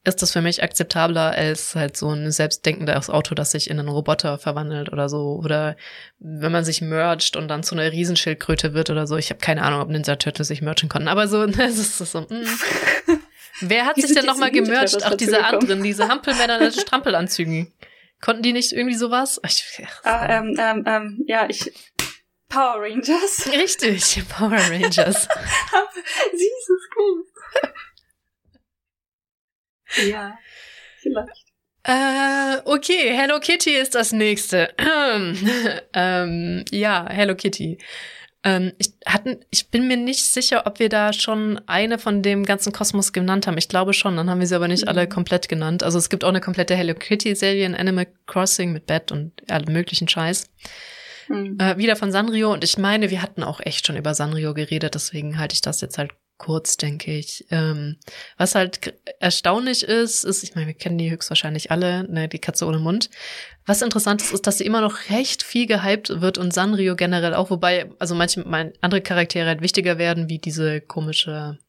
ist 0.04 0.22
das 0.22 0.32
für 0.32 0.42
mich 0.42 0.64
akzeptabler 0.64 1.32
als 1.32 1.76
halt 1.76 1.96
so 1.96 2.10
ein 2.10 2.32
selbstdenkendes 2.32 3.12
Auto, 3.12 3.36
das 3.36 3.52
sich 3.52 3.70
in 3.70 3.80
einen 3.80 3.88
Roboter 3.88 4.40
verwandelt 4.40 4.92
oder 4.92 5.10
so. 5.10 5.40
Oder 5.42 5.76
wenn 6.18 6.52
man 6.52 6.66
sich 6.66 6.82
mergt 6.82 7.36
und 7.36 7.48
dann 7.48 7.64
zu 7.64 7.76
einer 7.76 7.92
Riesenschildkröte 7.92 8.74
wird 8.74 8.90
oder 8.90 9.06
so. 9.06 9.18
Ich 9.18 9.30
habe 9.30 9.40
keine 9.40 9.62
Ahnung, 9.62 9.82
ob 9.82 9.90
Ninja 9.90 10.16
Turtles 10.16 10.48
sich 10.48 10.64
merchen 10.64 10.90
konnten. 10.90 11.08
Aber 11.08 11.28
so, 11.28 11.44
es 11.46 11.78
ist 11.78 11.98
so. 12.00 12.22
Mm. 12.22 12.48
Wer 13.62 13.86
hat 13.86 13.98
Wie 13.98 14.02
sich 14.02 14.16
denn 14.16 14.26
nochmal 14.26 14.52
gemercht? 14.52 14.98
Ach, 15.04 15.16
diese 15.16 15.46
anderen, 15.46 15.84
diese 15.84 16.08
Hampelmänner 16.10 16.60
in 16.62 16.72
Strampelanzügen. 16.72 17.72
Konnten 18.22 18.44
die 18.44 18.54
nicht 18.54 18.72
irgendwie 18.72 18.96
sowas? 18.96 19.42
Ich, 19.46 19.84
ah, 20.04 20.28
ähm, 20.30 20.56
ähm, 20.60 20.84
ähm, 20.86 21.24
ja, 21.28 21.48
ich. 21.50 21.72
Power 22.52 22.82
Rangers. 22.82 23.48
Richtig, 23.52 24.24
Power 24.30 24.52
Rangers. 24.52 25.28
Süßes 26.32 26.90
Kind. 26.96 27.28
ja, 30.10 30.38
vielleicht. 31.02 31.46
äh, 31.84 32.58
okay, 32.66 33.12
Hello 33.16 33.40
Kitty 33.40 33.72
ist 33.76 33.96
das 33.96 34.12
nächste. 34.12 34.74
ähm, 35.94 36.66
ja, 36.72 37.08
Hello 37.10 37.36
Kitty. 37.36 37.78
Ähm, 38.44 38.74
ich, 38.80 38.94
hatten, 39.06 39.46
ich 39.52 39.70
bin 39.70 39.88
mir 39.88 39.98
nicht 39.98 40.26
sicher, 40.26 40.66
ob 40.66 40.80
wir 40.80 40.90
da 40.90 41.14
schon 41.14 41.62
eine 41.68 42.00
von 42.00 42.24
dem 42.24 42.44
ganzen 42.44 42.74
Kosmos 42.74 43.14
genannt 43.14 43.46
haben. 43.46 43.58
Ich 43.60 43.70
glaube 43.70 43.94
schon, 43.94 44.18
dann 44.18 44.30
haben 44.32 44.40
wir 44.40 44.48
sie 44.48 44.56
aber 44.56 44.68
nicht 44.68 44.84
Mhm. 44.84 44.90
alle 44.90 45.08
komplett 45.08 45.48
genannt. 45.48 45.84
Also 45.84 46.00
es 46.00 46.10
gibt 46.10 46.24
auch 46.24 46.30
eine 46.30 46.42
komplette 46.42 46.76
Hello 46.76 46.96
Kitty-Serie 46.96 47.66
in 47.66 47.76
Animal 47.76 48.08
Crossing 48.26 48.72
mit 48.74 48.88
Bett 48.88 49.12
und 49.12 49.32
allem 49.50 49.72
möglichen 49.72 50.08
Scheiß. 50.08 50.50
Hm. 51.32 51.58
Äh, 51.60 51.78
wieder 51.78 51.96
von 51.96 52.12
Sanrio 52.12 52.54
und 52.54 52.64
ich 52.64 52.78
meine, 52.78 53.10
wir 53.10 53.22
hatten 53.22 53.44
auch 53.44 53.60
echt 53.60 53.88
schon 53.88 53.98
über 53.98 54.14
Sanrio 54.14 54.54
geredet, 54.54 54.96
deswegen 54.96 55.38
halte 55.38 55.54
ich 55.54 55.62
das 55.62 55.82
jetzt 55.82 55.98
halt 55.98 56.12
kurz, 56.38 56.76
denke 56.76 57.12
ich. 57.12 57.46
Ähm, 57.52 57.98
was 58.38 58.56
halt 58.56 58.96
erstaunlich 59.20 59.84
ist, 59.84 60.24
ist, 60.24 60.42
ich 60.44 60.56
meine, 60.56 60.66
wir 60.68 60.74
kennen 60.74 60.98
die 60.98 61.12
höchstwahrscheinlich 61.12 61.70
alle, 61.70 62.12
ne, 62.12 62.28
die 62.28 62.40
Katze 62.40 62.66
ohne 62.66 62.80
Mund. 62.80 63.12
Was 63.68 63.84
interessant 63.84 64.24
ist, 64.24 64.34
ist, 64.34 64.48
dass 64.48 64.58
sie 64.58 64.66
immer 64.66 64.82
noch 64.82 65.10
recht 65.12 65.44
viel 65.44 65.68
gehypt 65.68 66.20
wird 66.20 66.40
und 66.40 66.52
Sanrio 66.52 66.96
generell 66.96 67.36
auch, 67.36 67.52
wobei, 67.52 67.92
also 68.00 68.16
manche 68.16 68.40
mein, 68.42 68.74
andere 68.82 69.02
Charaktere 69.02 69.48
halt 69.48 69.62
wichtiger 69.62 70.00
werden, 70.00 70.30
wie 70.30 70.40
diese 70.40 70.82
komische 70.82 71.60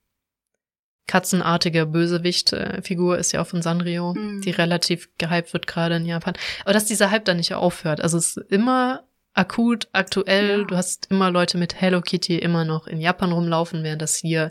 katzenartige 1.06 1.84
Bösewicht-Figur 1.84 3.18
ist 3.18 3.32
ja 3.32 3.42
auch 3.42 3.46
von 3.46 3.60
Sanrio, 3.60 4.14
Mhm. 4.14 4.40
die 4.40 4.50
relativ 4.50 5.10
gehypt 5.18 5.52
wird 5.52 5.66
gerade 5.66 5.96
in 5.96 6.06
Japan. 6.06 6.34
Aber 6.64 6.72
dass 6.72 6.86
dieser 6.86 7.10
Hype 7.10 7.24
dann 7.24 7.36
nicht 7.36 7.52
aufhört. 7.52 8.00
Also 8.00 8.16
es 8.16 8.36
ist 8.36 8.50
immer 8.50 9.02
akut, 9.34 9.88
aktuell. 9.92 10.60
Ja. 10.60 10.64
Du 10.64 10.76
hast 10.76 11.10
immer 11.10 11.30
Leute 11.30 11.58
mit 11.58 11.80
Hello 11.80 12.00
Kitty 12.00 12.38
immer 12.38 12.64
noch 12.64 12.86
in 12.86 13.00
Japan 13.00 13.32
rumlaufen, 13.32 13.82
während 13.84 14.02
das 14.02 14.16
hier 14.16 14.50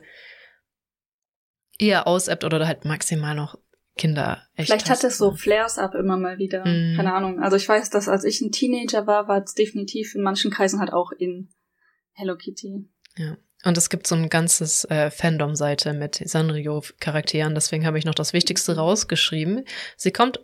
eher 1.78 2.08
ausebbt 2.08 2.44
oder 2.44 2.66
halt 2.68 2.86
maximal 2.86 3.36
noch 3.36 3.58
Kinder 3.98 4.42
echt 4.56 4.70
Vielleicht 4.70 4.90
hat 4.90 5.04
es 5.04 5.18
so 5.18 5.34
Flares 5.34 5.78
up 5.78 5.96
immer 5.96 6.18
mal 6.18 6.38
wieder. 6.38 6.66
Mhm. 6.66 6.96
Keine 6.96 7.14
Ahnung. 7.14 7.42
Also 7.42 7.58
ich 7.58 7.68
weiß, 7.68 7.90
dass 7.90 8.08
als 8.08 8.24
ich 8.24 8.42
ein 8.42 8.52
Teenager 8.52 9.06
war, 9.06 9.28
war 9.28 9.44
es 9.44 9.54
definitiv 9.54 10.16
in 10.16 10.22
manchen 10.22 10.50
Kreisen 10.50 10.80
halt 10.80 10.94
auch 10.94 11.12
in 11.12 11.50
Hello 12.14 12.36
Kitty. 12.36 12.88
Und 13.64 13.78
es 13.78 13.90
gibt 13.90 14.08
so 14.08 14.16
ein 14.16 14.30
ganzes 14.30 14.86
äh, 14.86 15.12
Fandom-Seite 15.12 15.94
mit 15.94 16.16
Sanrio-Charakteren, 16.16 17.54
deswegen 17.54 17.86
habe 17.86 18.00
ich 18.00 18.06
noch 18.06 18.16
das 18.16 18.34
Wichtigste 18.34 18.76
rausgeschrieben. 18.76 19.66
Sie 19.98 20.12
kommt, 20.12 20.40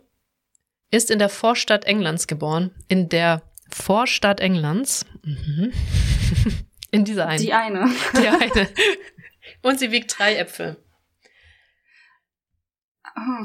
ist 0.90 1.10
in 1.10 1.18
der 1.18 1.28
Vorstadt 1.28 1.84
Englands 1.84 2.26
geboren, 2.26 2.74
in 2.86 3.08
der 3.08 3.42
Vorstadt 3.68 4.40
Englands. 4.40 5.06
Mhm. 5.22 5.72
In 6.90 7.04
dieser 7.04 7.26
einen. 7.26 7.42
Die 7.42 7.52
eine. 7.52 7.90
Die 8.14 8.28
eine. 8.28 8.68
Und 9.62 9.78
sie 9.78 9.90
wiegt 9.90 10.18
drei 10.18 10.36
Äpfel. 10.36 10.76
Ah, 13.02 13.44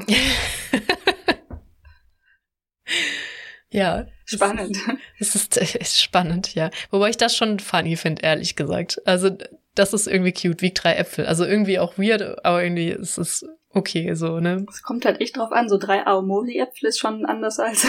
Ja. 3.70 4.06
Spannend. 4.24 4.78
Es 5.18 5.34
ist, 5.34 5.56
es 5.56 5.74
ist 5.74 6.00
spannend, 6.00 6.54
ja. 6.54 6.70
Wobei 6.90 7.10
ich 7.10 7.16
das 7.16 7.36
schon 7.36 7.58
funny 7.58 7.96
finde, 7.96 8.22
ehrlich 8.22 8.54
gesagt. 8.54 9.02
Also, 9.04 9.36
das 9.74 9.92
ist 9.92 10.06
irgendwie 10.06 10.32
cute, 10.32 10.62
wiegt 10.62 10.82
drei 10.84 10.94
Äpfel. 10.94 11.26
Also 11.26 11.44
irgendwie 11.44 11.80
auch 11.80 11.98
weird, 11.98 12.44
aber 12.44 12.62
irgendwie 12.62 12.90
ist 12.90 13.18
es 13.18 13.44
okay 13.70 14.14
so, 14.14 14.38
ne? 14.38 14.64
Es 14.70 14.82
kommt 14.82 15.04
halt 15.04 15.20
echt 15.20 15.36
drauf 15.36 15.50
an. 15.50 15.68
So 15.68 15.76
drei 15.76 16.06
Aomori-Äpfel 16.06 16.88
ist 16.88 17.00
schon 17.00 17.26
anders 17.26 17.58
als 17.58 17.86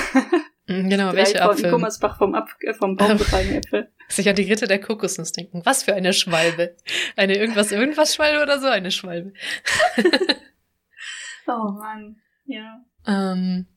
Genau, 0.67 1.11
Drei 1.11 1.17
welche 1.17 1.41
Apfel? 1.41 1.69
Gummersbach 1.69 2.17
vom, 2.17 2.33
Ab 2.33 2.49
äh, 2.61 2.73
vom 2.73 2.95
Baum 2.95 3.17
gefallene 3.17 3.57
Äpfel. 3.57 3.91
Sich 4.07 4.27
an 4.27 4.35
die 4.35 4.43
Ritte 4.43 4.67
der 4.67 4.81
Kokosnuss 4.81 5.31
denken. 5.31 5.61
Was 5.63 5.83
für 5.83 5.93
eine 5.93 6.11
Schwalbe. 6.13 6.75
Eine 7.15 7.37
irgendwas, 7.37 7.71
irgendwas 7.71 8.15
Schwalbe 8.15 8.41
oder 8.41 8.59
so 8.59 8.67
eine 8.67 8.91
Schwalbe. 8.91 9.33
Oh 11.47 11.71
Mann, 11.71 12.15
ja. 12.45 12.83
Ähm, 13.05 13.67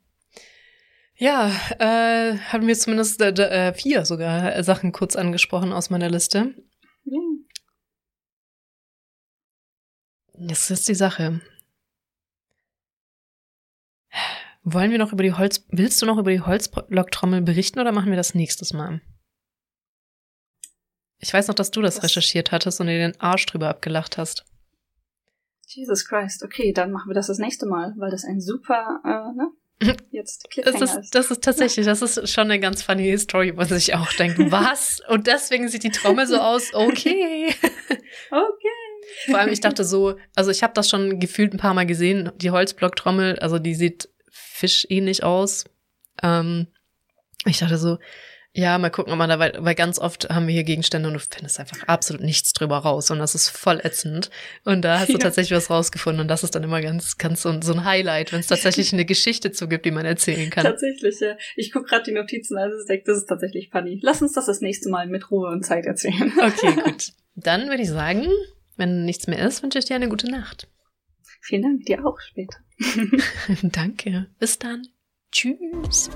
ja, 1.17 1.51
äh, 1.79 2.39
haben 2.39 2.67
wir 2.67 2.75
zumindest 2.79 3.21
äh, 3.21 3.29
äh, 3.29 3.75
vier 3.75 4.07
sogar 4.07 4.57
äh, 4.57 4.65
Sachen 4.65 4.93
kurz 4.93 5.17
angesprochen 5.17 5.73
aus 5.73 5.91
meiner 5.91 6.09
Liste. 6.09 6.55
ja. 7.05 7.19
Das 10.41 10.71
ist 10.71 10.89
die 10.89 10.95
Sache. 10.95 11.41
Wollen 14.71 14.91
wir 14.91 14.99
noch 14.99 15.13
über 15.13 15.23
die 15.23 15.33
Holz, 15.33 15.65
willst 15.71 16.01
du 16.03 16.07
noch 16.07 16.19
über 16.19 16.31
die 16.31 16.41
Holzblocktrommel 16.43 17.41
berichten 17.43 17.81
oder 17.81 17.93
machen 17.93 18.11
wir 18.11 18.17
das 18.17 18.35
nächstes 18.35 18.73
Mal? 18.75 19.01
Ich 21.21 21.33
weiß 21.33 21.49
noch, 21.49 21.55
dass 21.55 21.71
du 21.71 21.81
das 21.81 21.97
Das- 21.97 22.05
recherchiert 22.05 22.53
hattest 22.53 22.81
und 22.81 22.87
dir 22.89 22.99
den 22.99 23.19
Arsch 23.21 23.47
drüber 23.47 23.69
abgelacht 23.69 24.19
hast. 24.19 24.45
Jesus 25.67 26.07
Christ. 26.07 26.43
Okay, 26.43 26.73
dann 26.73 26.93
machen 26.93 27.09
wir 27.11 27.15
das 27.15 27.27
das 27.29 27.39
nächste 27.39 27.67
Mal, 27.67 27.95
weil 27.99 28.11
das 28.11 28.25
ein 28.25 28.41
super, 28.41 29.01
äh, 29.05 29.37
ne? 29.37 29.51
Jetzt 30.11 30.49
Das 30.65 30.81
ist, 30.81 30.97
ist. 30.97 31.15
das 31.15 31.31
ist 31.31 31.43
tatsächlich, 31.45 31.87
das 31.87 32.03
ist 32.03 32.29
schon 32.31 32.45
eine 32.45 32.59
ganz 32.59 32.83
funny 32.83 33.17
Story, 33.19 33.53
wo 33.53 33.59
man 33.59 33.69
sich 33.69 33.95
auch 33.95 34.13
denkt, 34.15 34.39
was? 34.51 35.01
Und 35.09 35.27
deswegen 35.27 35.69
sieht 35.69 35.83
die 35.85 35.91
Trommel 35.91 36.27
so 36.27 36.39
aus, 36.39 36.75
okay. 36.75 37.55
Okay. 38.31 39.31
Vor 39.31 39.39
allem, 39.39 39.53
ich 39.53 39.61
dachte 39.61 39.85
so, 39.85 40.17
also 40.35 40.51
ich 40.51 40.63
habe 40.63 40.75
das 40.75 40.89
schon 40.91 41.19
gefühlt 41.21 41.55
ein 41.55 41.59
paar 41.59 41.75
Mal 41.75 41.87
gesehen, 41.87 42.31
die 42.37 42.51
Holzblocktrommel, 42.51 43.39
also 43.39 43.59
die 43.59 43.75
sieht 43.75 44.09
fischähnlich 44.53 45.23
aus. 45.25 45.65
Ähm, 46.23 46.67
ich 47.47 47.59
dachte 47.59 47.79
so, 47.79 47.99
ja, 48.53 48.77
mal 48.79 48.91
gucken, 48.91 49.13
ob 49.13 49.19
man 49.19 49.29
da, 49.29 49.39
weil, 49.39 49.53
weil 49.59 49.75
ganz 49.77 49.99
oft 50.01 50.31
haben 50.31 50.47
wir 50.49 50.55
hier 50.55 50.65
Gegenstände 50.65 51.07
und 51.09 51.15
du 51.15 51.21
findest 51.21 51.61
einfach 51.61 51.87
absolut 51.87 52.23
nichts 52.23 52.53
drüber 52.55 52.79
raus 52.79 53.11
und 53.11 53.19
das 53.21 53.35
ist 53.37 53.51
voll 53.51 53.79
ätzend. 53.85 54.31
Und 54.65 54.83
da 54.83 54.99
hast 54.99 55.11
du 55.11 55.13
Ja. 55.13 55.19
tatsächlich 55.19 55.57
was 55.57 55.71
rausgefunden 55.71 56.23
und 56.23 56.29
das 56.29 56.43
ist 56.43 56.55
dann 56.57 56.65
immer 56.65 56.81
ganz, 56.81 57.19
ganz 57.19 57.43
so, 57.43 57.61
so 57.61 57.73
ein 57.75 57.85
Highlight, 57.85 58.33
wenn 58.33 58.41
es 58.41 58.49
tatsächlich 58.49 58.93
eine 58.93 59.05
Geschichte 59.05 59.53
zu 59.53 59.69
gibt, 59.69 59.85
die 59.85 59.91
man 59.93 60.07
erzählen 60.07 60.51
kann. 60.51 60.65
Tatsächlich, 60.65 61.21
ja. 61.21 61.37
Ich 61.55 61.71
gucke 61.73 61.87
gerade 61.89 62.05
die 62.05 62.13
Notizen 62.13 62.57
an, 62.59 62.71
das 62.71 62.81
ist, 62.81 63.07
das 63.07 63.19
ist 63.19 63.27
tatsächlich 63.27 63.69
funny. 63.71 64.01
Lass 64.03 64.23
uns 64.23 64.33
das 64.33 64.47
das 64.47 64.61
nächste 64.61 64.89
Mal 64.89 65.07
mit 65.07 65.31
Ruhe 65.31 65.51
und 65.51 65.65
Zeit 65.65 65.85
erzählen. 65.87 66.33
Okay, 66.41 66.75
gut. 66.85 67.13
Dann 67.37 67.69
würde 67.69 67.83
ich 67.83 67.91
sagen, 67.91 68.27
wenn 68.77 69.05
nichts 69.05 69.29
mehr 69.29 69.39
ist, 69.47 69.63
wünsche 69.63 69.79
ich 69.79 69.85
dir 69.85 69.95
eine 69.95 70.09
gute 70.09 70.29
Nacht. 70.29 70.67
Vielen 71.41 71.63
Dank, 71.63 71.87
dir 71.87 72.05
auch 72.07 72.21
später. 72.21 72.59
Danke. 73.63 74.27
Bis 74.39 74.59
dann. 74.59 74.87
Tschüss. 75.31 76.11